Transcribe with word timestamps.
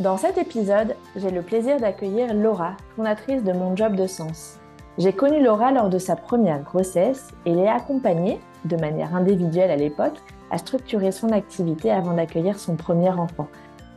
Dans 0.00 0.16
cet 0.16 0.38
épisode, 0.38 0.96
j'ai 1.14 1.30
le 1.30 1.42
plaisir 1.42 1.78
d'accueillir 1.78 2.32
Laura, 2.32 2.72
fondatrice 2.96 3.44
de 3.44 3.52
Mon 3.52 3.76
Job 3.76 3.96
de 3.96 4.06
Sens. 4.06 4.58
J'ai 4.96 5.12
connu 5.12 5.42
Laura 5.42 5.72
lors 5.72 5.90
de 5.90 5.98
sa 5.98 6.16
première 6.16 6.62
grossesse 6.62 7.28
et 7.44 7.54
l'ai 7.54 7.68
accompagnée, 7.68 8.40
de 8.64 8.76
manière 8.76 9.14
individuelle 9.14 9.70
à 9.70 9.76
l'époque, 9.76 10.16
à 10.50 10.56
structurer 10.56 11.12
son 11.12 11.32
activité 11.32 11.90
avant 11.90 12.14
d'accueillir 12.14 12.58
son 12.58 12.76
premier 12.76 13.10
enfant. 13.10 13.46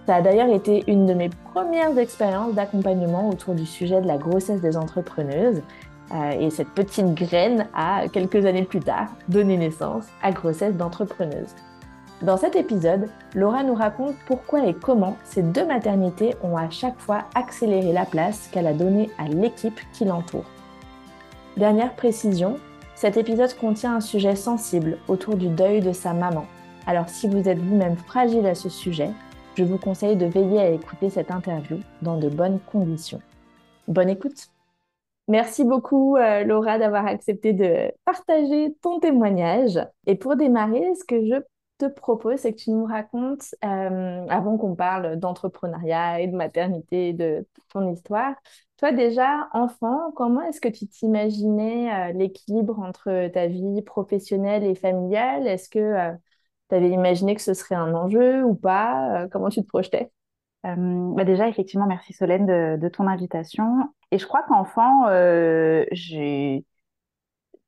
Ça 0.05 0.15
a 0.15 0.21
d'ailleurs 0.21 0.53
été 0.53 0.83
une 0.87 1.05
de 1.05 1.13
mes 1.13 1.29
premières 1.53 1.97
expériences 1.97 2.53
d'accompagnement 2.53 3.29
autour 3.29 3.53
du 3.53 3.65
sujet 3.65 4.01
de 4.01 4.07
la 4.07 4.17
grossesse 4.17 4.59
des 4.59 4.75
entrepreneuses. 4.75 5.61
Euh, 6.11 6.31
et 6.31 6.49
cette 6.49 6.71
petite 6.71 7.13
graine 7.13 7.67
a, 7.73 8.09
quelques 8.09 8.45
années 8.45 8.65
plus 8.65 8.81
tard, 8.81 9.07
donné 9.29 9.55
naissance 9.55 10.07
à 10.21 10.33
Grossesse 10.33 10.75
d'entrepreneuse. 10.75 11.55
Dans 12.23 12.37
cet 12.37 12.55
épisode, 12.55 13.09
Laura 13.35 13.63
nous 13.63 13.73
raconte 13.73 14.15
pourquoi 14.25 14.65
et 14.65 14.73
comment 14.73 15.17
ces 15.25 15.43
deux 15.43 15.65
maternités 15.65 16.35
ont 16.41 16.55
à 16.55 16.69
chaque 16.69 16.97
fois 16.97 17.25
accéléré 17.35 17.91
la 17.91 18.05
place 18.05 18.47
qu'elle 18.47 18.67
a 18.67 18.71
donnée 18.71 19.09
à 19.17 19.27
l'équipe 19.27 19.77
qui 19.91 20.05
l'entoure. 20.05 20.45
Dernière 21.57 21.93
précision, 21.95 22.55
cet 22.95 23.17
épisode 23.17 23.53
contient 23.57 23.97
un 23.97 23.99
sujet 23.99 24.37
sensible 24.37 24.99
autour 25.09 25.35
du 25.35 25.49
deuil 25.49 25.81
de 25.81 25.91
sa 25.91 26.13
maman. 26.13 26.45
Alors 26.87 27.09
si 27.09 27.27
vous 27.27 27.49
êtes 27.49 27.59
vous-même 27.59 27.97
fragile 27.97 28.45
à 28.45 28.55
ce 28.55 28.69
sujet, 28.69 29.09
je 29.57 29.65
vous 29.65 29.77
conseille 29.77 30.15
de 30.15 30.25
veiller 30.25 30.59
à 30.59 30.69
écouter 30.69 31.09
cette 31.09 31.29
interview 31.29 31.79
dans 32.01 32.17
de 32.17 32.29
bonnes 32.29 32.59
conditions. 32.71 33.21
Bonne 33.89 34.09
écoute 34.09 34.47
Merci 35.27 35.65
beaucoup 35.65 36.15
euh, 36.15 36.45
Laura 36.45 36.79
d'avoir 36.79 37.05
accepté 37.05 37.51
de 37.51 37.91
partager 38.05 38.75
ton 38.81 38.99
témoignage. 38.99 39.79
Et 40.05 40.15
pour 40.15 40.35
démarrer, 40.35 40.83
ce 40.95 41.03
que 41.05 41.25
je 41.25 41.35
te 41.87 41.99
propose, 41.99 42.39
c'est 42.39 42.53
que 42.53 42.59
tu 42.59 42.71
nous 42.71 42.85
racontes, 42.85 43.55
euh, 43.63 44.25
avant 44.29 44.57
qu'on 44.57 44.75
parle 44.75 45.17
d'entrepreneuriat 45.17 46.21
et 46.21 46.27
de 46.27 46.35
maternité, 46.35 47.13
de 47.13 47.47
ton 47.69 47.91
histoire, 47.91 48.35
toi 48.77 48.91
déjà, 48.91 49.49
enfant, 49.53 50.11
comment 50.15 50.41
est-ce 50.41 50.61
que 50.61 50.69
tu 50.69 50.87
t'imaginais 50.87 52.11
euh, 52.11 52.13
l'équilibre 52.13 52.79
entre 52.79 53.27
ta 53.29 53.47
vie 53.47 53.81
professionnelle 53.81 54.63
et 54.63 54.75
familiale? 54.75 55.47
Est-ce 55.47 55.69
que 55.69 56.11
tu 56.69 56.75
avais 56.75 56.89
imaginé 56.89 57.35
que 57.35 57.41
ce 57.41 57.53
serait 57.53 57.75
un 57.75 57.93
enjeu 57.93 58.43
ou 58.43 58.55
pas? 58.55 59.27
Comment 59.31 59.49
tu 59.49 59.61
te 59.61 59.67
projetais? 59.67 60.11
Bah 60.63 61.25
déjà, 61.25 61.49
effectivement, 61.49 61.85
merci 61.87 62.13
Solène 62.13 62.45
de, 62.77 62.87
ton 62.89 63.07
invitation. 63.07 63.93
Et 64.11 64.17
je 64.17 64.25
crois 64.25 64.43
qu'enfant, 64.43 65.07
euh, 65.07 65.85
j'ai, 65.91 66.65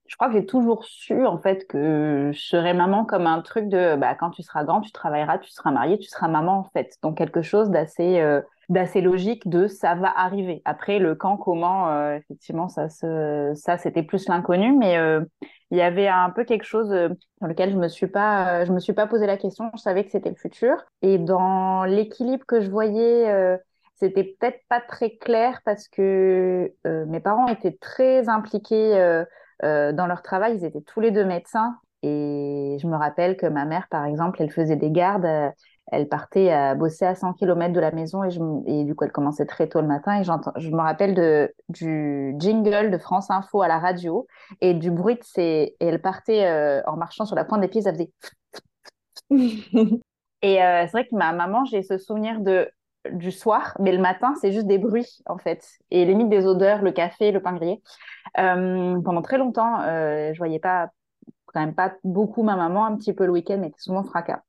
je 0.07 0.15
crois 0.15 0.27
que 0.27 0.33
j'ai 0.33 0.45
toujours 0.45 0.85
su 0.85 1.25
en 1.25 1.37
fait 1.37 1.67
que 1.67 2.31
je 2.33 2.39
serais 2.39 2.73
maman 2.73 3.05
comme 3.05 3.25
un 3.25 3.41
truc 3.41 3.67
de, 3.67 3.95
bah, 3.95 4.13
quand 4.15 4.29
tu 4.29 4.43
seras 4.43 4.63
grand, 4.63 4.81
tu 4.81 4.91
travailleras, 4.91 5.39
tu 5.39 5.49
seras 5.51 5.71
mariée, 5.71 5.97
tu 5.97 6.07
seras 6.09 6.27
maman 6.27 6.59
en 6.59 6.63
fait. 6.63 6.95
Donc 7.01 7.17
quelque 7.17 7.41
chose 7.41 7.69
d'assez, 7.71 8.19
euh, 8.19 8.41
d'assez 8.69 9.01
logique 9.01 9.49
de 9.49 9.67
ça 9.67 9.95
va 9.95 10.13
arriver. 10.15 10.61
Après 10.65 10.99
le 10.99 11.15
quand, 11.15 11.37
comment, 11.37 11.89
euh, 11.89 12.15
effectivement, 12.17 12.69
ça, 12.69 12.87
ça 12.89 13.77
c'était 13.77 14.03
plus 14.03 14.27
l'inconnu, 14.27 14.73
mais 14.77 14.97
euh, 14.97 15.21
il 15.71 15.77
y 15.77 15.81
avait 15.81 16.07
un 16.07 16.29
peu 16.29 16.43
quelque 16.43 16.65
chose 16.65 16.89
dans 17.41 17.47
lequel 17.47 17.71
je 17.71 17.77
me 17.77 17.87
suis 17.87 18.05
me 18.05 18.79
suis 18.79 18.93
pas 18.93 19.07
posé 19.07 19.25
la 19.25 19.37
question. 19.37 19.71
Je 19.75 19.81
savais 19.81 20.05
que 20.05 20.11
c'était 20.11 20.29
le 20.29 20.35
futur. 20.35 20.77
Et 21.01 21.17
dans 21.17 21.83
l'équilibre 21.83 22.45
que 22.45 22.61
je 22.61 22.69
voyais, 22.69 23.57
c'était 23.95 24.23
peut-être 24.23 24.59
pas 24.69 24.79
très 24.79 25.17
clair 25.17 25.61
parce 25.65 25.87
que 25.87 26.71
mes 26.85 27.19
parents 27.19 27.47
étaient 27.47 27.75
très 27.81 28.29
impliqués 28.29 29.25
dans 29.61 30.07
leur 30.07 30.21
travail. 30.21 30.57
Ils 30.57 30.65
étaient 30.65 30.81
tous 30.81 30.99
les 30.99 31.11
deux 31.11 31.25
médecins. 31.25 31.77
Et 32.03 32.77
je 32.79 32.87
me 32.87 32.95
rappelle 32.95 33.35
que 33.35 33.47
ma 33.47 33.65
mère, 33.65 33.87
par 33.89 34.05
exemple, 34.05 34.41
elle 34.41 34.51
faisait 34.51 34.75
des 34.75 34.91
gardes 34.91 35.53
elle 35.91 36.07
partait 36.07 36.51
à 36.51 36.73
bosser 36.73 37.05
à 37.05 37.15
100 37.15 37.33
km 37.33 37.73
de 37.73 37.79
la 37.79 37.91
maison 37.91 38.23
et, 38.23 38.31
je, 38.31 38.39
et 38.65 38.83
du 38.85 38.95
coup 38.95 39.03
elle 39.03 39.11
commençait 39.11 39.45
très 39.45 39.67
tôt 39.67 39.81
le 39.81 39.87
matin 39.87 40.19
et 40.19 40.23
je 40.23 40.69
me 40.71 40.81
rappelle 40.81 41.13
de, 41.13 41.53
du 41.69 42.35
jingle 42.39 42.89
de 42.89 42.97
France 42.97 43.29
Info 43.29 43.61
à 43.61 43.67
la 43.67 43.77
radio 43.77 44.25
et 44.61 44.73
du 44.73 44.89
bruit 44.89 45.15
de 45.15 45.23
ses 45.23 45.75
et 45.79 45.85
elle 45.85 46.01
partait 46.01 46.47
euh, 46.47 46.81
en 46.87 46.97
marchant 46.97 47.25
sur 47.25 47.35
la 47.35 47.45
pointe 47.45 47.61
des 47.61 47.67
pieds, 47.67 47.81
ça 47.81 47.93
faisait 47.93 48.11
et 50.41 50.63
euh, 50.63 50.81
c'est 50.85 50.91
vrai 50.91 51.05
que 51.05 51.15
ma 51.15 51.33
maman 51.33 51.65
j'ai 51.65 51.83
ce 51.83 51.97
souvenir 51.97 52.39
de 52.39 52.67
du 53.11 53.31
soir, 53.31 53.75
mais 53.79 53.91
le 53.91 53.99
matin, 53.99 54.33
c'est 54.41 54.51
juste 54.51 54.67
des 54.67 54.77
bruits, 54.77 55.21
en 55.25 55.37
fait. 55.37 55.67
Et 55.91 56.05
limite 56.05 56.29
des 56.29 56.45
odeurs, 56.45 56.81
le 56.81 56.91
café, 56.91 57.31
le 57.31 57.41
pain 57.41 57.53
grillé. 57.53 57.81
Euh, 58.39 58.99
pendant 59.01 59.21
très 59.21 59.37
longtemps, 59.37 59.81
euh, 59.81 60.33
je 60.33 60.37
voyais 60.37 60.59
pas, 60.59 60.89
quand 61.47 61.59
même 61.59 61.75
pas 61.75 61.93
beaucoup 62.03 62.43
ma 62.43 62.55
maman, 62.55 62.85
un 62.85 62.95
petit 62.97 63.13
peu 63.13 63.25
le 63.25 63.31
week-end, 63.31 63.57
mais 63.59 63.71
souvent 63.77 64.03
fracas. 64.03 64.43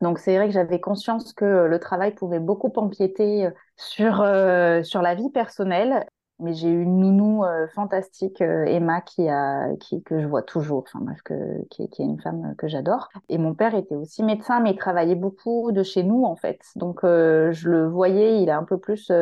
Donc 0.00 0.18
c'est 0.18 0.36
vrai 0.36 0.46
que 0.46 0.54
j'avais 0.54 0.80
conscience 0.80 1.32
que 1.34 1.66
le 1.66 1.78
travail 1.78 2.14
pouvait 2.14 2.40
beaucoup 2.40 2.72
empiéter 2.76 3.46
euh, 3.46 3.50
sur, 3.76 4.22
euh, 4.22 4.82
sur 4.82 5.02
la 5.02 5.14
vie 5.14 5.30
personnelle. 5.30 6.06
Mais 6.40 6.54
j'ai 6.54 6.68
une 6.68 6.98
nounou 6.98 7.44
euh, 7.44 7.66
fantastique, 7.68 8.40
euh, 8.42 8.64
Emma, 8.64 9.00
qui 9.00 9.28
a, 9.28 9.74
qui, 9.76 10.02
que 10.02 10.20
je 10.20 10.26
vois 10.26 10.42
toujours, 10.42 10.84
enfin 10.86 11.00
bref, 11.02 11.20
que, 11.22 11.34
qui, 11.70 11.82
est 11.82 11.98
une 11.98 12.20
femme 12.20 12.54
que 12.56 12.68
j'adore. 12.68 13.08
Et 13.28 13.38
mon 13.38 13.54
père 13.54 13.74
était 13.74 13.96
aussi 13.96 14.22
médecin, 14.22 14.60
mais 14.60 14.70
il 14.72 14.76
travaillait 14.76 15.14
beaucoup 15.14 15.72
de 15.72 15.82
chez 15.82 16.02
nous, 16.02 16.24
en 16.24 16.36
fait. 16.36 16.60
Donc 16.76 17.00
je 17.02 17.68
le 17.68 17.88
voyais, 17.88 18.42
il 18.42 18.50
a 18.50 18.58
un 18.58 18.64
peu 18.64 18.78
plus 18.78 19.12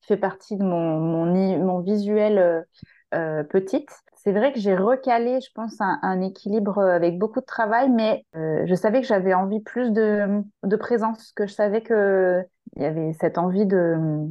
fait 0.00 0.16
partie 0.16 0.56
de 0.56 0.64
mon, 0.64 0.98
mon, 0.98 1.80
visuel 1.80 2.66
petite 3.10 3.90
c'est 4.24 4.32
vrai 4.32 4.54
que 4.54 4.58
j'ai 4.58 4.74
recalé, 4.74 5.40
je 5.42 5.50
pense, 5.54 5.78
un, 5.80 5.98
un, 6.00 6.22
équilibre 6.22 6.78
avec 6.78 7.18
beaucoup 7.18 7.40
de 7.40 7.44
travail, 7.44 7.90
mais 7.90 8.24
euh, 8.36 8.64
je 8.66 8.74
savais 8.74 9.02
que 9.02 9.06
j'avais 9.06 9.34
envie 9.34 9.60
plus 9.60 9.92
de, 9.92 10.42
de, 10.62 10.76
présence, 10.76 11.32
que 11.32 11.46
je 11.46 11.52
savais 11.52 11.82
que 11.82 12.42
il 12.76 12.82
y 12.82 12.86
avait 12.86 13.12
cette 13.20 13.36
envie 13.36 13.66
de, 13.66 14.26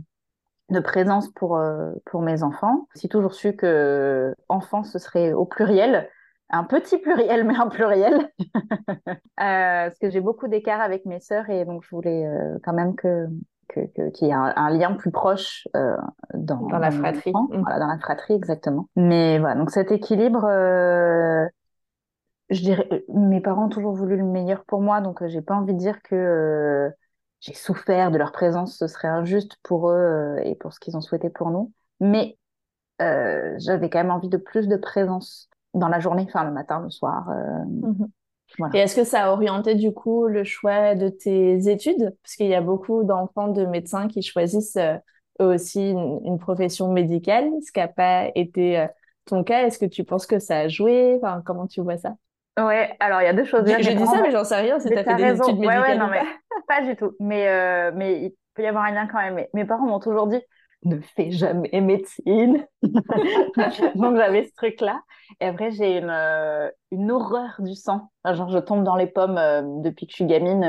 de 0.73 0.81
présence 0.81 1.29
pour, 1.29 1.55
euh, 1.55 1.91
pour 2.05 2.21
mes 2.21 2.43
enfants. 2.43 2.87
J'ai 2.99 3.07
toujours 3.07 3.33
su 3.33 3.55
que 3.55 4.35
enfant, 4.49 4.83
ce 4.83 4.99
serait 4.99 5.31
au 5.31 5.45
pluriel, 5.45 6.09
un 6.53 6.63
petit 6.63 6.97
pluriel, 6.99 7.43
mais 7.45 7.55
un 7.55 7.67
pluriel, 7.67 8.29
euh, 9.09 9.15
parce 9.37 9.97
que 9.97 10.09
j'ai 10.09 10.21
beaucoup 10.21 10.47
d'écart 10.47 10.81
avec 10.81 11.05
mes 11.05 11.19
sœurs 11.19 11.49
et 11.49 11.65
donc 11.65 11.83
je 11.83 11.89
voulais 11.89 12.25
euh, 12.25 12.57
quand 12.63 12.73
même 12.73 12.95
que 12.95 13.27
que, 13.69 14.09
qu'il 14.11 14.27
y 14.27 14.29
ait 14.29 14.33
un, 14.35 14.69
lien 14.69 14.93
plus 14.93 15.09
proche 15.09 15.67
euh, 15.75 15.97
dans, 16.35 16.67
dans, 16.67 16.77
la 16.77 16.91
fratrie. 16.91 17.31
Mmh. 17.31 17.61
Voilà, 17.61 17.79
dans 17.79 17.87
la 17.87 17.97
fratrie, 17.97 18.35
exactement. 18.35 18.87
Mais 18.95 19.39
voilà, 19.39 19.55
donc 19.55 19.71
cet 19.71 19.91
équilibre, 19.91 20.41
je 22.51 22.61
dirais, 22.61 22.87
mes 23.07 23.41
parents 23.41 23.65
ont 23.65 23.69
toujours 23.69 23.93
voulu 23.93 24.15
le 24.15 24.25
meilleur 24.25 24.63
pour 24.65 24.79
moi, 24.81 25.01
donc 25.01 25.25
j'ai 25.25 25.41
pas 25.41 25.55
envie 25.55 25.73
de 25.73 25.79
dire 25.79 26.03
que 26.03 26.91
j'ai 27.43 27.53
souffert 27.53 28.09
de 28.09 28.17
leur 28.17 28.31
présence, 28.31 28.77
ce 28.77 28.87
serait 28.87 29.09
injuste 29.09 29.57
pour 29.63 29.89
eux 29.89 30.37
et 30.43 30.55
pour 30.55 30.73
ce 30.73 30.79
qu'ils 30.79 30.95
ont 30.95 31.01
souhaité 31.01 31.29
pour 31.29 31.51
nous. 31.51 31.71
Mais 31.99 32.37
j'avais 32.99 33.89
quand 33.89 33.99
même 33.99 34.11
envie 34.11 34.29
de 34.29 34.37
plus 34.37 34.67
de 34.67 34.77
présence 34.77 35.49
dans 35.73 35.89
la 35.89 35.99
journée, 35.99 36.25
enfin 36.27 36.45
le 36.45 36.51
matin, 36.51 36.79
le 36.81 36.89
soir. 36.89 37.29
Mmh. 37.67 38.05
Voilà. 38.57 38.75
Et 38.75 38.79
est-ce 38.79 38.95
que 38.95 39.03
ça 39.03 39.25
a 39.25 39.31
orienté 39.31 39.75
du 39.75 39.91
coup 39.93 40.27
le 40.27 40.43
choix 40.43 40.95
de 40.95 41.09
tes 41.09 41.69
études? 41.69 42.15
Parce 42.21 42.35
qu'il 42.35 42.47
y 42.47 42.55
a 42.55 42.61
beaucoup 42.61 43.03
d'enfants 43.03 43.47
de 43.47 43.65
médecins 43.65 44.07
qui 44.07 44.21
choisissent 44.21 44.77
euh, 44.77 44.95
eux 45.41 45.55
aussi 45.55 45.91
une, 45.91 46.21
une, 46.23 46.37
profession 46.37 46.91
médicale, 46.91 47.49
ce 47.65 47.71
qui 47.71 47.79
n'a 47.79 47.87
pas 47.87 48.29
été 48.35 48.79
euh, 48.79 48.87
ton 49.25 49.43
cas. 49.43 49.65
Est-ce 49.65 49.79
que 49.79 49.85
tu 49.85 50.03
penses 50.03 50.25
que 50.25 50.39
ça 50.39 50.59
a 50.59 50.67
joué? 50.67 51.15
Enfin, 51.21 51.41
Comment 51.45 51.67
tu 51.67 51.81
vois 51.81 51.97
ça? 51.97 52.15
Ouais, 52.59 52.95
alors 52.99 53.21
il 53.21 53.25
y 53.25 53.27
a 53.27 53.33
deux 53.33 53.45
choses. 53.45 53.63
Je, 53.65 53.81
je 53.81 53.91
dis 53.91 54.05
ça, 54.05 54.21
mais 54.21 54.31
j'en 54.31 54.43
sais 54.43 54.59
rien 54.59 54.79
si 54.79 54.87
tu 54.87 54.97
as 54.97 55.03
fait 55.03 55.15
des 55.15 55.37
études 55.37 55.57
médicales. 55.57 55.81
Ouais, 55.81 55.89
ouais, 55.89 55.97
non, 55.97 56.07
mais 56.07 56.21
pas 56.67 56.81
du 56.81 56.95
tout. 56.95 57.13
Mais, 57.19 57.47
euh, 57.47 57.91
mais 57.95 58.35
peut 58.53 58.61
y 58.63 58.67
avoir 58.67 58.83
un 58.83 58.91
lien 58.91 59.07
quand 59.07 59.17
même. 59.19 59.35
Mais 59.35 59.49
mes 59.53 59.65
parents 59.65 59.87
m'ont 59.87 59.99
toujours 59.99 60.27
dit 60.27 60.39
ne 60.85 60.99
fais 60.99 61.31
jamais 61.31 61.69
médecine. 61.81 62.65
Donc 63.95 64.17
j'avais 64.17 64.45
ce 64.45 64.53
truc-là. 64.55 65.01
Et 65.39 65.45
après, 65.45 65.71
j'ai 65.71 65.97
une, 65.97 66.09
euh, 66.09 66.69
une 66.91 67.09
horreur 67.09 67.55
du 67.59 67.73
sang. 67.73 68.11
genre, 68.25 68.49
je 68.49 68.59
tombe 68.59 68.83
dans 68.83 68.97
les 68.97 69.07
pommes 69.07 69.37
euh, 69.37 69.61
depuis 69.81 70.05
que 70.05 70.11
je 70.11 70.15
suis 70.17 70.25
gamine. 70.25 70.63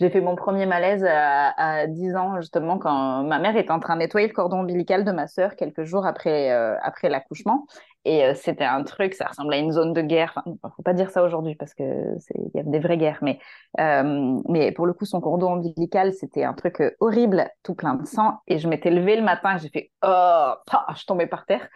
Euh, 0.00 0.04
j'ai 0.04 0.10
fait 0.10 0.20
mon 0.20 0.36
premier 0.36 0.66
malaise 0.66 1.04
à, 1.04 1.50
à, 1.80 1.86
10 1.86 2.16
ans, 2.16 2.40
justement, 2.40 2.78
quand 2.78 3.24
ma 3.24 3.38
mère 3.38 3.56
était 3.56 3.70
en 3.70 3.80
train 3.80 3.94
de 3.94 4.00
nettoyer 4.00 4.28
le 4.28 4.32
cordon 4.32 4.60
ombilical 4.60 5.04
de 5.04 5.12
ma 5.12 5.26
sœur 5.26 5.56
quelques 5.56 5.84
jours 5.84 6.06
après, 6.06 6.50
après 6.82 7.08
l'accouchement. 7.08 7.66
Et 8.08 8.24
euh, 8.24 8.32
c'était 8.34 8.64
un 8.64 8.82
truc, 8.84 9.12
ça 9.12 9.26
ressemble 9.26 9.52
à 9.52 9.58
une 9.58 9.70
zone 9.70 9.92
de 9.92 10.00
guerre. 10.00 10.32
Enfin, 10.46 10.72
faut 10.74 10.82
pas 10.82 10.94
dire 10.94 11.10
ça 11.10 11.22
aujourd'hui 11.22 11.54
parce 11.56 11.74
que 11.74 12.16
il 12.34 12.50
y 12.54 12.58
a 12.58 12.62
des 12.62 12.78
vraies 12.78 12.96
guerres, 12.96 13.18
mais 13.20 13.38
euh, 13.80 14.40
mais 14.48 14.72
pour 14.72 14.86
le 14.86 14.94
coup, 14.94 15.04
son 15.04 15.20
cordon 15.20 15.52
ombilical, 15.54 16.14
c'était 16.14 16.44
un 16.44 16.54
truc 16.54 16.80
euh, 16.80 16.90
horrible, 17.00 17.50
tout 17.62 17.74
plein 17.74 17.94
de 17.94 18.06
sang. 18.06 18.38
Et 18.46 18.58
je 18.58 18.66
m'étais 18.66 18.90
levée 18.90 19.16
le 19.16 19.22
matin, 19.22 19.58
j'ai 19.58 19.68
fait 19.68 19.90
oh, 20.06 20.52
je 20.96 21.04
tombais 21.04 21.26
par 21.26 21.44
terre. 21.44 21.68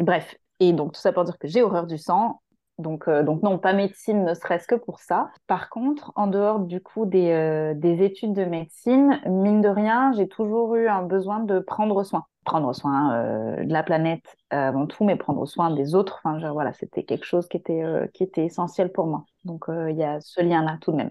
Bref, 0.00 0.34
et 0.58 0.72
donc 0.72 0.92
tout 0.94 1.00
ça 1.00 1.12
pour 1.12 1.22
dire 1.22 1.38
que 1.38 1.46
j'ai 1.46 1.62
horreur 1.62 1.86
du 1.86 1.98
sang. 1.98 2.40
Donc, 2.78 3.08
donc 3.08 3.42
non, 3.42 3.58
pas 3.58 3.72
médecine, 3.72 4.24
ne 4.24 4.34
serait-ce 4.34 4.66
que 4.66 4.74
pour 4.74 5.00
ça. 5.00 5.30
Par 5.46 5.70
contre, 5.70 6.12
en 6.14 6.26
dehors 6.26 6.58
du 6.60 6.80
coup 6.82 7.06
des, 7.06 7.72
des 7.74 8.04
études 8.04 8.34
de 8.34 8.44
médecine, 8.44 9.20
mine 9.26 9.62
de 9.62 9.68
rien, 9.68 10.12
j'ai 10.12 10.28
toujours 10.28 10.74
eu 10.76 10.86
un 10.88 11.02
besoin 11.02 11.40
de 11.40 11.58
prendre 11.58 12.04
soin 12.04 12.26
prendre 12.46 12.72
soin 12.72 13.14
euh, 13.14 13.64
de 13.64 13.72
la 13.72 13.82
planète 13.82 14.24
avant 14.50 14.86
tout, 14.86 15.04
mais 15.04 15.16
prendre 15.16 15.44
soin 15.46 15.70
des 15.70 15.94
autres. 15.94 16.20
Enfin, 16.24 16.38
voilà, 16.52 16.72
c'était 16.72 17.04
quelque 17.04 17.26
chose 17.26 17.46
qui 17.48 17.58
était, 17.58 17.82
euh, 17.82 18.06
qui 18.14 18.22
était 18.22 18.46
essentiel 18.46 18.90
pour 18.90 19.06
moi. 19.06 19.24
Donc, 19.44 19.68
euh, 19.68 19.90
il 19.90 19.98
y 19.98 20.04
a 20.04 20.20
ce 20.20 20.40
lien-là 20.40 20.78
tout 20.80 20.92
de 20.92 20.96
même. 20.96 21.10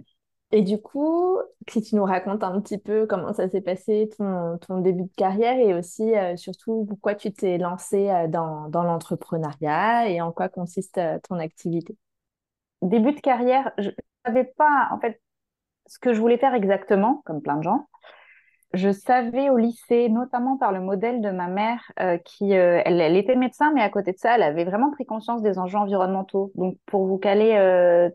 Et 0.51 0.61
du 0.61 0.79
coup, 0.79 1.37
si 1.67 1.81
tu 1.81 1.95
nous 1.95 2.05
racontes 2.05 2.43
un 2.43 2.61
petit 2.61 2.77
peu 2.77 3.07
comment 3.07 3.33
ça 3.33 3.49
s'est 3.49 3.61
passé, 3.61 4.09
ton, 4.17 4.57
ton, 4.59 4.79
début 4.79 5.03
de 5.03 5.15
carrière, 5.17 5.57
et 5.57 5.73
aussi 5.73 6.13
surtout 6.37 6.85
pourquoi 6.87 7.15
tu 7.15 7.33
t'es 7.33 7.57
lancé 7.57 8.09
dans, 8.29 8.69
dans 8.69 8.83
l'entrepreneuriat 8.83 10.09
et 10.09 10.21
en 10.21 10.31
quoi 10.31 10.47
consiste 10.49 10.99
ton 11.27 11.39
activité? 11.39 11.97
Début 12.81 13.13
de 13.13 13.19
carrière, 13.19 13.71
je 13.77 13.89
ne 13.89 13.93
savais 14.25 14.45
pas 14.45 14.87
en 14.91 14.99
fait 14.99 15.21
ce 15.87 15.99
que 15.99 16.13
je 16.13 16.19
voulais 16.21 16.37
faire 16.37 16.53
exactement, 16.53 17.21
comme 17.25 17.41
plein 17.41 17.57
de 17.57 17.63
gens 17.63 17.87
je 18.75 18.91
savais 18.91 19.49
au 19.49 19.57
lycée, 19.57 20.09
notamment 20.09 20.57
par 20.57 20.71
le 20.71 20.79
modèle 20.79 21.21
de 21.21 21.29
ma 21.29 21.47
mère, 21.47 21.91
euh, 21.99 22.17
qui, 22.17 22.55
euh, 22.55 22.81
elle, 22.85 23.15
était 23.15 23.35
médecin, 23.35 23.71
mais 23.73 23.81
à 23.81 23.89
côté 23.89 24.11
de 24.11 24.17
ça, 24.17 24.35
elle 24.35 24.43
avait 24.43 24.65
vraiment 24.65 24.91
pris 24.91 25.05
conscience 25.05 25.41
des 25.41 25.57
enjeux 25.57 25.77
environnementaux. 25.77 26.51
Donc, 26.55 26.77
pour 26.85 27.05
vous 27.05 27.17
caler, 27.17 27.55
euh, 27.55 28.09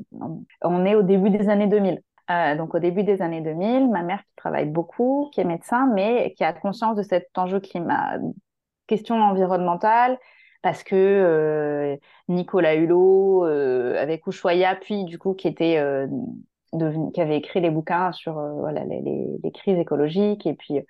on 0.63 0.85
est 0.85 0.95
au 0.95 1.03
début 1.03 1.31
des 1.31 1.49
années 1.49 1.67
2000. 1.67 2.03
Donc, 2.57 2.75
au 2.75 2.79
début 2.79 3.03
des 3.05 3.23
années 3.23 3.41
2000, 3.41 3.91
ma 3.91 4.03
mère 4.03 4.21
qui 4.21 4.35
travaille 4.37 4.67
beaucoup, 4.67 5.31
qui 5.33 5.41
est 5.41 5.45
médecin, 5.45 5.91
mais 5.95 6.35
qui 6.37 6.45
a 6.45 6.53
conscience 6.53 6.97
de 6.97 7.03
cet 7.03 7.29
enjeu 7.37 7.61
climat, 7.61 8.19
question 8.87 9.17
environnementale, 9.17 10.19
parce 10.63 10.83
que 10.83 11.99
Nicolas 12.29 12.75
Hulot, 12.75 13.45
avec 13.45 14.27
Ushuaïa, 14.27 14.77
puis 14.77 15.05
du 15.05 15.19
coup, 15.19 15.35
qui 15.35 15.49
était 15.49 15.79
qui 17.13 17.21
avait 17.21 17.37
écrit 17.37 17.61
des 17.61 17.71
bouquins 17.71 18.13
sur 18.13 18.39
euh, 18.39 18.53
voilà, 18.53 18.85
les, 18.85 19.51
crises 19.53 19.79
écologiques 19.79 20.47
et 20.47 20.55
puis 20.55 20.79
euh, 20.79 20.83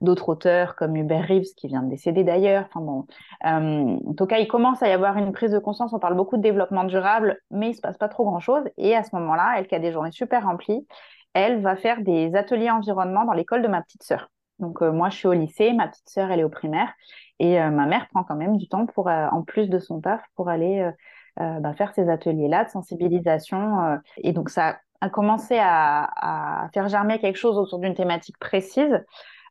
d'autres 0.00 0.28
auteurs 0.28 0.74
comme 0.74 0.96
Hubert 0.96 1.28
Reeves 1.28 1.54
qui 1.56 1.68
vient 1.68 1.82
de 1.82 1.90
décéder 1.90 2.24
d'ailleurs. 2.24 2.64
Enfin 2.68 2.80
bon, 2.80 3.06
euh, 3.46 3.98
en 4.04 4.14
tout 4.14 4.26
cas, 4.26 4.38
il 4.38 4.48
commence 4.48 4.82
à 4.82 4.88
y 4.88 4.92
avoir 4.92 5.16
une 5.16 5.32
prise 5.32 5.52
de 5.52 5.58
conscience. 5.58 5.92
On 5.92 6.00
parle 6.00 6.16
beaucoup 6.16 6.36
de 6.36 6.42
développement 6.42 6.84
durable, 6.84 7.38
mais 7.50 7.70
il 7.70 7.74
se 7.74 7.80
passe 7.80 7.96
pas 7.96 8.08
trop 8.08 8.24
grand 8.24 8.40
chose. 8.40 8.64
Et 8.76 8.96
à 8.96 9.04
ce 9.04 9.14
moment-là, 9.14 9.54
elle 9.56 9.68
qui 9.68 9.76
a 9.76 9.78
des 9.78 9.92
journées 9.92 10.10
super 10.10 10.44
remplies, 10.44 10.86
elle 11.34 11.60
va 11.60 11.76
faire 11.76 12.02
des 12.02 12.34
ateliers 12.34 12.70
environnement 12.70 13.24
dans 13.24 13.32
l'école 13.32 13.62
de 13.62 13.68
ma 13.68 13.82
petite 13.82 14.02
sœur. 14.02 14.30
Donc 14.58 14.80
moi, 14.80 15.08
je 15.08 15.16
suis 15.16 15.28
au 15.28 15.34
lycée, 15.34 15.72
ma 15.72 15.86
petite 15.86 16.08
sœur, 16.08 16.32
elle 16.32 16.40
est 16.40 16.44
au 16.44 16.48
primaire, 16.48 16.92
et 17.38 17.60
ma 17.60 17.86
mère 17.86 18.08
prend 18.08 18.24
quand 18.24 18.34
même 18.34 18.56
du 18.56 18.66
temps 18.66 18.86
pour, 18.86 19.06
en 19.06 19.42
plus 19.42 19.70
de 19.70 19.78
son 19.78 20.00
taf, 20.00 20.20
pour 20.34 20.48
aller 20.48 20.90
bah, 21.36 21.74
faire 21.74 21.94
ces 21.94 22.08
ateliers-là 22.08 22.64
de 22.64 22.70
sensibilisation. 22.70 24.00
et 24.16 24.32
donc 24.32 24.50
ça 24.50 24.78
a 25.00 25.08
commencé 25.08 25.58
à, 25.60 26.68
faire 26.74 26.88
germer 26.88 27.18
quelque 27.18 27.36
chose 27.36 27.56
autour 27.58 27.78
d'une 27.78 27.94
thématique 27.94 28.38
précise. 28.38 29.04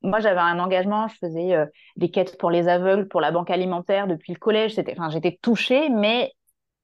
Moi, 0.03 0.19
j'avais 0.19 0.39
un 0.39 0.59
engagement, 0.59 1.07
je 1.07 1.15
faisais 1.15 1.55
euh, 1.55 1.65
des 1.95 2.11
quêtes 2.11 2.38
pour 2.38 2.51
les 2.51 2.67
aveugles, 2.67 3.07
pour 3.07 3.21
la 3.21 3.31
banque 3.31 3.49
alimentaire 3.49 4.07
depuis 4.07 4.33
le 4.33 4.39
collège. 4.39 4.75
J'étais 4.75 5.39
touchée, 5.41 5.89
mais 5.89 6.31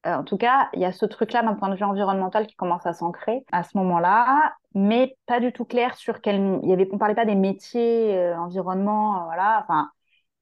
euh, 0.06 0.16
en 0.16 0.24
tout 0.24 0.38
cas, 0.38 0.70
il 0.74 0.82
y 0.82 0.86
a 0.86 0.92
ce 0.92 1.06
truc-là 1.06 1.44
d'un 1.44 1.54
point 1.54 1.70
de 1.70 1.76
vue 1.76 1.84
environnemental 1.84 2.48
qui 2.48 2.56
commence 2.56 2.86
à 2.86 2.94
s'ancrer 2.94 3.46
à 3.52 3.64
ce 3.64 3.78
moment-là, 3.78 4.54
mais 4.74 5.16
pas 5.28 5.40
du 5.40 5.54
tout 5.54 5.66
clair 5.66 5.96
sur 5.96 6.22
quel. 6.22 6.60
Y 6.64 6.90
on 6.92 6.98
parlait 6.98 7.16
pas 7.16 7.26
des 7.26 7.36
métiers 7.36 8.18
euh, 8.18 8.38
environnement, 8.38 9.26
voilà. 9.26 9.62
Enfin, 9.64 9.90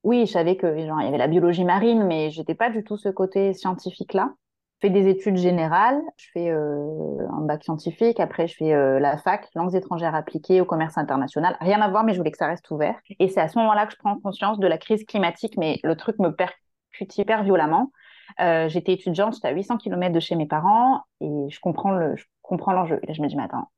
oui, 0.04 0.26
je 0.26 0.32
savais 0.32 0.56
que 0.58 0.80
genre, 0.86 1.02
il 1.02 1.06
y 1.06 1.08
avait 1.08 1.18
la 1.18 1.28
biologie 1.28 1.66
marine, 1.66 2.06
mais 2.06 2.32
j'étais 2.32 2.56
pas 2.56 2.70
du 2.70 2.84
tout 2.84 2.98
ce 2.98 3.10
côté 3.10 3.54
scientifique-là 3.54 4.34
fais 4.82 4.90
des 4.90 5.08
études 5.08 5.38
générales, 5.38 6.02
je 6.18 6.28
fais 6.34 6.50
euh, 6.50 7.28
un 7.32 7.42
bac 7.42 7.64
scientifique, 7.64 8.20
après 8.20 8.48
je 8.48 8.56
fais 8.56 8.74
euh, 8.74 9.00
la 9.00 9.18
fac, 9.18 9.48
langues 9.56 9.76
étrangères 9.76 10.16
appliquées 10.16 10.60
au 10.60 10.66
commerce 10.66 10.98
international. 10.98 11.56
Rien 11.62 11.82
à 11.82 11.90
voir, 11.90 12.04
mais 12.04 12.14
je 12.14 12.18
voulais 12.18 12.32
que 12.32 12.38
ça 12.38 12.48
reste 12.48 12.70
ouvert. 12.72 13.00
Et 13.20 13.30
c'est 13.30 13.40
à 13.40 13.48
ce 13.48 13.58
moment-là 13.60 13.86
que 13.86 13.94
je 13.94 13.98
prends 13.98 14.20
conscience 14.20 14.60
de 14.60 14.68
la 14.68 14.78
crise 14.78 15.06
climatique, 15.06 15.54
mais 15.58 15.80
le 15.84 15.96
truc 15.96 16.18
me 16.20 16.30
percute 16.30 17.18
hyper 17.18 17.44
violemment. 17.44 17.92
Euh, 18.40 18.68
j'étais 18.70 18.94
étudiante, 18.94 19.36
j'étais 19.36 19.50
à 19.50 19.52
800 19.52 19.78
km 19.78 20.14
de 20.14 20.20
chez 20.20 20.36
mes 20.36 20.48
parents 20.48 21.04
et 21.20 21.30
je 21.50 21.60
comprends 21.60 21.92
le, 21.92 22.16
je 22.16 22.26
comprends 22.42 22.74
l'enjeu. 22.74 23.00
Et 23.04 23.08
là, 23.08 23.14
je 23.14 23.22
me 23.22 23.28
dis, 23.28 23.36
mais 23.36 23.44
attends, 23.44 23.70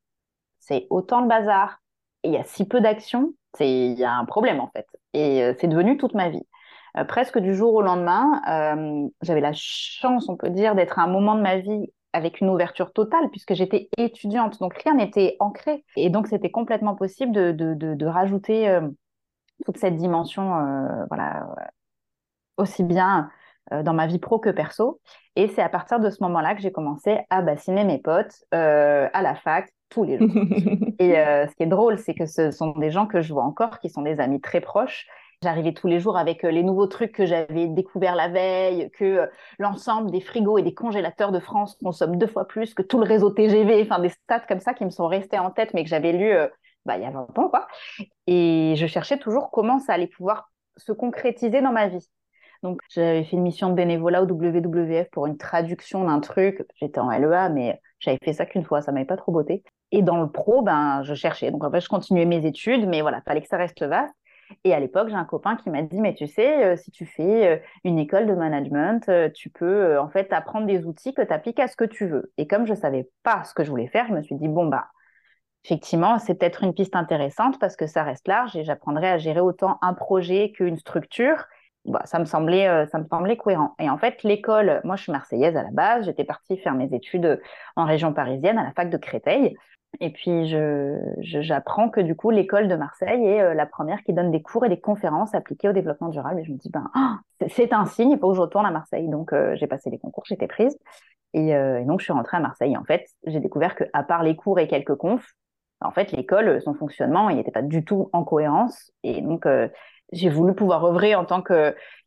c'est 0.58 0.86
autant 0.90 1.20
de 1.20 1.28
bazar 1.28 1.80
et 2.22 2.28
il 2.28 2.34
y 2.34 2.38
a 2.38 2.44
si 2.44 2.66
peu 2.66 2.80
d'action, 2.80 3.34
il 3.60 3.92
y 3.92 4.04
a 4.04 4.14
un 4.14 4.24
problème 4.24 4.60
en 4.60 4.68
fait. 4.68 4.86
Et 5.12 5.52
c'est 5.60 5.68
devenu 5.68 5.96
toute 5.98 6.14
ma 6.14 6.30
vie. 6.30 6.42
Euh, 6.96 7.04
presque 7.04 7.38
du 7.38 7.54
jour 7.54 7.74
au 7.74 7.82
lendemain. 7.82 8.40
Euh, 8.48 9.08
j'avais 9.22 9.40
la 9.40 9.52
chance, 9.52 10.28
on 10.28 10.36
peut 10.36 10.50
dire, 10.50 10.74
d'être 10.74 10.98
à 10.98 11.02
un 11.02 11.08
moment 11.08 11.34
de 11.34 11.40
ma 11.40 11.58
vie 11.58 11.92
avec 12.12 12.40
une 12.40 12.48
ouverture 12.48 12.92
totale 12.92 13.28
puisque 13.30 13.54
j'étais 13.54 13.88
étudiante, 13.98 14.60
donc 14.60 14.74
rien 14.84 14.94
n'était 14.94 15.36
ancré. 15.40 15.84
Et 15.96 16.10
donc 16.10 16.28
c'était 16.28 16.50
complètement 16.50 16.94
possible 16.94 17.32
de, 17.32 17.50
de, 17.50 17.74
de, 17.74 18.06
rajouter 18.06 18.68
euh, 18.68 18.88
toute 19.64 19.78
cette 19.78 19.96
dimension, 19.96 20.44
voilà, 21.08 21.48
aussi 22.56 22.84
bien 22.84 23.30
dans 23.82 23.94
ma 23.94 24.06
vie 24.06 24.20
pro 24.20 24.38
que 24.38 24.50
perso. 24.50 25.00
Et 25.34 25.48
c'est 25.48 25.62
à 25.62 25.68
partir 25.68 25.98
de 25.98 26.08
ce 26.08 26.22
moment-là 26.22 26.54
que 26.54 26.60
j'ai 26.60 26.70
commencé 26.70 27.18
à 27.30 27.42
bassiner 27.42 27.82
mes 27.82 27.98
potes 27.98 28.44
à 28.52 29.22
la 29.22 29.34
fac 29.34 29.68
tous 29.88 30.04
les 30.04 30.18
jours. 30.18 30.28
et 31.00 31.14
ce 31.14 31.54
qui 31.56 31.64
est 31.64 31.66
drôle, 31.66 31.98
c'est 31.98 32.14
que 32.14 32.26
ce 32.26 32.52
sont 32.52 32.72
des 32.72 32.92
gens 32.92 33.06
que 33.06 33.22
je 33.22 33.32
vois 33.32 33.44
encore, 33.44 33.80
qui 33.80 33.90
sont 33.90 34.02
des 34.02 34.20
amis 34.20 34.40
très 34.40 34.60
proches 34.60 35.08
J'arrivais 35.44 35.74
tous 35.74 35.88
les 35.88 36.00
jours 36.00 36.16
avec 36.16 36.42
euh, 36.42 36.50
les 36.50 36.62
nouveaux 36.62 36.86
trucs 36.86 37.12
que 37.12 37.26
j'avais 37.26 37.66
découverts 37.66 38.16
la 38.16 38.28
veille, 38.28 38.90
que 38.92 39.04
euh, 39.04 39.26
l'ensemble 39.58 40.10
des 40.10 40.22
frigos 40.22 40.56
et 40.56 40.62
des 40.62 40.72
congélateurs 40.72 41.32
de 41.32 41.38
France 41.38 41.76
consomment 41.82 42.16
deux 42.16 42.26
fois 42.26 42.48
plus 42.48 42.72
que 42.72 42.80
tout 42.80 42.98
le 42.98 43.04
réseau 43.04 43.28
TGV, 43.28 43.82
enfin 43.82 43.98
des 43.98 44.08
stats 44.08 44.40
comme 44.48 44.60
ça 44.60 44.72
qui 44.72 44.86
me 44.86 44.90
sont 44.90 45.06
restés 45.06 45.38
en 45.38 45.50
tête, 45.50 45.74
mais 45.74 45.84
que 45.84 45.90
j'avais 45.90 46.12
lu 46.12 46.32
euh, 46.32 46.48
bah, 46.86 46.96
il 46.96 47.02
y 47.02 47.04
a 47.04 47.10
longtemps. 47.10 47.50
Quoi. 47.50 47.66
Et 48.26 48.72
je 48.78 48.86
cherchais 48.86 49.18
toujours 49.18 49.50
comment 49.50 49.78
ça 49.80 49.92
allait 49.92 50.06
pouvoir 50.06 50.50
se 50.78 50.92
concrétiser 50.92 51.60
dans 51.60 51.72
ma 51.72 51.88
vie. 51.88 52.08
Donc, 52.62 52.80
j'avais 52.88 53.24
fait 53.24 53.36
une 53.36 53.42
mission 53.42 53.68
de 53.68 53.74
bénévolat 53.74 54.22
au 54.22 54.26
WWF 54.26 55.10
pour 55.10 55.26
une 55.26 55.36
traduction 55.36 56.04
d'un 56.04 56.20
truc. 56.20 56.64
J'étais 56.76 57.00
en 57.00 57.10
LEA, 57.10 57.50
mais 57.50 57.78
j'avais 57.98 58.16
fait 58.24 58.32
ça 58.32 58.46
qu'une 58.46 58.64
fois, 58.64 58.80
ça 58.80 58.92
m'avait 58.92 59.04
pas 59.04 59.18
trop 59.18 59.32
beauté. 59.32 59.62
Et 59.90 60.00
dans 60.00 60.16
le 60.16 60.30
pro, 60.30 60.62
ben, 60.62 61.02
je 61.02 61.12
cherchais. 61.12 61.50
Donc, 61.50 61.62
en 61.64 61.70
fait, 61.70 61.82
je 61.82 61.88
continuais 61.90 62.24
mes 62.24 62.46
études, 62.46 62.88
mais 62.88 63.02
voilà, 63.02 63.20
fallait 63.26 63.42
que 63.42 63.48
ça 63.48 63.58
reste 63.58 63.82
vaste. 63.82 64.14
Et 64.64 64.74
à 64.74 64.80
l'époque, 64.80 65.08
j'ai 65.08 65.14
un 65.14 65.24
copain 65.24 65.56
qui 65.56 65.70
m'a 65.70 65.82
dit, 65.82 66.00
mais 66.00 66.14
tu 66.14 66.26
sais, 66.26 66.64
euh, 66.64 66.76
si 66.76 66.90
tu 66.90 67.06
fais 67.06 67.46
euh, 67.46 67.58
une 67.84 67.98
école 67.98 68.26
de 68.26 68.34
management, 68.34 69.08
euh, 69.08 69.28
tu 69.30 69.50
peux 69.50 69.98
en 69.98 70.08
fait 70.08 70.32
apprendre 70.32 70.66
des 70.66 70.84
outils 70.86 71.14
que 71.14 71.22
tu 71.22 71.32
appliques 71.32 71.60
à 71.60 71.68
ce 71.68 71.76
que 71.76 71.84
tu 71.84 72.06
veux. 72.06 72.32
Et 72.38 72.46
comme 72.46 72.66
je 72.66 72.74
savais 72.74 73.08
pas 73.22 73.44
ce 73.44 73.54
que 73.54 73.64
je 73.64 73.70
voulais 73.70 73.88
faire, 73.88 74.06
je 74.08 74.14
me 74.14 74.22
suis 74.22 74.36
dit, 74.36 74.48
bon, 74.48 74.66
bah, 74.66 74.88
effectivement, 75.64 76.18
c'est 76.18 76.34
peut-être 76.34 76.62
une 76.62 76.74
piste 76.74 76.96
intéressante 76.96 77.58
parce 77.58 77.76
que 77.76 77.86
ça 77.86 78.02
reste 78.02 78.28
large 78.28 78.56
et 78.56 78.64
j'apprendrai 78.64 79.08
à 79.08 79.18
gérer 79.18 79.40
autant 79.40 79.78
un 79.82 79.94
projet 79.94 80.52
qu'une 80.52 80.76
structure. 80.76 81.44
Bah, 81.86 82.02
ça 82.06 82.18
me 82.18 82.24
semblait, 82.24 82.86
ça 82.86 82.98
me 82.98 83.04
semblait 83.04 83.36
cohérent. 83.36 83.74
Et 83.78 83.90
en 83.90 83.98
fait, 83.98 84.22
l'école, 84.22 84.80
moi, 84.84 84.96
je 84.96 85.02
suis 85.02 85.12
marseillaise 85.12 85.56
à 85.56 85.62
la 85.62 85.70
base. 85.70 86.06
J'étais 86.06 86.24
partie 86.24 86.56
faire 86.56 86.74
mes 86.74 86.94
études 86.94 87.40
en 87.76 87.84
région 87.84 88.14
parisienne 88.14 88.56
à 88.58 88.64
la 88.64 88.72
fac 88.72 88.88
de 88.88 88.96
Créteil. 88.96 89.54
Et 90.00 90.10
puis, 90.10 90.54
j'apprends 91.18 91.88
que 91.88 92.00
du 92.00 92.14
coup, 92.14 92.30
l'école 92.30 92.68
de 92.68 92.76
Marseille 92.76 93.26
est 93.26 93.40
euh, 93.40 93.54
la 93.54 93.66
première 93.66 94.02
qui 94.02 94.12
donne 94.12 94.30
des 94.30 94.42
cours 94.42 94.64
et 94.64 94.68
des 94.68 94.80
conférences 94.80 95.34
appliquées 95.34 95.68
au 95.68 95.72
développement 95.72 96.08
durable. 96.08 96.40
Et 96.40 96.44
je 96.44 96.52
me 96.52 96.56
dis, 96.56 96.70
ben, 96.70 96.90
oh, 96.96 97.46
c'est 97.48 97.72
un 97.72 97.86
signe, 97.86 98.12
il 98.12 98.18
faut 98.18 98.30
que 98.30 98.36
je 98.36 98.40
retourne 98.40 98.66
à 98.66 98.70
Marseille. 98.70 99.08
Donc, 99.08 99.32
euh, 99.32 99.54
j'ai 99.56 99.66
passé 99.66 99.90
les 99.90 99.98
concours, 99.98 100.24
j'étais 100.26 100.46
prise. 100.46 100.78
Euh, 101.36 101.78
et, 101.78 101.84
donc, 101.84 102.00
je 102.00 102.04
suis 102.04 102.12
rentrée 102.12 102.36
à 102.36 102.40
Marseille. 102.40 102.76
En 102.76 102.84
fait, 102.84 103.06
j'ai 103.26 103.40
découvert 103.40 103.74
qu'à 103.76 104.02
part 104.02 104.22
les 104.22 104.36
cours 104.36 104.58
et 104.58 104.68
quelques 104.68 104.94
confs, 104.94 105.34
en 105.80 105.90
fait, 105.90 106.12
l'école, 106.12 106.62
son 106.62 106.74
fonctionnement, 106.74 107.28
il 107.30 107.36
n'était 107.36 107.50
pas 107.50 107.62
du 107.62 107.84
tout 107.84 108.08
en 108.12 108.24
cohérence. 108.24 108.92
Et 109.02 109.20
donc, 109.20 109.46
j'ai 110.12 110.30
voulu 110.30 110.54
pouvoir 110.54 110.84
œuvrer 110.84 111.14
en 111.14 111.24
tant 111.24 111.42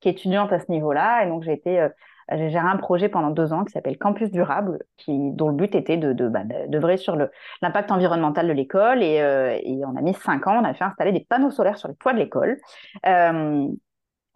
qu'étudiante 0.01 0.51
à 0.51 0.59
ce 0.59 0.71
niveau-là. 0.71 1.23
Et 1.23 1.27
donc, 1.27 1.43
j'ai 1.43 1.53
été 1.53 1.87
J'ai 2.31 2.49
géré 2.49 2.67
un 2.67 2.77
projet 2.77 3.09
pendant 3.09 3.29
deux 3.29 3.53
ans 3.53 3.63
qui 3.63 3.71
s'appelle 3.71 3.97
Campus 3.97 4.31
Durable, 4.31 4.79
qui, 4.97 5.31
dont 5.31 5.49
le 5.49 5.55
but 5.55 5.75
était 5.75 5.97
de, 5.97 6.13
de, 6.13 6.27
bah, 6.27 6.43
de, 6.43 6.95
sur 6.97 7.15
l'impact 7.61 7.91
environnemental 7.91 8.47
de 8.47 8.53
l'école. 8.53 9.03
Et, 9.03 9.21
euh, 9.21 9.57
et, 9.61 9.85
on 9.85 9.95
a 9.95 10.01
mis 10.01 10.13
cinq 10.13 10.47
ans, 10.47 10.59
on 10.61 10.65
a 10.65 10.73
fait 10.73 10.83
installer 10.83 11.11
des 11.11 11.25
panneaux 11.27 11.51
solaires 11.51 11.77
sur 11.77 11.87
les 11.87 11.95
toits 11.95 12.13
de 12.13 12.19
l'école. 12.19 12.57
Euh, 13.05 13.67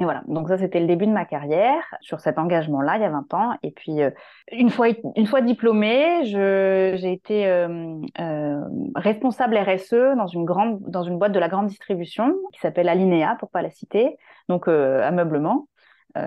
et 0.01 0.03
voilà, 0.03 0.23
donc 0.27 0.47
ça 0.47 0.57
c'était 0.57 0.79
le 0.79 0.87
début 0.87 1.05
de 1.05 1.11
ma 1.11 1.25
carrière 1.25 1.83
sur 2.01 2.21
cet 2.21 2.39
engagement-là 2.39 2.95
il 2.95 3.01
y 3.03 3.05
a 3.05 3.11
20 3.11 3.33
ans. 3.35 3.53
Et 3.61 3.69
puis 3.69 4.01
euh, 4.01 4.09
une 4.51 4.71
fois 4.71 4.87
une 5.15 5.27
fois 5.27 5.41
diplômée, 5.41 6.25
j'ai 6.25 7.13
été 7.13 7.45
euh, 7.45 7.99
euh, 8.19 8.61
responsable 8.95 9.55
RSE 9.57 10.17
dans 10.17 10.25
une 10.25 10.43
grande 10.43 10.81
dans 10.89 11.03
une 11.03 11.19
boîte 11.19 11.33
de 11.33 11.39
la 11.39 11.49
grande 11.49 11.67
distribution 11.67 12.33
qui 12.51 12.59
s'appelle 12.61 12.89
Alinea 12.89 13.35
pour 13.35 13.51
pas 13.51 13.61
la 13.61 13.69
citer, 13.69 14.17
donc 14.49 14.67
ameublement. 14.67 15.67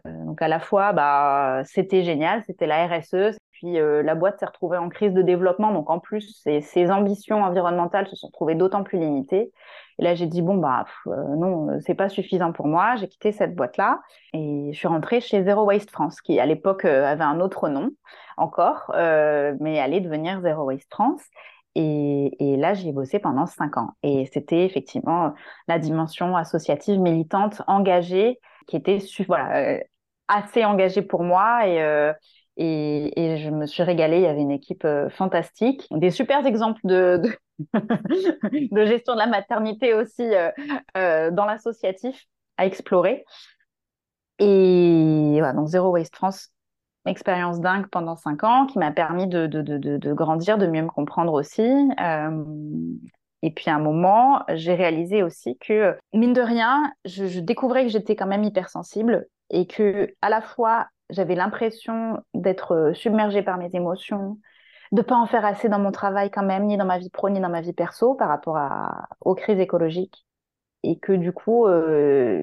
Donc 0.04 0.40
à 0.40 0.48
la 0.48 0.60
fois 0.60 0.92
bah 0.92 1.62
c'était 1.64 2.02
génial, 2.02 2.42
c'était 2.46 2.66
la 2.66 2.86
RSE, 2.86 3.36
puis 3.52 3.74
la 3.74 4.14
boîte 4.14 4.38
s'est 4.38 4.46
retrouvée 4.46 4.78
en 4.78 4.88
crise 4.88 5.12
de 5.12 5.22
développement, 5.22 5.72
donc 5.72 5.90
en 5.90 5.98
plus 5.98 6.42
ses, 6.42 6.90
ambitions 6.90 7.42
environnementales 7.42 8.06
se 8.08 8.16
sont 8.16 8.30
trouvées 8.30 8.54
d'autant 8.54 8.82
plus 8.82 8.98
limitées. 8.98 9.52
Et 9.98 10.02
là, 10.02 10.14
j'ai 10.14 10.26
dit 10.26 10.42
bon 10.42 10.56
bah 10.56 10.84
euh, 11.06 11.36
non, 11.36 11.70
euh, 11.70 11.78
c'est 11.80 11.94
pas 11.94 12.08
suffisant 12.08 12.52
pour 12.52 12.66
moi. 12.66 12.96
J'ai 12.96 13.08
quitté 13.08 13.32
cette 13.32 13.54
boîte-là 13.54 14.00
et 14.32 14.70
je 14.72 14.76
suis 14.76 14.88
rentrée 14.88 15.20
chez 15.20 15.44
Zero 15.44 15.64
Waste 15.64 15.90
France, 15.90 16.20
qui 16.20 16.40
à 16.40 16.46
l'époque 16.46 16.84
euh, 16.84 17.04
avait 17.04 17.24
un 17.24 17.40
autre 17.40 17.68
nom 17.68 17.90
encore, 18.36 18.90
mais 19.60 19.78
allait 19.78 20.00
devenir 20.00 20.40
Zero 20.40 20.64
Waste 20.64 20.90
France. 20.90 21.22
Et, 21.76 22.34
et 22.40 22.56
là, 22.56 22.74
j'y 22.74 22.88
ai 22.88 22.92
bossé 22.92 23.18
pendant 23.18 23.46
cinq 23.46 23.76
ans. 23.76 23.90
Et 24.02 24.26
c'était 24.32 24.64
effectivement 24.64 25.34
la 25.68 25.78
dimension 25.78 26.36
associative, 26.36 27.00
militante, 27.00 27.62
engagée, 27.66 28.40
qui 28.66 28.76
était 28.76 28.98
voilà, 29.26 29.80
assez 30.28 30.64
engagée 30.64 31.02
pour 31.02 31.22
moi. 31.22 31.66
Et, 31.66 32.12
et, 32.56 33.20
et, 33.20 33.38
je 33.38 33.50
me 33.50 33.66
suis 33.66 33.82
régalée. 33.82 34.18
Il 34.18 34.22
y 34.22 34.26
avait 34.26 34.40
une 34.40 34.50
équipe 34.50 34.86
fantastique, 35.10 35.86
des 35.90 36.10
super 36.10 36.46
exemples 36.46 36.80
de, 36.84 37.20
de 37.72 38.86
gestion 38.86 39.14
de 39.14 39.18
la 39.18 39.26
maternité 39.26 39.94
aussi 39.94 40.22
euh, 40.22 40.50
euh, 40.96 41.30
dans 41.30 41.44
l'associatif 41.44 42.26
à 42.56 42.66
explorer. 42.66 43.24
Et 44.38 45.40
donc 45.54 45.68
Zero 45.68 45.90
Waste 45.90 46.16
France, 46.16 46.50
expérience 47.06 47.60
dingue 47.60 47.86
pendant 47.88 48.16
cinq 48.16 48.42
ans 48.42 48.66
qui 48.66 48.78
m'a 48.78 48.90
permis 48.90 49.28
de, 49.28 49.46
de, 49.46 49.62
de, 49.62 50.12
grandir, 50.12 50.58
de 50.58 50.66
mieux 50.66 50.82
me 50.82 50.88
comprendre 50.88 51.32
aussi. 51.32 51.62
Euh, 51.62 52.44
et 53.44 53.50
puis 53.50 53.68
à 53.68 53.74
un 53.74 53.78
moment, 53.78 54.42
j'ai 54.54 54.72
réalisé 54.72 55.22
aussi 55.22 55.58
que, 55.58 55.98
mine 56.14 56.32
de 56.32 56.40
rien, 56.40 56.90
je, 57.04 57.40
découvrais 57.40 57.82
que 57.82 57.90
j'étais 57.90 58.16
quand 58.16 58.26
même 58.26 58.42
hypersensible 58.42 59.26
et 59.50 59.66
que 59.66 60.14
à 60.22 60.30
la 60.30 60.40
fois 60.40 60.88
j'avais 61.10 61.34
l'impression 61.34 62.22
d'être 62.32 62.92
submergée 62.94 63.42
par 63.42 63.58
mes 63.58 63.68
émotions, 63.74 64.38
de 64.92 65.02
pas 65.02 65.16
en 65.16 65.26
faire 65.26 65.44
assez 65.44 65.68
dans 65.68 65.78
mon 65.78 65.92
travail 65.92 66.30
quand 66.30 66.42
même, 66.42 66.64
ni 66.64 66.78
dans 66.78 66.86
ma 66.86 66.96
vie 66.96 67.10
pro, 67.10 67.28
ni 67.28 67.38
dans 67.38 67.50
ma 67.50 67.60
vie 67.60 67.74
perso 67.74 68.14
par 68.14 68.28
rapport 68.28 68.58
aux 69.20 69.34
crises 69.34 69.60
écologiques. 69.60 70.24
Et 70.82 70.98
que 70.98 71.12
du 71.12 71.32
coup, 71.32 71.66
euh, 71.66 72.42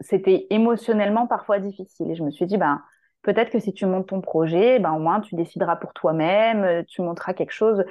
c'était 0.00 0.46
émotionnellement 0.48 1.26
parfois 1.26 1.58
difficile. 1.58 2.10
Et 2.10 2.14
je 2.14 2.22
me 2.22 2.30
suis 2.30 2.46
dit, 2.46 2.56
ben, 2.56 2.82
peut-être 3.20 3.50
que 3.50 3.58
si 3.58 3.74
tu 3.74 3.84
montes 3.84 4.08
ton 4.08 4.22
projet, 4.22 4.78
ben, 4.78 4.92
au 4.92 4.98
moins 4.98 5.20
tu 5.20 5.34
décideras 5.34 5.76
pour 5.76 5.92
toi-même, 5.92 6.64
euh, 6.64 6.82
tu 6.88 7.02
monteras 7.02 7.34
quelque 7.34 7.52
chose. 7.52 7.84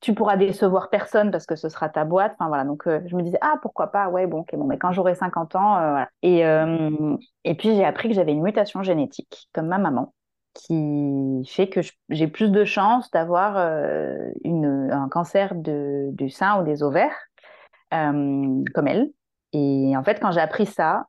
Tu 0.00 0.14
pourras 0.14 0.36
décevoir 0.36 0.88
personne 0.88 1.30
parce 1.30 1.44
que 1.46 1.56
ce 1.56 1.68
sera 1.68 1.88
ta 1.90 2.04
boîte. 2.04 2.32
Enfin 2.38 2.48
voilà, 2.48 2.64
donc 2.64 2.86
euh, 2.86 3.00
je 3.06 3.16
me 3.16 3.22
disais 3.22 3.38
ah 3.42 3.56
pourquoi 3.62 3.88
pas? 3.88 4.08
Ouais 4.08 4.26
bon 4.26 4.40
ok 4.40 4.54
bon 4.56 4.64
mais 4.64 4.78
quand 4.78 4.92
j'aurai 4.92 5.14
50 5.14 5.56
ans 5.56 5.74
voilà. 5.74 6.08
Et 6.22 6.42
et 7.44 7.54
puis 7.54 7.74
j'ai 7.74 7.84
appris 7.84 8.08
que 8.08 8.14
j'avais 8.14 8.32
une 8.32 8.42
mutation 8.42 8.82
génétique 8.82 9.48
comme 9.52 9.66
ma 9.68 9.78
maman 9.78 10.14
qui 10.54 11.44
fait 11.48 11.68
que 11.68 11.80
j'ai 12.08 12.26
plus 12.26 12.50
de 12.50 12.64
chances 12.64 13.10
d'avoir 13.12 13.56
euh, 13.56 14.30
un 14.44 15.08
cancer 15.08 15.54
de, 15.54 16.08
du 16.12 16.28
sein 16.28 16.60
ou 16.60 16.64
des 16.64 16.82
ovaires, 16.82 17.14
euh, 17.94 18.64
comme 18.74 18.88
elle. 18.88 19.10
Et 19.52 19.94
en 19.96 20.04
fait, 20.04 20.20
quand 20.20 20.32
j'ai 20.32 20.40
appris 20.40 20.66
ça, 20.66 21.06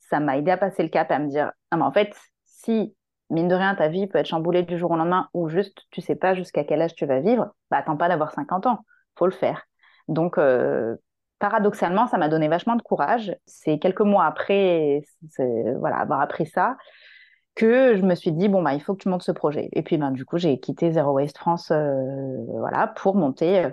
ça 0.00 0.20
m'a 0.20 0.38
aidé 0.38 0.50
à 0.52 0.56
passer 0.56 0.82
le 0.82 0.88
cap, 0.90 1.10
à 1.10 1.18
me 1.18 1.28
dire, 1.28 1.52
ah, 1.70 1.76
mais 1.76 1.84
en 1.84 1.92
fait, 1.92 2.14
si, 2.46 2.94
mine 3.30 3.48
de 3.48 3.54
rien, 3.54 3.74
ta 3.74 3.88
vie 3.88 4.06
peut 4.06 4.18
être 4.18 4.26
chamboulée 4.26 4.62
du 4.62 4.78
jour 4.78 4.90
au 4.90 4.96
lendemain, 4.96 5.28
ou 5.34 5.48
juste, 5.48 5.82
tu 5.90 6.00
sais 6.00 6.16
pas 6.16 6.34
jusqu'à 6.34 6.64
quel 6.64 6.82
âge 6.82 6.94
tu 6.94 7.06
vas 7.06 7.20
vivre, 7.20 7.48
bah, 7.70 7.78
attends 7.78 7.96
pas 7.96 8.08
d'avoir 8.08 8.32
50 8.32 8.66
ans, 8.66 8.84
faut 9.16 9.26
le 9.26 9.32
faire. 9.32 9.66
Donc, 10.08 10.38
euh, 10.38 10.96
paradoxalement, 11.38 12.06
ça 12.06 12.18
m'a 12.18 12.28
donné 12.28 12.48
vachement 12.48 12.76
de 12.76 12.82
courage. 12.82 13.36
C'est 13.46 13.78
quelques 13.78 14.00
mois 14.00 14.24
après, 14.24 15.02
voilà, 15.78 15.96
avoir 15.98 16.20
appris 16.20 16.46
ça, 16.46 16.76
que 17.54 17.96
je 17.96 18.02
me 18.02 18.14
suis 18.14 18.30
dit 18.30 18.48
bon 18.48 18.62
bah 18.62 18.74
il 18.74 18.80
faut 18.80 18.94
que 18.94 19.02
tu 19.02 19.08
montes 19.08 19.24
ce 19.24 19.32
projet 19.32 19.68
et 19.72 19.82
puis 19.82 19.98
ben 19.98 20.12
du 20.12 20.24
coup 20.24 20.38
j'ai 20.38 20.60
quitté 20.60 20.92
Zero 20.92 21.10
Waste 21.10 21.38
France 21.38 21.72
euh, 21.72 22.36
voilà 22.46 22.86
pour 22.86 23.16
monter 23.16 23.64
euh, 23.64 23.70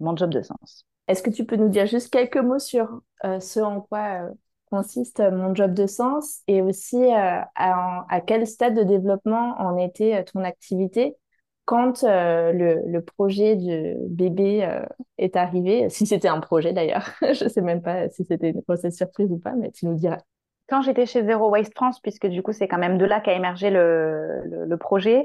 mon 0.00 0.16
job 0.16 0.30
de 0.30 0.42
sens. 0.42 0.84
Est-ce 1.06 1.22
que 1.22 1.30
tu 1.30 1.46
peux 1.46 1.54
nous 1.54 1.68
dire 1.68 1.86
juste 1.86 2.12
quelques 2.12 2.36
mots 2.36 2.58
sur 2.58 3.00
ce 3.22 3.60
en 3.60 3.80
quoi 3.80 4.28
consiste 4.70 5.20
mon 5.20 5.54
job 5.54 5.74
de 5.74 5.86
sens 5.86 6.42
et 6.46 6.62
aussi 6.62 7.02
à, 7.12 7.50
à, 7.56 8.20
quel 8.20 8.46
stade 8.46 8.74
de 8.74 8.82
développement 8.82 9.54
en 9.58 9.76
était 9.76 10.24
ton 10.24 10.44
activité 10.44 11.16
quand 11.64 12.02
le, 12.02 12.80
le, 12.86 13.02
projet 13.02 13.54
du 13.56 13.94
bébé 14.08 14.66
est 15.18 15.36
arrivé, 15.36 15.88
si 15.90 16.06
c'était 16.06 16.28
un 16.28 16.40
projet 16.40 16.72
d'ailleurs, 16.72 17.10
je 17.22 17.46
sais 17.48 17.60
même 17.60 17.82
pas 17.82 18.08
si 18.08 18.24
c'était 18.24 18.50
une 18.50 18.60
grossesse 18.60 18.96
surprise 18.96 19.30
ou 19.30 19.38
pas, 19.38 19.52
mais 19.52 19.70
tu 19.70 19.86
nous 19.86 19.94
diras. 19.94 20.18
Quand 20.68 20.82
j'étais 20.82 21.06
chez 21.06 21.24
Zero 21.24 21.48
Waste 21.48 21.74
France, 21.74 21.98
puisque 22.00 22.26
du 22.26 22.42
coup, 22.42 22.52
c'est 22.52 22.68
quand 22.68 22.78
même 22.78 22.98
de 22.98 23.06
là 23.06 23.20
qu'a 23.20 23.32
émergé 23.32 23.70
le, 23.70 24.42
le, 24.66 24.76
projet, 24.76 25.24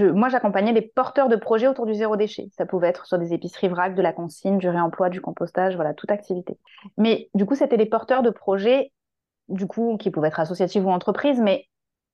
moi, 0.00 0.28
j'accompagnais 0.28 0.72
des 0.72 0.82
porteurs 0.82 1.28
de 1.28 1.36
projets 1.36 1.66
autour 1.66 1.86
du 1.86 1.94
zéro 1.94 2.16
déchet. 2.16 2.48
Ça 2.56 2.66
pouvait 2.66 2.88
être 2.88 3.06
sur 3.06 3.18
des 3.18 3.32
épiceries 3.32 3.68
vrac, 3.68 3.94
de 3.94 4.02
la 4.02 4.12
consigne, 4.12 4.58
du 4.58 4.68
réemploi, 4.68 5.08
du 5.08 5.20
compostage, 5.20 5.74
voilà, 5.74 5.94
toute 5.94 6.10
activité. 6.10 6.58
Mais 6.96 7.28
du 7.34 7.46
coup, 7.46 7.54
c'était 7.54 7.76
des 7.76 7.86
porteurs 7.86 8.22
de 8.22 8.30
projets, 8.30 8.92
du 9.48 9.66
coup, 9.66 9.96
qui 9.98 10.10
pouvaient 10.10 10.28
être 10.28 10.40
associatifs 10.40 10.84
ou 10.84 10.90
entreprises, 10.90 11.40
mais 11.40 11.66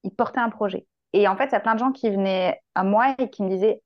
ils 0.05 0.15
portaient 0.15 0.41
un 0.41 0.51
projet. 0.51 0.87
Et 1.13 1.29
en 1.29 1.37
fait, 1.37 1.47
il 1.47 1.53
y 1.53 1.57
a 1.57 1.61
plein 1.61 1.75
de 1.75 1.81
gens 1.81 1.93
qui 1.93 2.11
venaient 2.11 2.61
à 2.75 2.85
moi 2.85 3.15
et 3.19 3.31
qui 3.31 3.43
me 3.43 3.49
disaient 3.49 3.83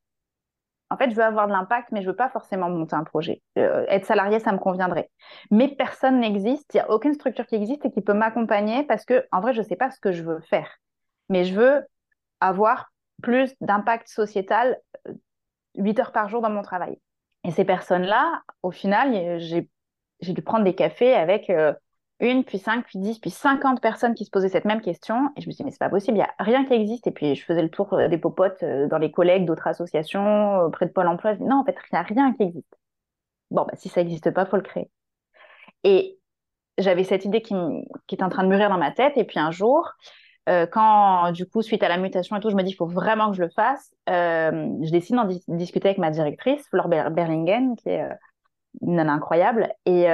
en 0.90 0.96
fait, 0.96 1.10
je 1.10 1.14
veux 1.14 1.22
avoir 1.22 1.46
de 1.46 1.52
l'impact, 1.52 1.92
mais 1.92 2.02
je 2.02 2.08
veux 2.08 2.16
pas 2.16 2.28
forcément 2.28 2.68
monter 2.68 2.96
un 2.96 3.04
projet. 3.04 3.42
Euh, 3.58 3.86
être 3.88 4.04
salarié, 4.06 4.40
ça 4.40 4.52
me 4.52 4.58
conviendrait. 4.58 5.08
Mais 5.52 5.68
personne 5.68 6.18
n'existe, 6.18 6.74
il 6.74 6.78
n'y 6.78 6.80
a 6.80 6.90
aucune 6.90 7.14
structure 7.14 7.46
qui 7.46 7.54
existe 7.54 7.86
et 7.86 7.92
qui 7.92 8.00
peut 8.00 8.12
m'accompagner 8.12 8.82
parce 8.82 9.04
que, 9.04 9.24
en 9.30 9.40
vrai, 9.40 9.54
je 9.54 9.60
ne 9.60 9.64
sais 9.64 9.76
pas 9.76 9.92
ce 9.92 10.00
que 10.00 10.10
je 10.10 10.24
veux 10.24 10.40
faire. 10.40 10.78
Mais 11.28 11.44
je 11.44 11.54
veux 11.54 11.86
avoir 12.40 12.90
plus 13.20 13.54
d'impact 13.60 14.08
sociétal 14.08 14.78
8 15.76 15.98
euh, 15.98 16.02
heures 16.02 16.12
par 16.12 16.28
jour 16.28 16.40
dans 16.40 16.50
mon 16.50 16.62
travail. 16.62 16.98
Et 17.44 17.50
ces 17.50 17.64
personnes-là, 17.64 18.42
au 18.62 18.70
final, 18.70 19.40
j'ai 19.40 19.68
dû 20.20 20.42
prendre 20.42 20.64
des 20.64 20.74
cafés 20.74 21.14
avec 21.14 21.48
euh, 21.48 21.72
une, 22.20 22.44
puis 22.44 22.58
cinq, 22.58 22.84
puis 22.84 22.98
dix, 22.98 23.18
puis 23.18 23.30
cinquante 23.30 23.80
personnes 23.80 24.14
qui 24.14 24.26
se 24.26 24.30
posaient 24.30 24.50
cette 24.50 24.66
même 24.66 24.82
question. 24.82 25.30
Et 25.36 25.40
je 25.40 25.46
me 25.46 25.52
suis 25.52 25.62
dit, 25.62 25.64
mais 25.64 25.70
c'est 25.70 25.78
pas 25.78 25.88
possible, 25.88 26.18
il 26.18 26.20
n'y 26.20 26.26
a 26.26 26.34
rien 26.38 26.64
qui 26.66 26.74
existe. 26.74 27.06
Et 27.06 27.12
puis, 27.12 27.34
je 27.34 27.44
faisais 27.44 27.62
le 27.62 27.70
tour 27.70 27.94
euh, 27.94 28.08
des 28.08 28.18
popotes 28.18 28.62
dans 28.62 28.98
les 28.98 29.10
collègues 29.10 29.46
d'autres 29.46 29.66
associations, 29.66 30.60
auprès 30.60 30.86
de 30.86 30.92
Pôle 30.92 31.08
emploi. 31.08 31.32
Je 31.32 31.38
dis, 31.38 31.44
non, 31.44 31.60
en 31.60 31.64
fait, 31.64 31.76
il 31.90 31.94
n'y 31.94 31.98
a 31.98 32.02
rien 32.02 32.34
qui 32.34 32.42
existe. 32.42 32.78
Bon, 33.50 33.64
bah, 33.64 33.74
si 33.76 33.88
ça 33.88 34.02
n'existe 34.02 34.30
pas, 34.30 34.42
il 34.42 34.48
faut 34.48 34.56
le 34.56 34.62
créer. 34.62 34.90
Et 35.82 36.18
j'avais 36.78 37.04
cette 37.04 37.24
idée 37.24 37.42
qui, 37.42 37.54
qui 38.06 38.14
était 38.14 38.24
en 38.24 38.28
train 38.28 38.44
de 38.44 38.48
mûrir 38.48 38.68
dans 38.68 38.78
ma 38.78 38.90
tête. 38.90 39.14
Et 39.16 39.24
puis, 39.24 39.38
un 39.38 39.50
jour, 39.50 39.90
euh, 40.48 40.66
quand, 40.66 41.32
du 41.32 41.46
coup, 41.46 41.62
suite 41.62 41.82
à 41.82 41.88
la 41.88 41.98
mutation 41.98 42.36
et 42.36 42.40
tout, 42.40 42.50
je 42.50 42.56
me 42.56 42.62
dis, 42.62 42.70
il 42.70 42.76
faut 42.76 42.86
vraiment 42.86 43.30
que 43.30 43.36
je 43.36 43.42
le 43.42 43.50
fasse. 43.50 43.94
je 44.08 44.90
décide 44.90 45.16
d'en 45.16 45.28
discuter 45.48 45.88
avec 45.88 45.98
ma 45.98 46.10
directrice, 46.10 46.66
Flore 46.68 46.88
Berlingen, 46.88 47.76
qui 47.76 47.90
est 47.90 48.08
une 48.82 48.96
nana 48.96 49.12
incroyable. 49.12 49.68
Et, 49.86 50.08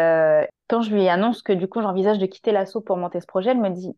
quand 0.69 0.83
je 0.83 0.95
lui 0.95 1.09
annonce 1.09 1.43
que 1.43 1.53
du 1.53 1.69
coup 1.69 1.81
j'envisage 1.81 2.19
de 2.19 2.27
quitter 2.27 2.53
l'assaut 2.53 2.81
pour 2.81 2.97
monter 2.97 3.21
ce 3.21 3.27
projet, 3.27 3.51
elle 3.51 3.61
me 3.61 3.71
dit 3.71 3.97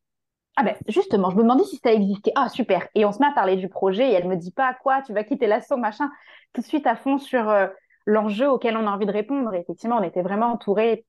Ah 0.57 0.63
ben 0.63 0.75
justement, 0.89 1.31
je 1.31 1.37
me 1.37 1.43
demandais 1.43 1.65
si 1.65 1.77
ça 1.77 1.93
existait. 1.93 2.33
Ah 2.37 2.49
super. 2.49 2.87
Et 2.95 3.05
on 3.05 3.13
se 3.13 3.21
met 3.21 3.27
à 3.27 3.33
parler 3.33 3.57
du 3.57 3.69
projet 3.69 4.11
et 4.11 4.13
elle 4.13 4.29
me 4.29 4.37
dit 4.37 4.53
pas 4.53 4.75
quoi 4.75 5.03
tu 5.03 5.13
vas 5.13 5.25
quitter 5.25 5.47
l'assaut, 5.47 5.77
machin, 5.77 6.11
tout 6.53 6.61
de 6.61 6.67
suite 6.67 6.87
à 6.87 6.97
fond 6.97 7.19
sur 7.19 7.49
euh, 7.49 7.69
l'enjeu 8.07 8.51
auquel 8.51 8.77
on 8.77 8.87
a 8.87 8.91
envie 8.91 9.07
de 9.07 9.13
répondre. 9.13 9.55
Effectivement, 9.55 9.97
on 9.97 10.03
était 10.03 10.23
vraiment 10.23 10.53
entourés 10.53 11.07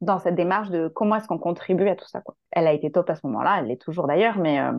dans 0.00 0.18
cette 0.18 0.34
démarche 0.34 0.70
de 0.70 0.88
comment 0.88 1.16
est-ce 1.16 1.26
qu'on 1.26 1.38
contribue 1.38 1.88
à 1.88 1.96
tout 1.96 2.06
ça. 2.06 2.20
Quoi. 2.20 2.36
Elle 2.50 2.66
a 2.66 2.72
été 2.72 2.90
top 2.90 3.10
à 3.10 3.16
ce 3.16 3.26
moment-là, 3.26 3.58
elle 3.58 3.66
l'est 3.66 3.80
toujours 3.80 4.06
d'ailleurs, 4.06 4.38
mais 4.38 4.60
euh, 4.60 4.72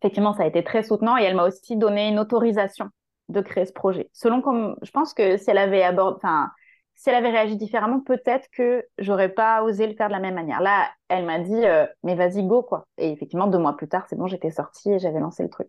effectivement, 0.00 0.32
ça 0.32 0.42
a 0.42 0.46
été 0.46 0.64
très 0.64 0.82
soutenant 0.82 1.16
et 1.16 1.22
elle 1.22 1.36
m'a 1.36 1.46
aussi 1.46 1.76
donné 1.76 2.08
une 2.08 2.18
autorisation 2.18 2.88
de 3.28 3.40
créer 3.40 3.66
ce 3.66 3.72
projet. 3.72 4.10
Selon 4.12 4.42
comme, 4.42 4.76
je 4.82 4.90
pense 4.90 5.14
que 5.14 5.36
si 5.36 5.50
elle 5.50 5.58
avait 5.58 5.82
abordé, 5.82 6.16
enfin, 6.16 6.50
si 6.96 7.08
elle 7.08 7.14
avait 7.14 7.30
réagi 7.30 7.56
différemment, 7.56 8.00
peut-être 8.00 8.48
que 8.52 8.84
j'aurais 8.98 9.30
pas 9.30 9.62
osé 9.62 9.86
le 9.86 9.94
faire 9.94 10.08
de 10.08 10.12
la 10.12 10.20
même 10.20 10.34
manière. 10.34 10.60
Là, 10.60 10.90
elle 11.08 11.24
m'a 11.24 11.38
dit, 11.38 11.64
euh, 11.64 11.86
mais 12.02 12.14
vas-y, 12.14 12.44
go, 12.44 12.62
quoi. 12.62 12.86
Et 12.98 13.10
effectivement, 13.10 13.46
deux 13.46 13.58
mois 13.58 13.76
plus 13.76 13.88
tard, 13.88 14.04
c'est 14.08 14.16
bon, 14.16 14.26
j'étais 14.26 14.50
sortie 14.50 14.92
et 14.92 14.98
j'avais 14.98 15.20
lancé 15.20 15.42
le 15.42 15.48
truc. 15.48 15.68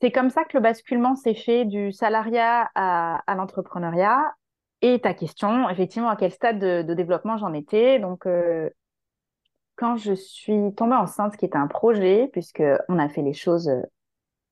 C'est 0.00 0.10
comme 0.10 0.30
ça 0.30 0.44
que 0.44 0.56
le 0.56 0.62
basculement 0.62 1.14
s'est 1.16 1.34
fait 1.34 1.66
du 1.66 1.92
salariat 1.92 2.70
à, 2.74 3.34
l'entrepreneuriat. 3.36 4.32
Et 4.82 5.00
ta 5.00 5.14
question, 5.14 5.68
effectivement, 5.68 6.08
à 6.08 6.16
quel 6.16 6.32
stade 6.32 6.58
de, 6.58 6.94
développement 6.94 7.36
j'en 7.36 7.52
étais. 7.52 7.98
Donc, 7.98 8.26
euh, 8.26 8.70
quand 9.76 9.96
je 9.96 10.14
suis 10.14 10.74
tombée 10.74 10.96
enceinte, 10.96 11.32
ce 11.32 11.38
qui 11.38 11.44
était 11.44 11.58
un 11.58 11.66
projet, 11.66 12.28
puisque 12.32 12.62
on 12.88 12.98
a 12.98 13.08
fait 13.08 13.22
les 13.22 13.34
choses 13.34 13.68
euh, 13.68 13.82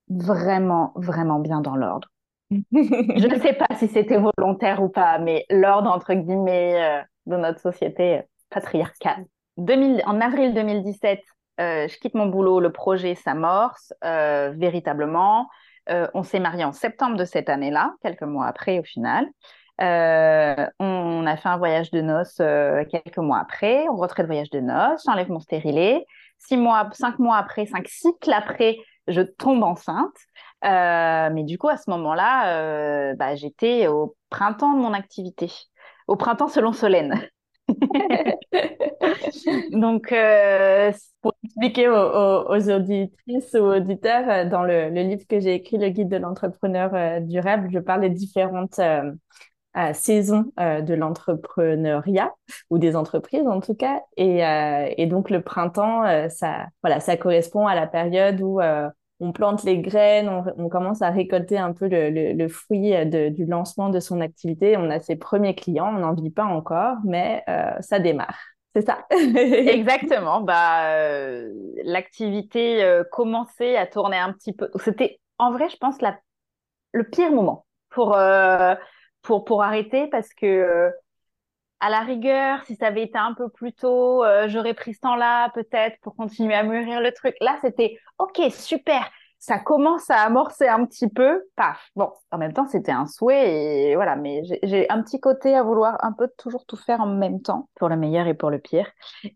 vraiment, 0.09 0.93
vraiment 0.97 1.39
bien 1.39 1.61
dans 1.61 1.77
l'ordre. 1.77 2.09
je 2.51 3.27
ne 3.27 3.41
sais 3.41 3.53
pas 3.53 3.69
si 3.77 3.89
c'était 3.89 4.19
volontaire 4.19 4.83
ou 4.83 4.89
pas, 4.89 5.19
mais 5.19 5.45
l'ordre, 5.51 5.91
entre 5.91 6.15
guillemets, 6.15 6.83
euh, 6.83 7.03
de 7.27 7.37
notre 7.37 7.61
société 7.61 8.23
patriarcale. 8.49 9.27
en 9.59 10.21
avril 10.21 10.55
2017, 10.55 11.21
euh, 11.61 11.89
je 11.89 11.99
quitte 11.99 12.15
mon 12.15 12.27
boulot, 12.27 12.61
le 12.61 12.73
projet 12.73 13.15
s'amorce 13.15 13.93
euh, 14.05 14.53
véritablement. 14.57 15.49
on 16.15 16.23
s'est 16.23 16.41
marié 16.41 16.65
en 16.65 16.73
septembre 16.73 17.17
de 17.17 17.25
cette 17.25 17.49
année-là, 17.49 17.95
quelques 18.03 18.23
mois 18.23 18.47
après 18.47 18.79
au 18.79 18.85
final. 18.85 19.27
On 19.79 21.27
a 21.27 21.37
fait 21.37 21.49
un 21.49 21.59
voyage 21.59 21.91
de 21.91 22.01
noces 22.01 22.41
quelques 22.91 23.19
mois 23.19 23.39
après. 23.39 23.89
On 23.89 23.97
rentrait 23.97 24.23
de 24.23 24.29
voyage 24.29 24.51
de 24.51 24.61
noces, 24.61 25.03
j'enlève 25.07 25.31
mon 25.31 25.41
stérilet. 25.41 26.07
Six 26.39 26.57
mois, 26.57 26.89
cinq 26.93 27.19
mois 27.19 27.37
après, 27.37 27.67
cinq 27.67 27.89
cycles 27.89 28.33
après, 28.33 28.79
je 29.09 29.23
tombe 29.23 29.63
enceinte. 29.63 30.15
Euh, 30.65 31.31
mais 31.33 31.45
du 31.45 31.59
coup, 31.59 31.69
à 31.69 31.77
ce 31.77 31.91
moment-là, 31.91 32.59
euh, 32.59 33.15
bah, 33.15 33.37
j'étais 33.37 33.87
au 33.87 34.17
printemps 34.31 34.73
de 34.73 34.81
mon 34.81 34.93
activité, 34.93 35.51
au 36.07 36.17
printemps 36.17 36.49
selon 36.49 36.73
Solène. 36.73 37.15
Donc, 39.73 40.13
euh, 40.13 40.93
pour 41.21 41.35
expliquer 41.45 41.89
aux, 41.89 42.71
auditrices 42.71 43.55
ou 43.55 43.65
auditeurs, 43.65 44.47
dans 44.47 44.63
le, 44.63 44.89
livre 44.89 45.27
que 45.29 45.39
j'ai 45.39 45.55
écrit, 45.55 45.79
le 45.79 45.91
guide 45.91 46.09
de 46.09 46.17
l'entrepreneur 46.17 47.21
durable, 47.21 47.69
je 47.71 47.79
parle 47.79 48.03
des 48.03 48.11
différentes 48.11 48.81
saisons 49.93 50.51
de 50.59 50.95
l'entrepreneuriat 50.95 52.33
ou 52.71 52.79
des 52.79 52.97
entreprises 52.97 53.47
en 53.47 53.61
tout 53.61 53.75
cas. 53.75 54.03
Et, 54.17 54.41
et 54.97 55.07
donc, 55.07 55.31
le 55.31 55.43
printemps, 55.43 56.03
ça, 56.31 56.67
voilà, 56.83 57.01
ça 57.01 57.17
correspond 57.17 57.67
à 57.67 57.75
la 57.75 57.87
période 57.87 58.41
où 58.41 58.61
on 59.21 59.33
plante 59.33 59.65
les 59.65 59.79
graines, 59.79 60.29
on, 60.57 60.69
commence 60.69 61.03
à 61.03 61.11
récolter 61.11 61.59
un 61.59 61.73
peu 61.73 61.89
le, 61.91 62.49
fruit 62.49 62.95
du 63.07 63.47
lancement 63.47 63.89
de 63.89 63.99
son 64.01 64.21
activité. 64.21 64.77
On 64.77 64.91
a 64.91 65.01
ses 65.01 65.17
premiers 65.17 65.55
clients, 65.55 65.93
on 65.95 65.99
n'en 65.99 66.15
vit 66.15 66.31
pas 66.31 66.45
encore, 66.45 66.97
mais 67.05 67.43
euh, 67.49 67.73
ça 67.81 67.99
démarre. 67.99 68.39
C'est 68.77 68.87
ça. 68.87 69.07
Exactement. 69.11 70.41
Bah, 70.41 70.93
euh, 70.93 71.53
l'activité 71.83 72.85
euh, 72.85 73.03
commençait 73.11 73.77
à 73.77 73.87
tourner 73.87 74.19
un 74.19 74.33
petit 74.33 74.53
peu. 74.53 74.71
C'était, 74.85 75.19
en 75.39 75.51
vrai, 75.51 75.69
je 75.69 75.77
pense, 75.79 75.97
le 76.93 77.05
pire 77.05 77.33
moment 77.33 77.67
pour, 77.91 78.17
pour, 79.23 79.45
pour 79.45 79.63
arrêter 79.63 80.07
parce 80.09 80.33
que 80.35 80.93
à 81.81 81.91
la 81.91 82.01
rigueur, 82.01 82.65
si 82.65 82.75
ça 82.77 82.89
avait 82.89 83.05
été 83.05 83.19
un 83.19 83.35
peu 83.35 83.49
plus 83.49 83.73
tôt, 83.73 84.25
euh, 84.25 84.49
j'aurais 84.49 84.75
pris 84.75 84.95
ce 84.95 85.01
temps-là 85.01 85.51
peut-être 85.51 85.97
pour 86.01 86.17
continuer 86.17 86.55
à 86.55 86.65
mûrir 86.65 87.01
le 87.01 87.13
truc. 87.13 87.37
Là, 87.41 87.57
c'était 87.63 87.99
OK, 88.19 88.41
super. 88.51 89.09
Ça 89.39 89.61
commence 89.61 90.11
à 90.11 90.23
amorcer 90.23 90.67
un 90.67 90.85
petit 90.85 91.09
peu. 91.09 91.45
Paf. 91.55 91.91
Bon, 91.95 92.11
en 92.33 92.39
même 92.39 92.53
temps, 92.53 92.67
c'était 92.67 92.91
un 92.91 93.07
souhait 93.07 93.95
voilà. 93.95 94.17
Mais 94.17 94.43
j'ai 94.65 94.91
un 94.91 95.01
petit 95.03 95.21
côté 95.21 95.55
à 95.55 95.63
vouloir 95.63 95.97
un 96.01 96.13
peu 96.13 96.29
toujours 96.37 96.67
tout 96.67 96.77
faire 96.77 97.01
en 97.01 97.07
même 97.07 97.41
temps, 97.41 97.69
pour 97.77 97.89
le 97.89 97.97
meilleur 97.97 98.27
et 98.27 98.35
pour 98.35 98.51
le 98.51 98.59
pire. 98.59 98.91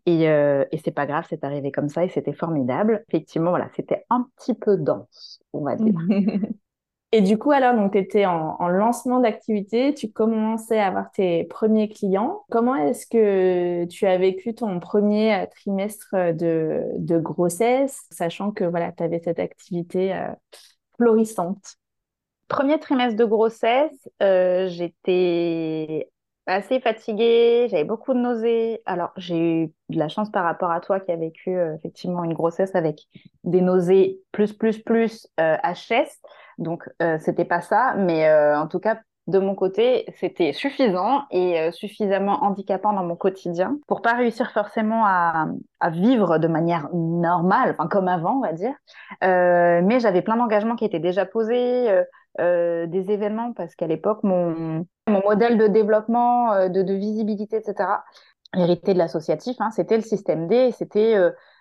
Et, 0.05 0.27
euh, 0.29 0.65
et 0.73 0.77
c'est 0.79 0.91
pas 0.91 1.05
grave, 1.05 1.25
c'est 1.29 1.45
arrivé 1.45 1.71
comme 1.71 1.87
ça 1.87 2.03
et 2.03 2.09
c'était 2.09 2.33
formidable. 2.33 3.05
Effectivement, 3.07 3.51
voilà, 3.51 3.69
c'était 3.77 4.05
un 4.09 4.27
petit 4.37 4.53
peu 4.53 4.75
dense, 4.75 5.39
on 5.53 5.63
va 5.63 5.77
dire. 5.77 5.93
Et 7.15 7.21
du 7.21 7.37
coup, 7.37 7.51
alors, 7.51 7.75
tu 7.91 7.99
étais 7.99 8.25
en, 8.25 8.67
lancement 8.69 9.19
d'activité, 9.19 9.93
tu 9.93 10.11
commençais 10.11 10.79
à 10.79 10.87
avoir 10.87 11.11
tes 11.11 11.43
premiers 11.43 11.87
clients. 11.87 12.43
Comment 12.49 12.73
est-ce 12.73 13.05
que 13.05 13.85
tu 13.85 14.07
as 14.07 14.17
vécu 14.17 14.55
ton 14.55 14.79
premier 14.79 15.35
euh, 15.35 15.45
trimestre 15.45 16.15
de, 16.33 17.19
grossesse, 17.19 18.07
sachant 18.09 18.49
que 18.51 18.63
voilà, 18.63 18.91
tu 18.91 19.03
avais 19.03 19.19
cette 19.23 19.37
activité 19.37 20.11
euh, 20.15 20.25
florissante? 20.97 21.75
Premier 22.47 22.79
trimestre 22.79 23.15
de 23.15 23.25
grossesse, 23.25 24.09
euh, 24.23 24.67
j'étais 24.69 26.09
assez 26.45 26.79
fatiguée, 26.79 27.67
j'avais 27.69 27.83
beaucoup 27.83 28.13
de 28.13 28.19
nausées. 28.19 28.81
Alors, 28.85 29.11
j'ai 29.17 29.37
eu 29.37 29.73
de 29.89 29.99
la 29.99 30.09
chance 30.09 30.29
par 30.29 30.43
rapport 30.43 30.71
à 30.71 30.79
toi 30.79 30.99
qui 30.99 31.11
a 31.11 31.15
vécu 31.15 31.57
effectivement 31.75 32.23
une 32.23 32.33
grossesse 32.33 32.75
avec 32.75 33.01
des 33.43 33.61
nausées 33.61 34.19
plus, 34.31 34.53
plus, 34.53 34.79
plus 34.79 35.27
HS. 35.37 36.19
Donc, 36.57 36.89
euh, 37.01 37.17
c'était 37.19 37.45
pas 37.45 37.61
ça, 37.61 37.95
mais 37.97 38.27
euh, 38.27 38.57
en 38.57 38.67
tout 38.67 38.79
cas, 38.79 38.99
de 39.27 39.39
mon 39.39 39.55
côté, 39.55 40.05
c'était 40.19 40.51
suffisant 40.51 41.23
et 41.31 41.59
euh, 41.59 41.71
suffisamment 41.71 42.43
handicapant 42.43 42.91
dans 42.91 43.05
mon 43.05 43.15
quotidien 43.15 43.77
pour 43.87 44.01
pas 44.01 44.13
réussir 44.13 44.51
forcément 44.51 45.05
à, 45.05 45.47
vivre 45.91 46.39
de 46.39 46.47
manière 46.47 46.89
normale, 46.93 47.71
enfin 47.77 47.87
comme 47.87 48.07
avant, 48.07 48.37
on 48.37 48.41
va 48.41 48.53
dire. 48.53 48.73
mais 49.21 49.99
j'avais 49.99 50.21
plein 50.21 50.35
d'engagements 50.35 50.75
qui 50.75 50.85
étaient 50.85 50.99
déjà 50.99 51.25
posés, 51.25 52.03
des 52.39 53.11
événements 53.11 53.53
parce 53.53 53.75
qu'à 53.75 53.87
l'époque, 53.87 54.23
mon, 54.23 54.85
modèle 55.07 55.57
de 55.57 55.67
développement, 55.67 56.69
de, 56.69 56.93
visibilité, 56.93 57.57
etc., 57.57 57.89
hérité 58.55 58.93
de 58.93 58.97
l'associatif, 58.97 59.55
hein, 59.59 59.69
c'était 59.71 59.97
le 59.97 60.03
système 60.03 60.47
D, 60.47 60.71
c'était 60.71 61.15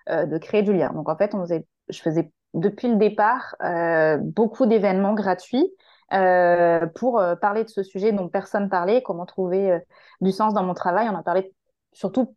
de 0.09 0.39
créer 0.39 0.63
du 0.63 0.73
lien. 0.73 0.93
Donc 0.95 1.09
en 1.09 1.17
fait, 1.17 1.35
on 1.35 1.41
faisait, 1.41 1.67
je 1.89 2.01
faisais 2.01 2.31
depuis 2.55 2.89
le 2.89 2.97
départ 2.97 3.57
euh, 3.63 4.19
beaucoup 4.19 4.67
d'événements 4.67 5.15
gratuits 5.15 5.73
euh, 6.13 6.87
pour 6.95 7.19
euh, 7.19 7.35
parler 7.35 7.65
de 7.65 7.71
ce 7.71 7.83
sujet 7.83 8.13
dont 8.13 8.29
personne 8.29 8.69
parlait, 8.69 9.03
comment 9.03 9.27
trouver 9.27 9.81
du 10.21 10.33
sens 10.33 10.55
dans 10.55 10.63
mon 10.63 10.75
travail. 10.75 11.09
On 11.11 11.17
a 11.17 11.23
parlé 11.23 11.53
surtout 11.93 12.37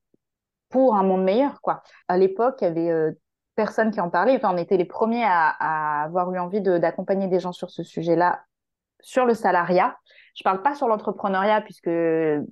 pour 0.69 0.95
un 0.95 1.03
monde 1.03 1.23
meilleur. 1.23 1.61
Quoi. 1.61 1.83
À 2.07 2.17
l'époque, 2.17 2.57
il 2.61 2.65
y 2.65 2.67
avait 2.67 3.15
personne 3.55 3.91
qui 3.91 4.01
en 4.01 4.09
parlait. 4.09 4.35
Enfin, 4.35 4.53
on 4.53 4.57
était 4.57 4.77
les 4.77 4.85
premiers 4.85 5.23
à, 5.25 6.03
avoir 6.03 6.33
eu 6.33 6.39
envie 6.39 6.61
d'accompagner 6.61 7.27
des 7.27 7.39
gens 7.39 7.51
sur 7.51 7.69
ce 7.69 7.83
sujet-là, 7.83 8.43
sur 8.99 9.25
le 9.25 9.33
salariat. 9.33 9.97
Je 10.35 10.43
parle 10.43 10.61
pas 10.61 10.75
sur 10.75 10.87
l'entrepreneuriat 10.87 11.61
puisque 11.61 11.89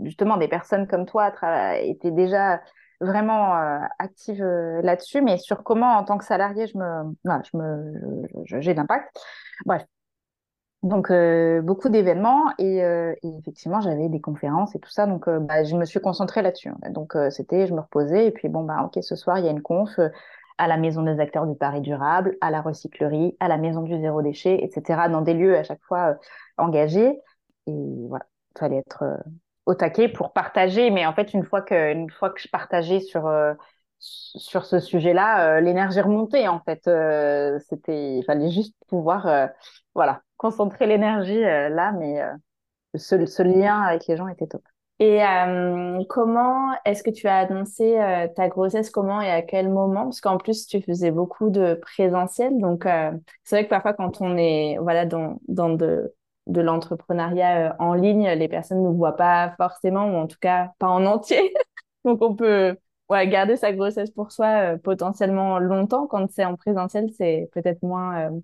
justement 0.01 0.37
des 0.37 0.47
personnes 0.47 0.87
comme 0.87 1.05
toi 1.05 1.33
étaient 1.81 2.11
déjà 2.11 2.61
vraiment 3.03 3.55
euh, 3.57 3.79
active 3.99 4.41
euh, 4.41 4.81
là-dessus, 4.81 5.21
mais 5.21 5.37
sur 5.37 5.63
comment, 5.63 5.97
en 5.97 6.03
tant 6.03 6.17
que 6.17 6.25
salarié, 6.25 6.67
je 6.67 6.77
me, 6.77 7.15
je 7.25 7.57
me, 7.57 8.23
j'ai 8.45 8.73
l'impact. 8.73 9.19
Bref. 9.65 9.83
Donc, 10.81 11.11
euh, 11.11 11.61
beaucoup 11.61 11.87
d'événements 11.87 12.51
et, 12.57 12.79
effectivement, 13.23 13.79
j'avais 13.79 14.09
des 14.09 14.19
conférences 14.19 14.75
et 14.75 14.79
tout 14.79 14.89
ça. 14.89 15.05
Donc, 15.05 15.29
bah, 15.29 15.63
je 15.63 15.77
me 15.77 15.85
suis 15.85 16.01
concentrée 16.01 16.41
là-dessus. 16.41 16.71
Donc, 16.89 17.15
c'était, 17.29 17.67
je 17.67 17.73
me 17.73 17.79
reposais 17.79 18.27
et 18.27 18.31
puis, 18.31 18.49
bon, 18.49 18.63
bah, 18.63 18.83
OK, 18.83 19.01
ce 19.01 19.15
soir, 19.15 19.39
il 19.39 19.45
y 19.45 19.47
a 19.47 19.51
une 19.51 19.61
conf 19.61 19.97
à 20.57 20.67
la 20.67 20.77
Maison 20.77 21.03
des 21.03 21.19
acteurs 21.19 21.47
du 21.47 21.55
Paris 21.55 21.81
durable, 21.81 22.37
à 22.41 22.51
la 22.51 22.61
recyclerie, 22.61 23.35
à 23.39 23.47
la 23.47 23.57
Maison 23.57 23.81
du 23.81 23.99
zéro 23.99 24.21
déchet, 24.21 24.63
etc., 24.63 25.09
dans 25.09 25.21
des 25.21 25.33
lieux 25.33 25.57
à 25.57 25.63
chaque 25.63 25.83
fois 25.83 26.17
engagés. 26.57 27.19
Et 27.67 28.05
voilà, 28.07 28.25
il 28.55 28.59
fallait 28.59 28.77
être 28.77 29.03
au 29.65 29.73
taquet 29.75 30.09
pour 30.09 30.33
partager. 30.33 30.89
Mais 30.91 31.05
en 31.05 31.13
fait, 31.13 31.33
une 31.33 31.43
fois 31.43 31.61
que, 31.61 31.93
une 31.93 32.09
fois 32.09 32.29
que 32.29 32.41
je 32.41 32.47
partageais 32.49 32.99
sur, 32.99 33.27
euh, 33.27 33.53
sur 33.99 34.65
ce 34.65 34.79
sujet-là, 34.79 35.57
euh, 35.57 35.61
l'énergie 35.61 36.01
remontait. 36.01 36.47
En 36.47 36.59
fait, 36.61 36.87
euh, 36.87 37.59
c'était, 37.69 38.17
il 38.17 38.23
fallait 38.25 38.51
juste 38.51 38.75
pouvoir, 38.87 39.49
voilà, 39.95 40.21
concentrer 40.37 40.87
l'énergie 40.87 41.41
là. 41.41 41.91
Mais 41.93 42.21
ce, 42.95 43.25
ce, 43.25 43.43
lien 43.43 43.81
avec 43.81 44.07
les 44.07 44.17
gens 44.17 44.27
était 44.27 44.47
top. 44.47 44.63
Et 45.05 45.19
comment 46.07 46.71
est-ce 46.85 47.03
que 47.03 47.09
tu 47.09 47.27
as 47.27 47.39
annoncé 47.39 47.97
ta 48.35 48.47
grossesse 48.47 48.89
Comment 48.89 49.19
et 49.21 49.29
à 49.29 49.41
quel 49.41 49.67
moment? 49.67 50.03
Parce 50.03 50.21
qu'en 50.21 50.37
plus, 50.37 50.65
tu 50.65 50.81
faisais 50.81 51.11
beaucoup 51.11 51.49
de 51.49 51.73
présentiel. 51.73 52.57
Donc, 52.57 52.85
c'est 53.43 53.55
vrai 53.55 53.65
que 53.65 53.69
parfois, 53.69 53.93
quand 53.93 54.21
on 54.21 54.37
est 54.37 54.77
voilà, 54.79 55.05
dans, 55.05 55.41
dans 55.47 55.69
de, 55.69 56.13
de 56.47 56.61
l'entrepreneuriat 56.61 57.71
euh, 57.71 57.73
en 57.79 57.93
ligne, 57.93 58.29
les 58.29 58.47
personnes 58.47 58.79
ne 58.83 58.89
nous 58.89 58.95
voient 58.95 59.15
pas 59.15 59.53
forcément, 59.57 60.05
ou 60.05 60.15
en 60.15 60.27
tout 60.27 60.37
cas 60.39 60.71
pas 60.79 60.87
en 60.87 61.05
entier. 61.05 61.53
Donc 62.05 62.21
on 62.21 62.35
peut 62.35 62.77
ouais, 63.09 63.27
garder 63.27 63.55
sa 63.55 63.71
grossesse 63.73 64.11
pour 64.11 64.31
soi 64.31 64.73
euh, 64.73 64.77
potentiellement 64.77 65.59
longtemps. 65.59 66.07
Quand 66.07 66.29
c'est 66.31 66.45
en 66.45 66.55
présentiel, 66.55 67.09
c'est 67.17 67.49
peut-être 67.53 67.81
moins, 67.83 68.27
euh, 68.27 68.39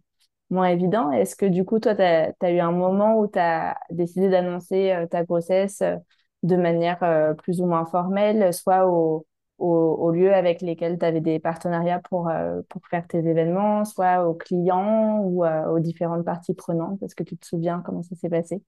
moins 0.50 0.68
évident. 0.68 1.12
Est-ce 1.12 1.36
que 1.36 1.46
du 1.46 1.66
coup, 1.66 1.80
toi, 1.80 1.96
tu 1.96 2.02
as, 2.02 2.52
eu 2.52 2.60
un 2.60 2.72
moment 2.72 3.20
où 3.20 3.28
tu 3.28 3.40
as 3.40 3.78
décidé 3.90 4.30
d'annoncer 4.30 5.06
ta 5.12 5.24
grossesse 5.24 5.84
de 6.44 6.56
manière 6.56 7.36
plus 7.38 7.62
ou 7.62 7.66
moins 7.66 7.86
formelle, 7.86 8.54
soit 8.54 8.88
au, 8.88 9.26
aux, 9.60 10.12
lieux 10.12 10.34
avec 10.34 10.62
lesquels 10.62 10.98
tu 10.98 11.06
avais 11.06 11.22
des 11.22 11.40
partenariats 11.40 12.02
pour, 12.10 12.30
euh, 12.30 12.62
pour 12.70 12.82
faire 12.88 13.08
tes 13.08 13.20
événements, 13.20 13.86
soit 13.86 14.26
aux 14.26 14.34
clients 14.34 15.20
ou 15.20 15.46
euh, 15.46 15.68
aux 15.68 15.80
différentes 15.80 16.26
parties 16.26 16.54
prenantes 16.54 17.02
Est-ce 17.04 17.16
que 17.16 17.24
tu 17.24 17.38
te 17.38 17.46
souviens 17.46 17.82
comment 17.86 18.04
ça 18.04 18.16
s'est 18.16 18.30
passé? 18.30 18.64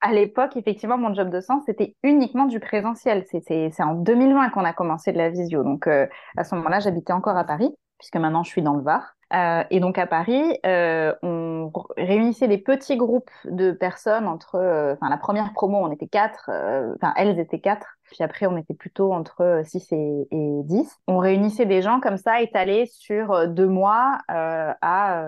À 0.00 0.12
l'époque, 0.12 0.56
effectivement, 0.56 0.96
mon 0.96 1.12
job 1.12 1.28
de 1.28 1.40
sens, 1.40 1.62
c'était 1.66 1.94
uniquement 2.02 2.46
du 2.46 2.58
présentiel. 2.58 3.26
C'est 3.28 3.82
en 3.82 3.94
2020 3.94 4.50
qu'on 4.50 4.64
a 4.64 4.72
commencé 4.72 5.12
de 5.12 5.18
la 5.18 5.28
visio. 5.28 5.62
Donc, 5.62 5.86
euh, 5.86 6.06
à 6.38 6.44
ce 6.44 6.54
moment-là, 6.54 6.80
j'habitais 6.80 7.12
encore 7.12 7.36
à 7.36 7.44
Paris. 7.44 7.74
Puisque 8.00 8.16
maintenant 8.16 8.42
je 8.42 8.50
suis 8.50 8.62
dans 8.62 8.74
le 8.74 8.82
Var. 8.82 9.14
Euh, 9.32 9.62
et 9.70 9.78
donc 9.78 9.96
à 9.98 10.06
Paris, 10.06 10.58
euh, 10.66 11.14
on 11.22 11.70
réunissait 11.96 12.48
des 12.48 12.58
petits 12.58 12.96
groupes 12.96 13.30
de 13.44 13.70
personnes 13.70 14.26
entre, 14.26 14.56
euh, 14.56 14.94
enfin 14.94 15.08
la 15.08 15.18
première 15.18 15.52
promo, 15.52 15.76
on 15.78 15.92
était 15.92 16.08
quatre, 16.08 16.50
enfin 16.96 17.12
elles 17.14 17.38
étaient 17.38 17.60
quatre, 17.60 17.86
puis 18.04 18.24
après 18.24 18.46
on 18.46 18.56
était 18.56 18.74
plutôt 18.74 19.12
entre 19.12 19.60
6 19.64 19.92
et, 19.92 20.28
et 20.32 20.62
10. 20.64 20.98
On 21.06 21.18
réunissait 21.18 21.66
des 21.66 21.82
gens 21.82 22.00
comme 22.00 22.16
ça 22.16 22.40
étalés 22.40 22.86
sur 22.86 23.46
deux 23.46 23.68
mois 23.68 24.18
à 24.28 25.24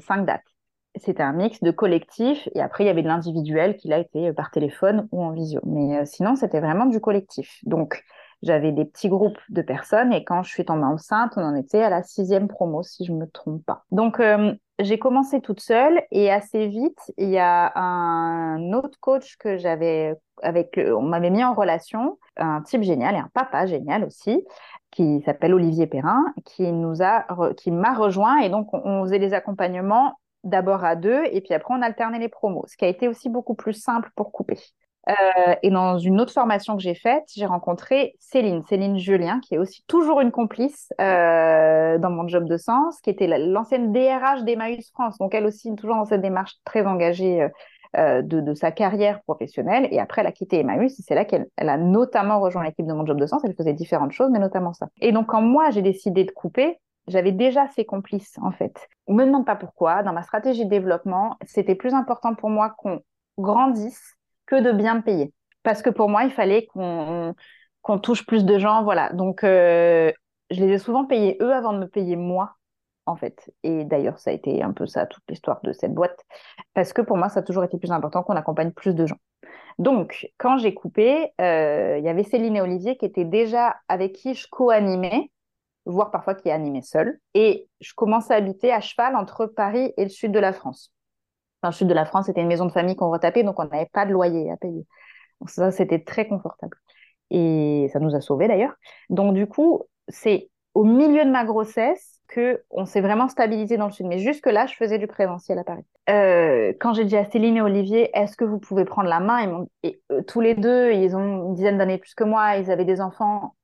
cinq 0.00 0.26
dates. 0.26 0.42
C'était 0.96 1.22
un 1.22 1.32
mix 1.32 1.62
de 1.62 1.70
collectif 1.70 2.48
et 2.54 2.60
après 2.60 2.84
il 2.84 2.86
y 2.88 2.90
avait 2.90 3.02
de 3.02 3.08
l'individuel 3.08 3.76
qui 3.76 3.88
l'a 3.88 3.98
été 3.98 4.32
par 4.32 4.50
téléphone 4.50 5.08
ou 5.12 5.22
en 5.22 5.30
visio. 5.30 5.60
Mais 5.64 6.04
sinon 6.04 6.34
c'était 6.36 6.60
vraiment 6.60 6.86
du 6.86 7.00
collectif. 7.00 7.60
Donc 7.64 8.02
j'avais 8.42 8.72
des 8.72 8.84
petits 8.84 9.08
groupes 9.08 9.38
de 9.48 9.62
personnes 9.62 10.12
et 10.12 10.24
quand 10.24 10.42
je 10.42 10.50
suis 10.50 10.64
tombée 10.64 10.84
enceinte, 10.84 11.32
on 11.36 11.42
en 11.42 11.54
était 11.54 11.82
à 11.82 11.90
la 11.90 12.02
sixième 12.02 12.48
promo, 12.48 12.82
si 12.82 13.04
je 13.04 13.12
me 13.12 13.26
trompe 13.26 13.64
pas. 13.64 13.84
Donc, 13.90 14.20
euh, 14.20 14.54
j'ai 14.78 14.98
commencé 14.98 15.40
toute 15.40 15.60
seule 15.60 16.02
et 16.10 16.30
assez 16.30 16.68
vite, 16.68 17.00
il 17.16 17.30
y 17.30 17.38
a 17.38 17.72
un 17.78 18.72
autre 18.72 18.98
coach 19.00 19.36
que 19.38 19.56
j'avais 19.56 20.14
avec, 20.42 20.78
on 20.78 21.02
m'avait 21.02 21.30
mis 21.30 21.42
en 21.42 21.54
relation, 21.54 22.18
un 22.36 22.60
type 22.60 22.82
génial 22.82 23.14
et 23.14 23.18
un 23.18 23.30
papa 23.32 23.64
génial 23.64 24.04
aussi, 24.04 24.44
qui 24.90 25.22
s'appelle 25.22 25.54
Olivier 25.54 25.86
Perrin, 25.86 26.24
qui 26.44 26.70
nous 26.72 27.02
a, 27.02 27.26
qui 27.56 27.70
m'a 27.70 27.94
rejoint 27.94 28.38
et 28.38 28.50
donc 28.50 28.68
on, 28.72 29.04
faisait 29.04 29.18
les 29.18 29.34
accompagnements 29.34 30.18
d'abord 30.44 30.84
à 30.84 30.94
deux 30.94 31.22
et 31.32 31.40
puis 31.40 31.54
après 31.54 31.74
on 31.74 31.82
alternait 31.82 32.18
les 32.18 32.28
promos, 32.28 32.64
ce 32.66 32.76
qui 32.76 32.84
a 32.84 32.88
été 32.88 33.08
aussi 33.08 33.28
beaucoup 33.28 33.54
plus 33.54 33.72
simple 33.72 34.10
pour 34.14 34.30
couper. 34.30 34.58
Euh, 35.08 35.54
et 35.62 35.70
dans 35.70 35.98
une 35.98 36.20
autre 36.20 36.32
formation 36.32 36.76
que 36.76 36.82
j'ai 36.82 36.94
faite, 36.94 37.24
j'ai 37.34 37.46
rencontré 37.46 38.16
Céline, 38.18 38.62
Céline 38.64 38.98
Julien, 38.98 39.40
qui 39.40 39.54
est 39.54 39.58
aussi 39.58 39.84
toujours 39.86 40.20
une 40.20 40.32
complice 40.32 40.92
euh, 41.00 41.98
dans 41.98 42.10
mon 42.10 42.26
job 42.26 42.48
de 42.48 42.56
sens, 42.56 43.00
qui 43.00 43.10
était 43.10 43.26
l'ancienne 43.38 43.92
DRH 43.92 44.42
d'Emmaüs 44.44 44.90
France. 44.90 45.18
Donc 45.18 45.34
elle 45.34 45.46
aussi, 45.46 45.74
toujours 45.76 45.96
dans 45.96 46.04
cette 46.06 46.22
démarche 46.22 46.54
très 46.64 46.86
engagée 46.86 47.48
euh, 47.96 48.20
de, 48.20 48.52
sa 48.52 48.72
carrière 48.72 49.22
professionnelle. 49.22 49.88
Et 49.90 50.00
après, 50.00 50.20
elle 50.20 50.26
a 50.26 50.32
quitté 50.32 50.58
Emmaüs 50.60 50.98
et 50.98 51.02
c'est 51.02 51.14
là 51.14 51.24
qu'elle 51.24 51.46
elle 51.56 51.68
a 51.68 51.78
notamment 51.78 52.40
rejoint 52.40 52.64
l'équipe 52.64 52.86
de 52.86 52.92
mon 52.92 53.06
job 53.06 53.18
de 53.18 53.26
sens. 53.26 53.42
Elle 53.44 53.54
faisait 53.54 53.72
différentes 53.72 54.12
choses, 54.12 54.30
mais 54.30 54.38
notamment 54.38 54.72
ça. 54.72 54.88
Et 55.00 55.12
donc 55.12 55.28
quand 55.28 55.40
moi, 55.40 55.70
j'ai 55.70 55.82
décidé 55.82 56.24
de 56.24 56.30
couper, 56.30 56.78
j'avais 57.08 57.32
déjà 57.32 57.68
ces 57.68 57.84
complices, 57.84 58.36
en 58.42 58.50
fait. 58.50 58.88
On 59.06 59.14
me 59.14 59.24
demande 59.24 59.46
pas 59.46 59.56
pourquoi. 59.56 60.02
Dans 60.02 60.12
ma 60.12 60.22
stratégie 60.22 60.64
de 60.64 60.70
développement, 60.70 61.36
c'était 61.46 61.74
plus 61.74 61.94
important 61.94 62.34
pour 62.34 62.50
moi 62.50 62.74
qu'on 62.76 63.00
grandisse 63.38 64.15
que 64.46 64.60
de 64.60 64.72
bien 64.72 65.00
payer. 65.00 65.32
Parce 65.62 65.82
que 65.82 65.90
pour 65.90 66.08
moi, 66.08 66.24
il 66.24 66.30
fallait 66.30 66.66
qu'on 66.66 67.34
touche 68.02 68.24
plus 68.24 68.44
de 68.44 68.58
gens. 68.58 68.84
Voilà. 68.84 69.12
Donc, 69.12 69.44
euh, 69.44 70.12
je 70.50 70.60
les 70.60 70.72
ai 70.72 70.78
souvent 70.78 71.04
payés 71.04 71.36
eux 71.40 71.52
avant 71.52 71.72
de 71.72 71.78
me 71.78 71.88
payer 71.88 72.16
moi, 72.16 72.56
en 73.04 73.16
fait. 73.16 73.50
Et 73.62 73.84
d'ailleurs, 73.84 74.18
ça 74.18 74.30
a 74.30 74.32
été 74.32 74.62
un 74.62 74.72
peu 74.72 74.86
ça, 74.86 75.06
toute 75.06 75.24
l'histoire 75.28 75.60
de 75.62 75.72
cette 75.72 75.92
boîte. 75.92 76.24
Parce 76.74 76.92
que 76.92 77.02
pour 77.02 77.16
moi, 77.16 77.28
ça 77.28 77.40
a 77.40 77.42
toujours 77.42 77.64
été 77.64 77.78
plus 77.78 77.90
important 77.90 78.22
qu'on 78.22 78.36
accompagne 78.36 78.72
plus 78.72 78.94
de 78.94 79.06
gens. 79.06 79.18
Donc, 79.78 80.28
quand 80.38 80.56
j'ai 80.56 80.72
coupé, 80.72 81.32
euh, 81.40 81.96
il 81.98 82.04
y 82.04 82.08
avait 82.08 82.22
Céline 82.22 82.56
et 82.56 82.60
Olivier 82.60 82.96
qui 82.96 83.04
étaient 83.04 83.24
déjà 83.24 83.76
avec 83.88 84.14
qui 84.14 84.34
je 84.34 84.46
co-animais, 84.50 85.30
voire 85.84 86.10
parfois 86.10 86.34
qui 86.34 86.50
animaient 86.50 86.82
seuls. 86.82 87.18
Et 87.34 87.68
je 87.80 87.92
commençais 87.94 88.34
à 88.34 88.38
habiter 88.38 88.72
à 88.72 88.80
cheval 88.80 89.16
entre 89.16 89.46
Paris 89.46 89.92
et 89.96 90.04
le 90.04 90.10
sud 90.10 90.32
de 90.32 90.38
la 90.38 90.52
France. 90.52 90.92
Dans 91.62 91.70
le 91.70 91.74
sud 91.74 91.88
de 91.88 91.94
la 91.94 92.04
France, 92.04 92.26
c'était 92.26 92.42
une 92.42 92.48
maison 92.48 92.66
de 92.66 92.72
famille 92.72 92.96
qu'on 92.96 93.10
retapait, 93.10 93.42
donc 93.42 93.58
on 93.58 93.64
n'avait 93.64 93.90
pas 93.92 94.06
de 94.06 94.12
loyer 94.12 94.50
à 94.50 94.56
payer. 94.56 94.86
Ça, 95.46 95.70
c'était 95.70 96.02
très 96.02 96.26
confortable. 96.26 96.76
Et 97.30 97.88
ça 97.92 97.98
nous 97.98 98.14
a 98.14 98.20
sauvés 98.20 98.48
d'ailleurs. 98.48 98.74
Donc 99.10 99.34
du 99.34 99.46
coup, 99.46 99.82
c'est 100.08 100.50
au 100.74 100.84
milieu 100.84 101.24
de 101.24 101.30
ma 101.30 101.44
grossesse 101.44 102.20
que 102.28 102.62
on 102.70 102.84
s'est 102.84 103.00
vraiment 103.00 103.28
stabilisé 103.28 103.76
dans 103.76 103.86
le 103.86 103.92
sud. 103.92 104.06
Mais 104.06 104.18
jusque 104.18 104.46
là, 104.46 104.66
je 104.66 104.74
faisais 104.74 104.98
du 104.98 105.06
présentiel 105.06 105.58
à 105.58 105.64
Paris. 105.64 105.84
Euh, 106.10 106.72
quand 106.80 106.92
j'ai 106.92 107.04
dit 107.04 107.16
à 107.16 107.24
Céline 107.24 107.56
et 107.56 107.62
Olivier, 107.62 108.10
est-ce 108.14 108.36
que 108.36 108.44
vous 108.44 108.58
pouvez 108.58 108.84
prendre 108.84 109.08
la 109.08 109.20
main? 109.20 109.66
Et, 109.82 110.00
euh, 110.12 110.22
tous 110.22 110.40
les 110.40 110.54
deux, 110.54 110.92
ils 110.92 111.16
ont 111.16 111.48
une 111.48 111.54
dizaine 111.54 111.78
d'années 111.78 111.98
plus 111.98 112.14
que 112.14 112.24
moi, 112.24 112.56
ils 112.56 112.70
avaient 112.70 112.84
des 112.84 113.00
enfants 113.00 113.54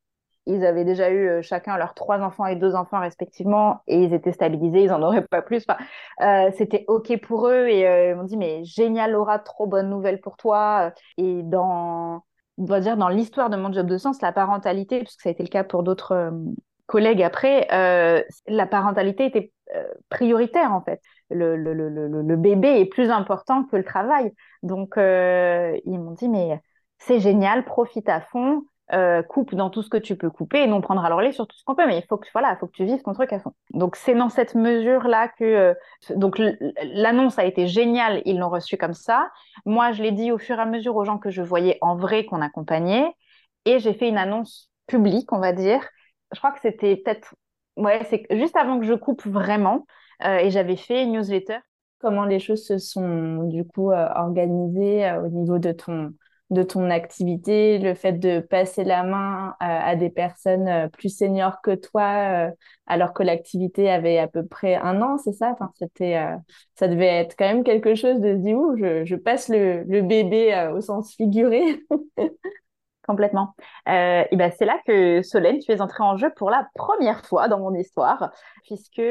ils 0.47 0.65
avaient 0.65 0.85
déjà 0.85 1.11
eu 1.11 1.29
euh, 1.29 1.43
chacun 1.43 1.77
leurs 1.77 1.95
trois 1.95 2.21
enfants 2.21 2.47
et 2.47 2.57
deux 2.57 2.75
enfants 2.75 3.01
respectivement 3.01 3.83
et 3.87 4.03
ils 4.03 4.13
étaient 4.13 4.33
stabilisés, 4.33 4.83
ils 4.85 4.89
n'en 4.89 5.03
auraient 5.03 5.27
pas 5.27 5.43
plus. 5.43 5.65
Enfin, 5.69 5.79
euh, 6.21 6.51
c'était 6.57 6.85
ok 6.89 7.21
pour 7.21 7.49
eux 7.49 7.69
et 7.69 7.87
euh, 7.87 8.11
ils 8.11 8.17
m'ont 8.17 8.25
dit 8.25 8.37
mais 8.37 8.65
génial 8.65 9.13
Laura, 9.13 9.39
trop 9.39 9.67
bonne 9.67 9.89
nouvelle 9.89 10.21
pour 10.21 10.37
toi. 10.37 10.93
Et 11.17 11.43
dans, 11.45 12.25
on 12.59 12.65
va 12.65 12.81
dire 12.81 12.97
dans 12.97 13.09
l'histoire 13.09 13.51
de 13.51 13.57
mon 13.57 13.73
job 13.73 13.87
de 13.87 13.99
sens, 13.99 14.21
la 14.21 14.33
parentalité, 14.33 14.99
puisque 15.01 15.21
ça 15.21 15.29
a 15.29 15.33
été 15.33 15.43
le 15.43 15.49
cas 15.49 15.65
pour 15.65 15.83
d'autres 15.83 16.33
collègues 16.87 17.23
après, 17.23 17.67
la 17.71 18.67
parentalité 18.67 19.27
était 19.27 19.53
prioritaire 20.09 20.73
en 20.73 20.83
fait. 20.83 21.01
Le, 21.31 21.57
le, 21.57 21.73
le, 21.73 21.89
le, 21.89 22.37
bébé 22.37 22.81
est 22.81 22.85
plus 22.87 23.11
important 23.11 23.65
que 23.65 23.77
le 23.77 23.85
travail. 23.85 24.33
Donc 24.63 24.95
ils 24.97 25.99
m'ont 25.99 26.13
dit 26.13 26.29
mais 26.29 26.61
c'est 26.99 27.21
génial, 27.21 27.65
profite 27.65 28.09
à 28.09 28.21
fond. 28.21 28.65
Euh, 28.95 29.23
coupe 29.23 29.55
dans 29.55 29.71
tout 29.71 29.83
ce 29.83 29.89
que 29.89 29.97
tu 29.97 30.17
peux 30.17 30.29
couper 30.29 30.65
et 30.65 30.67
nous 30.67 30.75
on 30.75 30.83
prendra 30.83 31.09
le 31.09 31.33
sur 31.33 31.47
tout 31.47 31.57
ce 31.57 31.65
qu'on 31.65 31.75
peut. 31.75 31.87
Mais 31.87 31.97
il 31.97 32.05
faut 32.07 32.19
que 32.19 32.27
voilà 32.35 32.55
faut 32.57 32.67
que 32.67 32.73
tu 32.73 32.85
vives 32.85 33.01
ton 33.03 33.15
truc 33.15 33.31
fond. 33.43 33.55
Donc 33.73 33.97
c'est 33.97 34.15
dans 34.15 34.29
cette 34.29 34.55
mesure 34.55 35.05
là 35.05 35.29
que 35.29 35.45
euh, 35.45 35.75
donc 36.15 36.39
l'annonce 36.83 37.39
a 37.39 37.47
été 37.47 37.67
géniale 37.67 38.21
ils 38.27 38.39
l'ont 38.39 38.51
reçue 38.51 38.77
comme 38.77 38.93
ça. 38.93 39.31
Moi 39.65 39.93
je 39.93 40.03
l'ai 40.03 40.13
dit 40.13 40.31
au 40.31 40.37
fur 40.37 40.59
et 40.59 40.61
à 40.61 40.67
mesure 40.67 40.95
aux 40.95 41.07
gens 41.07 41.17
que 41.17 41.31
je 41.31 41.41
voyais 41.41 41.79
en 41.81 41.97
vrai 41.97 42.27
qu'on 42.27 42.43
accompagnait. 42.43 43.11
Et 43.65 43.79
j'ai 43.79 43.95
fait 43.95 44.11
une 44.11 44.19
annonce 44.19 44.71
publique 44.87 45.33
on 45.33 45.39
va 45.39 45.55
dire. 45.55 45.81
Je 46.33 46.39
crois 46.39 46.53
que 46.53 46.61
c'était 46.61 46.97
peut-être 46.97 47.35
ouais 47.79 48.05
c'est 48.11 48.27
juste 48.31 48.57
avant 48.57 48.79
que 48.79 48.85
je 48.85 48.93
coupe 48.93 49.25
vraiment 49.25 49.87
euh, 50.23 50.37
et 50.37 50.51
j'avais 50.51 50.77
fait 50.77 51.05
une 51.05 51.13
newsletter. 51.13 51.61
Comment 51.99 52.27
les 52.27 52.41
choses 52.41 52.67
se 52.67 52.77
sont 52.77 53.45
du 53.45 53.65
coup 53.65 53.91
organisées 53.91 55.11
au 55.25 55.29
niveau 55.29 55.59
de 55.59 55.73
ton 55.73 56.13
de 56.53 56.63
ton 56.63 56.91
activité, 56.91 57.79
le 57.79 57.95
fait 57.95 58.13
de 58.13 58.41
passer 58.41 58.85
la 58.85 59.03
main 59.03 59.51
euh, 59.51 59.55
à 59.61 59.97
des 59.97 60.11
personnes 60.11 60.69
euh, 60.69 60.89
plus 60.89 61.09
seniors 61.09 61.63
que 61.63 61.75
toi, 61.75 62.49
euh, 62.49 62.51
alors 62.87 63.15
que 63.15 63.23
l'activité 63.23 63.91
avait 63.91 64.19
à 64.19 64.29
peu 64.29 64.47
près 64.47 64.75
un 64.77 65.01
an, 65.03 65.17
c'est 65.19 65.33
ça? 65.33 65.51
Enfin, 65.53 65.71
c'était, 65.79 66.21
Ça 66.75 66.89
devait 66.89 67.07
être 67.07 67.37
quand 67.39 67.47
même 67.47 67.65
quelque 67.65 67.95
chose 67.95 68.21
de 68.21 68.35
se 68.35 68.39
dire, 68.39 68.57
ouh, 68.57 68.77
je, 68.77 69.15
passe 69.17 69.49
le, 69.49 70.03
bébé 70.03 70.71
au 70.75 70.81
sens 70.81 71.15
figuré. 71.15 71.81
Complètement. 73.07 73.55
et 73.89 74.37
ben 74.37 74.53
c'est 74.57 74.65
là 74.65 74.79
que 74.87 75.23
Solène, 75.23 75.59
tu 75.59 75.73
es 75.73 75.81
entrée 75.81 76.05
en 76.05 76.17
jeu 76.17 76.31
pour 76.37 76.51
la 76.51 76.69
première 76.75 77.25
fois 77.27 77.49
dans 77.49 77.59
mon 77.59 77.75
histoire, 77.75 78.31
puisque 78.65 79.03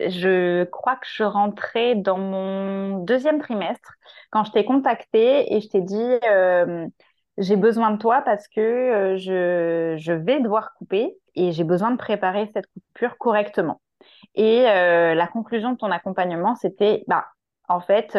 je 0.00 0.64
crois 0.64 0.96
que 0.96 1.06
je 1.06 1.22
rentrais 1.22 1.94
dans 1.94 2.18
mon 2.18 2.98
deuxième 2.98 3.40
trimestre 3.40 3.94
quand 4.30 4.44
je 4.44 4.52
t'ai 4.52 4.64
contacté 4.64 5.54
et 5.54 5.60
je 5.60 5.68
t'ai 5.68 5.80
dit 5.80 6.18
euh, 6.28 6.86
j'ai 7.38 7.56
besoin 7.56 7.92
de 7.92 7.98
toi 7.98 8.22
parce 8.22 8.48
que 8.48 8.60
euh, 8.60 9.16
je, 9.16 9.96
je, 9.98 10.12
vais 10.12 10.40
devoir 10.40 10.74
couper 10.74 11.16
et 11.34 11.52
j'ai 11.52 11.64
besoin 11.64 11.90
de 11.90 11.96
préparer 11.96 12.50
cette 12.52 12.66
coupure 12.66 13.18
correctement. 13.18 13.80
Et 14.34 14.68
euh, 14.68 15.14
la 15.14 15.26
conclusion 15.26 15.72
de 15.72 15.76
ton 15.76 15.90
accompagnement, 15.90 16.56
c'était 16.56 17.04
bah, 17.06 17.26
en 17.68 17.80
fait, 17.80 18.08
tu 18.08 18.18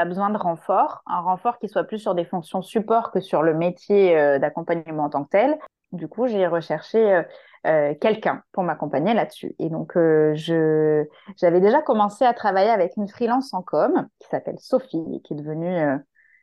as 0.00 0.04
besoin 0.04 0.30
de 0.30 0.36
renfort, 0.36 1.02
un 1.06 1.20
renfort 1.20 1.58
qui 1.58 1.68
soit 1.68 1.84
plus 1.84 1.98
sur 1.98 2.14
des 2.14 2.26
fonctions 2.26 2.60
support 2.62 3.10
que 3.10 3.20
sur 3.20 3.42
le 3.42 3.54
métier 3.54 4.14
d'accompagnement 4.38 5.04
en 5.04 5.10
tant 5.10 5.24
que 5.24 5.30
tel. 5.30 5.58
Du 5.92 6.08
coup, 6.08 6.26
j'ai 6.26 6.46
recherché 6.46 7.22
euh, 7.66 7.94
quelqu'un 8.00 8.42
pour 8.52 8.62
m'accompagner 8.62 9.12
là-dessus. 9.12 9.54
Et 9.58 9.68
donc, 9.68 9.94
euh, 9.96 10.34
je, 10.34 11.04
j'avais 11.36 11.60
déjà 11.60 11.82
commencé 11.82 12.24
à 12.24 12.32
travailler 12.32 12.70
avec 12.70 12.96
une 12.96 13.06
freelance 13.06 13.52
en 13.52 13.60
com 13.60 14.08
qui 14.18 14.28
s'appelle 14.28 14.58
Sophie, 14.58 15.20
qui 15.24 15.34
est 15.34 15.36
devenue, 15.36 15.76
euh, 15.76 15.98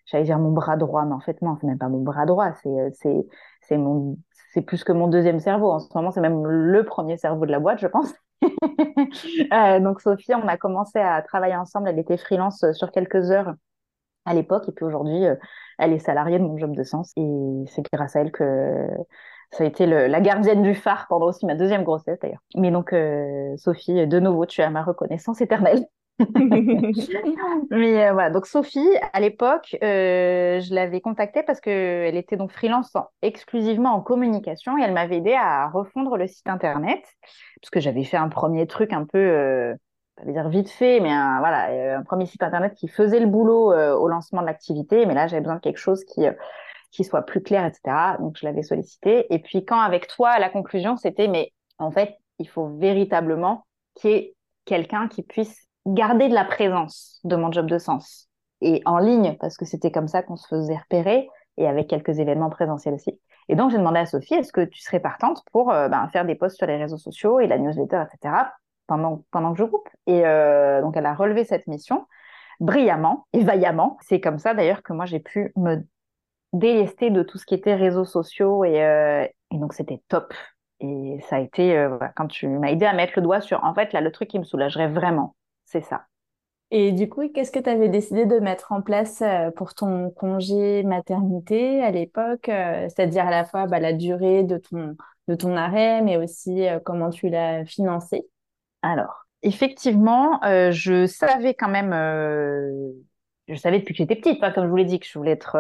j'allais 0.05 0.25
dire 0.25 0.37
mon 0.37 0.51
bras 0.51 0.77
droit, 0.77 1.05
mais 1.05 1.15
en 1.15 1.19
fait, 1.19 1.41
non, 1.41 1.57
c'est 1.59 1.65
même 1.65 1.79
pas 1.79 1.89
mon 1.89 2.01
bras 2.01 2.27
droit, 2.27 2.53
c'est, 2.61 2.91
c'est, 2.93 3.25
c'est 3.61 3.77
mon, 3.77 4.15
c'est 4.53 4.61
plus 4.61 4.83
que 4.83 4.91
mon 4.91 5.07
deuxième 5.07 5.39
cerveau. 5.39 5.71
En 5.71 5.79
ce 5.79 5.89
moment, 5.95 6.11
c'est 6.11 6.21
même 6.21 6.45
le 6.45 6.85
premier 6.85 7.17
cerveau 7.17 7.47
de 7.47 7.51
la 7.51 7.59
boîte, 7.59 7.79
je 7.79 7.87
pense. 7.87 8.13
donc, 9.81 10.01
Sophie, 10.01 10.35
on 10.35 10.47
a 10.47 10.57
commencé 10.57 10.99
à 10.99 11.23
travailler 11.23 11.55
ensemble. 11.55 11.89
Elle 11.89 11.97
était 11.97 12.17
freelance 12.17 12.63
sur 12.73 12.91
quelques 12.91 13.31
heures 13.31 13.55
à 14.25 14.35
l'époque, 14.35 14.65
et 14.69 14.71
puis 14.71 14.85
aujourd'hui, 14.85 15.23
elle 15.79 15.93
est 15.93 15.99
salariée 15.99 16.37
de 16.37 16.43
mon 16.43 16.57
job 16.59 16.75
de 16.75 16.83
sens. 16.83 17.11
Et 17.15 17.63
c'est 17.67 17.83
grâce 17.91 18.15
à 18.15 18.21
elle 18.21 18.31
que 18.31 18.87
ça 19.51 19.63
a 19.63 19.67
été 19.67 19.85
la 19.85 20.21
gardienne 20.21 20.61
du 20.61 20.75
phare 20.75 21.07
pendant 21.07 21.27
aussi 21.27 21.45
ma 21.45 21.55
deuxième 21.55 21.83
grossesse 21.83 22.19
d'ailleurs. 22.19 22.41
Mais 22.55 22.71
donc, 22.71 22.93
euh, 22.93 23.55
Sophie, 23.57 24.05
de 24.05 24.19
nouveau, 24.19 24.45
tu 24.45 24.61
as 24.61 24.69
ma 24.69 24.83
reconnaissance 24.83 25.41
éternelle. 25.41 25.85
Mais 27.69 28.07
euh, 28.07 28.13
voilà, 28.13 28.31
donc 28.31 28.47
Sophie, 28.47 28.89
à 29.13 29.19
l'époque, 29.19 29.77
euh, 29.83 30.59
je 30.59 30.73
l'avais 30.73 30.99
contactée 30.99 31.43
parce 31.43 31.61
qu'elle 31.61 32.15
était 32.15 32.37
donc 32.37 32.51
freelance 32.51 32.91
exclusivement 33.21 33.91
en 33.93 34.01
communication 34.01 34.77
et 34.79 34.81
elle 34.81 34.93
m'avait 34.93 35.17
aidé 35.17 35.33
à 35.33 35.69
refondre 35.69 36.17
le 36.17 36.25
site 36.25 36.47
internet 36.49 37.03
parce 37.61 37.69
que 37.69 37.79
j'avais 37.79 38.03
fait 38.03 38.17
un 38.17 38.29
premier 38.29 38.65
truc 38.65 38.93
un 38.93 39.05
peu, 39.05 39.75
pas 40.15 40.25
dire 40.25 40.49
vite 40.49 40.71
fait, 40.71 40.99
mais 40.99 41.11
un, 41.11 41.37
voilà, 41.37 41.97
un 41.99 42.03
premier 42.03 42.25
site 42.25 42.41
internet 42.41 42.73
qui 42.73 42.87
faisait 42.87 43.19
le 43.19 43.27
boulot 43.27 43.71
au 43.73 44.07
lancement 44.07 44.41
de 44.41 44.47
l'activité. 44.47 45.05
Mais 45.05 45.13
là, 45.13 45.27
j'avais 45.27 45.41
besoin 45.41 45.57
de 45.57 45.61
quelque 45.61 45.77
chose 45.77 46.03
qui 46.03 46.25
qui 46.91 47.03
soit 47.03 47.23
plus 47.23 47.41
clair, 47.41 47.65
etc. 47.65 48.17
Donc, 48.19 48.37
je 48.39 48.45
l'avais 48.45 48.63
sollicité. 48.63 49.33
Et 49.33 49.39
puis, 49.39 49.65
quand 49.65 49.79
avec 49.79 50.07
toi, 50.07 50.39
la 50.39 50.49
conclusion, 50.49 50.97
c'était, 50.97 51.27
mais 51.27 51.51
en 51.79 51.91
fait, 51.91 52.17
il 52.39 52.47
faut 52.47 52.69
véritablement 52.77 53.65
qu'il 53.95 54.11
y 54.11 54.13
ait 54.13 54.35
quelqu'un 54.65 55.07
qui 55.07 55.23
puisse 55.23 55.67
garder 55.85 56.27
de 56.27 56.33
la 56.33 56.45
présence 56.45 57.19
de 57.23 57.35
mon 57.35 57.51
job 57.51 57.67
de 57.67 57.77
sens. 57.77 58.29
Et 58.61 58.81
en 58.85 58.97
ligne, 58.97 59.37
parce 59.39 59.57
que 59.57 59.65
c'était 59.65 59.91
comme 59.91 60.07
ça 60.07 60.23
qu'on 60.23 60.35
se 60.35 60.47
faisait 60.47 60.77
repérer, 60.77 61.29
et 61.57 61.67
avec 61.67 61.87
quelques 61.87 62.19
événements 62.19 62.49
présentiels 62.49 62.93
aussi. 62.93 63.19
Et 63.49 63.55
donc, 63.55 63.71
j'ai 63.71 63.77
demandé 63.77 63.99
à 63.99 64.05
Sophie, 64.05 64.35
est-ce 64.35 64.51
que 64.51 64.63
tu 64.63 64.81
serais 64.81 64.99
partante 64.99 65.43
pour 65.51 65.71
euh, 65.71 65.87
ben, 65.89 66.07
faire 66.09 66.25
des 66.25 66.35
posts 66.35 66.57
sur 66.57 66.67
les 66.67 66.77
réseaux 66.77 66.97
sociaux 66.97 67.39
et 67.39 67.47
la 67.47 67.57
newsletter, 67.57 68.03
etc., 68.11 68.35
pendant, 68.87 69.23
pendant 69.31 69.53
que 69.53 69.59
je 69.59 69.63
coupe 69.63 69.89
Et 70.05 70.25
euh, 70.25 70.81
donc, 70.81 70.95
elle 70.97 71.05
a 71.05 71.13
relevé 71.13 71.43
cette 71.43 71.67
mission 71.67 72.05
brillamment 72.59 73.27
et 73.33 73.43
vaillamment. 73.43 73.97
C'est 74.01 74.19
comme 74.19 74.39
ça, 74.39 74.53
d'ailleurs, 74.53 74.83
que 74.83 74.93
moi, 74.93 75.05
j'ai 75.05 75.19
pu 75.19 75.51
me 75.55 75.83
délester 76.53 77.09
de 77.09 77.23
tout 77.23 77.37
ce 77.37 77.45
qui 77.45 77.53
était 77.53 77.75
réseaux 77.75 78.05
sociaux. 78.05 78.63
Et, 78.63 78.83
euh, 78.83 79.25
et 79.51 79.57
donc, 79.57 79.73
c'était 79.73 80.01
top. 80.07 80.33
Et 80.79 81.19
ça 81.29 81.37
a 81.37 81.39
été, 81.39 81.87
quand 82.15 82.27
tu 82.27 82.47
m'as 82.47 82.69
aidé 82.69 82.85
à 82.85 82.93
mettre 82.93 83.13
le 83.15 83.23
doigt 83.23 83.41
sur, 83.41 83.63
en 83.63 83.73
fait, 83.73 83.93
là, 83.93 84.01
le 84.01 84.11
truc 84.11 84.29
qui 84.29 84.37
me 84.37 84.43
soulagerait 84.43 84.89
vraiment, 84.89 85.35
c'est 85.65 85.81
ça. 85.81 86.05
Et 86.69 86.91
du 86.91 87.07
coup, 87.07 87.29
qu'est-ce 87.33 87.51
que 87.51 87.59
tu 87.59 87.69
avais 87.69 87.87
décidé 87.87 88.25
de 88.25 88.39
mettre 88.39 88.73
en 88.73 88.81
place 88.81 89.21
euh, 89.21 89.51
pour 89.51 89.73
ton 89.73 90.09
congé 90.09 90.83
maternité 90.83 91.81
à 91.81 91.91
l'époque, 91.91 92.49
euh, 92.49 92.87
c'est-à-dire 92.89 93.25
à 93.25 93.31
la 93.31 93.45
fois 93.45 93.67
bah, 93.67 93.79
la 93.79 93.93
durée 93.93 94.43
de 94.43 94.57
ton, 94.57 94.97
de 95.29 95.35
ton 95.35 95.55
arrêt, 95.55 96.01
mais 96.01 96.17
aussi 96.17 96.67
euh, 96.67 96.79
comment 96.83 97.09
tu 97.09 97.29
l'as 97.29 97.63
financé? 97.65 98.27
Alors, 98.81 99.27
effectivement, 99.43 100.41
je 100.43 101.05
savais 101.07 101.53
quand 101.53 101.69
même, 101.69 101.93
je 103.47 103.55
savais 103.55 103.79
depuis 103.79 103.93
que 103.93 103.99
j'étais 103.99 104.15
petite, 104.15 104.39
comme 104.53 104.65
je 104.65 104.69
vous 104.69 104.75
l'ai 104.75 104.85
dit, 104.85 104.99
que 104.99 105.05
je 105.05 105.17
voulais 105.17 105.31
être, 105.31 105.53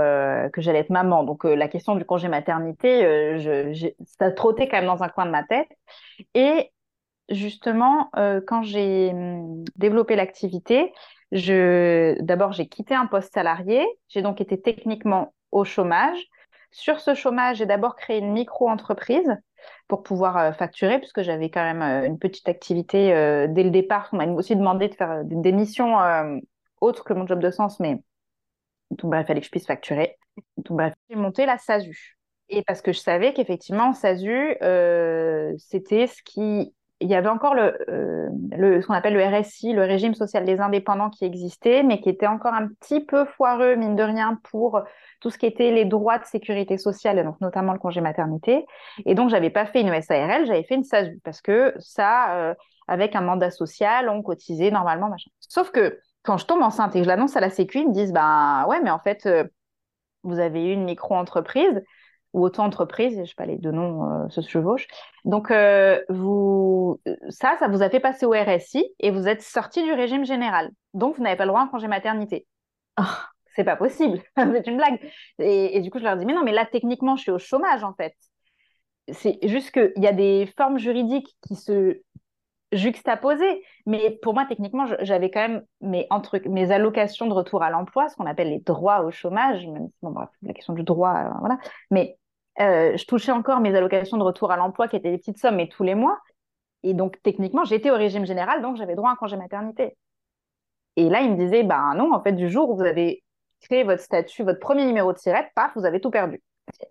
que 0.51 0.61
j'allais 0.61 0.79
être 0.79 0.89
maman. 0.89 1.23
Donc 1.23 1.45
la 1.45 1.67
question 1.67 1.95
du 1.95 2.05
congé 2.05 2.27
maternité, 2.27 3.01
je, 3.39 3.91
ça 4.19 4.31
trottait 4.31 4.67
quand 4.67 4.77
même 4.77 4.87
dans 4.87 5.03
un 5.03 5.09
coin 5.09 5.25
de 5.25 5.31
ma 5.31 5.43
tête. 5.43 5.69
Et 6.33 6.71
justement, 7.29 8.09
euh, 8.17 8.41
quand 8.45 8.63
j'ai 8.63 9.09
hum, 9.11 9.63
développé 9.75 10.15
l'activité, 10.15 10.93
je, 11.31 12.19
d'abord, 12.21 12.53
j'ai 12.53 12.67
quitté 12.67 12.95
un 12.95 13.05
poste 13.05 13.33
salarié. 13.33 13.85
J'ai 14.07 14.21
donc 14.21 14.39
été 14.41 14.59
techniquement 14.61 15.33
au 15.51 15.63
chômage. 15.63 16.19
Sur 16.71 16.99
ce 16.99 17.15
chômage, 17.15 17.57
j'ai 17.57 17.65
d'abord 17.65 17.95
créé 17.95 18.19
une 18.19 18.31
micro-entreprise 18.31 19.35
pour 19.87 20.03
pouvoir 20.03 20.37
euh, 20.37 20.51
facturer, 20.51 20.99
puisque 20.99 21.21
j'avais 21.21 21.49
quand 21.49 21.63
même 21.63 21.81
euh, 21.81 22.07
une 22.07 22.19
petite 22.19 22.47
activité 22.47 23.09
dès 23.49 23.63
le 23.63 23.71
départ. 23.71 24.09
On 24.13 24.17
m'a 24.17 24.27
aussi 24.27 24.55
demandé 24.55 24.87
de 24.87 24.95
faire 24.95 25.23
des 25.25 25.51
missions 25.51 25.97
autres 26.81 27.03
que 27.03 27.13
mon 27.13 27.27
job 27.27 27.39
de 27.39 27.51
sens, 27.51 27.79
mais 27.79 28.01
tout 28.97 29.07
bref, 29.07 29.23
il 29.23 29.27
fallait 29.27 29.39
que 29.41 29.45
je 29.45 29.51
puisse 29.51 29.67
facturer. 29.67 30.17
Tout 30.63 30.75
bref, 30.75 30.93
j'ai 31.09 31.15
monté 31.15 31.45
la 31.45 31.57
SASU. 31.57 32.17
Et 32.49 32.63
parce 32.63 32.81
que 32.81 32.93
je 32.93 32.99
savais 32.99 33.33
qu'effectivement, 33.33 33.93
SASU, 33.93 34.55
c'était 35.57 36.07
ce 36.07 36.21
qui 36.23 36.73
il 36.99 37.09
y 37.09 37.15
avait 37.15 37.29
encore 37.29 37.53
le, 37.53 37.77
euh, 37.89 38.81
ce 38.81 38.87
qu'on 38.87 38.93
appelle 38.93 39.13
le 39.13 39.23
RSI, 39.23 39.73
le 39.73 39.83
régime 39.83 40.15
social 40.15 40.45
des 40.45 40.59
indépendants 40.59 41.09
qui 41.09 41.25
existait, 41.25 41.83
mais 41.83 41.99
qui 41.99 42.09
était 42.09 42.27
encore 42.27 42.53
un 42.53 42.67
petit 42.67 43.05
peu 43.05 43.25
foireux, 43.25 43.75
mine 43.75 43.95
de 43.95 44.03
rien, 44.03 44.39
pour 44.49 44.81
tout 45.21 45.29
ce 45.29 45.37
qui 45.37 45.45
était 45.45 45.71
les 45.71 45.85
droits 45.85 46.17
de 46.17 46.25
sécurité 46.25 46.77
sociale, 46.77 47.23
donc 47.23 47.39
notamment 47.39 47.73
le 47.73 47.79
congé 47.79 48.01
maternité. 48.01 48.65
Et 49.05 49.13
donc, 49.13 49.29
j'avais 49.29 49.51
pas 49.51 49.65
fait 49.65 49.81
une 49.81 50.01
SARL, 50.01 50.47
j'avais 50.47 50.63
fait 50.63 50.75
une 50.75 50.83
SASU, 50.83 51.19
parce 51.23 51.41
que 51.41 51.73
ça, 51.77 52.35
euh, 52.35 52.55
avec 52.87 53.15
un 53.15 53.21
mandat 53.21 53.51
social, 53.51 54.09
on 54.09 54.23
cotisait 54.23 54.71
normalement, 54.71 55.09
machin. 55.09 55.29
Sauf 55.39 55.69
que 55.69 55.99
quand 56.27 56.37
je 56.37 56.45
tombe 56.45 56.61
enceinte 56.61 56.93
et 56.93 56.99
que 56.99 57.05
je 57.05 57.07
l'annonce 57.07 57.37
à 57.37 57.39
la 57.39 57.49
Sécu, 57.49 57.79
ils 57.79 57.87
me 57.87 57.93
disent, 57.93 58.11
ben 58.11 58.65
ouais, 58.67 58.81
mais 58.81 58.89
en 58.91 58.99
fait, 58.99 59.25
euh, 59.25 59.45
vous 60.23 60.39
avez 60.39 60.61
eu 60.67 60.73
une 60.73 60.83
micro-entreprise, 60.83 61.81
ou 62.33 62.43
auto-entreprise, 62.43 63.15
je 63.15 63.21
ne 63.21 63.25
sais 63.25 63.33
pas, 63.33 63.45
les 63.45 63.57
deux 63.57 63.71
noms 63.71 64.25
euh, 64.25 64.29
se 64.29 64.41
chevauchent. 64.41 64.87
Donc, 65.23 65.51
euh, 65.51 66.03
vous, 66.09 66.99
ça, 67.29 67.55
ça 67.59 67.69
vous 67.69 67.81
a 67.81 67.89
fait 67.89 68.01
passer 68.01 68.25
au 68.25 68.31
RSI 68.31 68.85
et 68.99 69.09
vous 69.09 69.29
êtes 69.29 69.41
sorti 69.41 69.81
du 69.83 69.93
régime 69.93 70.25
général. 70.25 70.69
Donc, 70.93 71.15
vous 71.15 71.23
n'avez 71.23 71.37
pas 71.37 71.45
le 71.45 71.49
droit 71.49 71.61
à 71.61 71.63
un 71.63 71.67
congé 71.67 71.87
maternité. 71.87 72.45
Oh, 72.99 73.03
c'est 73.55 73.63
pas 73.63 73.77
possible, 73.77 74.21
c'est 74.37 74.67
une 74.67 74.75
blague. 74.75 74.99
Et, 75.39 75.79
du 75.79 75.89
coup, 75.89 75.99
je 75.99 76.03
leur 76.03 76.17
dis, 76.17 76.25
mais 76.25 76.33
non, 76.33 76.43
mais 76.43 76.51
là, 76.51 76.65
techniquement, 76.69 77.15
je 77.15 77.21
suis 77.21 77.31
au 77.31 77.39
chômage, 77.39 77.85
en 77.85 77.93
fait. 77.93 78.13
C'est 79.13 79.39
juste 79.43 79.71
qu'il 79.71 80.03
y 80.03 80.07
a 80.07 80.11
des 80.11 80.53
formes 80.57 80.77
juridiques 80.77 81.37
qui 81.47 81.55
se 81.55 82.01
juxtaposées. 82.71 83.63
Mais 83.85 84.11
pour 84.21 84.33
moi, 84.33 84.45
techniquement, 84.45 84.85
j'avais 85.01 85.31
quand 85.31 85.47
même 85.47 85.63
mes, 85.81 86.71
allocations 86.71 87.27
de 87.27 87.33
retour 87.33 87.63
à 87.63 87.69
l'emploi, 87.69 88.09
ce 88.09 88.15
qu'on 88.15 88.25
appelle 88.25 88.49
les 88.49 88.59
droits 88.59 89.01
au 89.03 89.11
chômage, 89.11 89.65
même 89.67 89.89
bon, 90.01 90.11
bref, 90.11 90.29
la 90.41 90.53
question 90.53 90.73
du 90.73 90.83
droit, 90.83 91.15
euh, 91.15 91.29
voilà. 91.39 91.57
Mais 91.91 92.17
euh, 92.59 92.97
je 92.97 93.05
touchais 93.05 93.31
encore 93.31 93.59
mes 93.59 93.75
allocations 93.75 94.17
de 94.17 94.23
retour 94.23 94.51
à 94.51 94.57
l'emploi 94.57 94.87
qui 94.87 94.95
étaient 94.95 95.11
des 95.11 95.17
petites 95.17 95.39
sommes, 95.39 95.55
mais 95.55 95.67
tous 95.67 95.83
les 95.83 95.95
mois. 95.95 96.19
Et 96.83 96.93
donc, 96.93 97.21
techniquement, 97.23 97.63
j'étais 97.65 97.91
au 97.91 97.95
régime 97.95 98.25
général, 98.25 98.61
donc 98.61 98.77
j'avais 98.77 98.95
droit 98.95 99.09
à 99.09 99.13
un 99.13 99.15
congé 99.15 99.37
maternité. 99.37 99.95
Et 100.95 101.09
là, 101.09 101.21
il 101.21 101.31
me 101.31 101.37
disait, 101.37 101.63
ben 101.63 101.93
non, 101.95 102.13
en 102.13 102.21
fait, 102.21 102.33
du 102.33 102.49
jour 102.49 102.69
où 102.69 102.75
vous 102.75 102.83
avez 102.83 103.23
créé 103.61 103.83
votre 103.83 104.01
statut, 104.01 104.43
votre 104.43 104.59
premier 104.59 104.85
numéro 104.85 105.13
de 105.13 105.17
tirette, 105.17 105.47
paf, 105.55 105.71
vous 105.75 105.85
avez 105.85 105.99
tout 106.01 106.11
perdu. 106.11 106.41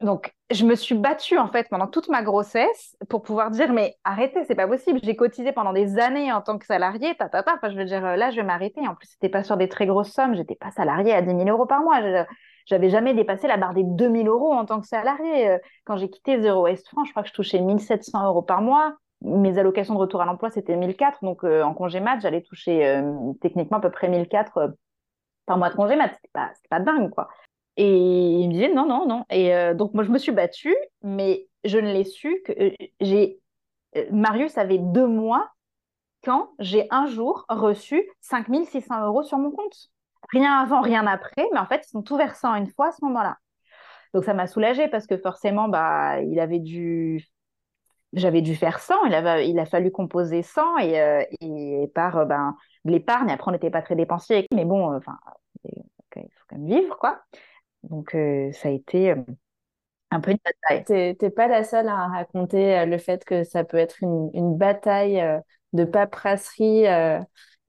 Donc, 0.00 0.34
je 0.50 0.64
me 0.64 0.74
suis 0.74 0.94
battue, 0.94 1.38
en 1.38 1.48
fait, 1.48 1.68
pendant 1.68 1.86
toute 1.86 2.08
ma 2.08 2.22
grossesse 2.22 2.96
pour 3.08 3.22
pouvoir 3.22 3.50
dire, 3.50 3.72
mais 3.72 3.94
arrêtez, 4.04 4.44
c'est 4.44 4.54
pas 4.54 4.66
possible. 4.66 5.00
J'ai 5.02 5.16
cotisé 5.16 5.52
pendant 5.52 5.72
des 5.72 5.98
années 5.98 6.32
en 6.32 6.40
tant 6.40 6.58
que 6.58 6.66
salarié, 6.66 7.14
ta, 7.16 7.28
ta, 7.28 7.42
ta. 7.42 7.54
Enfin, 7.54 7.70
je 7.70 7.76
veux 7.76 7.84
dire, 7.84 8.00
là, 8.16 8.30
je 8.30 8.36
vais 8.36 8.42
m'arrêter. 8.42 8.86
En 8.88 8.94
plus, 8.94 9.08
c'était 9.08 9.28
pas 9.28 9.44
sur 9.44 9.56
des 9.56 9.68
très 9.68 9.86
grosses 9.86 10.12
sommes. 10.12 10.34
J'étais 10.34 10.54
pas 10.54 10.70
salarié 10.70 11.12
à 11.12 11.22
10 11.22 11.30
000 11.36 11.48
euros 11.48 11.66
par 11.66 11.82
mois. 11.82 12.00
J'avais 12.66 12.90
jamais 12.90 13.14
dépassé 13.14 13.46
la 13.46 13.56
barre 13.56 13.74
des 13.74 13.84
2000 13.84 14.26
euros 14.28 14.52
en 14.52 14.64
tant 14.64 14.80
que 14.80 14.86
salarié. 14.86 15.48
Euh, 15.50 15.58
quand 15.84 15.96
j'ai 15.96 16.10
quitté 16.10 16.40
Zero 16.40 16.62
Waste 16.62 16.88
France, 16.88 17.06
je 17.06 17.12
crois 17.12 17.22
que 17.22 17.28
je 17.28 17.34
touchais 17.34 17.60
1700 17.60 18.26
euros 18.26 18.42
par 18.42 18.60
mois. 18.60 18.96
Mes 19.22 19.56
allocations 19.58 19.94
de 19.94 19.98
retour 20.00 20.20
à 20.20 20.26
l'emploi, 20.26 20.50
c'était 20.50 20.76
1004. 20.76 21.20
Donc, 21.22 21.44
euh, 21.44 21.62
en 21.62 21.74
congé 21.74 22.00
mat, 22.00 22.18
j'allais 22.20 22.42
toucher 22.42 22.86
euh, 22.86 23.32
techniquement 23.40 23.78
à 23.78 23.80
peu 23.80 23.90
près 23.90 24.08
1004 24.08 24.74
par 25.46 25.58
mois 25.58 25.70
de 25.70 25.76
congé 25.76 25.96
mat. 25.96 26.10
C'était 26.14 26.30
pas, 26.32 26.50
pas 26.68 26.80
dingue, 26.80 27.10
quoi. 27.10 27.28
Et 27.76 28.40
il 28.40 28.48
me 28.48 28.52
disait 28.52 28.72
non, 28.72 28.86
non, 28.86 29.06
non. 29.06 29.24
Et 29.30 29.52
donc, 29.74 29.92
moi, 29.94 30.04
je 30.04 30.10
me 30.10 30.18
suis 30.18 30.32
battue, 30.32 30.76
mais 31.02 31.46
je 31.64 31.78
ne 31.78 31.92
l'ai 31.92 32.04
su 32.04 32.42
que 32.44 32.52
j'ai. 33.00 33.40
Marius 34.10 34.58
avait 34.58 34.78
deux 34.78 35.06
mois 35.06 35.50
quand 36.24 36.50
j'ai 36.58 36.86
un 36.90 37.06
jour 37.06 37.44
reçu 37.48 38.02
5600 38.20 39.06
euros 39.06 39.22
sur 39.22 39.38
mon 39.38 39.50
compte 39.50 39.90
rien 40.32 40.52
avant, 40.60 40.80
rien 40.80 41.06
après, 41.06 41.46
mais 41.52 41.58
en 41.58 41.66
fait, 41.66 41.82
ils 41.86 41.90
sont 41.90 42.02
tout 42.02 42.16
versants 42.16 42.54
une 42.54 42.68
fois 42.68 42.88
à 42.88 42.92
ce 42.92 43.04
moment-là. 43.04 43.38
Donc 44.14 44.24
ça 44.24 44.34
m'a 44.34 44.46
soulagée 44.46 44.88
parce 44.88 45.06
que 45.06 45.16
forcément, 45.18 45.68
bah, 45.68 46.20
il 46.20 46.40
avait 46.40 46.58
dû, 46.58 47.26
j'avais 48.12 48.42
dû 48.42 48.54
faire 48.54 48.78
100, 48.78 49.04
il, 49.06 49.48
il 49.48 49.58
a 49.58 49.66
fallu 49.66 49.90
composer 49.90 50.42
100 50.42 50.78
et, 50.78 51.00
euh, 51.00 51.22
et 51.40 51.90
par 51.94 52.18
euh, 52.18 52.24
ben, 52.24 52.56
l'épargne, 52.84 53.30
après 53.30 53.50
on 53.50 53.52
n'était 53.52 53.70
pas 53.70 53.82
très 53.82 53.96
dépensier, 53.96 54.46
mais 54.54 54.64
bon, 54.64 54.92
euh, 54.92 54.98
il 55.64 56.22
faut 56.22 56.44
quand 56.48 56.58
même 56.58 56.66
vivre, 56.66 56.96
quoi. 56.98 57.20
Donc 57.90 58.10
ça 58.52 58.68
a 58.68 58.70
été 58.72 59.14
un 60.10 60.20
peu 60.20 60.30
une 60.32 60.38
bataille. 60.44 61.16
T'es 61.16 61.30
pas 61.30 61.48
la 61.48 61.64
seule 61.64 61.88
à 61.88 62.08
raconter 62.08 62.84
le 62.86 62.98
fait 62.98 63.24
que 63.24 63.44
ça 63.44 63.64
peut 63.64 63.76
être 63.78 64.02
une, 64.02 64.30
une 64.34 64.56
bataille 64.56 65.22
de 65.72 65.84
paperasserie 65.84 66.86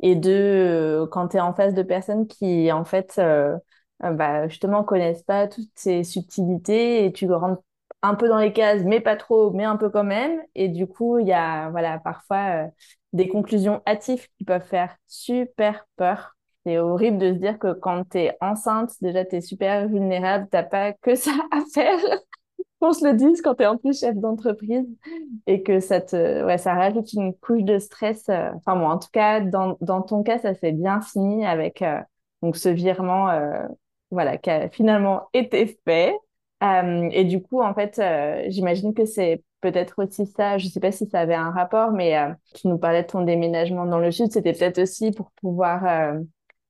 et 0.02 0.16
de 0.16 0.32
euh, 0.32 1.08
quand 1.08 1.30
tu 1.30 1.38
es 1.38 1.40
en 1.40 1.54
face 1.54 1.74
de 1.74 1.84
personnes 1.84 2.28
qui 2.28 2.72
en 2.72 2.86
fait 2.86 3.16
euh, 3.20 3.58
euh, 4.04 4.12
bah, 4.12 4.48
justement 4.48 4.84
connaissent 4.84 5.24
pas 5.24 5.48
toutes 5.48 5.72
ces 5.76 6.04
subtilités 6.04 7.06
et 7.06 7.12
tu 7.14 7.32
rentres 7.32 7.64
un 8.04 8.16
peu 8.16 8.28
dans 8.30 8.38
les 8.38 8.54
cases 8.54 8.84
mais 8.84 9.02
pas 9.02 9.16
trop 9.16 9.52
mais 9.52 9.64
un 9.64 9.76
peu 9.78 9.90
quand 9.90 10.04
même 10.04 10.40
et 10.56 10.70
du 10.70 10.88
coup 10.88 11.18
il 11.20 11.28
y 11.28 11.34
a 11.34 11.70
voilà 11.72 12.00
parfois 12.00 12.68
des 13.14 13.28
conclusions 13.28 13.82
hâtives 13.88 14.28
qui 14.38 14.46
peuvent 14.46 14.66
faire 14.66 14.96
super 15.08 15.88
peur 15.96 16.37
c'est 16.68 16.80
horrible 16.80 17.18
de 17.18 17.34
se 17.34 17.40
dire 17.40 17.58
que 17.60 17.72
quand 17.72 18.04
tu 18.10 18.18
es 18.18 18.38
enceinte 18.42 18.92
déjà 19.00 19.24
tu 19.24 19.38
es 19.38 19.42
super 19.42 19.88
vulnérable 19.88 20.48
t'as 20.52 20.64
pas 20.64 20.92
que 20.92 21.16
ça 21.16 21.32
à 21.52 21.62
faire. 21.74 21.98
Qu'on 22.82 22.92
se 22.92 23.08
le 23.08 23.16
dise 23.16 23.42
quand 23.42 23.56
tu 23.56 23.64
es 23.64 23.66
en 23.66 23.78
plus 23.78 24.02
chef 24.02 24.16
d'entreprise 24.16 24.86
et 25.48 25.64
que 25.64 25.80
ça 25.80 26.02
te 26.02 26.46
ouais 26.46 26.58
ça 26.58 26.74
rajoute 26.74 27.12
une 27.14 27.34
couche 27.34 27.64
de 27.64 27.80
stress 27.80 28.28
euh, 28.30 28.50
enfin 28.56 28.76
bon 28.76 28.88
en 28.88 29.00
tout 29.00 29.08
cas 29.14 29.40
dans, 29.40 29.78
dans 29.82 30.02
ton 30.02 30.24
cas 30.24 30.40
ça 30.40 30.54
s'est 30.54 30.74
bien 30.74 31.00
fini 31.02 31.46
avec 31.46 31.82
euh, 31.82 32.00
donc 32.44 32.58
ce 32.58 32.70
virement 32.70 33.30
euh, 33.30 33.64
voilà 34.12 34.38
qui 34.38 34.50
a 34.50 34.70
finalement 34.70 35.30
été 35.34 35.80
fait. 35.86 36.14
Et 36.62 37.24
du 37.24 37.42
coup 37.42 37.62
en 37.62 37.74
fait 37.74 38.02
j'imagine 38.50 38.94
que 38.94 39.06
c'est 39.06 39.44
peut-être 39.62 40.04
aussi 40.04 40.26
ça 40.26 40.58
je 40.58 40.68
sais 40.68 40.80
pas 40.80 40.92
si 40.92 41.08
ça 41.08 41.20
avait 41.20 41.36
un 41.36 41.52
rapport 41.52 41.92
mais 41.92 42.18
tu 42.56 42.68
nous 42.68 42.80
parlais 42.80 43.04
de 43.04 43.08
ton 43.08 43.22
déménagement 43.22 43.86
dans 43.86 44.00
le 44.00 44.12
sud 44.12 44.32
c'était 44.32 44.54
peut-être 44.54 44.80
aussi 44.82 45.12
pour 45.12 45.32
pouvoir 45.34 46.18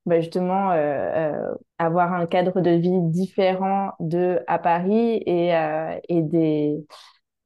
bah, 0.08 0.20
justement 0.20 0.72
euh, 0.72 0.76
euh, 0.76 1.54
avoir 1.78 2.12
un 2.12 2.26
cadre 2.26 2.60
de 2.60 2.70
vie 2.70 2.90
différent 3.10 3.92
de 4.00 4.40
à 4.46 4.58
Paris 4.58 5.22
et, 5.26 5.54
euh, 5.54 5.98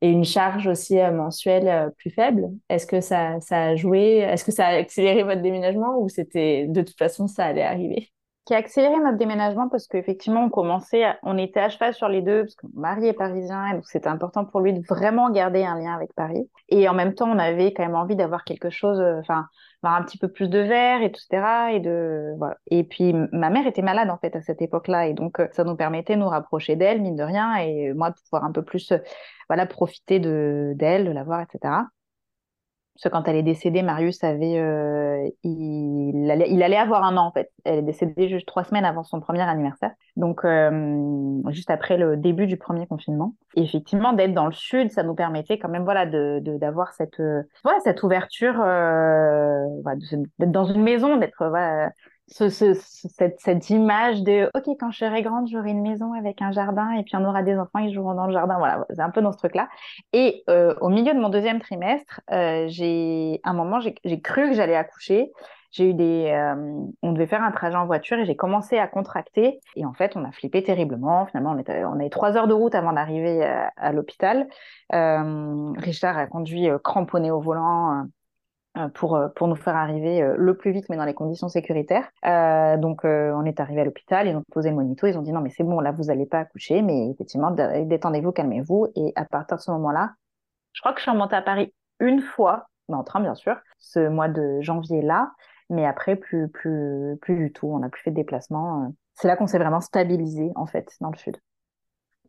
une 0.03 0.25
charge 0.25 0.67
aussi 0.67 0.97
mensuelle 0.97 1.93
plus 1.99 2.11
faible. 2.11 2.51
Est-ce 2.69 2.87
que 2.87 3.01
ça, 3.01 3.41
ça 3.41 3.63
a 3.67 3.77
joué? 3.77 4.19
Est-ce 4.19 4.45
que 4.45 4.53
ça 4.53 4.67
a 4.67 4.77
accéléré 4.77 5.23
votre 5.23 5.43
déménagement 5.43 5.99
ou 6.01 6.09
c'était 6.09 6.67
de 6.69 6.83
toute 6.83 6.99
façon 6.99 7.29
ça 7.29 7.45
allait 7.47 7.63
arriver? 7.63 8.11
Qui 8.45 8.55
a 8.55 8.57
accéléré 8.57 8.99
notre 8.99 9.19
déménagement 9.19 9.69
parce 9.69 9.87
qu'effectivement, 9.87 10.45
on 10.45 10.51
commençait, 10.51 11.05
on 11.23 11.39
était 11.39 11.61
à 11.61 11.69
cheval 11.69 11.95
sur 11.95 12.09
les 12.09 12.23
deux 12.23 12.43
parce 12.43 12.57
que 12.57 12.67
mon 12.75 12.81
mari 12.81 13.07
est 13.07 13.13
parisien 13.13 13.67
et 13.69 13.75
donc 13.75 13.87
c'était 13.87 14.09
important 14.09 14.45
pour 14.45 14.61
lui 14.61 14.73
de 14.73 14.85
vraiment 14.85 15.31
garder 15.31 15.65
un 15.65 15.79
lien 15.79 15.95
avec 15.95 16.13
Paris. 16.15 16.51
Et 16.69 16.89
en 16.89 16.95
même 16.95 17.15
temps, 17.15 17.29
on 17.29 17.39
avait 17.39 17.73
quand 17.73 17.85
même 17.85 17.95
envie 17.95 18.17
d'avoir 18.17 18.43
quelque 18.45 18.69
chose, 18.69 18.99
euh, 19.01 19.21
enfin, 19.21 19.47
un 19.85 20.03
petit 20.03 20.19
peu 20.19 20.29
plus 20.29 20.49
de 20.49 20.59
verre, 20.59 21.03
etc. 21.03 21.73
Et 21.73 21.81
de, 21.81 22.35
voilà. 22.39 22.57
Et 22.67 22.83
puis, 22.83 23.15
ma 23.33 23.51
mère 23.51 23.67
était 23.67 23.83
malade 23.83 24.11
en 24.11 24.19
fait 24.19 24.35
à 24.35 24.41
cette 24.41 24.61
époque-là 24.61 25.07
et 25.07 25.15
donc 25.15 25.39
euh, 25.39 25.47
ça 25.53 25.63
nous 25.63 25.77
permettait 25.77 26.17
de 26.17 26.21
nous 26.21 26.29
rapprocher 26.29 26.75
d'elle, 26.75 27.01
mine 27.01 27.17
de 27.17 27.23
rien, 27.23 27.55
et 27.57 27.93
moi 27.93 28.11
de 28.11 28.17
pouvoir 28.25 28.45
un 28.45 28.53
peu 28.53 28.63
plus, 28.63 28.91
euh, 28.91 28.99
voilà, 29.49 29.67
profiter 29.67 30.19
de 30.19 30.73
d'elle, 30.77 31.05
de 31.05 31.13
la 31.13 31.23
voir, 31.23 31.41
etc. 31.41 31.75
Parce 32.95 33.05
que 33.05 33.09
quand 33.09 33.27
elle 33.27 33.37
est 33.37 33.43
décédée, 33.43 33.83
Marius 33.83 34.23
avait, 34.23 34.59
euh, 34.59 35.29
il, 35.45 36.31
allait, 36.31 36.51
il 36.51 36.63
allait 36.63 36.77
avoir 36.77 37.05
un 37.05 37.17
an 37.17 37.27
en 37.27 37.33
fait. 37.33 37.51
Elle 37.65 37.79
est 37.79 37.83
décédée 37.83 38.29
juste 38.29 38.47
trois 38.47 38.65
semaines 38.65 38.85
avant 38.85 39.03
son 39.03 39.21
premier 39.21 39.41
anniversaire, 39.41 39.93
donc 40.17 40.45
euh, 40.45 41.41
juste 41.51 41.71
après 41.71 41.97
le 41.97 42.17
début 42.17 42.47
du 42.47 42.59
premier 42.59 42.87
confinement. 42.87 43.35
Et 43.55 43.63
effectivement, 43.63 44.13
d'être 44.13 44.35
dans 44.35 44.47
le 44.47 44.53
sud, 44.53 44.91
ça 44.91 45.03
nous 45.03 45.15
permettait 45.15 45.59
quand 45.59 45.69
même, 45.71 45.85
voilà, 45.85 46.05
de 46.07 46.41
d'avoir 46.59 46.93
cette, 46.93 47.19
euh, 47.21 47.43
voilà, 47.65 47.81
cette 47.81 48.03
ouverture, 48.03 48.61
euh, 48.61 49.65
voilà, 49.83 49.99
d'être 50.39 50.53
dans 50.53 50.67
une 50.67 50.83
maison, 50.83 51.17
d'être 51.17 51.49
voilà, 51.49 51.91
ce, 52.29 52.49
ce, 52.49 52.75
cette, 52.75 53.41
cette, 53.41 53.71
image 53.71 54.23
de 54.23 54.49
OK, 54.55 54.77
quand 54.79 54.91
je 54.91 54.99
serai 54.99 55.23
grande, 55.23 55.49
j'aurai 55.49 55.71
une 55.71 55.83
maison 55.83 56.13
avec 56.15 56.41
un 56.41 56.53
jardin 56.53 56.91
et 56.93 57.03
puis 57.03 57.15
on 57.17 57.25
aura 57.25 57.43
des 57.43 57.57
enfants, 57.59 57.81
ils 57.81 57.93
joueront 57.93 58.15
dans 58.15 58.27
le 58.27 58.33
jardin. 58.33 58.59
Voilà, 58.59 58.87
c'est 58.91 59.01
un 59.01 59.11
peu 59.11 59.21
dans 59.21 59.33
ce 59.33 59.39
truc-là. 59.39 59.69
Et 60.13 60.43
euh, 60.49 60.75
au 60.81 60.89
milieu 60.89 61.15
de 61.15 61.19
mon 61.19 61.29
deuxième 61.29 61.61
trimestre, 61.61 62.21
euh, 62.31 62.67
j'ai 62.69 63.41
un 63.45 63.53
moment, 63.53 63.81
j'ai 63.81 64.21
cru 64.21 64.49
que 64.49 64.55
j'allais 64.55 64.77
accoucher. 64.77 65.33
J'ai 65.73 65.89
eu 65.89 65.95
des, 65.95 66.31
euh, 66.31 66.85
on 67.01 67.13
devait 67.13 67.27
faire 67.27 67.43
un 67.43 67.51
trajet 67.51 67.77
en 67.77 67.87
voiture 67.87 68.19
et 68.19 68.27
j'ai 68.27 68.37
commencé 68.37 68.79
à 68.79 68.87
contracter. 68.87 69.59
Et 69.75 69.87
en 69.87 69.95
fait, 69.95 70.17
on 70.17 70.25
a 70.25 70.31
flippé 70.31 70.63
terriblement. 70.63 71.25
Finalement, 71.27 71.53
on, 71.53 71.59
était, 71.59 71.85
on 71.87 71.95
avait 71.95 72.11
trois 72.11 72.37
heures 72.37 72.47
de 72.47 72.53
route 72.53 72.75
avant 72.75 72.93
d'arriver 72.93 73.43
à, 73.43 73.73
à 73.79 73.93
l'hôpital. 73.93 74.49
Euh, 74.93 75.73
Richard 75.79 76.19
a 76.19 76.27
conduit 76.27 76.69
cramponné 76.85 77.31
au 77.31 77.41
volant 77.41 77.93
euh, 77.93 78.03
pour, 78.95 79.17
euh, 79.17 79.29
pour 79.29 79.49
nous 79.49 79.57
faire 79.57 79.77
arriver 79.77 80.23
euh, 80.23 80.35
le 80.39 80.57
plus 80.57 80.73
vite, 80.73 80.87
mais 80.89 80.97
dans 80.97 81.05
les 81.05 81.15
conditions 81.15 81.49
sécuritaires. 81.49 82.09
Euh, 82.25 82.77
donc, 82.77 83.05
on 83.05 83.45
est 83.45 83.61
arrivé 83.61 83.83
à 83.83 83.85
l'hôpital, 83.85 84.27
ils 84.27 84.37
ont 84.37 84.43
posé 84.51 84.71
le 84.71 84.77
monito, 84.77 85.07
ils 85.07 85.17
ont 85.19 85.23
dit 85.23 85.33
non, 85.33 85.41
mais 85.41 85.51
c'est 85.51 85.65
bon, 85.65 85.81
là, 85.81 85.93
vous 85.93 86.05
n'allez 86.05 86.27
pas 86.27 86.41
accoucher, 86.41 86.83
mais 86.83 87.11
effectivement, 87.11 87.51
détendez-vous, 87.51 88.33
calmez-vous. 88.33 88.89
Et 88.97 89.13
à 89.17 89.25
partir 89.25 89.57
de 89.57 89.63
ce 89.63 89.71
moment-là, 89.73 90.13
je 90.73 90.81
crois 90.81 90.93
que 90.93 90.99
je 90.99 91.03
suis 91.03 91.11
remontée 91.11 91.37
à 91.37 91.43
Paris 91.43 91.75
une 92.01 92.21
fois, 92.21 92.69
en 92.89 93.05
train, 93.05 93.21
bien 93.21 93.35
sûr, 93.35 93.57
ce 93.79 94.09
mois 94.09 94.29
de 94.29 94.61
janvier-là, 94.61 95.33
mais 95.71 95.87
après, 95.87 96.17
plus, 96.17 96.49
plus, 96.49 97.17
plus 97.23 97.37
du 97.37 97.53
tout. 97.53 97.69
On 97.69 97.79
n'a 97.79 97.89
plus 97.89 98.03
fait 98.03 98.11
de 98.11 98.17
déplacement. 98.17 98.93
C'est 99.15 99.29
là 99.29 99.37
qu'on 99.37 99.47
s'est 99.47 99.59
vraiment 99.59 99.81
stabilisé, 99.81 100.51
en 100.57 100.67
fait, 100.67 100.91
dans 101.01 101.11
le 101.11 101.17
sud. 101.17 101.37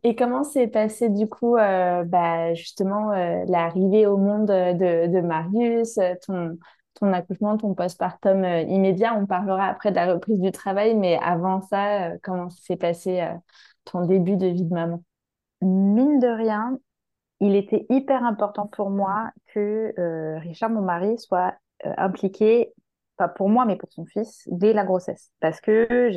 Et 0.06 0.14
comment 0.16 0.44
s'est 0.44 0.68
passé 0.68 1.08
du 1.08 1.26
coup, 1.26 1.56
euh, 1.56 2.04
bah, 2.04 2.52
justement, 2.52 3.12
euh, 3.12 3.42
l'arrivée 3.48 4.06
au 4.06 4.18
monde 4.18 4.46
de, 4.46 5.06
de 5.06 5.20
Marius, 5.22 5.96
euh, 5.96 6.12
ton, 6.26 6.58
ton 6.92 7.10
accouchement, 7.14 7.56
ton 7.56 7.72
postpartum 7.74 8.44
immédiat? 8.44 9.14
On 9.14 9.24
parlera 9.24 9.66
après 9.66 9.90
de 9.90 9.96
la 9.96 10.12
reprise 10.12 10.38
du 10.40 10.52
travail, 10.52 10.94
mais 10.94 11.18
avant 11.22 11.62
ça, 11.62 12.10
comment 12.22 12.50
s'est 12.50 12.76
passé 12.76 13.26
ton 13.86 14.04
début 14.04 14.36
de 14.36 14.46
vie 14.48 14.64
de 14.64 14.74
maman? 14.74 15.02
Mine 15.62 16.18
de 16.18 16.28
rien, 16.28 16.78
il 17.40 17.56
était 17.56 17.86
hyper 17.88 18.24
important 18.24 18.66
pour 18.66 18.90
moi 18.90 19.30
que 19.54 19.94
Richard, 20.40 20.68
mon 20.70 20.82
mari, 20.82 21.18
soit 21.18 21.54
impliqué, 21.82 22.74
pas 23.16 23.28
pour 23.28 23.48
moi, 23.48 23.64
mais 23.64 23.76
pour 23.76 23.90
son 23.90 24.04
fils, 24.04 24.46
dès 24.50 24.74
la 24.74 24.84
grossesse. 24.84 25.32
Parce 25.40 25.62
que 25.62 26.10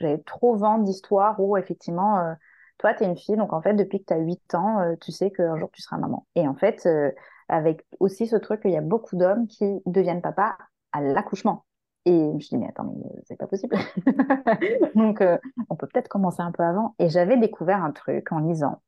j'avais 0.00 0.18
trop 0.26 0.56
vent 0.56 0.78
d'histoires 0.78 1.38
où, 1.38 1.56
effectivement, 1.56 2.34
toi, 2.78 2.94
tu 2.94 3.02
es 3.02 3.06
une 3.06 3.16
fille, 3.16 3.36
donc 3.36 3.52
en 3.52 3.60
fait, 3.60 3.74
depuis 3.74 4.00
que 4.00 4.06
tu 4.06 4.14
as 4.14 4.18
8 4.18 4.54
ans, 4.54 4.80
euh, 4.80 4.94
tu 5.00 5.12
sais 5.12 5.30
qu'un 5.30 5.56
jour, 5.56 5.70
tu 5.72 5.82
seras 5.82 5.98
maman. 5.98 6.26
Et 6.36 6.46
en 6.46 6.54
fait, 6.54 6.86
euh, 6.86 7.10
avec 7.48 7.84
aussi 7.98 8.26
ce 8.26 8.36
truc 8.36 8.62
qu'il 8.62 8.70
y 8.70 8.76
a 8.76 8.80
beaucoup 8.80 9.16
d'hommes 9.16 9.46
qui 9.48 9.80
deviennent 9.86 10.22
papa 10.22 10.56
à 10.92 11.00
l'accouchement. 11.00 11.64
Et 12.04 12.12
je 12.12 12.34
me 12.34 12.40
suis 12.40 12.56
dit, 12.56 12.58
mais 12.58 12.68
attends, 12.68 12.84
mais 12.84 13.04
euh, 13.04 13.20
c'est 13.24 13.36
pas 13.36 13.48
possible. 13.48 13.76
donc, 14.94 15.22
on 15.68 15.76
peut 15.76 15.86
peut-être 15.88 16.08
commencer 16.08 16.40
un 16.40 16.52
peu 16.52 16.62
avant. 16.62 16.94
Et 16.98 17.08
j'avais 17.08 17.36
découvert 17.36 17.82
un 17.82 17.90
truc 17.90 18.30
en 18.32 18.38
lisant, 18.38 18.80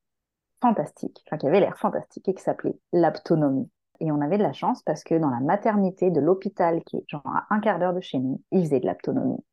fantastique, 0.62 1.22
enfin, 1.26 1.36
qui 1.36 1.46
avait 1.46 1.60
l'air 1.60 1.76
fantastique 1.76 2.28
et 2.28 2.34
qui 2.34 2.42
s'appelait 2.42 2.78
l'aptonomie. 2.92 3.68
Et 3.98 4.12
on 4.12 4.20
avait 4.22 4.38
de 4.38 4.42
la 4.42 4.52
chance 4.52 4.82
parce 4.82 5.04
que 5.04 5.14
dans 5.16 5.28
la 5.28 5.40
maternité 5.40 6.10
de 6.10 6.20
l'hôpital, 6.20 6.82
qui 6.84 6.96
est 6.96 7.04
genre 7.08 7.26
à 7.26 7.46
un 7.50 7.60
quart 7.60 7.78
d'heure 7.78 7.92
de 7.92 8.00
chez 8.00 8.18
nous, 8.18 8.40
ils 8.50 8.64
faisaient 8.64 8.80
de 8.80 8.86
l'aptonomie 8.86 9.44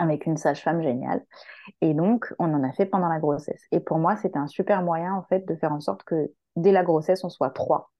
avec 0.00 0.26
une 0.26 0.36
sage-femme 0.36 0.82
géniale. 0.82 1.24
Et 1.80 1.94
donc, 1.94 2.32
on 2.38 2.52
en 2.54 2.64
a 2.64 2.72
fait 2.72 2.86
pendant 2.86 3.08
la 3.08 3.18
grossesse. 3.18 3.62
Et 3.72 3.80
pour 3.80 3.98
moi, 3.98 4.16
c'était 4.16 4.38
un 4.38 4.46
super 4.46 4.82
moyen, 4.82 5.14
en 5.14 5.22
fait, 5.22 5.46
de 5.46 5.54
faire 5.54 5.72
en 5.72 5.80
sorte 5.80 6.02
que 6.04 6.32
dès 6.56 6.72
la 6.72 6.82
grossesse, 6.82 7.22
on 7.24 7.28
soit 7.28 7.50
trois 7.50 7.92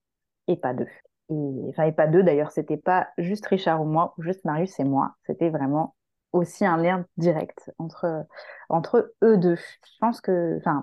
et 0.49 0.57
pas 0.57 0.75
deux. 0.75 0.89
Et, 1.31 1.67
enfin, 1.69 1.85
et 1.85 1.93
pas 1.93 2.07
deux, 2.07 2.23
d'ailleurs, 2.23 2.51
c'était 2.51 2.77
pas 2.77 3.09
juste 3.19 3.47
Richard 3.47 3.81
ou 3.83 3.85
moi, 3.85 4.15
ou 4.19 4.23
juste 4.23 4.45
Marius 4.45 4.79
et 4.81 4.85
moi. 4.85 5.15
C'était 5.27 5.51
vraiment 5.51 5.95
aussi 6.33 6.65
un 6.65 6.77
lien 6.77 7.05
direct 7.17 7.71
entre, 7.79 8.25
entre 8.69 9.13
eux 9.23 9.37
deux. 9.37 9.57
Je 9.57 9.99
pense 10.01 10.21
que, 10.21 10.57
enfin, 10.59 10.83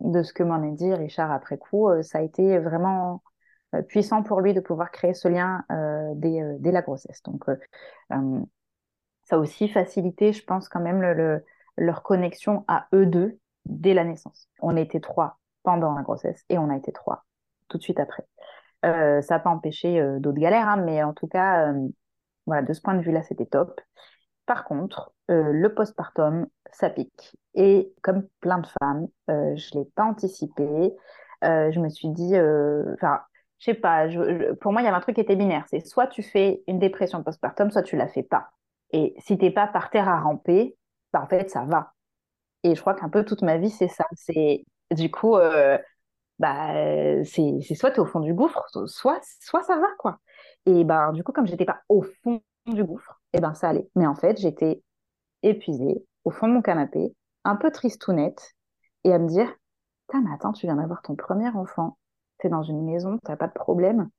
de 0.00 0.22
ce 0.22 0.32
que 0.32 0.42
m'en 0.42 0.62
a 0.62 0.74
dit 0.74 0.92
Richard 0.94 1.32
après 1.32 1.58
coup, 1.58 1.88
euh, 1.88 2.02
ça 2.02 2.18
a 2.18 2.22
été 2.22 2.58
vraiment 2.58 3.22
euh, 3.74 3.82
puissant 3.82 4.22
pour 4.22 4.40
lui 4.40 4.54
de 4.54 4.60
pouvoir 4.60 4.90
créer 4.90 5.14
ce 5.14 5.28
lien 5.28 5.64
euh, 5.72 6.12
dès, 6.14 6.40
dès, 6.60 6.72
la 6.72 6.82
grossesse. 6.82 7.22
Donc, 7.24 7.44
ça 9.28 9.36
a 9.36 9.38
aussi 9.38 9.68
facilité, 9.68 10.32
je 10.32 10.42
pense, 10.42 10.68
quand 10.68 10.80
même 10.80 11.02
le, 11.02 11.44
leur 11.76 12.02
connexion 12.02 12.64
à 12.66 12.86
eux 12.94 13.04
deux 13.04 13.38
dès 13.66 13.92
la 13.92 14.04
naissance. 14.04 14.48
On 14.60 14.74
était 14.76 15.00
trois 15.00 15.38
pendant 15.62 15.94
la 15.94 16.02
grossesse 16.02 16.44
et 16.48 16.56
on 16.56 16.70
a 16.70 16.76
été 16.76 16.92
trois 16.92 17.26
tout 17.68 17.76
de 17.76 17.82
suite 17.82 18.00
après. 18.00 18.24
Euh, 18.86 19.20
ça 19.20 19.34
n'a 19.34 19.40
pas 19.40 19.50
empêché 19.50 20.00
euh, 20.00 20.18
d'autres 20.18 20.38
galères, 20.38 20.66
hein, 20.66 20.76
mais 20.78 21.02
en 21.02 21.12
tout 21.12 21.26
cas, 21.26 21.70
euh, 21.72 21.88
voilà, 22.46 22.62
de 22.62 22.72
ce 22.72 22.80
point 22.80 22.94
de 22.94 23.02
vue-là, 23.02 23.22
c'était 23.22 23.44
top. 23.44 23.80
Par 24.46 24.64
contre, 24.64 25.12
le 25.28 25.68
postpartum, 25.68 26.46
ça 26.72 26.88
pique. 26.88 27.36
Et 27.52 27.92
comme 28.02 28.26
plein 28.40 28.60
de 28.60 28.66
femmes, 28.80 29.08
je 29.28 29.32
ne 29.76 29.80
l'ai 29.80 29.90
pas 29.94 30.04
anticipé. 30.04 30.94
je 31.42 31.78
me 31.78 31.90
suis 31.90 32.08
dit, 32.08 32.32
enfin, 32.94 33.20
je 33.58 33.64
sais 33.66 33.74
pas, 33.74 34.06
pour 34.62 34.72
moi, 34.72 34.80
il 34.80 34.86
y 34.86 34.88
avait 34.88 34.96
un 34.96 35.00
truc 35.00 35.16
qui 35.16 35.20
était 35.20 35.36
binaire. 35.36 35.66
C'est 35.68 35.86
soit 35.86 36.06
tu 36.06 36.22
fais 36.22 36.62
une 36.66 36.78
dépression 36.78 37.22
postpartum, 37.22 37.70
soit 37.70 37.82
tu 37.82 37.96
la 37.96 38.08
fais 38.08 38.22
pas. 38.22 38.48
Et 38.92 39.14
si 39.18 39.38
t'es 39.38 39.50
pas 39.50 39.66
par 39.66 39.90
terre 39.90 40.08
à 40.08 40.20
ramper, 40.20 40.76
bah, 41.12 41.22
en 41.22 41.26
fait, 41.26 41.50
ça 41.50 41.64
va. 41.64 41.92
Et 42.64 42.74
je 42.74 42.80
crois 42.80 42.94
qu'un 42.94 43.08
peu 43.08 43.24
toute 43.24 43.42
ma 43.42 43.58
vie, 43.58 43.70
c'est 43.70 43.88
ça. 43.88 44.06
C'est 44.14 44.64
du 44.92 45.10
coup, 45.10 45.36
euh, 45.36 45.78
bah, 46.38 46.72
c'est 47.24 47.60
soit 47.74 47.90
tu 47.90 47.96
es 47.98 48.00
au 48.00 48.06
fond 48.06 48.20
du 48.20 48.34
gouffre, 48.34 48.64
soit, 48.86 49.20
soit 49.40 49.62
ça 49.64 49.78
va, 49.78 49.88
quoi. 49.98 50.20
Et 50.66 50.84
ben, 50.84 51.12
du 51.12 51.24
coup, 51.24 51.32
comme 51.32 51.46
j'étais 51.46 51.64
pas 51.64 51.82
au 51.88 52.02
fond 52.02 52.40
du 52.66 52.84
gouffre, 52.84 53.20
et 53.32 53.40
ben, 53.40 53.54
ça 53.54 53.70
allait. 53.70 53.88
Mais 53.96 54.06
en 54.06 54.14
fait, 54.14 54.38
j'étais 54.38 54.82
épuisée, 55.42 56.04
au 56.24 56.30
fond 56.30 56.48
de 56.48 56.54
mon 56.54 56.62
canapé, 56.62 57.14
un 57.44 57.56
peu 57.56 57.70
tristounette, 57.70 58.54
et 59.04 59.12
à 59.12 59.18
me 59.18 59.28
dire, 59.28 59.52
mais 60.14 60.32
attends, 60.34 60.52
tu 60.52 60.66
viens 60.66 60.76
d'avoir 60.76 61.02
ton 61.02 61.16
premier 61.16 61.48
enfant, 61.50 61.98
tu 62.40 62.46
es 62.46 62.50
dans 62.50 62.62
une 62.62 62.84
maison, 62.84 63.18
tu 63.26 63.36
pas 63.36 63.46
de 63.46 63.52
problème. 63.52 64.10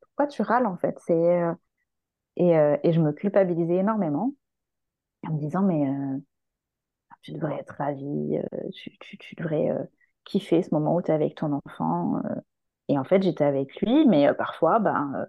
pourquoi 0.00 0.26
tu 0.26 0.42
râles, 0.42 0.66
en 0.66 0.76
fait? 0.76 0.98
C'est, 1.06 1.14
euh, 1.42 1.54
et, 2.36 2.56
euh, 2.56 2.76
et 2.82 2.92
je 2.92 3.00
me 3.00 3.12
culpabilisais 3.12 3.76
énormément 3.76 4.34
en 5.26 5.34
me 5.34 5.38
disant, 5.40 5.62
mais 5.62 5.88
euh, 5.88 6.18
tu 7.22 7.32
devrais 7.32 7.56
être 7.56 7.74
ravie, 7.78 8.38
euh, 8.38 8.70
tu, 8.74 8.96
tu, 8.98 9.18
tu, 9.18 9.34
devrais 9.36 9.70
kiffer 10.24 10.62
ce 10.62 10.74
moment 10.74 10.94
où 10.94 11.02
tu 11.02 11.10
es 11.10 11.14
avec 11.14 11.36
ton 11.36 11.52
enfant. 11.64 12.20
Et 12.88 12.98
en 12.98 13.04
fait, 13.04 13.22
j'étais 13.22 13.44
avec 13.44 13.80
lui, 13.80 14.06
mais 14.06 14.32
parfois, 14.34 14.78
ben, 14.78 15.26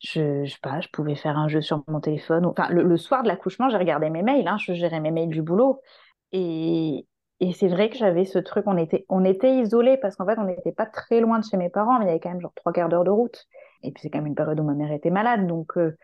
je, 0.00 0.44
je 0.44 0.52
sais 0.52 0.58
pas, 0.62 0.80
je 0.80 0.88
pouvais 0.88 1.14
faire 1.14 1.38
un 1.38 1.48
jeu 1.48 1.62
sur 1.62 1.82
mon 1.88 2.00
téléphone. 2.00 2.46
Enfin, 2.46 2.68
le, 2.68 2.82
le 2.82 2.96
soir 2.96 3.22
de 3.22 3.28
l'accouchement, 3.28 3.70
j'ai 3.70 3.78
regardé 3.78 4.10
mes 4.10 4.22
mails, 4.22 4.46
hein, 4.48 4.58
je 4.58 4.74
gérais 4.74 5.00
mes 5.00 5.10
mails 5.10 5.30
du 5.30 5.42
boulot. 5.42 5.80
Et, 6.32 7.06
et 7.40 7.52
c'est 7.52 7.68
vrai 7.68 7.90
que 7.90 7.96
j'avais 7.96 8.24
ce 8.24 8.38
truc, 8.38 8.64
on 8.66 8.76
était, 8.76 9.06
on 9.08 9.24
était 9.24 9.56
isolés 9.58 9.96
parce 9.98 10.16
qu'en 10.16 10.26
fait, 10.26 10.38
on 10.38 10.44
n'était 10.44 10.72
pas 10.72 10.86
très 10.86 11.20
loin 11.20 11.38
de 11.38 11.44
chez 11.44 11.56
mes 11.56 11.70
parents, 11.70 11.98
mais 11.98 12.06
il 12.06 12.08
y 12.08 12.10
avait 12.10 12.20
quand 12.20 12.30
même 12.30 12.40
genre 12.40 12.54
trois 12.54 12.72
quarts 12.72 12.88
d'heure 12.88 13.04
de 13.04 13.10
route. 13.10 13.46
Et 13.86 13.92
puis 13.92 14.02
c'est 14.02 14.10
quand 14.10 14.18
même 14.18 14.26
une 14.26 14.34
période 14.34 14.58
où 14.58 14.64
ma 14.64 14.74
mère 14.74 14.90
était 14.90 15.10
malade, 15.10 15.46
donc 15.46 15.78
euh, 15.78 15.96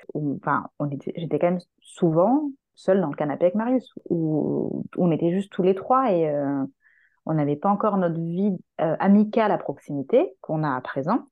j'étais 1.16 1.38
quand 1.38 1.50
même 1.50 1.60
souvent 1.80 2.50
seule 2.74 3.00
dans 3.00 3.08
le 3.08 3.16
canapé 3.16 3.46
avec 3.46 3.56
Marius, 3.56 3.92
où, 4.08 4.84
on 4.96 5.10
était 5.10 5.32
juste 5.32 5.52
tous 5.52 5.62
les 5.62 5.74
trois 5.74 6.12
et 6.12 6.28
euh, 6.30 6.64
on 7.26 7.34
n'avait 7.34 7.56
pas 7.56 7.68
encore 7.68 7.96
notre 7.96 8.20
vie 8.20 8.56
euh, 8.80 8.96
amicale 9.00 9.50
à 9.50 9.58
proximité 9.58 10.34
qu'on 10.40 10.62
a 10.62 10.74
à 10.74 10.80
présent 10.80 11.26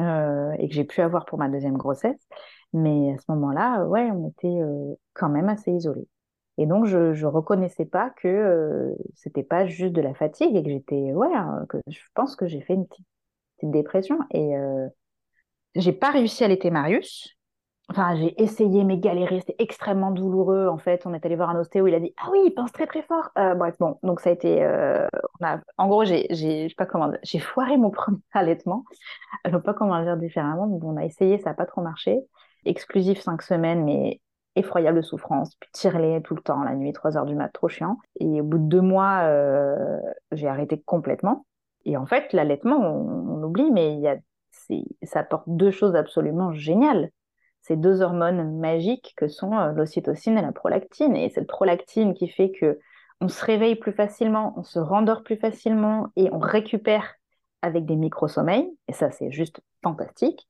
et 0.00 0.68
que 0.68 0.74
j'ai 0.74 0.84
pu 0.84 1.00
avoir 1.00 1.24
pour 1.24 1.38
ma 1.38 1.48
deuxième 1.48 1.76
grossesse. 1.76 2.28
Mais 2.72 3.14
à 3.14 3.18
ce 3.18 3.24
moment-là, 3.32 3.84
ouais, 3.86 4.08
on 4.12 4.28
était 4.28 4.60
quand 5.12 5.28
même 5.28 5.48
assez 5.48 5.72
isolés. 5.72 6.06
Et 6.56 6.66
donc, 6.66 6.84
je 6.84 7.20
ne 7.20 7.26
reconnaissais 7.26 7.84
pas 7.84 8.10
que 8.10 8.94
c'était 9.14 9.42
pas 9.42 9.66
juste 9.66 9.92
de 9.92 10.00
la 10.00 10.14
fatigue 10.14 10.54
et 10.54 10.62
que 10.62 10.70
j'étais, 10.70 11.12
ouais, 11.12 11.28
que 11.68 11.78
je 11.88 11.98
pense 12.14 12.36
que 12.36 12.46
j'ai 12.46 12.60
fait 12.60 12.74
une 12.74 12.86
petite, 12.86 13.06
petite 13.56 13.72
dépression. 13.72 14.20
Et, 14.30 14.54
j'ai 15.78 15.92
pas 15.92 16.10
réussi 16.10 16.44
à 16.44 16.48
l'été 16.48 16.70
Marius. 16.70 17.34
Enfin, 17.90 18.16
j'ai 18.16 18.40
essayé, 18.42 18.84
mais 18.84 18.98
galéré. 18.98 19.40
C'était 19.40 19.56
extrêmement 19.58 20.10
douloureux. 20.10 20.68
En 20.68 20.76
fait, 20.76 21.06
on 21.06 21.14
est 21.14 21.24
allé 21.24 21.36
voir 21.36 21.48
un 21.48 21.58
ostéo. 21.58 21.86
Il 21.86 21.94
a 21.94 22.00
dit 22.00 22.12
Ah 22.18 22.28
oui, 22.30 22.40
il 22.44 22.50
pense 22.50 22.70
très 22.70 22.86
très 22.86 23.02
fort. 23.02 23.30
Euh, 23.38 23.54
bref, 23.54 23.76
bon, 23.80 23.98
donc 24.02 24.20
ça 24.20 24.28
a 24.28 24.32
été. 24.34 24.62
Euh. 24.62 25.08
En 25.78 25.88
gros, 25.88 26.04
j'ai, 26.04 26.26
j'ai, 26.30 26.68
pas 26.76 26.84
comment, 26.84 27.10
j'ai 27.22 27.38
foiré 27.38 27.78
mon 27.78 27.90
premier 27.90 28.18
allaitement. 28.32 28.84
Je 29.46 29.50
sais 29.52 29.62
pas 29.62 29.72
comment 29.72 29.98
le 29.98 30.04
dire 30.04 30.18
différemment. 30.18 30.66
Bon, 30.66 30.92
on 30.92 30.96
a 30.98 31.04
essayé, 31.04 31.38
ça 31.38 31.50
n'a 31.50 31.54
pas 31.54 31.64
trop 31.64 31.80
marché. 31.80 32.18
Exclusif 32.66 33.20
cinq 33.20 33.40
semaines, 33.40 33.84
mais 33.84 34.20
effroyable 34.58 35.02
souffrance. 35.02 35.54
Puis 35.56 35.70
tire-les 35.72 36.20
tout 36.22 36.34
le 36.34 36.42
temps, 36.42 36.62
la 36.62 36.74
nuit, 36.74 36.92
3 36.92 37.16
heures 37.16 37.26
du 37.26 37.34
mat, 37.34 37.48
trop 37.48 37.68
chiant. 37.68 37.98
Et 38.20 38.40
au 38.40 38.44
bout 38.44 38.58
de 38.58 38.68
deux 38.68 38.80
mois, 38.80 39.20
euh, 39.22 39.98
j'ai 40.32 40.48
arrêté 40.48 40.82
complètement. 40.82 41.46
Et 41.84 41.96
en 41.96 42.06
fait, 42.06 42.32
l'allaitement, 42.32 42.76
on, 42.76 43.42
oublie, 43.42 43.70
mais 43.70 43.94
il 43.94 44.00
y 44.00 44.08
a, 44.08 44.16
ça 45.02 45.20
apporte 45.20 45.44
deux 45.46 45.70
choses 45.70 45.96
absolument 45.96 46.52
géniales 46.52 47.10
ces 47.68 47.76
deux 47.76 48.00
hormones 48.00 48.58
magiques 48.58 49.14
que 49.16 49.28
sont 49.28 49.56
euh, 49.56 49.72
l'ocytocine 49.72 50.38
et 50.38 50.42
la 50.42 50.52
prolactine. 50.52 51.14
Et 51.16 51.28
cette 51.28 51.46
prolactine 51.46 52.14
qui 52.14 52.28
fait 52.28 52.50
que 52.50 52.78
on 53.20 53.28
se 53.28 53.44
réveille 53.44 53.74
plus 53.74 53.92
facilement, 53.92 54.54
on 54.56 54.62
se 54.62 54.78
rendort 54.78 55.22
plus 55.22 55.36
facilement 55.36 56.08
et 56.16 56.28
on 56.32 56.38
récupère 56.38 57.14
avec 57.62 57.84
des 57.84 57.96
micro-sommeils. 57.96 58.70
Et 58.86 58.92
ça, 58.92 59.10
c'est 59.10 59.32
juste 59.32 59.60
fantastique. 59.82 60.48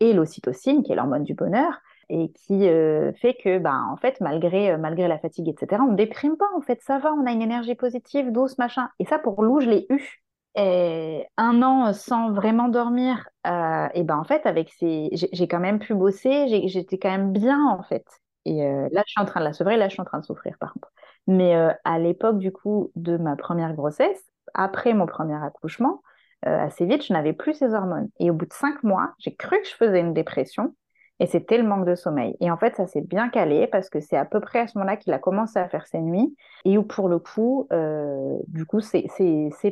Et 0.00 0.12
l'ocytocine, 0.12 0.82
qui 0.82 0.92
est 0.92 0.96
l'hormone 0.96 1.22
du 1.22 1.34
bonheur, 1.34 1.80
et 2.10 2.32
qui 2.32 2.68
euh, 2.68 3.12
fait 3.14 3.34
que, 3.34 3.58
ben, 3.58 3.86
en 3.92 3.96
fait, 3.96 4.20
malgré, 4.20 4.72
euh, 4.72 4.78
malgré 4.78 5.06
la 5.06 5.18
fatigue, 5.18 5.48
etc., 5.48 5.80
on 5.86 5.92
ne 5.92 5.96
déprime 5.96 6.36
pas, 6.36 6.48
en 6.56 6.60
fait, 6.60 6.80
ça 6.82 6.98
va, 6.98 7.12
on 7.12 7.26
a 7.26 7.30
une 7.30 7.42
énergie 7.42 7.76
positive, 7.76 8.32
douce, 8.32 8.58
machin. 8.58 8.88
Et 8.98 9.04
ça, 9.04 9.18
pour 9.18 9.42
Lou, 9.42 9.60
je 9.60 9.68
l'ai 9.68 9.86
eu. 9.90 10.22
Et 10.60 11.24
un 11.36 11.62
an 11.62 11.92
sans 11.92 12.32
vraiment 12.32 12.68
dormir, 12.68 13.28
euh, 13.46 13.88
et 13.94 14.02
ben 14.02 14.16
en 14.18 14.24
fait, 14.24 14.44
avec 14.44 14.70
ces, 14.70 15.08
j'ai 15.12 15.46
quand 15.48 15.60
même 15.60 15.78
pu 15.78 15.94
bosser, 15.94 16.48
j'étais 16.68 16.98
quand 16.98 17.10
même 17.10 17.32
bien 17.32 17.64
en 17.68 17.82
fait. 17.84 18.04
Et 18.44 18.64
euh, 18.66 18.88
là, 18.90 19.02
je 19.06 19.12
suis 19.12 19.20
en 19.20 19.24
train 19.24 19.40
de 19.40 19.44
la 19.44 19.52
sevrer, 19.52 19.76
là, 19.76 19.88
je 19.88 19.92
suis 19.94 20.00
en 20.00 20.04
train 20.04 20.18
de 20.18 20.24
souffrir 20.24 20.56
par 20.58 20.72
contre. 20.72 20.90
Mais 21.28 21.54
euh, 21.56 21.72
à 21.84 21.98
l'époque 22.00 22.38
du 22.38 22.50
coup 22.52 22.90
de 22.96 23.16
ma 23.18 23.36
première 23.36 23.74
grossesse, 23.74 24.20
après 24.54 24.94
mon 24.94 25.06
premier 25.06 25.36
accouchement, 25.42 26.02
assez 26.42 26.86
vite, 26.86 27.04
je 27.04 27.12
n'avais 27.12 27.32
plus 27.32 27.54
ces 27.54 27.74
hormones. 27.74 28.08
Et 28.20 28.30
au 28.30 28.34
bout 28.34 28.46
de 28.46 28.52
cinq 28.52 28.82
mois, 28.84 29.12
j'ai 29.18 29.34
cru 29.34 29.60
que 29.60 29.66
je 29.68 29.74
faisais 29.74 30.00
une 30.00 30.14
dépression. 30.14 30.74
Et 31.20 31.26
c'était 31.26 31.58
le 31.58 31.64
manque 31.64 31.86
de 31.86 31.94
sommeil. 31.94 32.36
Et 32.40 32.50
en 32.50 32.56
fait, 32.56 32.76
ça 32.76 32.86
s'est 32.86 33.00
bien 33.00 33.28
calé 33.28 33.66
parce 33.66 33.90
que 33.90 34.00
c'est 34.00 34.16
à 34.16 34.24
peu 34.24 34.40
près 34.40 34.60
à 34.60 34.66
ce 34.68 34.78
moment-là 34.78 34.96
qu'il 34.96 35.12
a 35.12 35.18
commencé 35.18 35.58
à 35.58 35.68
faire 35.68 35.86
ses 35.86 36.00
nuits 36.00 36.36
et 36.64 36.78
où 36.78 36.84
pour 36.84 37.08
le 37.08 37.18
coup, 37.18 37.66
euh, 37.72 38.38
du 38.46 38.64
coup, 38.66 38.80
c'est 38.80 39.08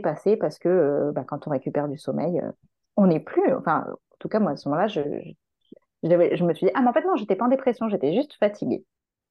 passé 0.02 0.36
parce 0.36 0.58
que 0.58 0.68
euh, 0.68 1.12
bah, 1.12 1.24
quand 1.26 1.46
on 1.46 1.50
récupère 1.50 1.88
du 1.88 1.98
sommeil, 1.98 2.40
euh, 2.40 2.50
on 2.96 3.06
n'est 3.06 3.20
plus. 3.20 3.54
Enfin, 3.54 3.84
en 3.88 4.16
tout 4.18 4.28
cas, 4.28 4.40
moi, 4.40 4.52
à 4.52 4.56
ce 4.56 4.68
moment-là, 4.68 4.88
je, 4.88 5.02
je, 6.02 6.44
me 6.44 6.52
suis 6.54 6.66
dit, 6.66 6.72
ah, 6.74 6.82
mais 6.82 6.88
en 6.88 6.92
fait, 6.92 7.04
non, 7.04 7.14
j'étais 7.14 7.36
pas 7.36 7.44
en 7.44 7.48
dépression, 7.48 7.88
j'étais 7.88 8.12
juste 8.12 8.34
fatiguée. 8.40 8.84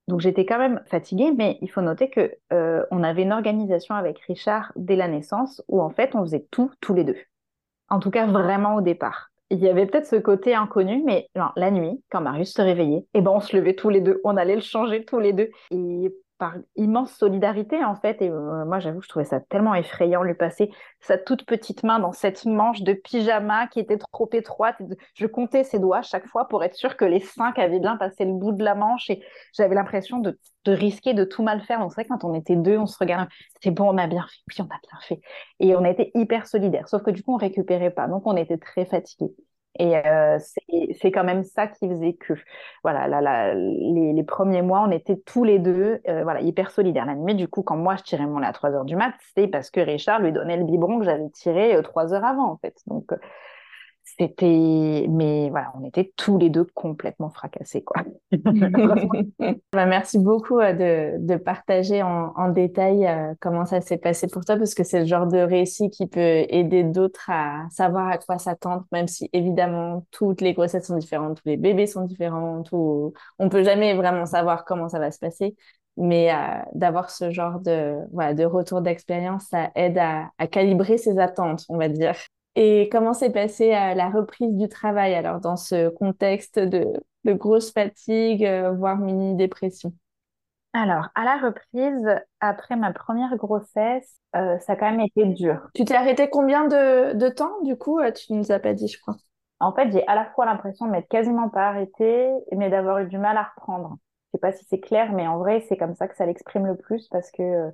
Donc 0.08 0.22
j'étais 0.22 0.46
quand 0.46 0.60
même 0.60 0.82
fatiguée, 0.86 1.34
mais 1.36 1.58
il 1.62 1.72
faut 1.72 1.82
noter 1.82 2.12
que 2.12 2.38
on 2.92 3.02
avait 3.02 3.24
une 3.24 3.34
organisation 3.34 3.96
avec 3.96 4.20
Richard 4.20 4.72
dès 4.76 4.96
la 4.96 5.08
naissance 5.08 5.64
où 5.68 5.82
en 5.82 5.90
fait 5.90 6.14
on 6.14 6.22
faisait 6.22 6.46
tout 6.52 6.70
tous 6.80 6.94
les 6.94 7.04
deux. 7.04 7.18
En 7.90 8.00
tout 8.00 8.12
cas, 8.12 8.28
vraiment 8.28 8.76
au 8.76 8.82
départ 8.82 9.32
il 9.50 9.60
y 9.60 9.70
avait 9.70 9.86
peut-être 9.86 10.08
ce 10.08 10.16
côté 10.16 10.56
inconnu, 10.56 11.04
mais 11.06 11.28
la 11.56 11.72
nuit, 11.72 12.02
quand 12.10 12.22
Marius 12.22 12.54
se 12.54 12.62
réveillait, 12.62 13.06
eh 13.14 13.22
ben, 13.22 13.32
on 13.32 13.40
se 13.40 13.56
levait 13.56 13.76
tous 13.76 13.90
les 13.90 14.02
deux, 14.02 14.20
on 14.24 14.38
allait 14.38 14.56
le 14.56 14.62
changer 14.62 15.06
tous 15.06 15.20
les 15.20 15.34
deux. 15.34 15.50
Et 15.72 16.14
par 16.38 16.56
immense 16.76 17.14
solidarité, 17.14 17.84
en 17.84 17.96
fait, 17.96 18.22
et 18.22 18.30
euh, 18.30 18.66
moi, 18.66 18.80
j'avoue, 18.80 19.02
je 19.02 19.08
trouvais 19.08 19.26
ça 19.26 19.40
tellement 19.40 19.74
effrayant, 19.74 20.24
lui 20.24 20.34
passer 20.34 20.72
sa 21.00 21.18
toute 21.18 21.46
petite 21.46 21.84
main 21.84 22.00
dans 22.00 22.12
cette 22.12 22.46
manche 22.46 22.82
de 22.82 22.94
pyjama 22.94 23.68
qui 23.68 23.80
était 23.80 23.98
trop 23.98 24.30
étroite. 24.34 24.76
Je 25.14 25.28
comptais 25.28 25.64
ses 25.64 25.80
doigts 25.80 26.02
chaque 26.02 26.28
fois 26.28 26.48
pour 26.48 26.64
être 26.64 26.76
sûre 26.76 26.98
que 26.98 27.06
les 27.06 27.22
cinq 27.22 27.58
avaient 27.58 27.80
bien 27.80 27.96
passé 27.98 28.26
le 28.26 28.34
bout 28.34 28.52
de 28.52 28.64
la 28.64 28.76
manche, 28.76 29.10
et 29.10 29.24
j'avais 29.54 29.76
l'impression 29.76 30.20
de, 30.20 30.38
risquer 30.68 31.14
de 31.14 31.24
tout 31.24 31.44
mal 31.44 31.62
faire. 31.62 31.80
Donc, 31.80 31.92
c'est 31.92 32.02
vrai, 32.02 32.06
quand 32.10 32.24
on 32.24 32.34
était 32.34 32.56
deux, 32.56 32.78
on 32.78 32.88
se 32.88 32.98
regardait, 32.98 33.32
c'est 33.62 33.72
bon, 33.72 33.94
on 33.94 33.98
a 33.98 34.08
bien 34.08 34.24
fait, 34.24 34.42
puis 34.48 34.62
on 34.62 34.66
a 34.66 34.68
bien 34.68 35.00
fait. 35.02 35.22
Et 35.60 35.76
on 35.76 35.84
a 35.84 35.90
été 35.90 36.12
hyper 36.16 36.48
solidaires, 36.48 36.90
sauf 36.90 37.04
que 37.04 37.12
du 37.12 37.24
coup, 37.24 37.34
on 37.34 37.38
récupérait 37.38 37.92
pas, 37.92 38.08
donc 38.08 38.26
on 38.26 38.36
était 38.36 38.58
très 38.58 38.86
fatigués. 38.86 39.34
Et 39.78 39.98
euh, 39.98 40.38
c'est 40.94 41.12
quand 41.12 41.24
même 41.26 41.44
ça 41.44 41.68
qui 41.68 41.88
faisait 41.90 42.14
que, 42.14 42.34
voilà, 42.84 43.54
les, 43.54 44.14
les, 44.14 44.24
premiers 44.24 44.62
mois, 44.62 44.86
on 44.88 44.92
était 44.92 45.18
tous 45.18 45.44
les 45.44 45.60
deux, 45.60 46.00
euh, 46.08 46.24
voilà, 46.24 46.42
hyper 46.42 46.72
solidaires. 46.72 47.06
La 47.06 47.16
nuit, 47.16 47.36
du 47.36 47.48
coup, 47.48 47.62
quand 47.62 47.76
moi 47.76 47.96
je 47.98 48.04
tirais 48.04 48.26
mon 48.26 48.40
lait 48.40 48.48
à 48.48 48.54
3 48.54 48.72
heures 48.72 48.86
du 48.86 48.96
mat, 48.96 49.14
c'était 49.28 49.48
parce 49.48 49.70
que 49.70 49.82
Richard 49.82 50.22
lui 50.22 50.32
donnait 50.32 50.58
le 50.58 50.64
biberon 50.64 51.00
que 51.00 51.06
j'avais 51.06 51.30
tiré 51.30 51.76
euh, 51.76 51.82
3 51.82 52.14
heures 52.14 52.24
avant, 52.24 52.50
en 52.50 52.58
fait. 52.58 52.76
Donc, 52.88 53.12
euh, 53.12 53.18
c'était, 54.06 55.08
mais 55.10 55.50
voilà, 55.50 55.74
on 55.76 55.84
était 55.84 56.14
tous 56.16 56.38
les 56.38 56.50
deux 56.50 56.64
complètement 56.64 57.30
fracassés, 57.32 57.84
quoi. 57.84 58.04
bah, 59.74 59.86
merci 59.88 60.20
beaucoup 60.20 60.60
euh, 60.60 60.74
de, 60.74 61.26
de 61.26 61.36
partager 61.36 62.04
en, 62.04 62.50
détail 62.50 63.08
euh, 63.08 63.34
comment 63.42 63.66
ça 63.66 63.82
s'est 63.82 63.98
passé 63.98 64.28
pour 64.28 64.46
toi, 64.46 64.58
parce 64.58 64.76
que 64.76 64.84
c'est 64.84 65.00
le 65.00 65.06
genre 65.06 65.26
de 65.26 65.40
récit 65.40 65.90
qui 65.90 66.06
peut 66.06 66.20
aider 66.20 66.84
d'autres 66.84 67.30
à 67.30 67.66
savoir 67.72 68.10
à 68.10 68.18
quoi 68.20 68.38
s'attendre, 68.38 68.86
même 68.92 69.08
si 69.08 69.28
évidemment 69.34 70.06
toutes 70.12 70.42
les 70.42 70.54
grossesses 70.54 70.86
sont 70.86 70.98
différentes, 70.98 71.42
tous 71.42 71.50
les 71.50 71.58
bébés 71.58 71.88
sont 71.88 72.06
différents, 72.06 72.62
tout... 72.62 73.12
on 73.40 73.50
peut 73.50 73.64
jamais 73.64 73.96
vraiment 73.96 74.28
savoir 74.28 74.66
comment 74.66 74.88
ça 74.88 75.00
va 75.00 75.10
se 75.12 75.20
passer. 75.20 75.56
Mais 75.98 76.32
euh, 76.32 76.36
d'avoir 76.74 77.10
ce 77.10 77.32
genre 77.32 77.60
de, 77.60 77.96
voilà, 78.12 78.34
de 78.34 78.46
retour 78.46 78.82
d'expérience, 78.82 79.46
ça 79.50 79.72
aide 79.76 79.98
à 79.98 80.48
calibrer 80.48 80.98
ses 80.98 81.18
attentes, 81.20 81.64
on 81.70 81.78
va 81.78 81.90
dire. 81.90 82.16
Et 82.56 82.90
comment 82.92 83.14
s'est 83.14 83.32
passée 83.32 83.74
euh, 83.76 83.94
la 83.96 84.10
reprise 84.10 84.54
du 84.56 84.70
travail 84.70 85.14
alors 85.16 85.40
dans 85.42 85.58
ce 85.58 85.90
contexte 85.90 86.60
de, 86.60 86.86
de 87.26 87.34
grosse 87.34 87.72
fatigue, 87.72 88.46
euh, 88.46 88.72
voire 88.72 88.98
mini-dépression? 88.98 89.94
Alors, 90.74 91.08
à 91.16 91.24
la 91.24 91.38
reprise, 91.38 92.06
après 92.42 92.76
ma 92.76 92.92
première 92.94 93.36
grossesse, 93.38 94.20
euh, 94.36 94.60
ça 94.60 94.74
a 94.74 94.76
quand 94.76 94.92
même 94.92 95.00
été 95.00 95.26
dur. 95.26 95.70
Tu 95.74 95.86
t'es 95.86 95.96
arrêté 95.96 96.30
combien 96.30 96.68
de, 96.68 97.14
de 97.14 97.30
temps 97.30 97.62
du 97.64 97.76
coup 97.78 98.00
Tu 98.14 98.34
ne 98.34 98.40
nous 98.40 98.52
as 98.52 98.60
pas 98.60 98.74
dit, 98.74 98.88
je 98.88 99.00
crois? 99.00 99.16
En 99.60 99.74
fait, 99.74 99.92
j'ai 99.92 100.06
à 100.08 100.16
la 100.16 100.26
fois 100.32 100.46
l'impression 100.46 100.86
de 100.86 100.92
m'être 100.92 101.08
quasiment 101.08 101.50
pas 101.50 101.70
arrêtée, 101.70 102.30
mais 102.52 102.70
d'avoir 102.70 103.00
eu 103.00 103.08
du 103.08 103.18
mal 103.18 103.38
à 103.38 103.44
reprendre. 103.44 103.98
Je 104.28 104.38
sais 104.38 104.40
pas 104.42 104.52
si 104.52 104.66
c'est 104.66 104.80
clair, 104.80 105.14
mais 105.14 105.28
en 105.28 105.38
vrai, 105.38 105.62
c'est 105.62 105.78
comme 105.78 105.96
ça 105.96 106.08
que 106.08 106.16
ça 106.16 106.26
l'exprime 106.26 106.66
le 106.68 106.76
plus 106.76 107.08
parce 107.10 107.32
que 107.32 107.72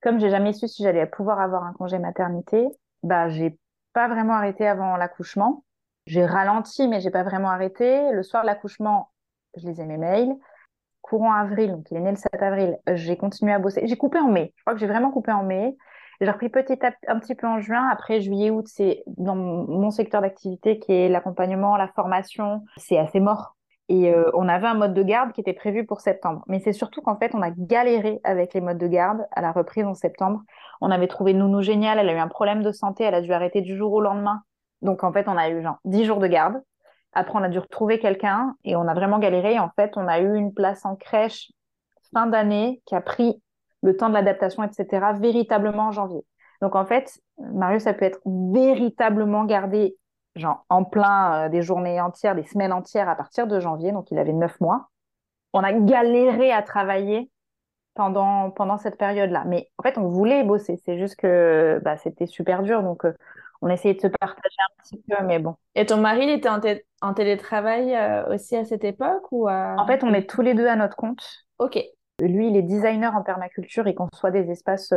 comme 0.00 0.20
j'ai 0.20 0.30
jamais 0.30 0.52
su 0.52 0.68
si 0.68 0.82
j'allais 0.82 1.06
pouvoir 1.06 1.40
avoir 1.40 1.64
un 1.64 1.72
congé 1.72 1.98
maternité, 1.98 2.66
bah 3.02 3.28
j'ai 3.30 3.58
pas 3.94 4.08
vraiment 4.08 4.34
arrêté 4.34 4.66
avant 4.66 4.96
l'accouchement. 4.96 5.64
J'ai 6.06 6.26
ralenti, 6.26 6.86
mais 6.86 7.00
j'ai 7.00 7.10
pas 7.10 7.22
vraiment 7.22 7.48
arrêté. 7.48 8.12
Le 8.12 8.22
soir 8.22 8.42
de 8.42 8.46
l'accouchement, 8.46 9.10
je 9.56 9.66
lisais 9.66 9.86
mes 9.86 9.96
mails. 9.96 10.34
Courant 11.00 11.32
avril, 11.32 11.72
donc 11.72 11.90
il 11.90 11.96
est 11.96 12.00
né 12.00 12.10
le 12.10 12.16
7 12.16 12.42
avril, 12.42 12.78
j'ai 12.94 13.16
continué 13.18 13.52
à 13.52 13.58
bosser. 13.58 13.86
J'ai 13.86 13.96
coupé 13.96 14.18
en 14.18 14.28
mai. 14.28 14.52
Je 14.56 14.62
crois 14.62 14.74
que 14.74 14.80
j'ai 14.80 14.86
vraiment 14.86 15.10
coupé 15.10 15.32
en 15.32 15.42
mai. 15.42 15.76
J'ai 16.20 16.30
repris 16.30 16.48
petit 16.48 16.78
à 16.84 16.92
un 17.08 17.18
petit 17.18 17.34
peu 17.34 17.46
en 17.46 17.60
juin. 17.60 17.88
Après, 17.88 18.20
juillet, 18.20 18.50
août, 18.50 18.66
c'est 18.68 19.02
dans 19.06 19.34
mon 19.34 19.90
secteur 19.90 20.22
d'activité 20.22 20.78
qui 20.78 20.92
est 20.92 21.08
l'accompagnement, 21.08 21.76
la 21.76 21.88
formation. 21.88 22.64
C'est 22.78 22.98
assez 22.98 23.20
mort. 23.20 23.56
Et 23.88 24.12
euh, 24.12 24.30
on 24.32 24.48
avait 24.48 24.66
un 24.66 24.74
mode 24.74 24.94
de 24.94 25.02
garde 25.02 25.32
qui 25.32 25.40
était 25.40 25.52
prévu 25.52 25.84
pour 25.84 26.00
septembre. 26.00 26.42
Mais 26.46 26.58
c'est 26.60 26.72
surtout 26.72 27.02
qu'en 27.02 27.16
fait, 27.16 27.34
on 27.34 27.42
a 27.42 27.50
galéré 27.50 28.20
avec 28.24 28.54
les 28.54 28.60
modes 28.60 28.78
de 28.78 28.86
garde 28.86 29.26
à 29.32 29.42
la 29.42 29.52
reprise 29.52 29.84
en 29.84 29.94
septembre. 29.94 30.40
On 30.80 30.90
avait 30.90 31.06
trouvé 31.06 31.34
Nounou 31.34 31.60
génial, 31.60 31.98
elle 31.98 32.08
a 32.08 32.14
eu 32.14 32.18
un 32.18 32.28
problème 32.28 32.62
de 32.62 32.72
santé, 32.72 33.04
elle 33.04 33.14
a 33.14 33.20
dû 33.20 33.32
arrêter 33.32 33.60
du 33.60 33.76
jour 33.76 33.92
au 33.92 34.00
lendemain. 34.00 34.42
Donc 34.80 35.04
en 35.04 35.12
fait, 35.12 35.28
on 35.28 35.36
a 35.36 35.50
eu 35.50 35.62
genre 35.62 35.78
10 35.84 36.04
jours 36.04 36.18
de 36.18 36.26
garde. 36.26 36.62
Après, 37.12 37.38
on 37.38 37.42
a 37.42 37.48
dû 37.48 37.58
retrouver 37.58 37.98
quelqu'un 37.98 38.54
et 38.64 38.74
on 38.74 38.88
a 38.88 38.94
vraiment 38.94 39.18
galéré. 39.18 39.54
Et 39.54 39.60
en 39.60 39.70
fait, 39.76 39.92
on 39.96 40.08
a 40.08 40.18
eu 40.20 40.34
une 40.34 40.54
place 40.54 40.84
en 40.84 40.96
crèche 40.96 41.52
fin 42.12 42.26
d'année 42.26 42.82
qui 42.86 42.94
a 42.94 43.00
pris 43.00 43.40
le 43.82 43.96
temps 43.96 44.08
de 44.08 44.14
l'adaptation, 44.14 44.62
etc., 44.62 45.12
véritablement 45.20 45.88
en 45.88 45.92
janvier. 45.92 46.24
Donc 46.62 46.74
en 46.74 46.86
fait, 46.86 47.20
Marius 47.38 47.86
a 47.86 47.92
pu 47.92 48.04
être 48.04 48.20
véritablement 48.24 49.44
gardé 49.44 49.96
genre 50.36 50.64
en 50.68 50.84
plein 50.84 51.46
euh, 51.46 51.48
des 51.48 51.62
journées 51.62 52.00
entières, 52.00 52.34
des 52.34 52.44
semaines 52.44 52.72
entières 52.72 53.08
à 53.08 53.16
partir 53.16 53.46
de 53.46 53.60
janvier, 53.60 53.92
donc 53.92 54.10
il 54.10 54.18
avait 54.18 54.32
neuf 54.32 54.60
mois. 54.60 54.88
On 55.52 55.62
a 55.62 55.72
galéré 55.72 56.52
à 56.52 56.62
travailler 56.62 57.30
pendant, 57.94 58.50
pendant 58.50 58.76
cette 58.76 58.98
période-là. 58.98 59.44
Mais 59.46 59.70
en 59.78 59.82
fait, 59.82 59.98
on 59.98 60.08
voulait 60.08 60.42
bosser. 60.42 60.80
C'est 60.84 60.98
juste 60.98 61.16
que 61.16 61.80
bah, 61.84 61.96
c'était 61.96 62.26
super 62.26 62.62
dur. 62.64 62.82
Donc, 62.82 63.04
euh, 63.04 63.14
on 63.62 63.68
essayait 63.68 63.94
de 63.94 64.00
se 64.00 64.08
partager 64.08 64.56
un 64.68 64.82
petit 64.82 65.02
peu, 65.08 65.22
mais 65.24 65.38
bon. 65.38 65.54
Et 65.76 65.86
ton 65.86 65.98
mari, 65.98 66.24
il 66.24 66.30
était 66.30 66.48
en, 66.48 66.60
en 67.02 67.14
télétravail 67.14 67.94
euh, 67.94 68.34
aussi 68.34 68.56
à 68.56 68.64
cette 68.64 68.84
époque 68.84 69.30
ou 69.30 69.48
En 69.48 69.86
fait, 69.86 70.02
on 70.02 70.12
est 70.12 70.28
tous 70.28 70.42
les 70.42 70.54
deux 70.54 70.66
à 70.66 70.76
notre 70.76 70.96
compte. 70.96 71.24
Ok. 71.58 71.78
Lui, 72.20 72.48
il 72.48 72.56
est 72.56 72.62
designer 72.62 73.14
en 73.14 73.22
permaculture. 73.22 73.86
Il 73.86 73.94
conçoit 73.94 74.32
des 74.32 74.50
espaces 74.50 74.92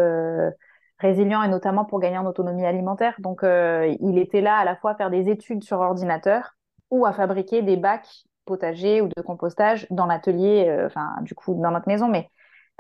résilient 1.00 1.44
et 1.44 1.48
notamment 1.48 1.86
pour 1.86 2.00
gagner 2.00 2.18
en 2.18 2.26
autonomie 2.26 2.66
alimentaire. 2.66 3.16
Donc, 3.20 3.44
euh, 3.44 3.96
il 4.00 4.18
était 4.18 4.42
là 4.42 4.58
à 4.58 4.66
la 4.66 4.76
fois 4.76 4.92
à 4.92 4.96
faire 4.96 5.10
des 5.10 5.30
études 5.30 5.64
sur 5.64 5.80
ordinateur 5.80 6.56
ou 6.90 7.06
à 7.06 7.14
fabriquer 7.14 7.62
des 7.62 7.78
bacs 7.78 8.24
potagers 8.46 9.02
ou 9.02 9.08
de 9.08 9.22
compostage 9.22 9.88
dans 9.92 10.06
l'atelier, 10.06 10.66
euh, 10.68 10.88
enfin, 10.88 11.16
du 11.22 11.36
coup, 11.36 11.54
dans 11.56 11.72
notre 11.72 11.88
maison, 11.88 12.08
mais 12.08 12.30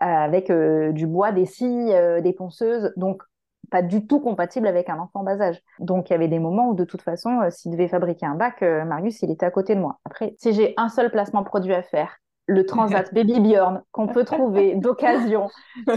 euh, 0.01 0.05
avec 0.05 0.51
du 0.51 1.07
bois, 1.07 1.31
des 1.31 1.45
scies, 1.45 1.93
des 2.21 2.33
ponceuses. 2.33 2.93
Donc, 2.95 3.21
pas 3.69 3.81
du 3.81 4.07
tout 4.07 4.21
compatible 4.21 4.65
avec 4.67 4.89
un 4.89 4.97
enfant 4.97 5.23
bas 5.23 5.41
âge. 5.41 5.61
Donc 5.79 6.09
il 6.09 6.13
y 6.13 6.15
avait 6.15 6.29
des 6.29 6.39
moments 6.39 6.69
où 6.69 6.73
de 6.73 6.85
toute 6.85 7.01
façon, 7.01 7.41
s'il 7.49 7.71
devait 7.71 7.89
fabriquer 7.89 8.25
un 8.25 8.35
bac, 8.35 8.61
Marius, 8.61 9.21
il 9.23 9.31
était 9.31 9.45
à 9.45 9.51
côté 9.51 9.75
de 9.75 9.81
moi. 9.81 9.99
Après, 10.05 10.35
si 10.37 10.53
j'ai 10.53 10.73
un 10.77 10.87
seul 10.87 11.11
placement 11.11 11.43
produit 11.43 11.73
à 11.73 11.83
faire, 11.83 12.17
le 12.47 12.65
Transat 12.65 13.13
Baby 13.13 13.39
Bjorn 13.39 13.83
qu'on 13.91 14.07
peut 14.07 14.23
trouver 14.23 14.75
d'occasion 14.75 15.49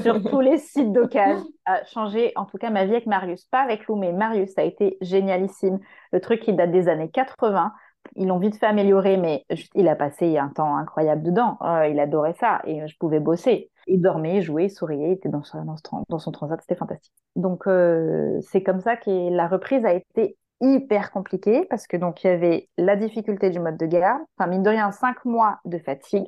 sur 0.02 0.22
tous 0.30 0.40
les 0.40 0.58
sites 0.58 0.92
d'occasion 0.92 1.46
a 1.64 1.84
changé 1.84 2.32
en 2.36 2.44
tout 2.44 2.58
cas 2.58 2.70
ma 2.70 2.84
vie 2.84 2.92
avec 2.92 3.06
Marius. 3.06 3.44
Pas 3.46 3.60
avec 3.60 3.86
Lou, 3.86 3.96
mais 3.96 4.12
Marius, 4.12 4.50
ça 4.54 4.62
a 4.62 4.64
été 4.64 4.98
génialissime. 5.00 5.78
Le 6.12 6.20
truc 6.20 6.40
qui 6.40 6.52
date 6.52 6.72
des 6.72 6.88
années 6.88 7.10
80. 7.10 7.72
Ils 8.16 8.26
l'ont 8.26 8.38
vite 8.38 8.56
fait 8.56 8.66
améliorer, 8.66 9.18
mais 9.18 9.44
il 9.74 9.86
a 9.86 9.94
passé 9.94 10.38
un 10.38 10.48
temps 10.48 10.76
incroyable 10.76 11.22
dedans. 11.22 11.58
Euh, 11.62 11.86
il 11.86 12.00
adorait 12.00 12.32
ça 12.32 12.60
et 12.64 12.86
je 12.86 12.96
pouvais 12.98 13.20
bosser. 13.20 13.70
Il 13.86 14.00
dormait, 14.00 14.40
jouait, 14.40 14.68
souriait, 14.68 15.08
il 15.08 15.12
était 15.12 15.28
dans, 15.28 15.42
son, 15.42 15.64
dans 16.08 16.18
son 16.18 16.32
transat, 16.32 16.60
c'était 16.60 16.76
fantastique. 16.76 17.12
Donc 17.36 17.66
euh, 17.66 18.38
c'est 18.40 18.62
comme 18.62 18.80
ça 18.80 18.96
que 18.96 19.30
la 19.30 19.48
reprise 19.48 19.84
a 19.84 19.92
été 19.92 20.36
hyper 20.60 21.10
compliquée 21.10 21.66
parce 21.70 21.86
que 21.86 21.96
donc 21.96 22.22
il 22.22 22.28
y 22.28 22.30
avait 22.30 22.68
la 22.76 22.96
difficulté 22.96 23.50
du 23.50 23.60
mode 23.60 23.76
de 23.76 23.86
garde, 23.86 24.20
enfin 24.36 24.48
mine 24.48 24.62
de 24.62 24.70
rien 24.70 24.90
cinq 24.92 25.24
mois 25.24 25.60
de 25.64 25.78
fatigue, 25.78 26.26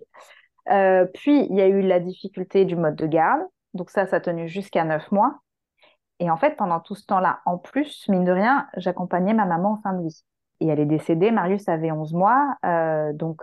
euh, 0.70 1.06
puis 1.14 1.46
il 1.50 1.56
y 1.56 1.60
a 1.60 1.68
eu 1.68 1.82
la 1.82 2.00
difficulté 2.00 2.64
du 2.64 2.76
mode 2.76 2.96
de 2.96 3.06
garde, 3.06 3.42
donc 3.74 3.90
ça 3.90 4.06
ça 4.06 4.16
a 4.16 4.20
tenu 4.20 4.48
jusqu'à 4.48 4.84
neuf 4.84 5.10
mois. 5.12 5.40
Et 6.20 6.30
en 6.30 6.36
fait 6.36 6.56
pendant 6.56 6.80
tout 6.80 6.94
ce 6.94 7.06
temps-là, 7.06 7.40
en 7.46 7.58
plus 7.58 8.08
mine 8.08 8.24
de 8.24 8.32
rien, 8.32 8.68
j'accompagnais 8.76 9.34
ma 9.34 9.44
maman 9.44 9.72
en 9.72 9.82
fin 9.82 9.92
de 9.94 10.02
vie. 10.02 10.22
Et 10.60 10.68
elle 10.68 10.78
est 10.78 10.86
décédée, 10.86 11.32
Marius 11.32 11.68
avait 11.68 11.90
11 11.90 12.12
mois, 12.12 12.56
euh, 12.64 13.12
donc 13.12 13.42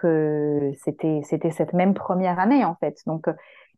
c'était 0.83 1.21
c'était 1.23 1.51
cette 1.51 1.73
même 1.73 1.93
première 1.93 2.39
année 2.39 2.63
en 2.63 2.75
fait. 2.75 2.97
Donc 3.05 3.27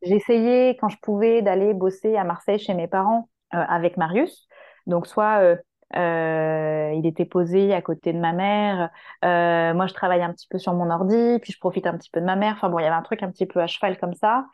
J'essayais, 0.02 0.78
quand 0.80 0.90
je 0.90 0.98
pouvais, 1.02 1.42
d'aller 1.42 1.74
bosser 1.74 2.16
à 2.16 2.24
Marseille 2.24 2.60
chez 2.60 2.74
mes 2.74 2.88
parents 2.88 3.30
euh, 3.54 3.58
avec 3.58 3.98
Marius. 3.98 4.48
Donc, 4.88 5.06
soit 5.06 5.42
euh, 5.44 5.56
euh, 5.56 5.58
il 5.94 7.06
était 7.06 7.26
posé 7.26 7.74
à 7.74 7.82
côté 7.82 8.14
de 8.14 8.20
ma 8.20 8.34
mère. 8.34 8.90
Euh, 9.26 9.74
moi, 9.74 9.88
je 9.88 9.94
travaille 9.94 10.22
un 10.22 10.32
petit 10.34 10.48
peu 10.48 10.58
sur 10.58 10.74
mon 10.74 10.90
ordi, 10.90 11.40
puis 11.42 11.54
je 11.54 11.60
profite 11.60 11.88
un 11.88 11.98
petit 11.98 12.10
peu 12.10 12.22
de 12.22 12.26
ma 12.26 12.36
mère. 12.36 12.54
Enfin 12.54 12.70
bon, 12.70 12.80
il 12.80 12.84
y 12.84 12.86
avait 12.86 12.96
un 12.96 13.02
truc 13.02 13.24
un 13.24 13.32
petit 13.32 13.46
peu 13.46 13.62
à 13.62 13.68
cheval 13.68 13.98
comme 14.00 14.14
ça. 14.14 14.46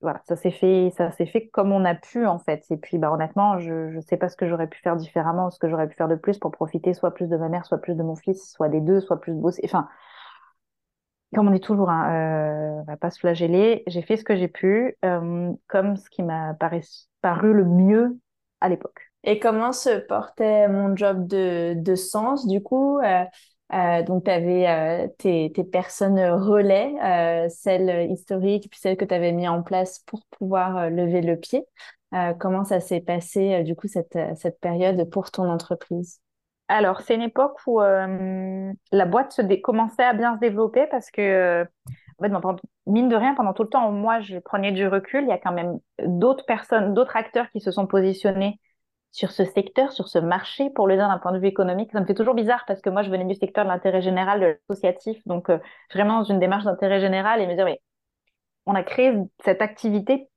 Voilà, 0.00 0.20
ça 0.28 0.36
s'est 0.36 0.52
fait, 0.52 0.92
ça 0.96 1.10
s'est 1.10 1.26
fait 1.26 1.48
comme 1.48 1.72
on 1.72 1.84
a 1.84 1.94
pu 1.94 2.26
en 2.26 2.38
fait. 2.38 2.64
Et 2.70 2.76
puis, 2.76 2.98
bah 2.98 3.10
honnêtement, 3.12 3.58
je 3.58 3.96
ne 3.96 4.00
sais 4.00 4.16
pas 4.16 4.28
ce 4.28 4.36
que 4.36 4.48
j'aurais 4.48 4.68
pu 4.68 4.78
faire 4.80 4.96
différemment, 4.96 5.50
ce 5.50 5.58
que 5.58 5.68
j'aurais 5.68 5.88
pu 5.88 5.96
faire 5.96 6.08
de 6.08 6.14
plus 6.14 6.38
pour 6.38 6.52
profiter 6.52 6.94
soit 6.94 7.12
plus 7.12 7.28
de 7.28 7.36
ma 7.36 7.48
mère, 7.48 7.66
soit 7.66 7.78
plus 7.78 7.94
de 7.94 8.02
mon 8.02 8.14
fils, 8.14 8.52
soit 8.52 8.68
des 8.68 8.80
deux, 8.80 9.00
soit 9.00 9.20
plus 9.20 9.32
de 9.34 9.40
bosser. 9.40 9.62
Enfin, 9.64 9.88
comme 11.34 11.48
on 11.48 11.50
dit 11.50 11.60
toujours, 11.60 11.90
hein, 11.90 12.10
euh, 12.12 12.80
on 12.80 12.84
va 12.84 12.96
pas 12.96 13.10
se 13.10 13.18
flageller. 13.18 13.82
J'ai 13.86 14.02
fait 14.02 14.16
ce 14.16 14.24
que 14.24 14.36
j'ai 14.36 14.48
pu, 14.48 14.96
euh, 15.04 15.52
comme 15.66 15.96
ce 15.96 16.08
qui 16.10 16.22
m'a 16.22 16.54
paru 17.20 17.52
le 17.52 17.64
mieux 17.64 18.18
à 18.60 18.68
l'époque. 18.68 19.07
Et 19.24 19.38
comment 19.38 19.72
se 19.72 19.98
portait 19.98 20.68
mon 20.68 20.96
job 20.96 21.26
de, 21.26 21.74
de 21.76 21.94
sens, 21.94 22.46
du 22.46 22.62
coup 22.62 22.98
euh, 23.00 23.24
euh 23.74 24.02
donc, 24.02 24.24
tu 24.24 24.30
avais 24.30 24.68
euh, 24.68 25.08
tes, 25.18 25.52
tes, 25.52 25.64
personnes 25.64 26.20
relais, 26.20 26.94
celles 27.50 28.10
historiques, 28.10 28.68
puis 28.70 28.80
celles 28.80 28.96
que 28.96 29.04
tu 29.04 29.14
avais 29.14 29.32
mis 29.32 29.48
en 29.48 29.62
place 29.62 30.00
pour 30.00 30.20
pouvoir 30.30 30.88
lever 30.88 31.20
le 31.20 31.36
pied. 31.36 31.64
comment 32.38 32.64
ça 32.64 32.80
s'est 32.80 33.00
passé, 33.00 33.62
du 33.64 33.74
coup, 33.76 33.88
cette, 33.88 34.18
cette 34.36 34.60
période 34.60 35.10
pour 35.10 35.30
ton 35.30 35.50
entreprise? 35.50 36.20
Alors, 36.68 37.00
c'est 37.00 37.14
une 37.14 37.22
époque 37.22 37.58
où 37.66 37.80
la 37.80 39.06
boîte 39.06 39.32
se 39.32 39.42
commençait 39.60 40.04
à 40.04 40.12
bien 40.14 40.34
se 40.36 40.40
développer 40.40 40.86
parce 40.86 41.10
que, 41.10 41.20
euh, 41.20 41.64
mine 42.86 43.08
de 43.08 43.16
rien, 43.16 43.34
pendant 43.34 43.52
tout 43.52 43.62
le 43.62 43.68
temps 43.68 43.92
moi 43.92 44.20
je 44.20 44.38
prenais 44.38 44.72
du 44.72 44.86
recul, 44.86 45.22
il 45.22 45.28
y 45.28 45.32
a 45.32 45.38
quand 45.38 45.52
même 45.52 45.78
d'autres 46.04 46.44
personnes, 46.46 46.94
d'autres 46.94 47.16
acteurs 47.16 47.48
qui 47.50 47.60
se 47.60 47.70
sont 47.70 47.86
positionnés 47.86 48.58
sur 49.10 49.30
ce 49.32 49.44
secteur, 49.44 49.92
sur 49.92 50.08
ce 50.08 50.18
marché, 50.18 50.70
pour 50.70 50.86
le 50.86 50.96
dire 50.96 51.08
d'un 51.08 51.18
point 51.18 51.32
de 51.32 51.38
vue 51.38 51.48
économique. 51.48 51.90
Ça 51.92 52.00
me 52.00 52.06
fait 52.06 52.14
toujours 52.14 52.34
bizarre 52.34 52.64
parce 52.66 52.80
que 52.80 52.90
moi 52.90 53.02
je 53.02 53.10
venais 53.10 53.24
du 53.24 53.34
secteur 53.34 53.64
de 53.64 53.70
l'intérêt 53.70 54.02
général, 54.02 54.40
de 54.40 54.58
l'associatif, 54.68 55.18
donc 55.26 55.50
euh, 55.50 55.58
vraiment 55.94 56.18
dans 56.18 56.24
une 56.24 56.38
démarche 56.38 56.64
d'intérêt 56.64 57.00
général 57.00 57.40
et 57.40 57.46
me 57.46 57.54
dire, 57.54 57.64
oui, 57.64 57.76
on 58.66 58.74
a 58.74 58.82
créé 58.82 59.14
cette 59.44 59.62
activité 59.62 60.28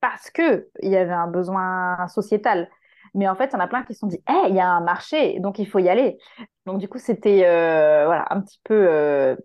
parce 0.00 0.30
que 0.30 0.68
il 0.82 0.90
y 0.90 0.96
avait 0.96 1.12
un 1.12 1.26
besoin 1.26 2.06
sociétal. 2.08 2.68
Mais 3.14 3.28
en 3.28 3.34
fait, 3.34 3.46
il 3.46 3.52
y 3.54 3.56
en 3.56 3.60
a 3.60 3.68
plein 3.68 3.82
qui 3.84 3.94
se 3.94 4.00
sont 4.00 4.06
dit, 4.06 4.22
eh, 4.28 4.48
il 4.48 4.54
y 4.54 4.60
a 4.60 4.68
un 4.68 4.80
marché, 4.80 5.40
donc 5.40 5.58
il 5.58 5.66
faut 5.66 5.78
y 5.78 5.88
aller. 5.88 6.18
Donc 6.66 6.78
du 6.78 6.88
coup, 6.88 6.98
c'était 6.98 7.46
euh, 7.46 8.04
voilà, 8.06 8.26
un 8.30 8.40
petit 8.40 8.60
peu 8.64 8.74
euh, 8.74 9.36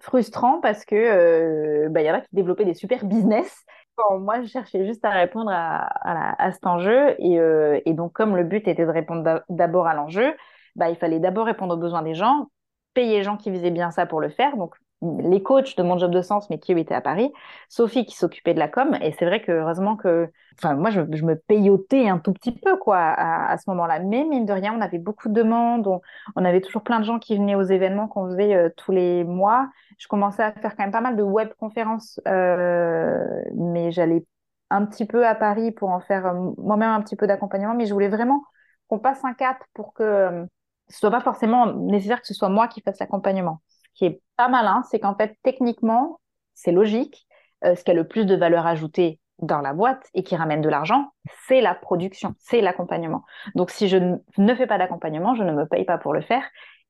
frustrant 0.00 0.60
parce 0.60 0.84
que 0.84 0.94
euh, 0.96 1.88
bah, 1.90 2.02
y 2.02 2.10
en 2.10 2.14
a 2.14 2.20
qui 2.20 2.34
développaient 2.34 2.64
des 2.64 2.74
super 2.74 3.04
business. 3.04 3.64
Quand 3.96 4.18
moi, 4.18 4.40
je 4.42 4.46
cherchais 4.48 4.86
juste 4.86 5.04
à 5.04 5.10
répondre 5.10 5.50
à, 5.52 6.42
à, 6.42 6.52
cet 6.52 6.66
enjeu. 6.66 7.14
Et, 7.18 7.38
et, 7.84 7.94
donc, 7.94 8.12
comme 8.12 8.36
le 8.36 8.44
but 8.44 8.66
était 8.68 8.86
de 8.86 8.90
répondre 8.90 9.44
d'abord 9.48 9.86
à 9.86 9.94
l'enjeu, 9.94 10.34
bah, 10.76 10.88
il 10.90 10.96
fallait 10.96 11.20
d'abord 11.20 11.46
répondre 11.46 11.74
aux 11.74 11.78
besoins 11.78 12.02
des 12.02 12.14
gens, 12.14 12.50
payer 12.94 13.18
les 13.18 13.24
gens 13.24 13.36
qui 13.36 13.50
faisaient 13.50 13.70
bien 13.70 13.90
ça 13.90 14.06
pour 14.06 14.20
le 14.20 14.30
faire. 14.30 14.56
Donc, 14.56 14.74
les 15.02 15.42
coachs 15.42 15.76
de 15.76 15.82
mon 15.82 15.98
job 15.98 16.12
de 16.12 16.22
sens, 16.22 16.48
mais 16.48 16.58
qui 16.58 16.72
étaient 16.72 16.94
à 16.94 17.00
Paris, 17.00 17.32
Sophie 17.68 18.06
qui 18.06 18.16
s'occupait 18.16 18.54
de 18.54 18.58
la 18.58 18.68
com. 18.68 18.96
Et 19.02 19.12
c'est 19.12 19.24
vrai 19.24 19.42
que 19.42 19.50
heureusement 19.52 19.96
que, 19.96 20.30
enfin, 20.58 20.74
moi, 20.74 20.90
je, 20.90 21.00
me 21.00 21.34
payotais 21.34 22.08
un 22.08 22.18
tout 22.18 22.32
petit 22.32 22.52
peu, 22.52 22.76
quoi, 22.76 22.98
à, 22.98 23.56
ce 23.58 23.68
moment-là. 23.70 23.98
Mais 24.00 24.24
mine 24.24 24.46
de 24.46 24.52
rien, 24.52 24.74
on 24.76 24.80
avait 24.80 24.98
beaucoup 24.98 25.28
de 25.28 25.34
demandes. 25.34 26.00
On, 26.36 26.44
avait 26.44 26.60
toujours 26.60 26.82
plein 26.82 27.00
de 27.00 27.04
gens 27.04 27.18
qui 27.18 27.36
venaient 27.36 27.54
aux 27.54 27.62
événements 27.62 28.08
qu'on 28.08 28.28
faisait 28.30 28.54
euh, 28.54 28.68
tous 28.76 28.92
les 28.92 29.24
mois. 29.24 29.68
Je 29.98 30.06
commençais 30.08 30.42
à 30.42 30.52
faire 30.52 30.76
quand 30.76 30.84
même 30.84 30.92
pas 30.92 31.00
mal 31.00 31.16
de 31.16 31.22
web 31.22 31.48
conférences, 31.58 32.20
euh, 32.28 33.42
mais 33.54 33.90
j'allais 33.90 34.24
un 34.70 34.86
petit 34.86 35.06
peu 35.06 35.26
à 35.26 35.34
Paris 35.34 35.72
pour 35.72 35.90
en 35.90 36.00
faire 36.00 36.26
euh, 36.26 36.50
moi-même 36.58 36.90
un 36.90 37.02
petit 37.02 37.16
peu 37.16 37.26
d'accompagnement. 37.26 37.74
Mais 37.74 37.86
je 37.86 37.92
voulais 37.92 38.08
vraiment 38.08 38.42
qu'on 38.88 38.98
passe 38.98 39.24
un 39.24 39.34
cap 39.34 39.58
pour 39.74 39.94
que 39.94 40.46
ce 40.88 40.98
soit 40.98 41.10
pas 41.10 41.20
forcément 41.20 41.72
nécessaire 41.72 42.20
que 42.20 42.26
ce 42.26 42.34
soit 42.34 42.48
moi 42.48 42.68
qui 42.68 42.82
fasse 42.82 42.98
l'accompagnement 42.98 43.60
qui 43.94 44.06
est 44.06 44.22
pas 44.36 44.48
malin, 44.48 44.82
c'est 44.90 45.00
qu'en 45.00 45.14
fait, 45.14 45.36
techniquement, 45.42 46.20
c'est 46.54 46.72
logique. 46.72 47.26
Euh, 47.64 47.74
ce 47.74 47.84
qui 47.84 47.90
a 47.90 47.94
le 47.94 48.06
plus 48.06 48.26
de 48.26 48.34
valeur 48.34 48.66
ajoutée 48.66 49.20
dans 49.38 49.60
la 49.60 49.72
boîte 49.72 50.08
et 50.14 50.22
qui 50.22 50.36
ramène 50.36 50.60
de 50.60 50.68
l'argent, 50.68 51.12
c'est 51.46 51.60
la 51.60 51.74
production, 51.74 52.34
c'est 52.38 52.60
l'accompagnement. 52.60 53.24
Donc, 53.54 53.70
si 53.70 53.88
je 53.88 53.96
ne 54.38 54.54
fais 54.54 54.66
pas 54.66 54.78
d'accompagnement, 54.78 55.34
je 55.34 55.42
ne 55.42 55.52
me 55.52 55.66
paye 55.66 55.84
pas 55.84 55.98
pour 55.98 56.12
le 56.12 56.20
faire. 56.20 56.44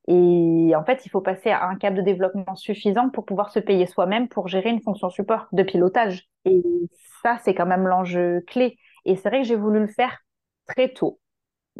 Et 0.09 0.73
en 0.77 0.85
fait, 0.85 1.07
il 1.07 1.11
faut 1.11 1.21
passer 1.21 1.51
à 1.51 1.67
un 1.67 1.77
cap 1.77 1.95
de 1.95 2.03
développement 2.03 2.57
suffisant 2.57 3.09
pour 3.09 3.25
pouvoir 3.25 3.51
se 3.51 3.61
payer 3.61 3.87
soi-même 3.87 4.29
pour 4.29 4.49
gérer 4.49 4.71
une 4.71 4.83
fonction 4.83 5.11
support 5.11 5.47
de 5.53 5.63
pilotage. 5.63 6.29
Et 6.45 6.63
ça, 7.23 7.39
c'est 7.45 7.55
quand 7.55 7.67
même 7.67 7.87
l'enjeu 7.87 8.43
clé. 8.47 8.79
Et 9.05 9.17
c'est 9.17 9.29
vrai 9.29 9.43
que 9.43 9.49
j'ai 9.49 9.57
voulu 9.57 9.79
le 9.79 9.87
faire 9.87 10.19
très 10.67 10.89
tôt. 10.89 11.21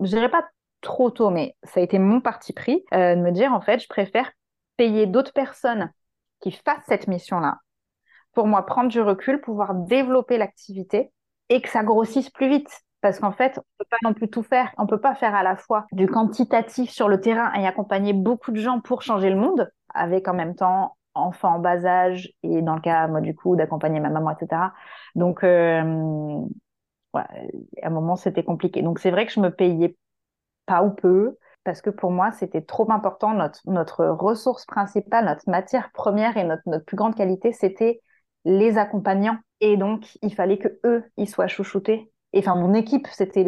Je 0.01 0.07
dirais 0.07 0.31
pas 0.31 0.47
trop 0.81 1.11
tôt, 1.11 1.31
mais 1.31 1.57
ça 1.65 1.81
a 1.81 1.83
été 1.83 1.99
mon 1.99 2.21
parti 2.21 2.53
pris 2.53 2.85
euh, 2.95 3.17
de 3.17 3.21
me 3.21 3.33
dire, 3.33 3.53
en 3.53 3.61
fait, 3.61 3.81
je 3.81 3.89
préfère 3.89 4.31
payer 4.77 5.07
d'autres 5.07 5.33
personnes 5.33 5.91
qui 6.41 6.53
fassent 6.53 6.85
cette 6.87 7.09
mission-là, 7.09 7.59
pour 8.33 8.47
moi 8.47 8.65
prendre 8.67 8.89
du 8.89 9.01
recul, 9.01 9.41
pouvoir 9.41 9.75
développer 9.75 10.39
l'activité 10.39 11.13
et 11.49 11.61
que 11.61 11.69
ça 11.69 11.83
grossisse 11.83 12.31
plus 12.31 12.49
vite. 12.49 12.71
Parce 13.01 13.19
qu'en 13.19 13.33
fait, 13.33 13.59
on 13.59 13.63
peut 13.79 13.89
pas 13.91 13.97
non 14.05 14.15
plus 14.15 14.31
tout 14.31 14.45
faire. 14.45 14.73
On 14.79 14.87
peut 14.87 15.01
pas 15.01 15.15
faire 15.15 15.35
à 15.35 15.43
la 15.43 15.57
fois 15.57 15.87
du 15.93 16.07
quantitatif 16.07 16.91
sur 16.91 17.09
le 17.09 17.21
terrain 17.21 17.53
et 17.55 17.67
accompagner 17.67 18.13
beaucoup 18.13 18.53
de 18.53 18.61
gens 18.61 18.81
pour 18.81 19.03
changer 19.03 19.29
le 19.29 19.37
monde, 19.37 19.71
avec 19.93 20.29
en 20.29 20.35
même 20.35 20.55
temps 20.55 20.97
enfants 21.15 21.57
en 21.57 21.59
bas 21.59 21.85
âge 21.85 22.33
et 22.43 22.63
dans 22.63 22.75
le 22.75 22.81
cas, 22.81 23.09
moi, 23.09 23.21
du 23.21 23.35
coup, 23.35 23.57
d'accompagner 23.57 24.01
ma 24.01 24.09
maman, 24.09 24.31
etc. 24.31 24.73
Donc, 25.15 25.45
euh, 25.45 26.41
à 27.15 27.27
un 27.83 27.91
moment, 27.91 28.17
c'était 28.17 28.45
compliqué. 28.45 28.83
Donc, 28.83 28.99
c'est 28.99 29.11
vrai 29.11 29.27
que 29.27 29.33
je 29.33 29.41
me 29.41 29.51
payais 29.51 29.97
pas 30.67 30.83
ou 30.83 30.91
peu 30.91 31.37
parce 31.65 31.81
que 31.81 31.91
pour 31.91 32.11
moi, 32.11 32.33
c'était 32.33 32.63
trop 32.63 32.91
important. 32.91 33.35
Notre, 33.67 34.07
ressource 34.07 34.67
principale, 34.67 35.27
notre 35.27 35.49
matière 35.49 35.91
première 35.93 36.37
et 36.37 36.45
notre, 36.45 36.63
notre 36.67 36.85
plus 36.85 36.97
grande 36.97 37.15
qualité, 37.15 37.53
c'était 37.53 38.01
les 38.45 38.79
accompagnants. 38.79 39.39
Et 39.61 39.77
donc, 39.77 40.19
il 40.23 40.35
fallait 40.35 40.59
que 40.59 40.81
eux, 40.85 41.05
ils 41.17 41.29
soient 41.29 41.47
chouchoutés. 41.47 42.11
Et 42.33 42.39
enfin, 42.39 42.57
mon 42.57 42.75
équipe, 42.75 43.07
c'était, 43.09 43.45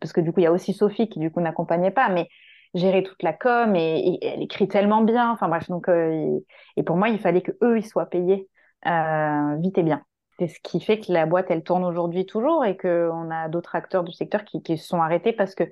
parce 0.00 0.12
que 0.12 0.20
du 0.20 0.32
coup, 0.32 0.40
il 0.40 0.44
y 0.44 0.46
a 0.46 0.52
aussi 0.52 0.72
Sophie 0.72 1.08
qui 1.08 1.18
du 1.18 1.30
coup 1.30 1.40
n'accompagnait 1.40 1.90
pas, 1.90 2.08
mais 2.08 2.28
gérer 2.74 3.02
toute 3.02 3.22
la 3.22 3.32
com 3.32 3.74
et, 3.76 4.18
elle 4.22 4.42
écrit 4.42 4.68
tellement 4.68 5.02
bien. 5.02 5.30
Enfin 5.30 5.48
bref, 5.48 5.68
donc 5.68 5.88
euh, 5.88 6.38
et, 6.76 6.82
pour 6.82 6.96
moi, 6.96 7.08
il 7.08 7.18
fallait 7.18 7.42
que 7.42 7.52
eux, 7.62 7.78
ils 7.78 7.86
soient 7.86 8.06
payés 8.06 8.48
euh, 8.86 9.56
vite 9.58 9.78
et 9.78 9.82
bien. 9.82 10.02
C'est 10.38 10.48
ce 10.48 10.58
qui 10.62 10.80
fait 10.80 10.98
que 11.00 11.12
la 11.12 11.26
boîte, 11.26 11.50
elle 11.50 11.62
tourne 11.62 11.84
aujourd'hui 11.84 12.24
toujours 12.24 12.64
et 12.64 12.76
qu'on 12.76 13.30
a 13.30 13.48
d'autres 13.48 13.74
acteurs 13.74 14.04
du 14.04 14.12
secteur 14.12 14.44
qui, 14.44 14.62
qui 14.62 14.78
se 14.78 14.86
sont 14.86 15.02
arrêtés 15.02 15.34
parce 15.34 15.54
que 15.54 15.64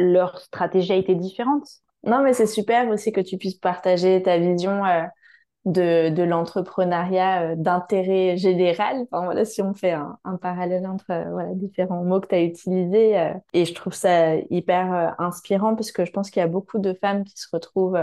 leur 0.00 0.38
stratégie 0.40 0.92
a 0.92 0.96
été 0.96 1.14
différente. 1.14 1.66
Non, 2.04 2.22
mais 2.22 2.32
c'est 2.32 2.46
super 2.46 2.88
aussi 2.88 3.12
que 3.12 3.20
tu 3.20 3.36
puisses 3.36 3.56
partager 3.56 4.22
ta 4.22 4.38
vision 4.38 4.84
euh, 4.84 5.02
de, 5.66 6.08
de 6.08 6.22
l'entrepreneuriat 6.22 7.42
euh, 7.50 7.54
d'intérêt 7.56 8.36
général. 8.38 9.06
Voilà, 9.12 9.44
si 9.44 9.60
on 9.62 9.74
fait 9.74 9.92
un, 9.92 10.18
un 10.24 10.36
parallèle 10.36 10.86
entre 10.86 11.10
euh, 11.10 11.30
voilà, 11.30 11.54
différents 11.54 12.02
mots 12.04 12.20
que 12.20 12.28
tu 12.28 12.34
as 12.34 12.42
utilisés. 12.42 13.32
et 13.52 13.64
je 13.64 13.74
trouve 13.74 13.92
ça 13.92 14.36
hyper 14.50 15.14
inspirant 15.18 15.74
parce 15.74 15.92
que 15.92 16.04
je 16.04 16.12
pense 16.12 16.30
qu'il 16.30 16.40
y 16.40 16.44
a 16.44 16.48
beaucoup 16.48 16.78
de 16.78 16.94
femmes 16.94 17.24
qui 17.24 17.36
se 17.36 17.48
retrouvent 17.52 17.98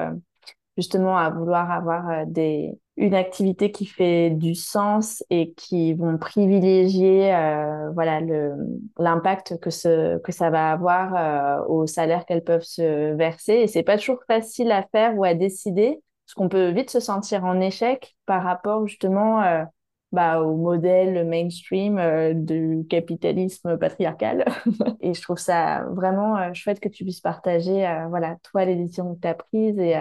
justement 0.78 1.18
à 1.18 1.32
vouloir 1.32 1.72
avoir 1.72 2.28
des, 2.28 2.78
une 2.98 3.14
activité 3.14 3.72
qui 3.72 3.86
fait 3.86 4.32
du 4.32 4.56
sens 4.56 5.24
et 5.30 5.54
qui 5.54 5.94
vont 5.94 6.18
privilégier 6.18 7.34
euh, 7.34 7.92
voilà 7.92 8.20
le 8.22 8.56
l'impact 8.98 9.60
que 9.60 9.70
ce 9.70 10.18
que 10.20 10.32
ça 10.32 10.50
va 10.50 10.72
avoir 10.72 11.16
euh, 11.16 11.66
au 11.68 11.88
salaire 11.88 12.26
qu'elles 12.26 12.44
peuvent 12.44 12.64
se 12.64 13.14
verser. 13.14 13.54
Et 13.54 13.68
c'est 13.68 13.84
pas 13.84 13.98
toujours 13.98 14.24
facile 14.28 14.72
à 14.72 14.84
faire 14.92 15.16
ou 15.18 15.24
à 15.24 15.34
décider 15.34 16.02
parce 16.28 16.34
qu'on 16.34 16.50
peut 16.50 16.72
vite 16.72 16.90
se 16.90 17.00
sentir 17.00 17.46
en 17.46 17.62
échec 17.62 18.18
par 18.26 18.44
rapport 18.44 18.86
justement 18.86 19.42
euh, 19.44 19.64
bah, 20.12 20.42
au 20.42 20.58
modèle 20.58 21.26
mainstream 21.26 21.98
euh, 22.00 22.34
du 22.34 22.86
capitalisme 22.90 23.78
patriarcal. 23.78 24.44
Et 25.00 25.14
je 25.14 25.22
trouve 25.22 25.38
ça 25.38 25.86
vraiment 25.92 26.38
euh, 26.38 26.54
chouette 26.54 26.82
que 26.82 26.90
tu 26.90 27.06
puisses 27.06 27.22
partager 27.22 27.88
voilà 28.10 28.36
toi 28.44 28.66
les 28.66 28.76
décisions 28.76 29.16
que 29.16 29.22
tu 29.22 29.28
as 29.28 29.36
prises 29.36 29.80
et 29.80 29.96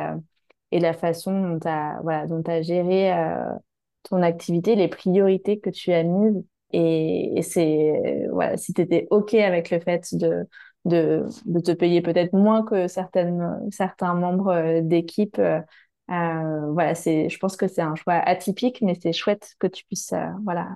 et 0.72 0.80
la 0.80 0.92
façon 0.92 1.40
dont 1.40 1.58
tu 1.60 1.68
as, 1.68 2.00
voilà, 2.02 2.26
dont 2.26 2.42
as 2.46 2.62
géré 2.62 3.12
euh, 3.12 3.50
ton 4.04 4.22
activité, 4.22 4.76
les 4.76 4.88
priorités 4.88 5.58
que 5.60 5.70
tu 5.70 5.92
as 5.92 6.02
mises. 6.02 6.44
Et, 6.72 7.40
c'est, 7.42 8.26
voilà, 8.32 8.56
si 8.56 8.74
tu 8.74 8.80
étais 8.82 9.06
OK 9.10 9.34
avec 9.34 9.70
le 9.70 9.80
fait 9.80 10.14
de, 10.14 10.46
de, 10.84 11.24
de 11.46 11.60
te 11.60 11.70
payer 11.72 12.02
peut-être 12.02 12.32
moins 12.32 12.64
que 12.64 12.88
certaines, 12.88 13.60
certains 13.70 14.14
membres 14.14 14.48
euh, 14.52 14.80
d'équipe, 14.82 15.38
euh, 15.38 15.60
voilà, 16.08 16.94
c'est, 16.94 17.28
je 17.28 17.38
pense 17.38 17.56
que 17.56 17.66
c'est 17.68 17.82
un 17.82 17.94
choix 17.94 18.14
atypique, 18.14 18.80
mais 18.82 18.94
c'est 19.00 19.12
chouette 19.12 19.54
que 19.58 19.66
tu 19.66 19.84
puisses, 19.84 20.14
voilà, 20.44 20.68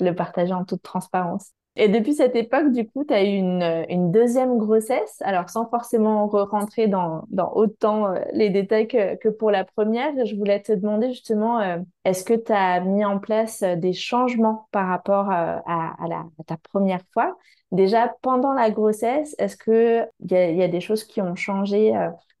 le 0.00 0.14
partager 0.14 0.52
en 0.52 0.64
toute 0.64 0.82
transparence. 0.82 1.52
Et 1.74 1.88
depuis 1.88 2.12
cette 2.12 2.36
époque, 2.36 2.70
du 2.70 2.86
coup, 2.86 3.04
tu 3.04 3.14
as 3.14 3.24
eu 3.24 3.28
une, 3.36 3.86
une, 3.88 4.12
deuxième 4.12 4.58
grossesse. 4.58 5.16
Alors, 5.22 5.48
sans 5.48 5.66
forcément 5.70 6.26
rentrer 6.28 6.86
dans, 6.86 7.24
dans 7.30 7.50
autant 7.54 8.08
euh, 8.08 8.20
les 8.34 8.50
détails 8.50 8.86
que, 8.88 9.16
que, 9.16 9.30
pour 9.30 9.50
la 9.50 9.64
première, 9.64 10.12
je 10.26 10.36
voulais 10.36 10.60
te 10.60 10.72
demander 10.72 11.08
justement, 11.08 11.60
euh, 11.60 11.78
est-ce 12.04 12.24
que 12.24 12.34
tu 12.34 12.52
as 12.52 12.80
mis 12.80 13.06
en 13.06 13.18
place 13.18 13.62
euh, 13.62 13.76
des 13.76 13.94
changements 13.94 14.68
par 14.70 14.86
rapport 14.86 15.30
à, 15.30 15.62
à, 15.66 16.08
la, 16.08 16.26
à 16.38 16.44
ta 16.46 16.58
première 16.58 17.02
fois? 17.14 17.38
Déjà, 17.70 18.14
pendant 18.20 18.52
la 18.52 18.70
grossesse, 18.70 19.34
est-ce 19.38 19.56
qu'il 19.56 20.06
y, 20.30 20.34
a, 20.34 20.50
y 20.50 20.62
a 20.62 20.68
des 20.68 20.80
choses 20.82 21.04
qui 21.04 21.22
ont 21.22 21.34
changé 21.36 21.92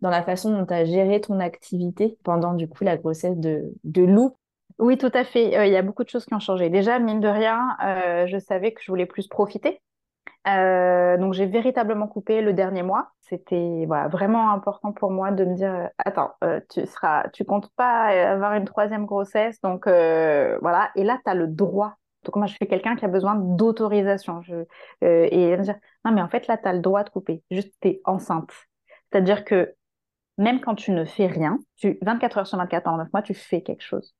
dans 0.02 0.10
la 0.10 0.22
façon 0.22 0.50
dont 0.50 0.66
tu 0.66 0.74
as 0.74 0.84
géré 0.84 1.22
ton 1.22 1.40
activité 1.40 2.18
pendant, 2.22 2.52
du 2.52 2.68
coup, 2.68 2.84
la 2.84 2.98
grossesse 2.98 3.38
de, 3.38 3.72
de 3.84 4.02
Lou 4.02 4.34
oui, 4.78 4.98
tout 4.98 5.10
à 5.14 5.24
fait. 5.24 5.56
Euh, 5.56 5.66
il 5.66 5.72
y 5.72 5.76
a 5.76 5.82
beaucoup 5.82 6.04
de 6.04 6.08
choses 6.08 6.24
qui 6.24 6.34
ont 6.34 6.40
changé. 6.40 6.70
Déjà, 6.70 6.98
mine 6.98 7.20
de 7.20 7.28
rien, 7.28 7.76
euh, 7.82 8.26
je 8.26 8.38
savais 8.38 8.72
que 8.72 8.82
je 8.82 8.90
voulais 8.90 9.06
plus 9.06 9.28
profiter. 9.28 9.80
Euh, 10.48 11.16
donc, 11.18 11.34
j'ai 11.34 11.46
véritablement 11.46 12.08
coupé 12.08 12.42
le 12.42 12.52
dernier 12.52 12.82
mois. 12.82 13.10
C'était 13.20 13.84
voilà, 13.86 14.08
vraiment 14.08 14.52
important 14.52 14.92
pour 14.92 15.10
moi 15.10 15.30
de 15.30 15.44
me 15.44 15.54
dire 15.54 15.88
attends, 15.98 16.32
tu 16.70 16.86
seras, 16.86 17.28
tu 17.30 17.44
comptes 17.44 17.70
pas 17.76 18.06
avoir 18.30 18.54
une 18.54 18.64
troisième 18.64 19.06
grossesse. 19.06 19.60
Donc, 19.60 19.86
voilà. 19.86 20.90
Et 20.96 21.04
là, 21.04 21.18
tu 21.24 21.30
as 21.30 21.34
le 21.34 21.46
droit. 21.46 21.96
Donc, 22.24 22.36
moi, 22.36 22.46
je 22.46 22.54
suis 22.54 22.66
quelqu'un 22.68 22.96
qui 22.96 23.04
a 23.04 23.08
besoin 23.08 23.34
d'autorisation. 23.36 24.42
Je, 24.42 24.64
et 25.02 25.56
me 25.56 25.62
dire 25.62 25.76
non, 26.04 26.12
mais 26.12 26.22
en 26.22 26.28
fait, 26.28 26.46
là, 26.46 26.56
tu 26.56 26.68
as 26.68 26.72
le 26.72 26.80
droit 26.80 27.04
de 27.04 27.10
couper. 27.10 27.42
Juste, 27.50 27.74
tu 27.80 27.88
es 27.88 28.00
enceinte. 28.04 28.50
C'est-à-dire 29.10 29.44
que 29.44 29.74
même 30.38 30.60
quand 30.60 30.74
tu 30.74 30.90
ne 30.92 31.04
fais 31.04 31.26
rien, 31.26 31.58
tu, 31.76 31.98
24 32.02 32.38
heures 32.38 32.46
sur 32.46 32.58
24 32.58 32.88
en 32.88 32.96
9 32.98 33.12
mois, 33.12 33.22
tu 33.22 33.34
fais 33.34 33.62
quelque 33.62 33.82
chose 33.82 34.14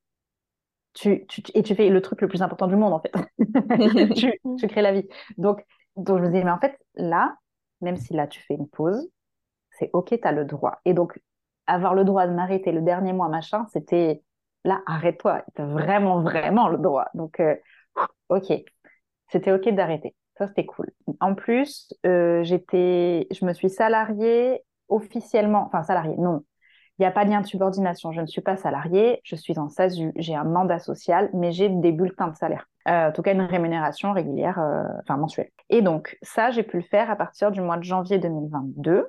tu, 0.94 1.26
tu, 1.26 1.42
et 1.54 1.62
tu 1.62 1.74
fais 1.74 1.88
le 1.88 2.00
truc 2.00 2.20
le 2.20 2.28
plus 2.28 2.42
important 2.42 2.66
du 2.66 2.76
monde, 2.76 2.92
en 2.92 3.00
fait. 3.00 3.12
tu, 4.14 4.32
tu, 4.58 4.66
crées 4.66 4.82
la 4.82 4.92
vie. 4.92 5.06
Donc, 5.38 5.64
donc, 5.96 6.18
je 6.18 6.24
me 6.24 6.30
dis, 6.30 6.42
mais 6.42 6.50
en 6.50 6.58
fait, 6.58 6.78
là, 6.94 7.36
même 7.80 7.96
si 7.96 8.14
là, 8.14 8.26
tu 8.26 8.40
fais 8.40 8.54
une 8.54 8.68
pause, 8.68 9.08
c'est 9.70 9.90
OK, 9.92 10.08
tu 10.08 10.28
as 10.28 10.32
le 10.32 10.44
droit. 10.44 10.80
Et 10.84 10.94
donc, 10.94 11.20
avoir 11.66 11.94
le 11.94 12.04
droit 12.04 12.26
de 12.26 12.32
m'arrêter 12.32 12.72
le 12.72 12.82
dernier 12.82 13.12
mois, 13.12 13.28
machin, 13.28 13.66
c'était 13.72 14.22
là, 14.64 14.82
arrête-toi. 14.86 15.44
Tu 15.54 15.62
as 15.62 15.66
vraiment, 15.66 16.22
vraiment 16.22 16.68
le 16.68 16.78
droit. 16.78 17.06
Donc, 17.14 17.40
euh, 17.40 17.54
OK. 18.28 18.52
C'était 19.28 19.52
OK 19.52 19.68
d'arrêter. 19.70 20.14
Ça, 20.36 20.46
c'était 20.48 20.66
cool. 20.66 20.90
En 21.20 21.34
plus, 21.34 21.92
euh, 22.06 22.42
j'étais, 22.42 23.26
je 23.30 23.44
me 23.44 23.52
suis 23.52 23.70
salariée 23.70 24.62
officiellement, 24.88 25.64
enfin 25.66 25.82
salariée, 25.82 26.16
non, 26.18 26.44
il 27.02 27.06
n'y 27.06 27.08
a 27.08 27.12
pas 27.12 27.24
de 27.24 27.30
lien 27.30 27.40
de 27.40 27.46
subordination. 27.46 28.12
Je 28.12 28.20
ne 28.20 28.26
suis 28.26 28.42
pas 28.42 28.56
salariée, 28.56 29.20
je 29.24 29.34
suis 29.34 29.58
en 29.58 29.68
SASU, 29.68 30.12
j'ai 30.14 30.36
un 30.36 30.44
mandat 30.44 30.78
social, 30.78 31.30
mais 31.34 31.50
j'ai 31.50 31.68
des 31.68 31.90
bulletins 31.90 32.28
de 32.28 32.36
salaire. 32.36 32.68
Euh, 32.86 33.08
en 33.08 33.12
tout 33.12 33.22
cas, 33.22 33.32
une 33.32 33.42
rémunération 33.42 34.12
régulière, 34.12 34.60
euh, 34.60 34.84
enfin 35.00 35.16
mensuelle. 35.16 35.50
Et 35.68 35.82
donc, 35.82 36.16
ça, 36.22 36.52
j'ai 36.52 36.62
pu 36.62 36.76
le 36.76 36.84
faire 36.84 37.10
à 37.10 37.16
partir 37.16 37.50
du 37.50 37.60
mois 37.60 37.76
de 37.76 37.82
janvier 37.82 38.18
2022 38.18 39.08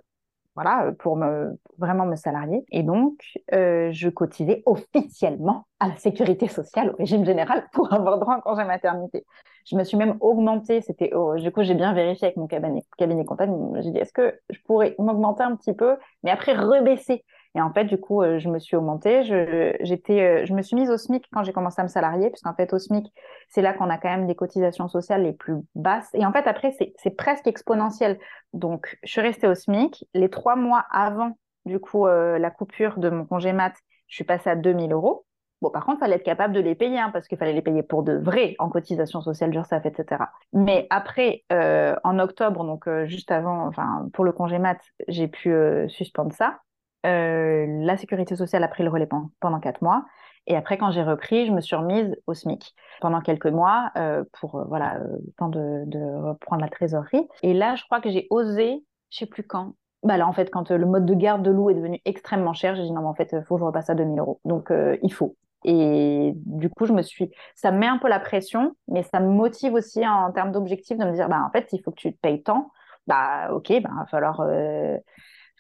voilà, 0.56 0.92
pour 1.00 1.18
me, 1.18 1.58
vraiment 1.78 2.06
me 2.06 2.16
salarier. 2.16 2.64
Et 2.72 2.84
donc, 2.84 3.16
euh, 3.54 3.90
je 3.92 4.10
cotisais 4.10 4.62
officiellement 4.66 5.66
à 5.80 5.88
la 5.88 5.96
sécurité 5.96 6.48
sociale, 6.48 6.92
au 6.92 6.98
régime 6.98 7.26
général, 7.26 7.68
pour 7.74 7.92
avoir 7.94 8.20
droit 8.20 8.34
à 8.34 8.38
un 8.38 8.42
congé 8.42 8.64
maternité. 8.64 9.24
Je 9.66 9.76
me 9.76 9.84
suis 9.84 9.98
même 9.98 10.18
augmentée, 10.20 10.82
c'était, 10.82 11.12
du 11.38 11.52
coup, 11.52 11.64
j'ai 11.64 11.74
bien 11.74 11.94
vérifié 11.94 12.28
avec 12.28 12.38
mon 12.38 12.48
cabinet, 12.48 12.84
cabinet 12.98 13.26
comptable, 13.26 13.54
j'ai 13.82 13.92
dit, 13.92 13.98
est-ce 13.98 14.14
que 14.14 14.40
je 14.50 14.60
pourrais 14.66 14.96
m'augmenter 15.00 15.44
un 15.44 15.56
petit 15.56 15.74
peu, 15.74 15.98
mais 16.22 16.32
après 16.32 16.54
rebaisser 16.54 17.24
et 17.56 17.62
en 17.62 17.72
fait, 17.72 17.86
du 17.86 18.00
coup, 18.00 18.22
euh, 18.22 18.40
je 18.40 18.50
me 18.50 18.58
suis 18.58 18.76
augmentée. 18.76 19.24
Je, 19.24 19.76
j'étais, 19.82 20.22
euh, 20.22 20.46
je 20.46 20.54
me 20.54 20.62
suis 20.64 20.76
mise 20.76 20.90
au 20.90 20.98
SMIC 20.98 21.26
quand 21.32 21.44
j'ai 21.44 21.54
commencé 21.54 21.80
à 21.80 21.84
me 21.84 21.90
salarier, 21.90 22.30
puisqu'en 22.30 22.56
fait, 22.56 22.74
au 22.74 22.80
SMIC, 22.80 23.14
c'est 23.48 23.62
là 23.62 23.74
qu'on 23.74 23.90
a 23.90 23.98
quand 23.98 24.10
même 24.10 24.26
des 24.26 24.36
cotisations 24.36 24.88
sociales 24.88 25.24
les 25.24 25.34
plus 25.34 25.56
basses. 25.76 26.10
Et 26.14 26.26
en 26.26 26.32
fait, 26.32 26.48
après, 26.48 26.76
c'est, 26.98 27.12
presque 27.12 27.46
exponentiel. 27.46 28.18
Donc, 28.54 28.98
je 29.04 29.12
suis 29.12 29.22
restée 29.22 29.48
au 29.48 29.54
SMIC. 29.54 30.06
Les 30.16 30.30
trois 30.30 30.56
mois 30.56 30.86
avant, 30.90 31.38
du 31.66 31.80
coup, 31.80 32.08
euh, 32.08 32.40
la 32.40 32.50
coupure 32.50 32.98
de 32.98 33.10
mon 33.10 33.26
congé 33.26 33.54
mat, 33.54 33.74
je 34.08 34.16
suis 34.16 34.24
passée 34.24 34.50
à 34.50 34.56
2000 34.56 34.92
euros. 34.92 35.26
Bon, 35.62 35.70
par 35.70 35.86
contre, 35.86 36.00
il 36.00 36.02
fallait 36.02 36.16
être 36.16 36.24
capable 36.24 36.54
de 36.54 36.60
les 36.60 36.76
payer, 36.76 37.00
hein, 37.00 37.12
parce 37.14 37.28
qu'il 37.28 37.38
fallait 37.38 37.54
les 37.54 37.62
payer 37.62 37.84
pour 37.84 38.04
de 38.04 38.18
vrai 38.18 38.56
en 38.58 38.68
cotisation 38.70 39.22
sociale, 39.22 39.54
URSAF, 39.56 39.86
etc. 39.86 40.24
Mais 40.52 40.88
après, 40.90 41.46
en 41.50 42.20
octobre, 42.20 42.66
donc 42.66 42.90
juste 43.06 43.32
avant, 43.32 43.68
enfin, 43.68 44.10
pour 44.12 44.26
le 44.26 44.34
congé 44.34 44.60
mat, 44.60 44.80
j'ai 45.08 45.30
pu 45.30 45.56
suspendre 45.88 46.34
ça. 46.34 46.60
Euh, 47.06 47.66
la 47.68 47.98
sécurité 47.98 48.36
sociale 48.36 48.64
a 48.64 48.68
pris 48.68 48.84
le 48.84 48.90
relais 48.90 49.10
pendant 49.40 49.60
quatre 49.60 49.82
mois. 49.82 50.06
Et 50.48 50.56
après, 50.56 50.78
quand 50.78 50.92
j'ai 50.92 51.04
repris, 51.04 51.46
je 51.46 51.52
me 51.52 51.62
suis 51.62 51.76
remise 51.76 52.16
au 52.28 52.34
SMIC 52.34 52.74
pendant 53.02 53.22
quelques 53.22 53.48
mois 53.48 53.92
euh, 53.98 54.24
pour 54.34 54.56
euh, 54.56 54.66
voilà 54.68 55.00
le 55.00 55.32
temps 55.38 55.50
de, 55.50 56.28
reprendre 56.28 56.62
la 56.62 56.70
trésorerie. 56.70 57.28
Et 57.44 57.54
là, 57.54 57.76
je 57.76 57.84
crois 57.86 58.02
que 58.02 58.10
j'ai 58.10 58.28
osé, 58.30 58.84
je 59.10 59.20
sais 59.20 59.26
plus 59.26 59.44
quand. 59.44 59.76
Bah 60.04 60.18
là, 60.18 60.28
en 60.28 60.34
fait, 60.34 60.50
quand 60.50 60.70
le 60.70 60.86
mode 60.86 61.06
de 61.06 61.14
garde 61.14 61.44
de 61.44 61.52
loup 61.52 61.70
est 61.70 61.76
devenu 61.76 62.02
extrêmement 62.04 62.54
cher, 62.54 62.76
j'ai 62.76 62.84
dit 62.84 62.92
non, 62.92 63.02
mais 63.02 63.08
en 63.08 63.14
fait, 63.14 63.42
faut 63.46 63.56
que 63.56 63.62
je 63.62 63.66
repasse 63.66 63.90
à 63.90 63.96
2000 63.96 64.20
euros. 64.20 64.42
Donc, 64.44 64.70
il 65.02 65.14
faut. 65.14 65.38
Et 65.64 66.34
du 66.36 66.70
coup, 66.70 66.86
je 66.86 66.92
me 66.92 67.02
suis, 67.02 67.32
ça 67.56 67.72
me 67.72 67.78
met 67.78 67.88
un 67.88 67.98
peu 67.98 68.10
la 68.10 68.20
pression, 68.20 68.76
mais 68.90 69.04
ça 69.04 69.22
me 69.22 69.30
motive 69.30 69.74
aussi 69.76 70.06
en, 70.06 70.30
termes 70.34 70.52
d'objectifs 70.52 70.98
de 70.98 71.06
me 71.06 71.14
dire, 71.14 71.30
bah 71.30 71.42
en 71.48 71.52
fait, 71.52 71.70
il 71.72 71.82
faut 71.82 71.92
que 71.92 72.02
tu 72.02 72.12
te 72.12 72.20
payes 72.20 72.44
tant. 72.44 72.70
Bah 73.08 73.54
ok, 73.54 73.70
bah, 73.82 73.90
il 73.94 74.00
va 74.00 74.06
falloir 74.08 74.42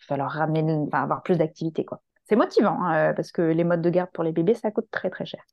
il 0.03 0.09
va 0.09 0.15
falloir 0.15 0.31
ramener, 0.31 0.73
enfin, 0.73 1.03
avoir 1.03 1.23
plus 1.23 1.37
d'activité. 1.37 1.85
C'est 2.25 2.35
motivant, 2.35 2.81
hein, 2.81 3.09
euh, 3.09 3.13
parce 3.13 3.31
que 3.31 3.41
les 3.41 3.63
modes 3.63 3.81
de 3.81 3.89
garde 3.89 4.09
pour 4.11 4.23
les 4.23 4.31
bébés, 4.31 4.53
ça 4.53 4.71
coûte 4.71 4.87
très, 4.91 5.09
très 5.09 5.25
cher. 5.25 5.43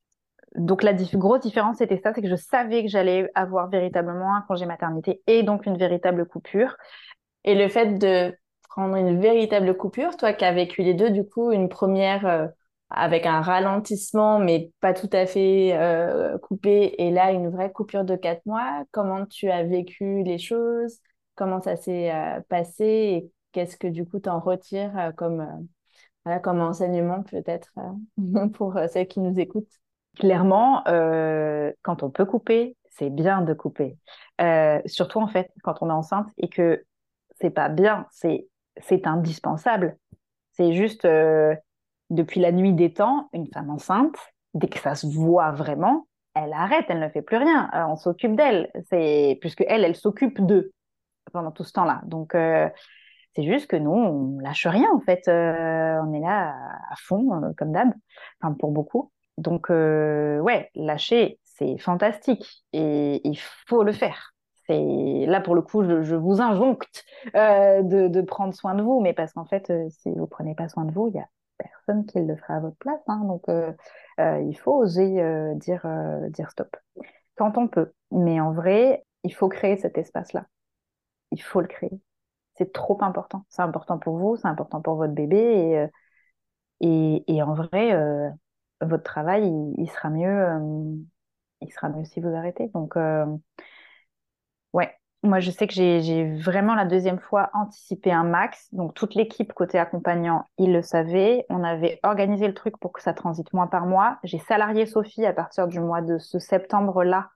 Donc, 0.57 0.83
la 0.83 0.93
grosse 0.93 1.41
différence, 1.41 1.79
c'était 1.79 2.01
ça, 2.03 2.13
c'est 2.13 2.23
que 2.23 2.29
je 2.29 2.37
savais 2.37 2.83
que 2.83 2.89
j'allais 2.89 3.31
avoir 3.35 3.69
véritablement 3.69 4.35
un 4.35 4.43
congé 4.43 4.67
maternité 4.67 5.23
et 5.27 5.43
donc 5.43 5.67
une 5.67 5.77
véritable 5.77 6.27
coupure. 6.27 6.77
Et 7.45 7.55
le 7.55 7.69
fait 7.69 7.99
de 7.99 8.35
prendre 8.69 8.97
une 8.97 9.21
véritable 9.21 9.77
coupure, 9.77 10.17
toi 10.17 10.33
qui 10.33 10.45
as 10.45 10.53
vécu 10.53 10.83
les 10.83 10.95
deux, 10.95 11.11
du 11.11 11.25
coup, 11.25 11.53
une 11.53 11.69
première 11.69 12.27
euh, 12.27 12.47
avec 12.91 13.27
un 13.27 13.41
ralentissement, 13.41 14.39
mais 14.39 14.73
pas 14.81 14.93
tout 14.93 15.11
à 15.13 15.27
fait 15.27 15.71
euh, 15.75 16.39
coupé, 16.39 16.95
et 16.99 17.11
là, 17.11 17.31
une 17.31 17.49
vraie 17.49 17.71
coupure 17.71 18.05
de 18.05 18.17
quatre 18.17 18.45
mois, 18.47 18.85
comment 18.91 19.27
tu 19.27 19.51
as 19.51 19.63
vécu 19.63 20.23
les 20.25 20.39
choses? 20.39 20.99
Comment 21.37 21.61
ça 21.63 21.77
s'est 21.77 22.13
passé? 22.49 22.85
Et 22.85 23.31
qu'est-ce 23.53 23.77
que 23.77 23.87
du 23.87 24.07
coup 24.07 24.21
tu 24.21 24.29
en 24.29 24.41
retires 24.41 24.97
euh, 24.99 25.13
comme, 25.13 25.69
euh, 26.29 26.39
comme 26.39 26.61
enseignement 26.61 27.23
peut-être 27.23 27.73
euh, 27.79 28.49
pour 28.55 28.79
celles 28.89 29.09
qui 29.09 29.21
nous 29.21 29.39
écoutent? 29.39 29.73
Clairement, 30.19 30.83
quand 31.83 32.03
on 32.03 32.11
peut 32.11 32.25
couper, 32.25 32.77
c'est 32.91 33.11
bien 33.11 33.43
de 33.43 33.55
couper. 33.55 33.97
surtout 34.87 35.21
en 35.21 35.29
fait 35.29 35.53
quand 35.63 35.77
on 35.83 35.89
est 35.89 35.93
enceinte 35.93 36.27
et 36.37 36.49
que 36.49 36.85
c'est 37.41 37.51
pas 37.51 37.69
bien, 37.69 38.07
c'est 38.11 38.49
indispensable. 39.07 39.97
C'est 40.51 40.73
juste 40.73 41.07
depuis 41.07 42.41
la 42.41 42.51
nuit 42.51 42.73
des 42.75 42.93
temps, 42.93 43.31
une 43.33 43.47
femme 43.47 43.71
enceinte, 43.71 44.17
dès 44.55 44.67
que 44.67 44.81
ça 44.81 44.97
se 44.97 45.07
voit 45.07 45.53
vraiment, 45.53 46.09
elle 46.35 46.53
arrête, 46.53 46.87
elle 46.89 46.99
ne 46.99 47.09
fait 47.09 47.23
plus 47.23 47.37
rien. 47.37 47.71
on 47.89 47.97
s'occupe 47.97 48.35
d'elle, 48.35 48.69
c'est 48.91 49.39
puisque 49.41 49.65
elle, 49.69 49.85
elle 49.85 49.97
s'occupe 49.97 50.45
d'eux 50.45 50.73
pendant 51.33 51.53
tout 51.53 51.65
ce 51.65 51.73
temps-là. 51.73 52.03
Donc 52.05 52.35
c'est 53.41 53.47
juste 53.47 53.69
que 53.69 53.77
nous, 53.77 53.91
on 53.91 54.39
lâche 54.41 54.67
rien 54.67 54.89
en 54.93 55.01
fait. 55.01 55.27
Euh, 55.29 56.01
on 56.05 56.13
est 56.13 56.21
là 56.21 56.55
à, 56.91 56.97
fond, 56.97 57.43
euh, 57.43 57.53
comme 57.57 57.73
d'hab, 57.73 57.93
enfin 58.41 58.55
pour 58.55 58.71
beaucoup. 58.71 59.11
Donc 59.39 59.71
euh, 59.71 60.39
ouais, 60.41 60.71
lâcher, 60.75 61.39
c'est 61.45 61.79
fantastique 61.79 62.65
et 62.73 63.21
il 63.27 63.39
faut 63.67 63.83
le 63.83 63.93
faire. 63.93 64.35
C'est 64.67 65.27
là 65.27 65.41
pour 65.41 65.55
le 65.55 65.63
coup, 65.63 65.83
je, 65.83 66.15
vous 66.15 66.41
injoncte 66.41 67.05
de, 67.35 68.21
prendre 68.21 68.55
soin 68.55 68.75
de 68.75 68.83
vous, 68.83 69.01
mais 69.01 69.13
parce 69.15 69.33
qu'en 69.33 69.47
fait, 69.47 69.73
si 69.91 70.11
vous 70.11 70.27
prenez 70.27 70.55
pas 70.55 70.69
soin 70.69 70.85
de 70.85 70.93
vous, 70.93 71.09
il 71.09 71.15
y 71.15 71.19
a 71.19 71.27
personne 71.59 72.07
qui 72.07 72.21
le 72.21 72.37
fera 72.37 72.57
à 72.57 72.61
votre 72.61 72.77
place. 72.77 73.01
Hein. 73.09 73.23
donc 73.25 73.47
il 74.19 74.57
faut 74.59 74.77
oser 74.77 75.25
dire, 75.57 75.87
dire 76.29 76.51
stop 76.51 76.77
quand 77.37 77.57
on 77.57 77.69
peut. 77.69 77.93
Mais 78.13 78.39
en 78.41 78.53
vrai, 78.53 79.05
il 79.25 79.35
faut 79.35 79.49
créer 79.49 79.77
cet 79.77 79.99
espace-là. 79.99 80.47
Il 81.33 81.43
faut 81.43 81.61
le 81.61 81.67
créer. 81.67 82.01
C'est 82.61 82.73
trop 82.73 83.03
important. 83.03 83.47
C'est 83.49 83.63
important 83.63 83.99
pour 83.99 84.19
vous, 84.19 84.37
c'est 84.37 84.47
important 84.47 84.83
pour 84.83 84.97
votre 84.97 85.15
bébé. 85.15 85.89
Et, 86.81 87.25
et, 87.27 87.43
en 87.43 87.55
vrai, 87.55 87.97
votre 88.83 89.03
travail, 89.03 89.51
il, 89.79 89.89
sera 89.89 90.11
mieux, 90.11 90.47
il 91.63 91.73
sera 91.73 91.89
mieux 91.89 92.05
si 92.05 92.21
vous 92.21 92.29
arrêtez. 92.29 92.69
Donc, 92.75 92.97
ouais, 94.75 94.95
moi, 95.23 95.41
je 95.41 95.51
sais 95.51 95.67
que 95.67 95.73
j'ai 95.73 96.37
vraiment 96.37 96.75
la 96.75 96.85
deuxième 96.85 97.19
fois 97.19 97.49
anticipé 97.55 98.13
un 98.13 98.25
max. 98.25 98.69
Donc, 98.73 98.93
toute 98.93 99.15
l'équipe 99.15 99.55
côté 99.55 99.79
accompagnant, 99.79 100.45
ils 100.59 100.73
le 100.73 100.83
savaient. 100.83 101.47
On 101.49 101.65
avait 101.65 101.99
organisé 102.03 102.47
le 102.47 102.55
truc 102.55 102.79
pour 102.79 102.93
que 102.93 103.01
ça 103.01 103.15
transite 103.15 103.55
moins 103.55 103.69
par 103.69 103.87
mois. 103.87 104.19
J'ai 104.23 104.39
salarié 104.39 104.85
Sophie 104.85 105.25
à 105.25 105.33
partir 105.33 105.67
du 105.67 105.81
mois 105.81 106.03
de 106.03 106.19
ce 106.19 106.39
septembre-là, 106.39 107.31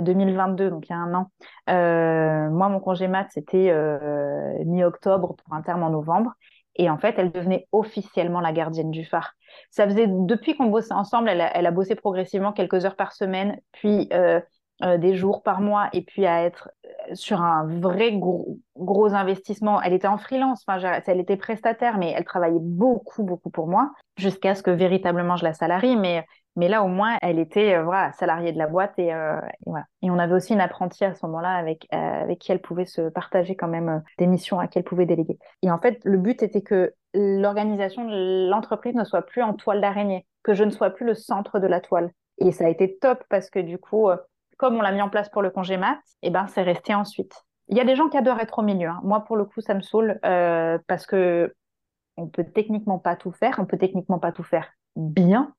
2022, 0.00 0.64
euh, 0.64 0.70
donc 0.70 0.88
il 0.88 0.90
y 0.90 0.94
a 0.94 0.98
un 0.98 1.14
an. 1.14 1.30
Euh, 1.70 2.50
moi, 2.50 2.68
mon 2.68 2.80
congé 2.80 3.08
mat, 3.08 3.28
c'était 3.30 3.70
euh, 3.70 4.64
mi-octobre 4.64 5.34
pour 5.34 5.54
un 5.54 5.62
terme 5.62 5.82
en 5.82 5.90
novembre. 5.90 6.32
Et 6.76 6.88
en 6.88 6.96
fait, 6.96 7.16
elle 7.18 7.30
devenait 7.30 7.68
officiellement 7.70 8.40
la 8.40 8.52
gardienne 8.52 8.90
du 8.90 9.04
phare. 9.04 9.34
Ça 9.70 9.86
faisait 9.86 10.06
depuis 10.08 10.56
qu'on 10.56 10.66
bossait 10.66 10.94
ensemble, 10.94 11.28
elle 11.28 11.66
a, 11.66 11.70
bossé 11.70 11.94
progressivement 11.94 12.52
quelques 12.52 12.86
heures 12.86 12.96
par 12.96 13.12
semaine, 13.12 13.60
puis 13.72 14.08
des 14.80 15.14
jours 15.14 15.42
par 15.42 15.60
mois 15.60 15.90
et 15.92 16.00
puis 16.00 16.24
à 16.24 16.42
être 16.42 16.70
sur 17.12 17.42
un 17.42 17.66
vrai 17.66 18.12
gros, 18.12 18.58
gros 18.74 19.12
investissement. 19.12 19.82
Elle 19.82 19.92
était 19.92 20.08
en 20.08 20.16
freelance, 20.16 20.64
enfin, 20.66 21.02
elle 21.06 21.20
était 21.20 21.36
prestataire, 21.36 21.98
mais 21.98 22.14
elle 22.16 22.24
travaillait 22.24 22.58
beaucoup, 22.58 23.22
beaucoup 23.22 23.50
pour 23.50 23.66
moi 23.66 23.92
jusqu'à 24.16 24.54
ce 24.54 24.62
que 24.62 24.70
véritablement 24.70 25.36
je 25.36 25.44
la 25.44 25.52
salarie. 25.52 25.96
Mais, 25.96 26.24
mais 26.56 26.68
là, 26.68 26.82
au 26.82 26.88
moins, 26.88 27.16
elle 27.22 27.38
était 27.38 27.74
euh, 27.74 28.10
salariée 28.18 28.52
de 28.52 28.58
la 28.58 28.66
boîte 28.66 28.98
et, 28.98 29.12
voilà. 29.66 29.86
Et 30.02 30.10
on 30.10 30.18
avait 30.18 30.34
aussi 30.34 30.52
une 30.52 30.60
apprentie 30.60 31.04
à 31.04 31.14
ce 31.14 31.24
moment-là 31.26 31.54
avec, 31.54 31.86
avec 31.90 32.38
qui 32.38 32.52
elle 32.52 32.60
pouvait 32.60 32.84
se 32.84 33.08
partager 33.08 33.56
quand 33.56 33.68
même 33.68 34.02
des 34.18 34.26
missions 34.26 34.58
à 34.58 34.66
qui 34.66 34.78
elle 34.78 34.84
pouvait 34.84 35.06
déléguer. 35.06 35.38
Et 35.62 35.70
en 35.70 35.78
fait, 35.78 36.00
le 36.04 36.18
but 36.18 36.42
était 36.42 36.62
que 36.62 36.94
l'organisation 37.14 38.04
de 38.04 38.48
l'entreprise 38.50 38.94
ne 38.94 39.04
soit 39.04 39.22
plus 39.22 39.42
en 39.42 39.54
toile 39.54 39.80
d'araignée, 39.80 40.26
que 40.42 40.54
je 40.54 40.64
ne 40.64 40.70
sois 40.70 40.90
plus 40.90 41.06
le 41.06 41.14
centre 41.14 41.58
de 41.58 41.66
la 41.66 41.80
toile. 41.80 42.10
Et 42.38 42.52
ça 42.52 42.66
a 42.66 42.68
été 42.68 42.98
top 42.98 43.24
parce 43.28 43.50
que 43.50 43.58
du 43.58 43.78
coup, 43.78 44.08
comme 44.62 44.76
on 44.76 44.80
l'a 44.80 44.92
mis 44.92 45.02
en 45.02 45.08
place 45.08 45.28
pour 45.28 45.42
le 45.42 45.50
congé 45.50 45.76
mat, 45.76 45.98
eh 46.22 46.30
ben, 46.30 46.46
c'est 46.46 46.62
resté 46.62 46.94
ensuite. 46.94 47.34
Il 47.66 47.76
y 47.76 47.80
a 47.80 47.84
des 47.84 47.96
gens 47.96 48.08
qui 48.08 48.16
adorent 48.16 48.38
être 48.38 48.60
au 48.60 48.62
milieu. 48.62 48.88
Hein. 48.88 49.00
Moi, 49.02 49.24
pour 49.24 49.36
le 49.36 49.44
coup, 49.44 49.60
ça 49.60 49.74
me 49.74 49.80
saoule 49.80 50.20
euh, 50.24 50.78
parce 50.86 51.04
que 51.04 51.52
on 52.16 52.28
peut 52.28 52.44
techniquement 52.44 52.98
pas 52.98 53.16
tout 53.16 53.32
faire, 53.32 53.56
on 53.58 53.66
peut 53.66 53.78
techniquement 53.78 54.20
pas 54.20 54.30
tout 54.30 54.44
faire 54.44 54.68
bien. 54.94 55.52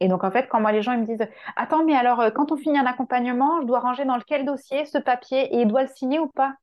Et 0.00 0.08
donc, 0.08 0.24
en 0.24 0.30
fait, 0.30 0.48
quand 0.48 0.60
moi, 0.60 0.72
les 0.72 0.82
gens 0.82 0.92
ils 0.92 1.00
me 1.00 1.06
disent 1.06 1.26
Attends, 1.56 1.84
mais 1.84 1.94
alors, 1.94 2.20
euh, 2.20 2.30
quand 2.30 2.52
on 2.52 2.56
finit 2.56 2.78
un 2.78 2.86
accompagnement, 2.86 3.60
je 3.60 3.66
dois 3.66 3.80
ranger 3.80 4.04
dans 4.04 4.16
lequel 4.16 4.44
dossier 4.44 4.84
ce 4.84 4.98
papier 4.98 5.54
et 5.54 5.60
il 5.62 5.68
doit 5.68 5.82
le 5.82 5.88
signer 5.88 6.18
ou 6.18 6.28
pas? 6.28 6.54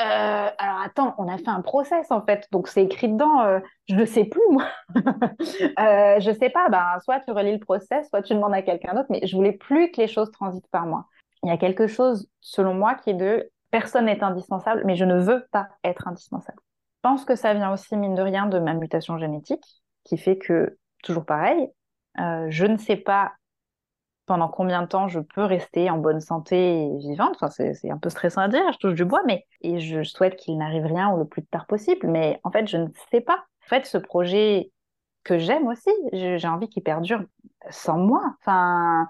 Euh, 0.00 0.48
alors 0.58 0.80
attends, 0.82 1.14
on 1.18 1.28
a 1.28 1.36
fait 1.36 1.48
un 1.48 1.60
process 1.60 2.10
en 2.10 2.22
fait, 2.22 2.48
donc 2.50 2.66
c'est 2.66 2.82
écrit 2.82 3.08
dedans. 3.08 3.42
Euh, 3.42 3.60
je 3.88 3.94
ne 3.94 4.04
sais 4.06 4.24
plus 4.24 4.40
moi. 4.50 4.66
euh, 4.94 6.18
je 6.18 6.36
sais 6.38 6.48
pas. 6.48 6.68
Ben 6.70 6.98
soit 7.04 7.20
tu 7.20 7.30
relis 7.30 7.52
le 7.52 7.58
process, 7.58 8.08
soit 8.08 8.22
tu 8.22 8.34
demandes 8.34 8.54
à 8.54 8.62
quelqu'un 8.62 8.94
d'autre. 8.94 9.08
Mais 9.10 9.26
je 9.26 9.36
voulais 9.36 9.52
plus 9.52 9.90
que 9.90 10.00
les 10.00 10.08
choses 10.08 10.30
transitent 10.30 10.68
par 10.70 10.86
moi. 10.86 11.06
Il 11.42 11.48
y 11.50 11.52
a 11.52 11.58
quelque 11.58 11.86
chose, 11.86 12.28
selon 12.40 12.74
moi, 12.74 12.94
qui 12.94 13.10
est 13.10 13.14
de 13.14 13.50
personne 13.70 14.06
n'est 14.06 14.22
indispensable, 14.22 14.82
mais 14.86 14.96
je 14.96 15.04
ne 15.04 15.18
veux 15.18 15.46
pas 15.52 15.68
être 15.84 16.08
indispensable. 16.08 16.58
Je 16.96 17.08
pense 17.08 17.24
que 17.24 17.34
ça 17.34 17.52
vient 17.52 17.72
aussi 17.72 17.96
mine 17.96 18.14
de 18.14 18.22
rien 18.22 18.46
de 18.46 18.58
ma 18.58 18.74
mutation 18.74 19.18
génétique, 19.18 19.64
qui 20.04 20.16
fait 20.16 20.38
que 20.38 20.78
toujours 21.02 21.26
pareil. 21.26 21.68
Euh, 22.20 22.46
je 22.50 22.66
ne 22.66 22.76
sais 22.76 22.96
pas 22.96 23.32
pendant 24.26 24.48
combien 24.48 24.82
de 24.82 24.86
temps 24.86 25.08
je 25.08 25.20
peux 25.20 25.42
rester 25.44 25.90
en 25.90 25.98
bonne 25.98 26.20
santé 26.20 26.84
et 26.84 26.98
vivante. 26.98 27.36
Enfin, 27.40 27.50
c'est 27.50 27.90
un 27.90 27.98
peu 27.98 28.08
stressant 28.08 28.40
à 28.40 28.48
dire, 28.48 28.62
je 28.72 28.78
touche 28.78 28.94
du 28.94 29.04
bois, 29.04 29.22
mais 29.26 29.46
et 29.62 29.80
je 29.80 30.02
souhaite 30.04 30.36
qu'il 30.36 30.56
n'arrive 30.58 30.86
rien 30.86 31.16
le 31.16 31.24
plus 31.24 31.44
tard 31.44 31.66
possible. 31.66 32.06
Mais 32.06 32.40
en 32.44 32.50
fait, 32.50 32.68
je 32.68 32.76
ne 32.76 32.88
sais 33.10 33.20
pas. 33.20 33.44
En 33.66 33.68
fait, 33.68 33.86
ce 33.86 33.98
projet 33.98 34.70
que 35.24 35.38
j'aime 35.38 35.66
aussi, 35.66 35.90
j'ai 36.12 36.48
envie 36.48 36.68
qu'il 36.68 36.82
perdure 36.82 37.22
sans 37.70 37.98
moi. 37.98 38.34
Enfin, 38.40 39.08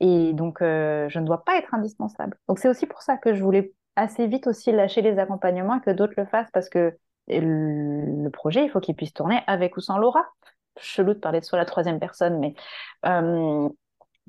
et 0.00 0.32
donc, 0.32 0.62
euh, 0.62 1.08
je 1.08 1.18
ne 1.18 1.26
dois 1.26 1.44
pas 1.44 1.56
être 1.58 1.74
indispensable. 1.74 2.36
Donc, 2.48 2.58
c'est 2.58 2.68
aussi 2.68 2.86
pour 2.86 3.02
ça 3.02 3.16
que 3.16 3.34
je 3.34 3.42
voulais 3.42 3.72
assez 3.96 4.26
vite 4.26 4.46
aussi 4.46 4.72
lâcher 4.72 5.02
les 5.02 5.18
accompagnements 5.18 5.76
et 5.76 5.80
que 5.80 5.90
d'autres 5.90 6.14
le 6.16 6.26
fassent 6.26 6.50
parce 6.52 6.68
que 6.68 6.96
le 7.28 8.28
projet, 8.28 8.64
il 8.64 8.70
faut 8.70 8.80
qu'il 8.80 8.94
puisse 8.94 9.12
tourner 9.14 9.40
avec 9.46 9.76
ou 9.76 9.80
sans 9.80 9.98
Laura. 9.98 10.24
Chelou 10.78 11.14
de 11.14 11.18
parler 11.18 11.40
de 11.40 11.44
soi 11.44 11.58
la 11.58 11.64
troisième 11.64 11.98
personne, 11.98 12.38
mais 12.38 12.54
euh, 13.06 13.68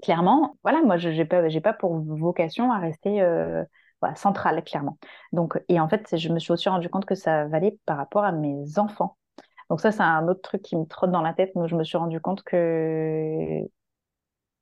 clairement, 0.01 0.57
voilà, 0.63 0.81
moi, 0.81 0.97
je 0.97 1.09
n'ai 1.09 1.25
pas, 1.25 1.41
pas 1.61 1.73
pour 1.73 1.97
vocation 1.99 2.71
à 2.71 2.79
rester 2.79 3.21
euh, 3.21 3.63
centrale, 4.15 4.63
clairement. 4.63 4.97
Donc, 5.33 5.59
et 5.69 5.79
en 5.79 5.89
fait, 5.89 6.17
je 6.17 6.29
me 6.29 6.39
suis 6.39 6.51
aussi 6.51 6.69
rendu 6.69 6.89
compte 6.89 7.05
que 7.05 7.15
ça 7.15 7.45
valait 7.45 7.77
par 7.85 7.97
rapport 7.97 8.23
à 8.23 8.31
mes 8.31 8.79
enfants. 8.79 9.17
Donc 9.69 9.81
ça, 9.81 9.91
c'est 9.91 10.03
un 10.03 10.27
autre 10.27 10.41
truc 10.41 10.61
qui 10.61 10.75
me 10.77 10.85
trotte 10.85 11.11
dans 11.11 11.21
la 11.21 11.33
tête. 11.33 11.53
Moi, 11.55 11.67
je 11.67 11.75
me 11.75 11.83
suis 11.83 11.97
rendu 11.97 12.21
compte 12.21 12.43
que 12.43 13.61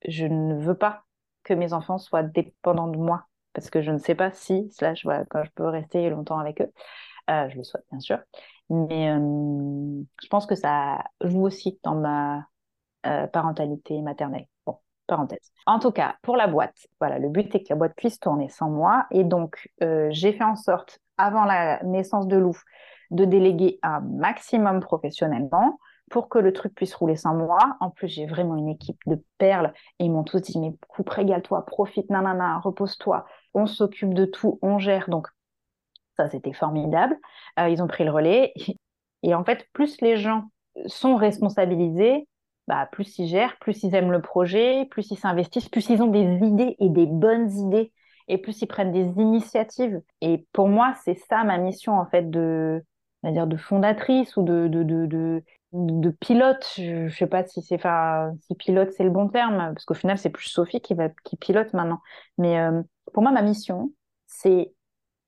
je 0.07 0.25
ne 0.25 0.55
veux 0.55 0.77
pas 0.77 1.03
que 1.43 1.53
mes 1.53 1.73
enfants 1.73 1.97
soient 1.97 2.23
dépendants 2.23 2.87
de 2.87 2.97
moi, 2.97 3.27
parce 3.53 3.69
que 3.69 3.81
je 3.81 3.91
ne 3.91 3.97
sais 3.97 4.15
pas 4.15 4.31
si, 4.31 4.69
slash, 4.71 5.05
quand 5.29 5.43
je 5.43 5.51
peux 5.51 5.67
rester 5.67 6.09
longtemps 6.09 6.39
avec 6.39 6.61
eux. 6.61 6.71
Euh, 7.29 7.49
je 7.49 7.57
le 7.57 7.63
souhaite, 7.63 7.85
bien 7.91 7.99
sûr. 7.99 8.19
Mais 8.69 9.11
euh, 9.11 10.03
je 10.21 10.27
pense 10.27 10.45
que 10.45 10.55
ça 10.55 11.03
joue 11.21 11.43
aussi 11.43 11.79
dans 11.83 11.95
ma 11.95 12.47
euh, 13.05 13.27
parentalité 13.27 14.01
maternelle. 14.01 14.47
Bon, 14.65 14.77
parenthèse. 15.07 15.51
En 15.65 15.79
tout 15.79 15.91
cas, 15.91 16.15
pour 16.21 16.35
la 16.37 16.47
boîte, 16.47 16.87
voilà, 16.99 17.19
le 17.19 17.29
but 17.29 17.53
est 17.53 17.61
que 17.61 17.69
la 17.69 17.75
boîte 17.75 17.95
puisse 17.95 18.19
tourner 18.19 18.49
sans 18.49 18.69
moi. 18.69 19.05
Et 19.11 19.23
donc, 19.23 19.69
euh, 19.83 20.07
j'ai 20.11 20.33
fait 20.33 20.43
en 20.43 20.55
sorte, 20.55 20.99
avant 21.17 21.45
la 21.45 21.81
naissance 21.83 22.27
de 22.27 22.37
Lou, 22.37 22.57
de 23.11 23.25
déléguer 23.25 23.79
un 23.83 23.99
maximum 24.01 24.79
professionnellement 24.79 25.77
pour 26.09 26.29
que 26.29 26.37
le 26.37 26.53
truc 26.53 26.73
puisse 26.75 26.93
rouler 26.95 27.15
sans 27.15 27.35
moi. 27.35 27.77
En 27.79 27.89
plus, 27.89 28.07
j'ai 28.07 28.25
vraiment 28.25 28.55
une 28.55 28.69
équipe 28.69 28.99
de 29.05 29.23
perles 29.37 29.73
et 29.99 30.05
ils 30.05 30.11
m'ont 30.11 30.23
tous 30.23 30.41
dit, 30.41 30.59
mais 30.59 30.73
coupe, 30.87 31.09
régale-toi, 31.09 31.65
profite, 31.65 32.09
nanana, 32.09 32.59
repose-toi, 32.59 33.25
on 33.53 33.65
s'occupe 33.65 34.13
de 34.13 34.25
tout, 34.25 34.59
on 34.61 34.79
gère. 34.79 35.09
Donc, 35.09 35.27
ça, 36.15 36.29
c'était 36.29 36.53
formidable. 36.53 37.17
Euh, 37.59 37.69
ils 37.69 37.81
ont 37.81 37.87
pris 37.87 38.03
le 38.03 38.11
relais. 38.11 38.53
Et 39.23 39.33
en 39.33 39.43
fait, 39.43 39.67
plus 39.73 39.99
les 40.01 40.17
gens 40.17 40.45
sont 40.87 41.15
responsabilisés, 41.15 42.27
bah, 42.67 42.87
plus 42.91 43.17
ils 43.19 43.27
gèrent, 43.27 43.57
plus 43.59 43.83
ils 43.83 43.95
aiment 43.95 44.11
le 44.11 44.21
projet, 44.21 44.85
plus 44.85 45.11
ils 45.11 45.17
s'investissent, 45.17 45.69
plus 45.69 45.89
ils 45.89 46.01
ont 46.01 46.07
des 46.07 46.23
idées 46.45 46.75
et 46.79 46.89
des 46.89 47.05
bonnes 47.05 47.51
idées, 47.51 47.91
et 48.27 48.37
plus 48.37 48.61
ils 48.61 48.67
prennent 48.67 48.91
des 48.91 49.05
initiatives. 49.21 50.01
Et 50.21 50.45
pour 50.51 50.67
moi, 50.67 50.93
c'est 51.03 51.15
ça 51.15 51.43
ma 51.43 51.57
mission 51.57 51.93
en 51.93 52.05
fait 52.05 52.29
de, 52.29 52.83
dire 53.23 53.47
de 53.47 53.57
fondatrice 53.57 54.35
ou 54.37 54.43
de 54.43 54.67
de, 54.67 55.41
de, 55.73 56.09
pilote. 56.19 56.65
Je, 56.77 57.03
ne 57.03 57.09
sais 57.09 57.27
pas 57.27 57.45
si 57.45 57.61
c'est 57.61 57.79
si 58.41 58.55
pilote 58.55 58.91
c'est 58.91 59.03
le 59.03 59.09
bon 59.11 59.29
terme, 59.29 59.57
parce 59.73 59.85
qu'au 59.85 59.93
final 59.93 60.17
c'est 60.17 60.29
plus 60.29 60.47
Sophie 60.47 60.81
qui 60.81 60.93
va 60.93 61.09
qui 61.23 61.37
pilote 61.37 61.73
maintenant. 61.73 61.99
Mais 62.37 62.59
euh, 62.59 62.81
pour 63.13 63.23
moi, 63.23 63.31
ma 63.31 63.41
mission, 63.41 63.91
c'est 64.27 64.73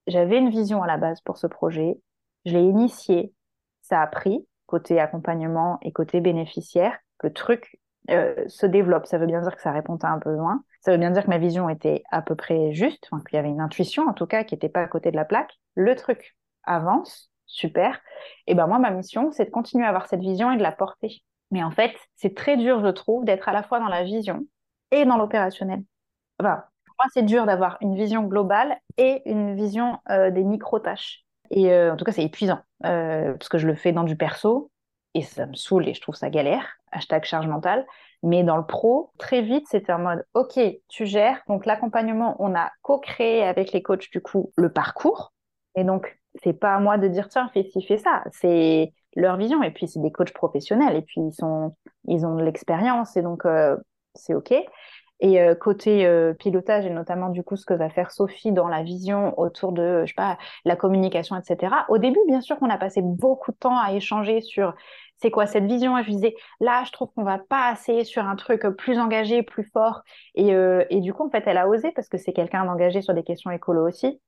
j'avais 0.07 0.37
une 0.37 0.49
vision 0.49 0.81
à 0.83 0.87
la 0.87 0.97
base 0.97 1.21
pour 1.21 1.37
ce 1.37 1.47
projet, 1.47 1.99
je 2.45 2.53
l'ai 2.53 2.63
initié, 2.63 3.33
ça 3.81 4.01
a 4.01 4.07
pris 4.07 4.47
côté 4.65 4.99
accompagnement 4.99 5.77
et 5.81 5.91
côté 5.91 6.21
bénéficiaire 6.21 6.97
le 7.23 7.33
truc 7.33 7.79
euh, 8.09 8.47
se 8.47 8.65
développe. 8.65 9.05
Ça 9.05 9.17
veut 9.17 9.25
bien 9.25 9.41
dire 9.41 9.55
que 9.55 9.61
ça 9.61 9.71
répond 9.71 9.97
à 9.97 10.07
un 10.07 10.17
besoin. 10.17 10.63
Ça 10.81 10.91
veut 10.91 10.97
bien 10.97 11.11
dire 11.11 11.23
que 11.23 11.29
ma 11.29 11.37
vision 11.37 11.69
était 11.69 12.03
à 12.11 12.21
peu 12.21 12.35
près 12.35 12.73
juste, 12.73 13.09
qu'il 13.09 13.35
y 13.35 13.37
avait 13.37 13.49
une 13.49 13.61
intuition 13.61 14.07
en 14.07 14.13
tout 14.13 14.27
cas 14.27 14.43
qui 14.43 14.55
n'était 14.55 14.69
pas 14.69 14.81
à 14.81 14.87
côté 14.87 15.11
de 15.11 15.15
la 15.15 15.25
plaque. 15.25 15.53
Le 15.75 15.95
truc 15.95 16.35
avance, 16.63 17.31
super. 17.45 17.99
Et 18.45 18.55
ben 18.55 18.67
moi, 18.67 18.79
ma 18.79 18.91
mission, 18.91 19.31
c'est 19.31 19.45
de 19.45 19.49
continuer 19.49 19.85
à 19.85 19.89
avoir 19.89 20.07
cette 20.07 20.21
vision 20.21 20.51
et 20.51 20.57
de 20.57 20.63
la 20.63 20.71
porter. 20.71 21.23
Mais 21.51 21.63
en 21.63 21.71
fait, 21.71 21.93
c'est 22.15 22.35
très 22.35 22.57
dur, 22.57 22.81
je 22.81 22.91
trouve, 22.91 23.25
d'être 23.25 23.49
à 23.49 23.53
la 23.53 23.63
fois 23.63 23.79
dans 23.79 23.87
la 23.87 24.03
vision 24.03 24.45
et 24.91 25.05
dans 25.05 25.17
l'opérationnel. 25.17 25.83
Moi, 26.99 27.07
c'est 27.13 27.23
dur 27.23 27.45
d'avoir 27.45 27.77
une 27.81 27.95
vision 27.95 28.23
globale 28.23 28.77
et 28.97 29.21
une 29.29 29.55
vision 29.55 29.99
euh, 30.09 30.31
des 30.31 30.43
micro-tâches. 30.43 31.23
Et 31.51 31.71
euh, 31.71 31.93
en 31.93 31.97
tout 31.97 32.05
cas, 32.05 32.11
c'est 32.11 32.23
épuisant, 32.23 32.59
parce 32.81 33.49
que 33.49 33.57
je 33.57 33.67
le 33.67 33.75
fais 33.75 33.91
dans 33.91 34.03
du 34.03 34.17
perso, 34.17 34.71
et 35.13 35.21
ça 35.23 35.45
me 35.47 35.55
saoule 35.55 35.87
et 35.87 35.93
je 35.93 36.01
trouve 36.01 36.15
ça 36.15 36.29
galère. 36.29 36.77
Hashtag 36.91 37.23
charge 37.25 37.47
mentale. 37.47 37.85
Mais 38.23 38.43
dans 38.43 38.57
le 38.57 38.65
pro, 38.65 39.11
très 39.17 39.41
vite, 39.41 39.65
c'était 39.67 39.91
en 39.93 39.99
mode, 39.99 40.25
OK, 40.33 40.59
tu 40.87 41.05
gères. 41.05 41.41
Donc, 41.47 41.65
l'accompagnement, 41.65 42.35
on 42.39 42.55
a 42.55 42.71
co-créé 42.81 43.43
avec 43.43 43.71
les 43.71 43.81
coachs, 43.81 44.09
du 44.11 44.21
coup, 44.21 44.51
le 44.57 44.71
parcours. 44.71 45.33
Et 45.75 45.83
donc, 45.83 46.19
c'est 46.43 46.53
pas 46.53 46.75
à 46.75 46.79
moi 46.79 46.97
de 46.97 47.07
dire, 47.07 47.29
tiens, 47.29 47.49
fais 47.53 47.63
ci, 47.63 47.81
fais 47.83 47.97
ça. 47.97 48.23
C'est 48.31 48.93
leur 49.15 49.37
vision. 49.37 49.63
Et 49.63 49.71
puis, 49.71 49.87
c'est 49.87 50.01
des 50.01 50.11
coachs 50.11 50.33
professionnels. 50.33 50.95
Et 50.95 51.01
puis, 51.01 51.21
ils 51.21 51.33
sont, 51.33 51.75
ils 52.07 52.25
ont 52.25 52.35
de 52.35 52.43
l'expérience. 52.43 53.15
Et 53.17 53.21
donc, 53.21 53.45
euh, 53.45 53.75
c'est 54.15 54.33
OK. 54.33 54.53
Et 55.19 55.41
euh, 55.41 55.55
côté 55.55 56.05
euh, 56.05 56.33
pilotage, 56.33 56.85
et 56.85 56.91
notamment 56.91 57.29
du 57.29 57.43
coup 57.43 57.55
ce 57.55 57.65
que 57.65 57.73
va 57.73 57.89
faire 57.89 58.11
Sophie 58.11 58.51
dans 58.51 58.67
la 58.67 58.83
vision 58.83 59.37
autour 59.39 59.71
de, 59.71 60.03
je 60.05 60.09
sais 60.09 60.15
pas, 60.15 60.37
la 60.63 60.75
communication, 60.75 61.35
etc. 61.35 61.73
Au 61.89 61.97
début, 61.97 62.19
bien 62.27 62.41
sûr 62.41 62.57
qu'on 62.59 62.69
a 62.69 62.77
passé 62.77 63.01
beaucoup 63.01 63.51
de 63.51 63.57
temps 63.57 63.77
à 63.77 63.93
échanger 63.93 64.41
sur 64.41 64.75
c'est 65.17 65.31
quoi 65.31 65.47
cette 65.47 65.65
vision. 65.65 65.97
Et 65.97 66.03
je 66.03 66.11
disais, 66.11 66.35
là, 66.59 66.83
je 66.85 66.91
trouve 66.91 67.09
qu'on 67.15 67.23
va 67.23 67.39
pas 67.39 67.67
assez 67.69 68.03
sur 68.03 68.25
un 68.25 68.35
truc 68.35 68.61
plus 68.77 68.99
engagé, 68.99 69.41
plus 69.41 69.63
fort. 69.63 70.03
Et, 70.35 70.53
euh, 70.53 70.85
et 70.91 71.01
du 71.01 71.13
coup, 71.13 71.25
en 71.25 71.31
fait, 71.31 71.43
elle 71.47 71.57
a 71.57 71.67
osé 71.67 71.91
parce 71.93 72.09
que 72.09 72.19
c'est 72.19 72.33
quelqu'un 72.33 72.65
d'engagé 72.65 73.01
sur 73.01 73.15
des 73.15 73.23
questions 73.23 73.49
écolo 73.49 73.87
aussi. 73.87 74.21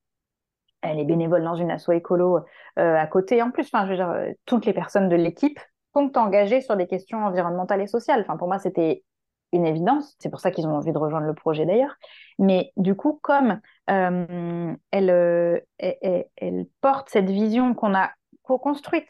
Elle 0.82 0.98
est 0.98 1.06
bénévole 1.06 1.44
dans 1.44 1.56
une 1.56 1.70
asso 1.70 1.92
écolo 1.92 2.40
à 2.78 3.06
côté. 3.08 3.44
En 3.44 3.52
plus, 3.52 3.68
enfin, 3.72 3.86
je 3.86 3.92
veux 3.92 3.98
dire, 3.98 4.34
toutes 4.46 4.66
les 4.66 4.74
personnes 4.74 5.10
de 5.10 5.16
l'équipe 5.16 5.60
sont 5.94 6.18
engagées 6.18 6.62
sur 6.62 6.78
des 6.78 6.88
questions 6.88 7.24
environnementales 7.26 7.82
et 7.82 7.88
sociales. 7.88 8.22
Enfin, 8.22 8.38
pour 8.38 8.48
moi, 8.48 8.60
c'était 8.60 9.04
une 9.52 9.66
évidence. 9.66 10.16
C'est 10.20 10.30
pour 10.30 10.40
ça 10.40 10.52
qu'ils 10.52 10.68
ont 10.68 10.76
envie 10.76 10.92
de 10.92 10.98
rejoindre 10.98 11.28
le 11.28 11.34
projet 11.34 11.66
d'ailleurs. 11.66 11.96
Mais 12.38 12.72
du 12.78 12.96
coup, 12.96 13.20
comme 13.22 13.60
euh, 13.90 14.76
elle, 14.92 15.64
elle, 15.78 16.68
porte 16.82 17.10
cette 17.10 17.30
vision 17.30 17.74
qu'on 17.74 17.96
a 17.96 18.12
co-construite, 18.44 19.10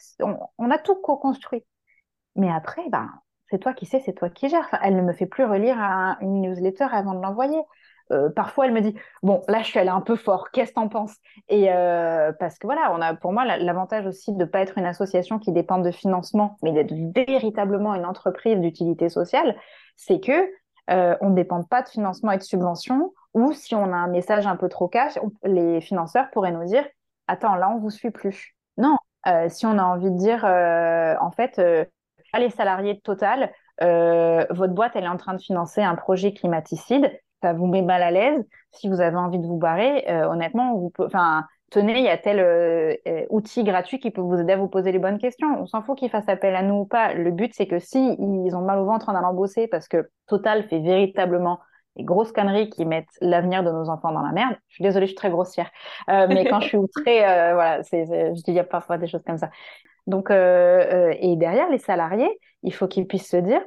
on, 0.58 0.70
a 0.70 0.78
tout 0.78 0.96
co-construit. 0.96 1.64
Mais 2.36 2.50
après, 2.50 2.82
ben, 2.90 3.10
c'est 3.50 3.58
toi 3.58 3.74
qui 3.74 3.86
sais, 3.86 4.00
c'est 4.04 4.14
toi 4.14 4.30
qui 4.30 4.48
gères. 4.48 4.68
elle 4.82 4.96
ne 4.96 5.02
me 5.02 5.12
fait 5.12 5.26
plus 5.26 5.44
relire 5.44 5.78
une 6.20 6.42
newsletter 6.42 6.86
avant 6.90 7.14
de 7.14 7.20
l'envoyer. 7.20 7.60
Euh, 8.10 8.28
parfois, 8.30 8.66
elle 8.66 8.72
me 8.72 8.80
dit 8.80 8.94
bon, 9.22 9.42
là, 9.48 9.60
je 9.62 9.66
suis 9.66 9.78
allée 9.78 9.90
un 9.90 10.00
peu 10.00 10.16
fort. 10.16 10.50
Qu'est-ce 10.50 10.70
que 10.70 10.74
t'en 10.76 10.88
penses? 10.88 11.16
Et 11.48 11.72
euh, 11.72 12.32
parce 12.38 12.58
que 12.58 12.66
voilà, 12.66 12.92
on 12.94 13.00
a 13.00 13.14
pour 13.14 13.32
moi 13.32 13.44
l'avantage 13.44 14.06
aussi 14.06 14.32
de 14.32 14.38
ne 14.38 14.44
pas 14.44 14.60
être 14.60 14.78
une 14.78 14.86
association 14.86 15.38
qui 15.38 15.52
dépend 15.52 15.78
de 15.78 15.90
financement, 15.90 16.56
mais 16.62 16.72
d'être 16.72 16.92
véritablement 17.14 17.94
une 17.94 18.06
entreprise 18.06 18.58
d'utilité 18.58 19.08
sociale, 19.08 19.56
c'est 19.96 20.20
que 20.20 20.50
euh, 20.90 21.16
on 21.20 21.30
ne 21.30 21.34
dépend 21.36 21.62
pas 21.62 21.82
de 21.82 21.88
financement 21.88 22.32
et 22.32 22.38
de 22.38 22.42
subventions. 22.42 23.12
Ou 23.34 23.52
si 23.52 23.74
on 23.74 23.92
a 23.92 23.96
un 23.96 24.08
message 24.08 24.46
un 24.46 24.56
peu 24.56 24.68
trop 24.68 24.88
cash, 24.88 25.18
les 25.44 25.80
financeurs 25.80 26.30
pourraient 26.32 26.52
nous 26.52 26.64
dire 26.64 26.84
attends, 27.28 27.54
là, 27.54 27.70
on 27.70 27.78
vous 27.78 27.90
suit 27.90 28.10
plus. 28.10 28.56
Non, 28.76 28.96
si 29.48 29.66
on 29.66 29.78
a 29.78 29.84
envie 29.84 30.10
de 30.10 30.16
dire 30.16 30.44
en 30.44 31.30
fait, 31.30 31.60
les 32.36 32.50
salariés 32.50 32.94
de 32.94 32.98
Total, 32.98 33.52
votre 33.78 34.74
boîte, 34.74 34.92
elle 34.96 35.04
est 35.04 35.08
en 35.08 35.16
train 35.16 35.34
de 35.34 35.40
financer 35.40 35.80
un 35.80 35.94
projet 35.94 36.32
climaticide 36.32 37.12
ça 37.42 37.52
vous 37.52 37.66
met 37.66 37.82
mal 37.82 38.02
à 38.02 38.10
l'aise, 38.10 38.44
si 38.72 38.88
vous 38.88 39.00
avez 39.00 39.16
envie 39.16 39.38
de 39.38 39.46
vous 39.46 39.56
barrer, 39.56 40.04
euh, 40.08 40.28
honnêtement, 40.28 40.74
vous 40.76 40.92
enfin, 40.98 41.44
tenez, 41.70 41.98
il 41.98 42.04
y 42.04 42.08
a 42.08 42.18
tel 42.18 42.40
euh, 42.40 42.94
euh, 43.08 43.26
outil 43.30 43.64
gratuit 43.64 43.98
qui 43.98 44.10
peut 44.10 44.20
vous 44.20 44.36
aider 44.36 44.52
à 44.52 44.56
vous 44.56 44.68
poser 44.68 44.92
les 44.92 44.98
bonnes 44.98 45.18
questions. 45.18 45.48
On 45.58 45.66
s'en 45.66 45.82
fout 45.82 45.98
qu'ils 45.98 46.10
fassent 46.10 46.28
appel 46.28 46.54
à 46.54 46.62
nous 46.62 46.80
ou 46.80 46.84
pas. 46.84 47.14
Le 47.14 47.30
but, 47.30 47.52
c'est 47.54 47.66
que 47.66 47.78
si 47.78 48.16
ils 48.18 48.54
ont 48.54 48.62
mal 48.62 48.78
au 48.78 48.84
ventre 48.84 49.08
en 49.08 49.14
allant 49.14 49.34
bosser 49.34 49.66
parce 49.66 49.88
que 49.88 50.08
Total 50.26 50.64
fait 50.68 50.80
véritablement 50.80 51.60
des 51.96 52.04
grosses 52.04 52.30
conneries 52.30 52.70
qui 52.70 52.84
mettent 52.84 53.08
l'avenir 53.20 53.64
de 53.64 53.70
nos 53.70 53.88
enfants 53.88 54.12
dans 54.12 54.22
la 54.22 54.32
merde. 54.32 54.56
Je 54.68 54.74
suis 54.74 54.84
désolée, 54.84 55.06
je 55.06 55.10
suis 55.10 55.16
très 55.16 55.30
grossière. 55.30 55.70
mais 56.06 56.46
quand 56.48 56.60
je 56.60 56.68
suis 56.68 56.78
outrée, 56.78 57.20
voilà, 57.20 57.82
c'est, 57.82 58.06
je 58.06 58.42
dis, 58.42 58.44
il 58.48 58.54
y 58.54 58.60
a 58.60 58.64
parfois 58.64 58.96
des 58.96 59.08
choses 59.08 59.24
comme 59.26 59.38
ça. 59.38 59.50
Donc, 60.06 60.30
et 60.30 61.36
derrière, 61.36 61.68
les 61.68 61.78
salariés, 61.78 62.30
il 62.62 62.72
faut 62.72 62.86
qu'ils 62.86 63.08
puissent 63.08 63.28
se 63.28 63.36
dire, 63.36 63.60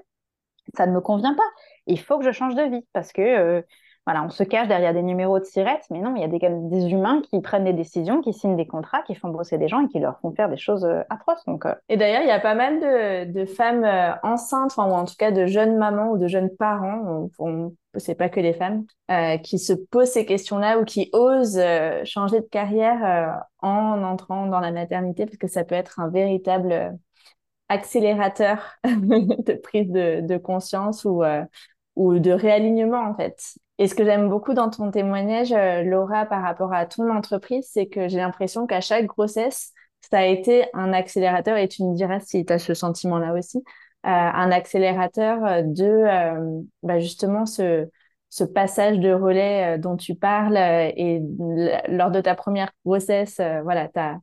ça 0.74 0.88
ne 0.88 0.94
me 0.94 1.02
convient 1.02 1.36
pas 1.36 1.44
il 1.88 2.00
faut 2.00 2.18
que 2.18 2.26
je 2.26 2.32
change 2.32 2.56
de 2.56 2.64
vie 2.64 2.86
parce 2.94 3.12
que 3.12 3.22
euh, 3.22 3.62
voilà, 4.06 4.24
on 4.24 4.30
se 4.30 4.44
cache 4.44 4.68
derrière 4.68 4.94
des 4.94 5.02
numéros 5.02 5.40
de 5.40 5.46
sirettes, 5.46 5.86
mais 5.90 6.02
non, 6.02 6.14
il 6.16 6.22
y 6.22 6.26
a 6.26 6.28
des, 6.28 6.92
humains 6.92 7.22
qui 7.22 7.40
prennent 7.40 7.64
des 7.64 7.72
décisions, 7.72 8.22
qui 8.22 8.34
signent 8.34 8.58
des 8.58 8.68
contrats, 8.68 9.02
qui 9.04 9.16
font 9.16 9.30
bosser 9.30 9.58
des 9.58 9.70
gens 9.70 9.86
et 9.86 9.88
qui 9.88 10.00
leur 10.00 10.20
font 10.20 10.34
faire 10.34 10.50
des 10.50 10.58
choses 10.58 10.84
euh, 10.84 11.04
atroces. 11.10 11.46
Donc, 11.46 11.66
euh. 11.66 11.74
Et 11.88 11.96
d'ailleurs, 11.96 12.22
il 12.22 12.28
y 12.28 12.32
a 12.32 12.40
pas 12.42 12.54
mal 12.54 12.82
de, 13.32 13.46
femmes 13.46 13.86
enceintes, 14.24 14.76
ou 14.76 14.82
en 14.82 15.06
tout 15.06 15.16
cas 15.18 15.32
de 15.32 15.46
jeunes 15.46 15.78
mamans 15.78 16.12
ou 16.12 16.18
de 16.18 16.28
jeunes 16.28 16.50
parents, 16.50 17.30
on, 17.40 17.74
c'est 17.96 18.16
pas 18.16 18.28
que 18.28 18.42
les 18.42 18.54
femmes, 18.54 18.86
qui 19.42 19.58
se 19.58 19.72
posent 19.72 20.12
ces 20.12 20.26
questions-là 20.26 20.80
ou 20.80 20.84
qui 20.84 21.10
osent 21.14 21.62
changer 22.04 22.42
de 22.42 22.48
carrière 22.48 23.46
en 23.62 24.04
entrant 24.04 24.48
dans 24.48 24.60
la 24.60 24.72
maternité, 24.72 25.26
parce 25.26 25.38
que 25.38 25.48
ça 25.48 25.64
peut 25.64 25.76
être 25.76 26.02
un 26.02 26.10
véritable 26.10 26.98
accélérateur 27.70 28.76
de 28.84 29.54
prise 29.54 29.90
de, 29.90 30.22
de 30.22 30.38
conscience 30.38 31.06
ou 31.06 31.24
ou 31.96 32.20
de 32.20 32.32
réalignement 32.32 33.02
en 33.02 33.16
fait. 33.16 33.56
Et 33.80 33.88
ce 33.88 33.96
que 33.96 34.06
j'aime 34.06 34.30
beaucoup 34.30 34.54
dans 34.54 34.70
ton 34.70 34.92
témoignage, 34.92 35.52
euh, 35.52 35.84
Laura, 35.84 36.26
par 36.26 36.44
rapport 36.44 36.74
à 36.74 36.86
ton 36.86 37.10
entreprise, 37.12 37.68
c'est 37.72 37.88
que 37.88 38.08
j'ai 38.08 38.18
l'impression 38.18 38.68
qu'à 38.68 38.82
chaque 38.82 39.06
grossesse, 39.06 39.72
ça 40.12 40.20
a 40.20 40.26
été 40.26 40.66
un 40.74 40.94
accélérateur, 40.94 41.58
et 41.58 41.68
tu 41.68 41.84
me 41.84 41.96
diras 41.96 42.20
si 42.20 42.46
tu 42.46 42.54
as 42.54 42.60
ce 42.60 42.74
sentiment-là 42.74 43.34
aussi, 43.34 43.58
euh, 43.58 43.62
un 44.04 44.52
accélérateur 44.52 45.64
de 45.64 46.04
bah 46.84 47.00
justement 47.00 47.46
ce, 47.46 47.90
ce 48.30 48.44
passage 48.44 49.00
de 49.00 49.12
relais 49.14 49.76
euh, 49.76 49.78
dont 49.78 49.96
tu 49.98 50.16
parles. 50.16 50.58
et 50.58 51.22
lors 51.88 52.12
de 52.12 52.22
ta 52.22 52.36
première 52.36 52.72
grossesse, 52.86 53.40
voilà, 53.64 53.88
tu 53.88 54.00
as, 54.00 54.20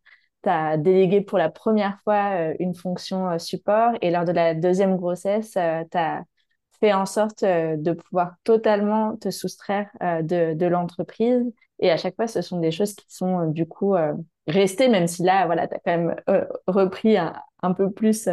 as, 0.47 0.77
délégué 0.77 1.23
pour 1.23 1.39
la 1.39 1.51
première 1.51 1.99
fois 2.05 2.53
une 2.61 2.75
fonction 2.75 3.39
support, 3.39 3.93
et 4.03 4.11
lors 4.11 4.25
de 4.25 4.33
la 4.33 4.55
deuxième 4.55 4.97
grossesse, 4.97 5.53
tu 5.53 5.99
as 5.99 6.23
fais 6.81 6.93
en 6.93 7.07
sorte 7.07 7.43
euh, 7.43 7.77
de 7.77 7.93
pouvoir 7.93 8.35
totalement 8.45 9.17
te 9.17 9.31
soustraire 9.31 9.89
euh, 10.03 10.23
de, 10.23 10.67
l'entreprise. 10.67 11.45
Et 11.79 11.91
à 11.91 11.97
chaque 11.97 12.17
fois, 12.17 12.27
ce 12.27 12.43
sont 12.43 12.59
des 12.59 12.73
choses 12.73 12.95
qui 12.95 13.07
sont 13.09 13.41
euh, 13.41 13.47
du 13.47 13.67
coup 13.67 13.95
restées, 14.47 14.89
même 14.89 15.07
si 15.07 15.23
là, 15.23 15.47
voilà, 15.47 15.69
tu 15.69 15.75
as 15.75 15.79
quand 15.79 15.97
même 15.97 16.17
repris 16.67 17.17
un, 17.17 17.35
un, 17.63 17.73
peu 17.73 17.91
plus 17.91 18.29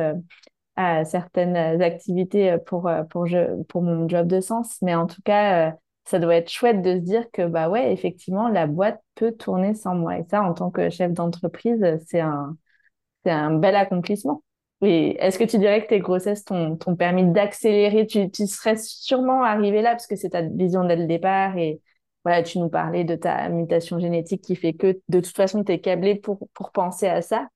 à 0.75 1.05
certaines 1.05 1.55
activités 1.81 2.57
pour, 2.65 2.89
pour, 3.09 3.27
je, 3.27 3.61
pour 3.63 3.81
mon 3.81 4.07
job 4.07 4.27
de 4.27 4.39
sens. 4.39 4.77
Mais 4.81 4.95
en 4.95 5.05
tout 5.07 5.21
cas, 5.23 5.75
ça 6.05 6.19
doit 6.19 6.35
être 6.35 6.49
chouette 6.49 6.81
de 6.81 6.95
se 6.95 7.01
dire 7.01 7.29
que, 7.31 7.45
bah 7.45 7.69
ouais, 7.69 7.93
effectivement, 7.93 8.47
la 8.47 8.67
boîte 8.67 9.01
peut 9.15 9.31
tourner 9.31 9.73
sans 9.75 9.95
moi. 9.95 10.17
Et 10.17 10.23
ça, 10.29 10.41
en 10.41 10.53
tant 10.53 10.71
que 10.71 10.89
chef 10.89 11.11
d'entreprise, 11.13 11.83
c'est 12.07 12.21
un, 12.21 12.57
c'est 13.23 13.31
un 13.31 13.53
bel 13.53 13.75
accomplissement. 13.75 14.43
Et 14.82 15.17
est-ce 15.19 15.39
que 15.39 15.43
tu 15.43 15.57
dirais 15.57 15.84
que 15.84 15.88
tes 15.88 15.99
grossesses 15.99 16.45
t'ont 16.45 16.78
permis 16.97 17.23
d'accélérer? 17.32 18.05
Tu, 18.05 18.30
serais 18.47 18.78
sûrement 18.78 19.43
arrivé 19.43 19.82
là 19.82 19.91
parce 19.91 20.07
que 20.07 20.15
c'est 20.15 20.30
ta 20.30 20.41
vision 20.41 20.84
dès 20.84 20.95
le 20.95 21.07
départ 21.07 21.57
et 21.57 21.82
voilà, 22.23 22.43
tu 22.43 22.59
nous 22.59 22.69
parlais 22.69 23.03
de 23.03 23.15
ta 23.15 23.49
mutation 23.49 23.99
génétique 23.99 24.43
qui 24.43 24.55
fait 24.55 24.73
que 24.73 24.99
de 25.09 25.19
toute 25.19 25.36
façon, 25.36 25.63
tu 25.63 25.71
es 25.71 25.80
câblé 25.80 26.15
pour, 26.15 26.47
pour 26.53 26.71
penser 26.71 27.07
à 27.07 27.21
ça. 27.21 27.47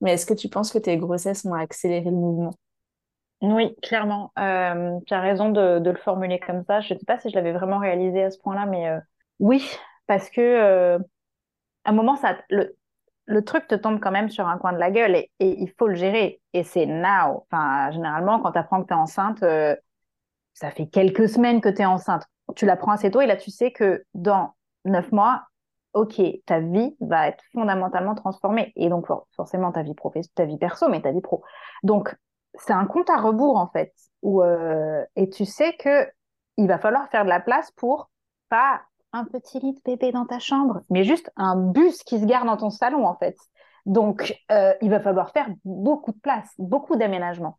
Mais 0.00 0.12
est-ce 0.12 0.26
que 0.26 0.34
tu 0.34 0.48
penses 0.48 0.72
que 0.72 0.78
tes 0.78 0.96
grossesses 0.96 1.44
ont 1.44 1.54
accéléré 1.54 2.06
le 2.06 2.12
mouvement? 2.12 2.54
Oui, 3.42 3.74
clairement. 3.82 4.32
Euh, 4.38 4.98
tu 5.06 5.14
as 5.14 5.20
raison 5.20 5.50
de, 5.50 5.80
de, 5.80 5.90
le 5.90 5.96
formuler 5.96 6.38
comme 6.38 6.62
ça. 6.64 6.80
Je 6.80 6.94
ne 6.94 6.98
sais 6.98 7.04
pas 7.04 7.18
si 7.18 7.28
je 7.28 7.34
l'avais 7.34 7.52
vraiment 7.52 7.78
réalisé 7.78 8.22
à 8.22 8.30
ce 8.30 8.38
point-là, 8.38 8.66
mais 8.66 8.88
euh, 8.88 9.00
oui, 9.40 9.68
parce 10.06 10.30
que 10.30 10.40
euh, 10.40 10.98
à 11.84 11.90
un 11.90 11.92
moment, 11.92 12.16
ça, 12.16 12.38
le, 12.50 12.76
le 13.26 13.44
truc 13.44 13.66
te 13.66 13.74
tombe 13.74 14.00
quand 14.00 14.10
même 14.10 14.30
sur 14.30 14.48
un 14.48 14.58
coin 14.58 14.72
de 14.72 14.78
la 14.78 14.90
gueule 14.90 15.14
et, 15.14 15.30
il 15.40 15.70
faut 15.78 15.88
le 15.88 15.94
gérer. 15.94 16.40
Et 16.52 16.64
c'est 16.64 16.86
now. 16.86 17.46
Enfin, 17.50 17.90
généralement, 17.90 18.40
quand 18.40 18.52
tu 18.52 18.58
apprends 18.58 18.82
que 18.82 18.88
tu 18.88 18.94
es 18.94 18.96
enceinte, 18.96 19.42
euh, 19.42 19.76
ça 20.54 20.70
fait 20.70 20.86
quelques 20.86 21.28
semaines 21.28 21.60
que 21.60 21.68
tu 21.68 21.82
es 21.82 21.86
enceinte. 21.86 22.26
Tu 22.56 22.66
l'apprends 22.66 22.92
assez 22.92 23.10
tôt 23.10 23.20
et 23.20 23.26
là, 23.26 23.36
tu 23.36 23.50
sais 23.50 23.72
que 23.72 24.04
dans 24.14 24.54
neuf 24.84 25.10
mois, 25.12 25.44
OK, 25.94 26.20
ta 26.46 26.60
vie 26.60 26.96
va 27.00 27.28
être 27.28 27.44
fondamentalement 27.52 28.14
transformée. 28.14 28.72
Et 28.76 28.88
donc, 28.88 29.06
forcément, 29.36 29.72
ta 29.72 29.82
vie 29.82 29.94
ta 30.34 30.44
vie 30.44 30.58
perso, 30.58 30.88
mais 30.88 31.00
ta 31.00 31.12
vie 31.12 31.20
pro. 31.20 31.42
Donc, 31.82 32.14
c'est 32.54 32.72
un 32.72 32.86
compte 32.86 33.10
à 33.10 33.16
rebours, 33.16 33.56
en 33.56 33.68
fait. 33.68 33.94
Euh, 34.24 35.04
et 35.16 35.28
tu 35.28 35.44
sais 35.44 35.74
que 35.74 36.08
il 36.56 36.68
va 36.68 36.78
falloir 36.78 37.08
faire 37.08 37.24
de 37.24 37.30
la 37.30 37.40
place 37.40 37.70
pour 37.72 38.10
pas 38.48 38.82
un 39.12 39.24
petit 39.24 39.60
lit 39.60 39.74
de 39.74 39.80
bébé 39.84 40.12
dans 40.12 40.26
ta 40.26 40.38
chambre, 40.38 40.82
mais 40.90 41.04
juste 41.04 41.30
un 41.36 41.56
bus 41.56 42.02
qui 42.02 42.18
se 42.18 42.24
garde 42.24 42.46
dans 42.46 42.56
ton 42.56 42.70
salon, 42.70 43.06
en 43.06 43.14
fait. 43.16 43.36
Donc, 43.86 44.34
euh, 44.50 44.72
il 44.80 44.90
va 44.90 45.00
falloir 45.00 45.30
faire 45.32 45.48
beaucoup 45.64 46.12
de 46.12 46.18
place, 46.18 46.52
beaucoup 46.58 46.96
d'aménagement. 46.96 47.58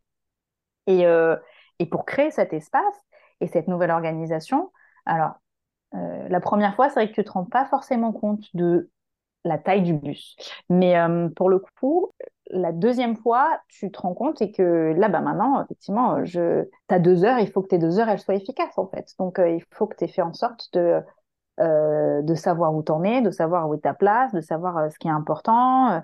Et, 0.88 1.06
euh, 1.06 1.36
et 1.80 1.86
pour 1.86 2.06
créer 2.06 2.32
cet 2.32 2.54
espace 2.54 2.96
et 3.42 3.48
cette 3.48 3.68
nouvelle 3.68 3.92
organisation, 3.92 4.72
alors, 5.06 5.34
euh, 5.96 6.28
la 6.30 6.40
première 6.40 6.76
fois, 6.76 6.90
c'est 6.90 6.96
vrai 6.96 7.10
que 7.10 7.14
tu 7.14 7.22
ne 7.22 7.26
te 7.26 7.32
rends 7.32 7.46
pas 7.46 7.66
forcément 7.66 8.12
compte 8.12 8.44
de 8.56 8.90
la 9.44 9.58
taille 9.58 9.84
du 9.84 9.94
bus. 9.94 10.38
Mais 10.70 10.96
pour 11.36 11.50
le 11.50 11.60
coup, 11.60 12.12
la 12.50 12.72
deuxième 12.72 13.18
fois, 13.18 13.60
tu 13.68 13.92
te 13.92 14.00
rends 14.00 14.14
compte 14.14 14.42
et 14.42 14.54
que 14.54 14.94
là, 14.96 15.10
bah, 15.10 15.20
maintenant, 15.20 15.62
effectivement, 15.62 16.24
je... 16.24 16.64
tu 16.88 16.96
as 16.96 17.00
deux 17.00 17.26
heures, 17.26 17.40
il 17.40 17.52
faut 17.52 17.62
que 17.62 17.68
tes 17.68 17.78
deux 17.78 18.00
heures, 18.00 18.08
elles 18.08 18.22
soient 18.22 18.36
efficaces, 18.36 18.78
en 18.78 18.88
fait. 18.88 19.14
Donc, 19.20 19.42
il 19.46 19.62
faut 19.72 19.86
que 19.86 19.98
tu 19.98 20.06
aies 20.06 20.08
fait 20.08 20.22
en 20.22 20.32
sorte 20.32 20.70
de 20.74 21.04
euh, 21.60 22.22
de 22.24 22.34
savoir 22.34 22.74
où 22.74 22.82
t'en 22.82 23.04
es, 23.04 23.22
de 23.22 23.30
savoir 23.30 23.70
où 23.70 23.76
est 23.76 23.80
ta 23.80 23.94
place, 23.94 24.32
de 24.34 24.42
savoir 24.42 24.78
euh, 24.78 24.90
ce 24.90 24.98
qui 24.98 25.08
est 25.08 25.12
important. 25.12 25.92
Euh, 25.92 26.00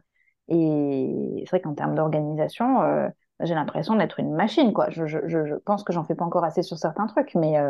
et 0.47 1.43
c'est 1.45 1.49
vrai 1.49 1.61
qu'en 1.61 1.73
termes 1.73 1.95
d'organisation, 1.95 2.81
j'ai 3.39 3.53
l'impression 3.53 3.95
d'être 3.95 4.19
une 4.19 4.33
machine, 4.33 4.73
quoi. 4.73 4.89
Je, 4.89 5.55
pense 5.59 5.83
que 5.83 5.93
j'en 5.93 6.03
fais 6.03 6.15
pas 6.15 6.25
encore 6.25 6.43
assez 6.43 6.63
sur 6.63 6.77
certains 6.79 7.05
trucs, 7.05 7.35
mais 7.35 7.61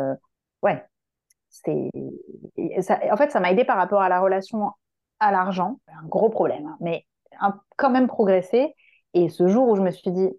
ouais, 0.62 0.82
c'est. 1.50 1.90
En 3.10 3.16
fait, 3.18 3.30
ça 3.30 3.40
m'a 3.40 3.52
aidé 3.52 3.66
par 3.66 3.76
rapport 3.76 4.00
à 4.00 4.08
la 4.08 4.18
relation 4.18 4.70
à 5.18 5.30
l'argent, 5.30 5.78
un 5.88 6.06
gros 6.06 6.30
problème, 6.30 6.66
hein, 6.66 6.76
mais 6.80 7.04
quand 7.76 7.90
même 7.90 8.08
progressé. 8.08 8.74
Et 9.12 9.28
ce 9.28 9.46
jour 9.46 9.68
où 9.68 9.76
je 9.76 9.82
me 9.82 9.90
suis 9.90 10.10
dit, 10.10 10.30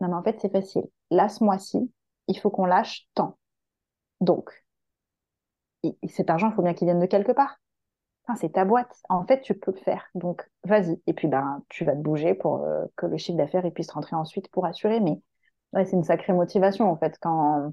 non, 0.00 0.08
mais 0.08 0.14
en 0.14 0.22
fait, 0.24 0.40
c'est 0.40 0.50
facile. 0.50 0.84
Là, 1.12 1.28
ce 1.28 1.44
mois-ci, 1.44 1.92
il 2.26 2.38
faut 2.40 2.50
qu'on 2.50 2.66
lâche 2.66 3.06
tant. 3.14 3.38
Donc, 4.20 4.63
cet 6.08 6.30
argent, 6.30 6.50
il 6.50 6.54
faut 6.54 6.62
bien 6.62 6.74
qu'il 6.74 6.86
vienne 6.86 7.00
de 7.00 7.06
quelque 7.06 7.32
part. 7.32 7.58
c'est 8.36 8.52
ta 8.52 8.64
boîte. 8.64 8.94
En 9.08 9.26
fait, 9.26 9.40
tu 9.42 9.54
peux 9.54 9.72
le 9.72 9.78
faire. 9.78 10.06
Donc, 10.14 10.48
vas-y. 10.64 11.00
Et 11.06 11.12
puis, 11.12 11.28
ben, 11.28 11.62
tu 11.68 11.84
vas 11.84 11.92
te 11.92 12.00
bouger 12.00 12.34
pour 12.34 12.64
euh, 12.64 12.84
que 12.96 13.06
le 13.06 13.16
chiffre 13.18 13.38
d'affaires 13.38 13.70
puisse 13.74 13.90
rentrer 13.90 14.16
ensuite 14.16 14.48
pour 14.50 14.66
assurer. 14.66 15.00
Mais 15.00 15.20
c'est 15.84 15.92
une 15.92 16.04
sacrée 16.04 16.32
motivation, 16.32 16.90
en 16.90 16.96
fait, 16.96 17.18
quand, 17.20 17.72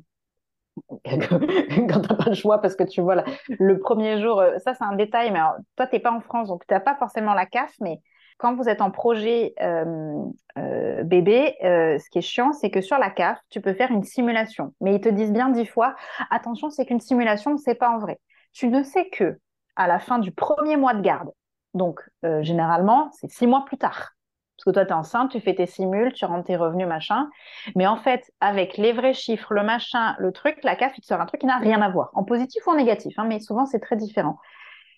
quand 1.06 2.02
t'as 2.02 2.16
pas 2.16 2.30
le 2.30 2.34
choix 2.36 2.62
parce 2.62 2.76
que 2.76 2.84
tu 2.84 3.02
vois 3.02 3.24
le 3.50 3.80
premier 3.80 4.22
jour, 4.22 4.40
euh, 4.40 4.58
ça 4.60 4.74
c'est 4.74 4.84
un 4.84 4.96
détail, 4.96 5.32
mais 5.32 5.40
alors, 5.40 5.56
toi 5.76 5.88
t'es 5.88 6.00
pas 6.00 6.12
en 6.12 6.22
France 6.22 6.48
donc 6.48 6.66
tu 6.68 6.74
n'as 6.74 6.80
pas 6.80 6.96
forcément 6.96 7.34
la 7.34 7.46
CAF, 7.46 7.74
mais 7.82 8.02
quand 8.42 8.56
vous 8.56 8.68
êtes 8.68 8.82
en 8.82 8.90
projet 8.90 9.54
euh, 9.62 10.24
euh, 10.58 11.04
bébé, 11.04 11.56
ce 11.62 12.10
qui 12.10 12.18
est 12.18 12.24
chiant, 12.24 12.54
c'est 12.54 12.72
que 12.72 12.82
sur 12.82 12.98
la 12.98 13.12
CAF, 13.12 13.40
tu 13.50 13.62
peux 13.62 13.74
faire 13.74 13.92
une 13.92 14.04
simulation. 14.04 14.74
Mais 14.82 14.96
ils 14.96 15.02
te 15.02 15.10
disent 15.10 15.32
bien 15.32 15.50
dix 15.50 15.66
fois, 15.66 15.96
attention, 16.32 16.72
c'est 16.72 16.86
qu'une 16.86 17.00
simulation, 17.00 17.58
c'est 17.58 17.76
pas 17.76 17.90
en 17.90 18.00
vrai. 18.00 18.20
Tu 18.52 18.68
ne 18.68 18.82
sais 18.82 19.10
que 19.10 19.38
à 19.76 19.88
la 19.88 20.00
fin 20.00 20.18
du 20.20 20.32
premier 20.32 20.76
mois 20.76 20.96
de 20.96 21.02
garde. 21.02 21.30
Donc, 21.76 22.02
généralement, 22.42 23.12
c'est 23.14 23.30
six 23.32 23.46
mois 23.48 23.64
plus 23.66 23.78
tard. 23.78 24.12
Parce 24.58 24.76
que 24.76 24.80
toi, 24.80 24.86
tu 24.86 24.92
es 24.92 24.96
enceinte, 24.96 25.32
tu 25.32 25.40
fais 25.40 25.56
tes 25.56 25.66
simules, 25.66 26.14
tu 26.14 26.24
rentres 26.26 26.46
tes 26.46 26.56
revenus, 26.56 26.88
machin. 26.88 27.30
Mais 27.76 27.88
en 27.88 27.98
fait, 27.98 28.32
avec 28.42 28.78
les 28.78 28.94
vrais 28.94 29.14
chiffres, 29.14 29.54
le 29.54 29.64
machin, 29.64 30.16
le 30.20 30.32
truc, 30.32 30.60
la 30.64 30.76
CAF, 30.76 30.96
il 30.98 31.02
te 31.02 31.08
sort 31.08 31.20
un 31.20 31.26
truc 31.26 31.42
qui 31.42 31.48
n'a 31.48 31.58
rien 31.58 31.82
à 31.82 31.90
voir, 31.90 32.12
en 32.14 32.24
positif 32.24 32.66
ou 32.68 32.72
en 32.72 32.76
négatif. 32.76 33.18
Hein, 33.18 33.26
mais 33.28 33.40
souvent, 33.40 33.66
c'est 33.66 33.80
très 33.80 33.96
différent. 33.96 34.38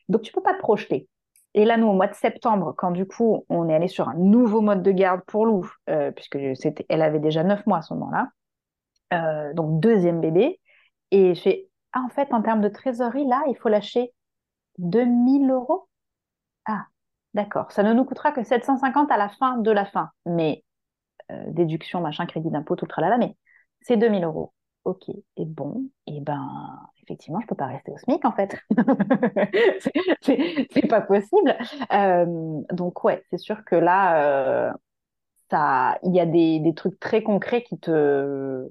Donc, 0.09 0.21
tu 0.21 0.33
peux 0.33 0.41
pas 0.41 0.53
te 0.53 0.59
projeter. 0.59 1.07
Et 1.55 1.65
là, 1.65 1.77
nous, 1.77 1.87
au 1.87 1.93
mois 1.93 2.07
de 2.07 2.15
septembre, 2.15 2.73
quand 2.77 2.91
du 2.91 3.05
coup, 3.05 3.45
on 3.49 3.69
est 3.69 3.75
allé 3.75 3.87
sur 3.87 4.09
un 4.09 4.15
nouveau 4.15 4.61
mode 4.61 4.81
de 4.83 4.91
garde 4.91 5.21
pour 5.27 5.45
Lou, 5.45 5.69
euh, 5.89 6.11
puisque 6.11 6.37
c'était, 6.55 6.85
elle 6.89 7.01
avait 7.01 7.19
déjà 7.19 7.43
neuf 7.43 7.65
mois 7.67 7.79
à 7.79 7.81
ce 7.81 7.93
moment-là, 7.93 8.29
euh, 9.13 9.53
donc 9.53 9.79
deuxième 9.79 10.21
bébé, 10.21 10.59
et 11.11 11.35
je 11.35 11.41
fais, 11.41 11.69
ah, 11.91 12.01
en 12.05 12.09
fait, 12.09 12.33
en 12.33 12.41
termes 12.41 12.61
de 12.61 12.69
trésorerie, 12.69 13.27
là, 13.27 13.43
il 13.47 13.55
faut 13.55 13.69
lâcher 13.69 14.13
2000 14.79 15.49
euros. 15.51 15.87
Ah, 16.65 16.85
D'accord. 17.33 17.71
Ça 17.71 17.83
ne 17.83 17.93
nous 17.93 18.05
coûtera 18.05 18.31
que 18.31 18.43
750 18.43 19.11
à 19.11 19.17
la 19.17 19.29
fin 19.29 19.57
de 19.57 19.71
la 19.71 19.85
fin. 19.85 20.11
Mais 20.25 20.63
euh, 21.31 21.43
déduction, 21.49 22.01
machin, 22.01 22.25
crédit 22.25 22.51
d'impôt, 22.51 22.75
tout 22.75 22.85
le 22.85 22.89
tralala, 22.89 23.17
mais 23.17 23.37
c'est 23.81 23.97
2000 23.97 24.23
euros. 24.23 24.53
Ok. 24.86 25.09
Et 25.09 25.45
bon, 25.45 25.89
et 26.07 26.19
ben, 26.19 26.79
effectivement, 27.03 27.39
je 27.39 27.47
peux 27.47 27.55
pas 27.55 27.67
rester 27.67 27.91
au 27.91 27.97
SMIC 27.97 28.25
en 28.25 28.34
fait. 28.34 28.57
c'est 30.21 30.88
pas 30.88 31.01
possible. 31.01 31.57
Euh, 31.93 32.61
donc 32.71 33.03
ouais, 33.03 33.23
c'est 33.29 33.38
sûr 33.38 33.63
que 33.63 33.75
là, 33.75 34.67
euh, 34.69 34.73
il 36.03 36.15
y 36.15 36.19
a 36.19 36.25
des, 36.25 36.59
des, 36.59 36.73
trucs 36.73 36.99
très 36.99 37.23
concrets 37.23 37.63
qui 37.63 37.77
te, 37.79 38.67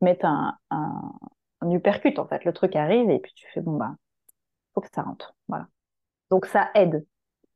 mettent 0.00 0.24
un, 0.24 0.56
un, 0.70 1.12
en 1.60 2.26
fait. 2.26 2.44
Le 2.44 2.52
truc 2.52 2.74
arrive 2.76 3.10
et 3.10 3.18
puis 3.18 3.32
tu 3.34 3.46
fais 3.52 3.60
bon 3.60 3.76
bah, 3.76 3.94
faut 4.74 4.80
que 4.80 4.88
ça 4.92 5.02
rentre. 5.02 5.34
Voilà. 5.48 5.68
Donc 6.30 6.46
ça 6.46 6.70
aide 6.74 7.04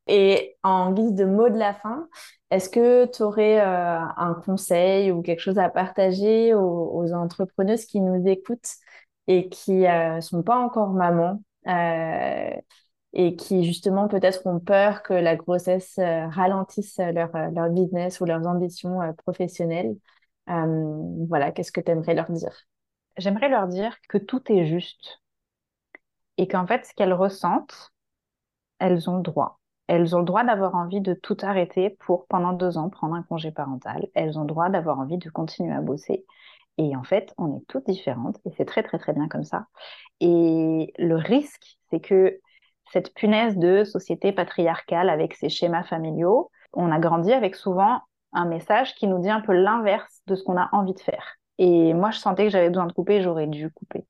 et 0.07 0.57
en 0.63 0.91
guise 0.93 1.13
de 1.13 1.25
mot 1.25 1.49
de 1.49 1.57
la 1.57 1.73
fin, 1.73 2.07
est-ce 2.51 2.69
que 2.69 3.05
tu 3.07 3.23
aurais 3.23 3.59
euh, 3.59 3.99
un 4.17 4.35
conseil 4.45 5.11
ou 5.11 5.21
quelque 5.21 5.39
chose 5.39 5.57
à 5.57 5.69
partager 5.69 6.53
aux, 6.53 7.13
entrepreneuses 7.13 7.85
qui 7.85 8.01
nous 8.01 8.27
écoutent 8.27 8.75
et 9.27 9.49
qui 9.49 9.73
ne 9.73 10.17
euh, 10.17 10.21
sont 10.21 10.43
pas 10.43 10.57
encore 10.57 10.89
mamans 10.91 11.41
euh, 11.67 12.51
et 13.13 13.35
qui 13.35 13.63
justement 13.65 14.07
peut-être 14.07 14.45
ont 14.45 14.59
peur 14.59 15.01
que 15.03 15.13
la 15.13 15.35
grossesse 15.35 15.95
ralentisse 15.97 16.97
leur, 16.97 17.31
leur 17.51 17.69
business 17.69 18.19
ou 18.21 18.25
leurs 18.25 18.45
ambitions 18.47 18.99
professionnelles 19.23 19.95
Voilà, 20.47 21.51
qu'est-ce 21.51 21.71
que 21.71 21.81
tu 21.81 21.91
aimerais 21.91 22.13
leur 22.15 22.31
dire? 22.31 22.55
J'aimerais 23.17 23.49
leur 23.49 23.67
dire 23.67 23.95
que 24.09 24.17
tout 24.17 24.51
est 24.51 24.65
juste 24.65 25.21
et 26.37 26.47
qu'en 26.47 26.67
fait, 26.67 26.85
ce 26.85 26.93
qu'elles 26.93 27.13
ressentent, 27.13 27.93
elles 28.79 29.09
ont 29.09 29.19
droit 29.19 29.59
elles 29.87 30.15
ont 30.15 30.19
le 30.19 30.25
droit 30.25 30.43
d'avoir 30.43 30.75
envie 30.75 31.01
de 31.01 31.13
tout 31.13 31.37
arrêter 31.41 31.91
pour, 31.99 32.25
pendant 32.27 32.53
deux 32.53 32.77
ans, 32.77 32.89
prendre 32.89 33.15
un 33.15 33.23
congé 33.23 33.51
parental. 33.51 34.07
Elles 34.15 34.37
ont 34.37 34.41
le 34.41 34.47
droit 34.47 34.69
d'avoir 34.69 34.99
envie 34.99 35.17
de 35.17 35.29
continuer 35.29 35.73
à 35.73 35.81
bosser. 35.81 36.25
Et 36.77 36.95
en 36.95 37.03
fait, 37.03 37.33
on 37.37 37.55
est 37.55 37.65
toutes 37.67 37.85
différentes 37.85 38.37
et 38.45 38.51
c'est 38.57 38.65
très, 38.65 38.83
très, 38.83 38.97
très 38.97 39.13
bien 39.13 39.27
comme 39.27 39.43
ça. 39.43 39.67
Et 40.19 40.93
le 40.97 41.15
risque, 41.15 41.77
c'est 41.89 41.99
que 41.99 42.39
cette 42.91 43.13
punaise 43.13 43.57
de 43.57 43.83
société 43.83 44.31
patriarcale 44.31 45.09
avec 45.09 45.35
ses 45.35 45.49
schémas 45.49 45.83
familiaux, 45.83 46.51
on 46.73 46.91
a 46.91 46.99
grandi 46.99 47.31
avec 47.31 47.55
souvent 47.55 48.01
un 48.33 48.45
message 48.45 48.95
qui 48.95 49.07
nous 49.07 49.19
dit 49.19 49.29
un 49.29 49.41
peu 49.41 49.53
l'inverse 49.53 50.21
de 50.27 50.35
ce 50.35 50.43
qu'on 50.43 50.57
a 50.57 50.69
envie 50.73 50.93
de 50.93 50.99
faire. 50.99 51.37
Et 51.57 51.93
moi, 51.93 52.11
je 52.11 52.19
sentais 52.19 52.43
que 52.45 52.49
j'avais 52.49 52.69
besoin 52.69 52.85
de 52.85 52.93
couper, 52.93 53.21
j'aurais 53.21 53.47
dû 53.47 53.71
couper. 53.71 54.05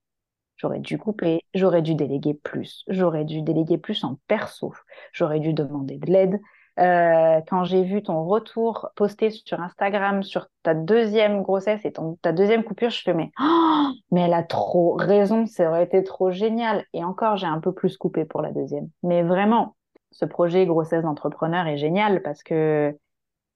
J'aurais 0.57 0.79
dû 0.79 0.97
couper, 0.97 1.41
j'aurais 1.53 1.81
dû 1.81 1.95
déléguer 1.95 2.33
plus, 2.33 2.83
j'aurais 2.87 3.25
dû 3.25 3.41
déléguer 3.41 3.77
plus 3.77 4.03
en 4.03 4.17
perso, 4.27 4.73
j'aurais 5.11 5.39
dû 5.39 5.53
demander 5.53 5.97
de 5.97 6.11
l'aide. 6.11 6.39
Euh, 6.77 7.39
quand 7.47 7.63
j'ai 7.63 7.83
vu 7.83 8.03
ton 8.03 8.25
retour 8.25 8.89
posté 8.95 9.29
sur 9.29 9.61
Instagram 9.61 10.23
sur 10.23 10.47
ta 10.61 10.73
deuxième 10.73 11.41
grossesse 11.41 11.85
et 11.85 11.93
ton, 11.93 12.17
ta 12.21 12.33
deuxième 12.33 12.63
coupure, 12.63 12.89
je 12.89 13.01
fais 13.01 13.13
mais, 13.13 13.31
oh, 13.39 13.87
mais 14.11 14.21
elle 14.21 14.33
a 14.33 14.43
trop 14.43 14.93
raison, 14.93 15.45
ça 15.45 15.69
aurait 15.69 15.85
été 15.85 16.03
trop 16.03 16.31
génial. 16.31 16.85
Et 16.93 17.03
encore, 17.03 17.37
j'ai 17.37 17.47
un 17.47 17.59
peu 17.59 17.73
plus 17.73 17.97
coupé 17.97 18.25
pour 18.25 18.41
la 18.41 18.51
deuxième. 18.51 18.89
Mais 19.03 19.23
vraiment, 19.23 19.75
ce 20.11 20.25
projet 20.25 20.65
grossesse 20.65 21.03
d'entrepreneur 21.03 21.67
est 21.67 21.77
génial 21.77 22.21
parce 22.21 22.43
que 22.43 22.97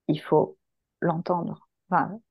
il 0.07 0.19
faut 0.19 0.57
l'entendre 1.01 1.68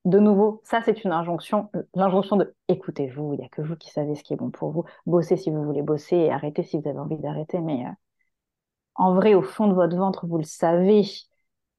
de 0.05 0.19
nouveau, 0.19 0.61
ça 0.65 0.81
c'est 0.85 1.05
une 1.05 1.13
injonction, 1.13 1.71
l'injonction 1.95 2.37
de 2.37 2.55
écoutez-vous, 2.69 3.35
il 3.35 3.41
n'y 3.41 3.45
a 3.45 3.49
que 3.49 3.63
vous 3.63 3.77
qui 3.77 3.91
savez 3.91 4.15
ce 4.15 4.23
qui 4.23 4.33
est 4.35 4.37
bon 4.37 4.51
pour 4.51 4.71
vous, 4.71 4.85
bossez 5.07 5.37
si 5.37 5.51
vous 5.51 5.65
voulez 5.65 5.83
bosser 5.83 6.17
et 6.17 6.31
arrêtez 6.31 6.63
si 6.63 6.79
vous 6.79 6.89
avez 6.89 6.99
envie 6.99 7.19
d'arrêter, 7.19 7.61
mais 7.61 7.85
euh, 7.85 7.91
en 8.95 9.15
vrai, 9.15 9.35
au 9.35 9.43
fond 9.43 9.67
de 9.69 9.75
votre 9.75 9.97
ventre, 9.97 10.27
vous 10.27 10.39
le 10.39 10.45
savez. 10.45 11.05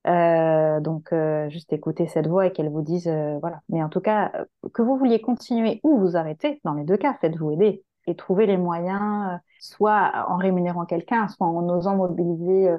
Euh, 0.07 0.79
donc, 0.79 1.11
euh, 1.11 1.49
juste 1.49 1.73
écoutez 1.73 2.07
cette 2.07 2.27
voix 2.27 2.47
et 2.47 2.53
qu'elle 2.53 2.69
vous 2.69 2.81
dise, 2.81 3.07
voilà. 3.41 3.61
Mais 3.69 3.83
en 3.83 3.89
tout 3.89 3.99
cas, 4.01 4.31
que 4.73 4.81
vous 4.81 4.97
vouliez 4.97 5.21
continuer 5.21 5.79
ou 5.83 5.99
vous 5.99 6.15
arrêter, 6.15 6.61
dans 6.63 6.73
les 6.73 6.85
deux 6.85 6.97
cas, 6.97 7.15
faites-vous 7.21 7.51
aider 7.51 7.83
et 8.07 8.15
trouvez 8.15 8.45
les 8.45 8.57
moyens, 8.57 9.39
soit 9.59 10.25
en 10.29 10.37
rémunérant 10.37 10.85
quelqu'un, 10.85 11.27
soit 11.27 11.47
en 11.47 11.67
osant 11.69 11.97
mobiliser 11.97 12.73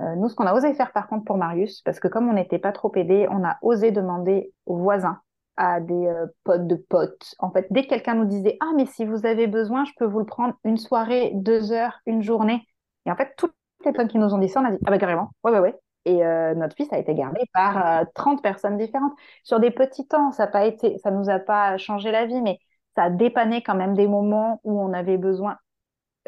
euh, 0.00 0.14
nous, 0.16 0.28
ce 0.28 0.34
qu'on 0.34 0.46
a 0.46 0.54
osé 0.54 0.72
faire 0.74 0.92
par 0.92 1.08
contre 1.08 1.24
pour 1.24 1.36
Marius, 1.36 1.82
parce 1.82 2.00
que 2.00 2.08
comme 2.08 2.28
on 2.28 2.32
n'était 2.32 2.58
pas 2.58 2.72
trop 2.72 2.92
aidés, 2.94 3.26
on 3.30 3.44
a 3.44 3.58
osé 3.62 3.90
demander 3.90 4.52
aux 4.66 4.76
voisins, 4.78 5.20
à 5.56 5.80
des 5.80 6.06
euh, 6.06 6.26
potes 6.44 6.66
de 6.66 6.76
potes. 6.76 7.34
En 7.38 7.50
fait, 7.50 7.66
dès 7.70 7.84
que 7.84 7.88
quelqu'un 7.90 8.14
nous 8.14 8.24
disait 8.24 8.56
Ah, 8.60 8.70
mais 8.76 8.86
si 8.86 9.04
vous 9.04 9.26
avez 9.26 9.46
besoin, 9.46 9.84
je 9.84 9.92
peux 9.98 10.06
vous 10.06 10.20
le 10.20 10.24
prendre 10.24 10.54
une 10.64 10.78
soirée, 10.78 11.32
deux 11.34 11.72
heures, 11.72 12.00
une 12.06 12.22
journée. 12.22 12.66
Et 13.06 13.10
en 13.10 13.16
fait, 13.16 13.34
toutes 13.36 13.54
les 13.84 13.92
personnes 13.92 14.08
qui 14.08 14.18
nous 14.18 14.32
ont 14.34 14.38
dit 14.38 14.48
ça, 14.48 14.60
on 14.60 14.64
a 14.64 14.70
dit 14.70 14.78
Ah, 14.86 14.90
bah 14.90 14.98
carrément, 14.98 15.30
ouais, 15.44 15.52
ouais, 15.52 15.60
ouais. 15.60 15.74
Et 16.06 16.24
euh, 16.24 16.54
notre 16.54 16.74
fils 16.76 16.90
a 16.92 16.98
été 16.98 17.14
gardé 17.14 17.40
par 17.52 18.06
30 18.14 18.42
personnes 18.42 18.78
différentes. 18.78 19.12
Sur 19.44 19.60
des 19.60 19.70
petits 19.70 20.06
temps, 20.06 20.32
ça 20.32 20.46
pas 20.46 20.64
été, 20.64 20.96
ça 20.98 21.10
nous 21.10 21.28
a 21.28 21.38
pas 21.38 21.76
changé 21.76 22.10
la 22.10 22.24
vie, 22.24 22.40
mais 22.40 22.58
ça 22.96 23.04
a 23.04 23.10
dépanné 23.10 23.62
quand 23.62 23.74
même 23.74 23.94
des 23.94 24.08
moments 24.08 24.60
où 24.64 24.80
on 24.80 24.94
avait 24.94 25.18
besoin. 25.18 25.58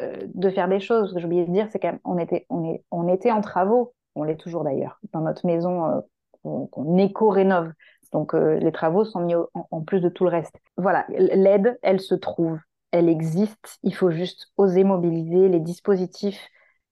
Euh, 0.01 0.25
de 0.33 0.49
faire 0.49 0.67
des 0.67 0.79
choses. 0.79 1.09
Ce 1.09 1.19
que 1.19 1.25
oublié 1.25 1.45
de 1.45 1.51
dire, 1.51 1.67
c'est 1.71 1.79
qu'on 1.79 2.17
était, 2.17 2.47
on 2.49 2.63
est, 2.65 2.83
on 2.89 3.07
était 3.07 3.31
en 3.31 3.41
travaux, 3.41 3.93
on 4.15 4.23
l'est 4.23 4.37
toujours 4.37 4.63
d'ailleurs, 4.63 4.99
dans 5.11 5.21
notre 5.21 5.45
maison 5.45 5.85
euh, 5.85 6.65
qu'on 6.71 6.97
éco-rénove. 6.97 7.71
Donc 8.11 8.33
euh, 8.33 8.55
les 8.55 8.71
travaux 8.71 9.05
sont 9.05 9.19
mis 9.19 9.35
en, 9.35 9.81
plus 9.81 10.01
de 10.01 10.09
tout 10.09 10.23
le 10.23 10.31
reste. 10.31 10.55
Voilà, 10.77 11.05
l'aide, 11.09 11.77
elle 11.83 11.99
se 11.99 12.15
trouve, 12.15 12.57
elle 12.91 13.07
existe. 13.07 13.77
Il 13.83 13.93
faut 13.93 14.09
juste 14.09 14.47
oser 14.57 14.83
mobiliser 14.83 15.47
les 15.47 15.59
dispositifs 15.59 16.49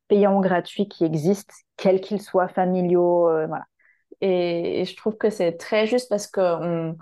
payants 0.08 0.38
ou 0.38 0.42
gratuits 0.42 0.88
qui 0.88 1.04
existent, 1.04 1.56
quels 1.78 2.02
qu'ils 2.02 2.22
soient, 2.22 2.50
familiaux, 2.50 3.24
voilà. 3.48 3.66
Et, 4.22 4.86
je 4.86 4.96
trouve 4.96 5.18
que 5.18 5.32
c'est 5.32 5.54
très 5.54 5.88
juste 5.88 6.10
parce 6.10 6.28
qu'on 6.28 6.96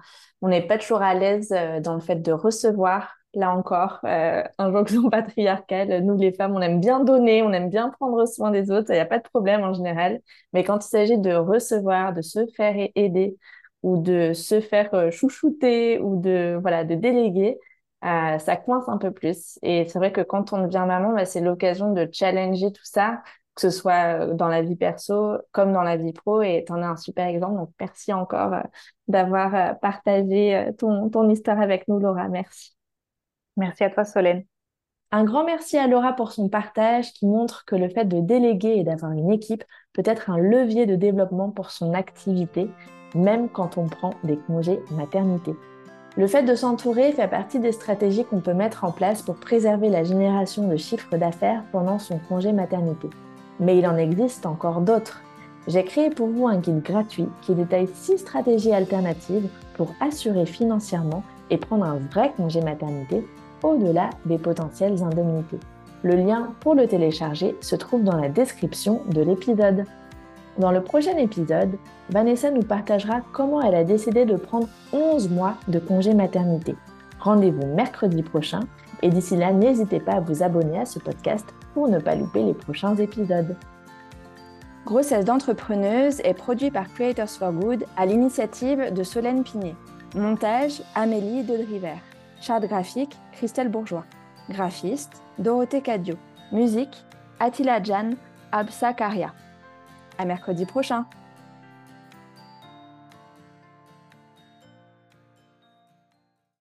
n'est 0.43 0.66
pas 0.66 0.78
toujours 0.78 1.02
à 1.02 1.14
l'aise 1.14 1.50
dans 1.82 1.95
le 1.95 2.00
fait 2.00 2.18
de 2.18 2.32
recevoir 2.32 3.18
là 3.34 3.56
encore, 3.56 4.00
euh, 4.06 4.44
injonction 4.58 5.10
patriarcale. 5.10 6.04
Nous, 6.04 6.18
les 6.18 6.32
femmes, 6.34 6.56
on 6.56 6.62
aime 6.62 6.80
bien 6.80 7.00
donner, 7.02 7.44
on 7.44 7.52
aime 7.54 7.70
bien 7.70 7.90
prendre 7.90 8.26
soin 8.28 8.52
des 8.52 8.72
autres, 8.72 8.90
il 8.90 8.94
n'y 8.94 9.00
a 9.00 9.06
pas 9.06 9.20
de 9.20 9.24
problème 9.24 9.62
en 9.64 9.74
général. 9.74 10.22
Mais 10.54 10.64
quand 10.64 10.86
il 10.86 10.90
s'agit 10.90 11.18
de 11.20 11.34
recevoir, 11.34 12.14
de 12.14 12.22
se 12.22 12.46
faire 12.56 12.76
aider 12.96 13.38
ou 13.84 14.02
de 14.02 14.34
se 14.34 14.62
faire 14.62 14.94
euh, 14.94 15.12
chouchouter 15.12 16.00
ou 16.00 16.20
de, 16.22 16.58
voilà, 16.62 16.84
de 16.84 16.96
déléguer, 16.96 17.58
euh, 18.04 18.40
ça 18.40 18.56
coince 18.58 18.88
un 18.90 18.98
peu 18.98 19.12
plus. 19.12 19.60
Et 19.62 19.88
c'est 19.88 20.00
vrai 20.00 20.12
que 20.12 20.22
quand 20.22 20.54
on 20.54 20.64
devient 20.66 20.86
maman, 20.88 21.14
bah, 21.14 21.26
c'est 21.26 21.42
l'occasion 21.42 21.94
de 21.94 22.08
challenger 22.12 22.72
tout 22.72 22.84
ça, 22.84 23.22
que 23.56 23.62
ce 23.62 23.70
soit 23.70 24.30
euh, 24.30 24.34
dans 24.34 24.48
la 24.48 24.62
vie 24.62 24.76
perso 24.76 25.38
comme 25.52 25.74
dans 25.74 25.84
la 25.84 25.98
vie 25.98 26.14
pro. 26.14 26.42
Et 26.42 26.64
tu 26.66 26.74
en 26.74 26.82
as 26.82 26.88
un 26.88 26.98
super 26.98 27.28
exemple. 27.28 27.56
Donc, 27.58 27.72
merci 27.80 28.14
encore 28.14 28.56
d'avoir 29.08 29.80
partagé 29.80 30.70
ton, 30.78 31.10
ton 31.10 31.30
histoire 31.30 31.60
avec 31.62 31.88
nous, 31.88 32.00
Laura. 32.00 32.28
Merci. 32.30 32.79
Merci 33.58 33.84
à 33.84 33.89
toi, 33.89 34.06
Solène. 34.06 34.43
Un 35.12 35.24
grand 35.24 35.43
merci 35.43 35.76
à 35.76 35.88
Laura 35.88 36.14
pour 36.14 36.32
son 36.32 36.50
partage 36.50 37.14
qui 37.14 37.26
montre 37.26 37.66
que 37.66 37.76
le 37.76 37.89
fait 37.89 38.06
de 38.06 38.20
déléguer 38.20 38.76
et 38.78 38.84
d'avoir 38.84 39.12
une 39.12 39.32
équipe 39.32 39.64
peut 39.93 40.04
être 40.06 40.30
un 40.30 40.38
levier 40.38 40.86
de 40.86 40.95
développement 40.95 41.50
pour 41.50 41.72
son 41.72 41.95
activité, 41.95 42.70
même 43.16 43.50
quand 43.50 43.80
on 43.80 43.88
prend 43.88 44.14
des 44.24 44.38
congés 44.38 44.80
maternité. 44.91 45.56
Le 46.16 46.28
fait 46.28 46.43
de 46.43 46.54
s'entourer 46.54 47.12
fait 47.12 47.28
partie 47.28 47.60
des 47.60 47.72
stratégies 47.72 48.24
qu'on 48.24 48.41
peut 48.41 48.54
mettre 48.54 48.84
en 48.84 48.91
place 48.91 49.24
pour 49.24 49.36
préserver 49.36 49.89
la 49.89 50.04
génération 50.04 50.68
de 50.68 50.78
chiffre 50.78 51.18
d'affaires 51.18 51.64
pendant 51.72 51.97
son 51.97 52.20
congé 52.20 52.52
maternité. 52.52 53.10
Mais 53.60 53.78
il 53.78 53.88
en 53.88 53.97
existe 53.97 54.45
encore 54.45 54.82
d'autres. 54.82 55.22
J'ai 55.68 55.84
créé 55.84 56.12
pour 56.12 56.28
vous 56.28 56.47
un 56.47 56.58
guide 56.58 56.84
gratuit 56.84 57.28
qui 57.41 57.56
détaille 57.56 57.89
6 57.91 58.20
stratégies 58.20 58.74
alternatives 58.74 59.50
pour 59.76 59.93
assurer 60.02 60.45
financièrement 60.45 61.24
et 61.50 61.58
prendre 61.58 61.86
un 61.86 61.97
vrai 62.12 62.32
congé 62.38 62.62
maternité 62.62 63.26
au-delà 63.64 64.10
des 64.26 64.38
potentielles 64.38 65.03
indemnités. 65.03 65.60
Le 66.03 66.16
lien 66.16 66.53
pour 66.62 66.76
le 66.76 66.88
télécharger 66.88 67.57
se 67.62 67.76
trouve 67.76 68.03
dans 68.03 68.16
la 68.16 68.30
description 68.30 69.01
de 69.10 69.22
l'épisode. 69.22 69.86
Dans 70.57 70.72
le 70.72 70.82
prochain 70.82 71.18
épisode, 71.18 71.78
Vanessa 72.10 72.51
nous 72.51 72.64
partagera 72.64 73.22
comment 73.34 73.62
elle 73.62 73.76
a 73.76 73.84
décidé 73.84 74.26
de 74.26 74.36
prendre 74.36 74.68
11 74.93 75.30
mois 75.30 75.55
de 75.68 75.80
congé 75.80 76.14
maternité. 76.14 76.76
Rendez-vous 77.20 77.68
mercredi 77.68 78.24
prochain 78.24 78.62
et 79.01 79.10
d'ici 79.10 79.36
là, 79.36 79.51
n'hésitez 79.51 79.99
pas 79.99 80.14
à 80.14 80.20
vous 80.20 80.43
abonner 80.43 80.80
à 80.80 80.86
ce 80.86 80.99
podcast 80.99 81.45
pour 81.74 81.88
ne 81.88 81.99
pas 81.99 82.16
louper 82.16 82.43
les 82.43 82.53
prochains 82.53 82.95
épisodes. 82.95 83.55
Grossesse 84.86 85.26
d'entrepreneuse 85.26 86.20
est 86.22 86.34
produit 86.34 86.72
par 86.72 86.91
Creators 86.93 87.30
for 87.30 87.51
Good 87.51 87.86
à 87.95 88.05
l'initiative 88.05 88.93
de 88.93 89.03
Solène 89.03 89.43
Pinet. 89.43 89.76
Montage 90.16 90.82
Amélie 90.95 91.43
Dodriver. 91.43 91.97
Charte 92.42 92.66
graphique 92.66 93.18
Christelle 93.34 93.70
Bourgeois. 93.70 94.06
Graphiste 94.50 95.22
Dorothée 95.38 95.82
Cadio. 95.82 96.16
Musique 96.52 97.06
Attila 97.40 97.84
Jan 97.84 98.12
Absa 98.52 98.94
Karia. 98.94 99.34
À 100.18 100.26
mercredi 100.26 100.66
prochain! 100.66 101.06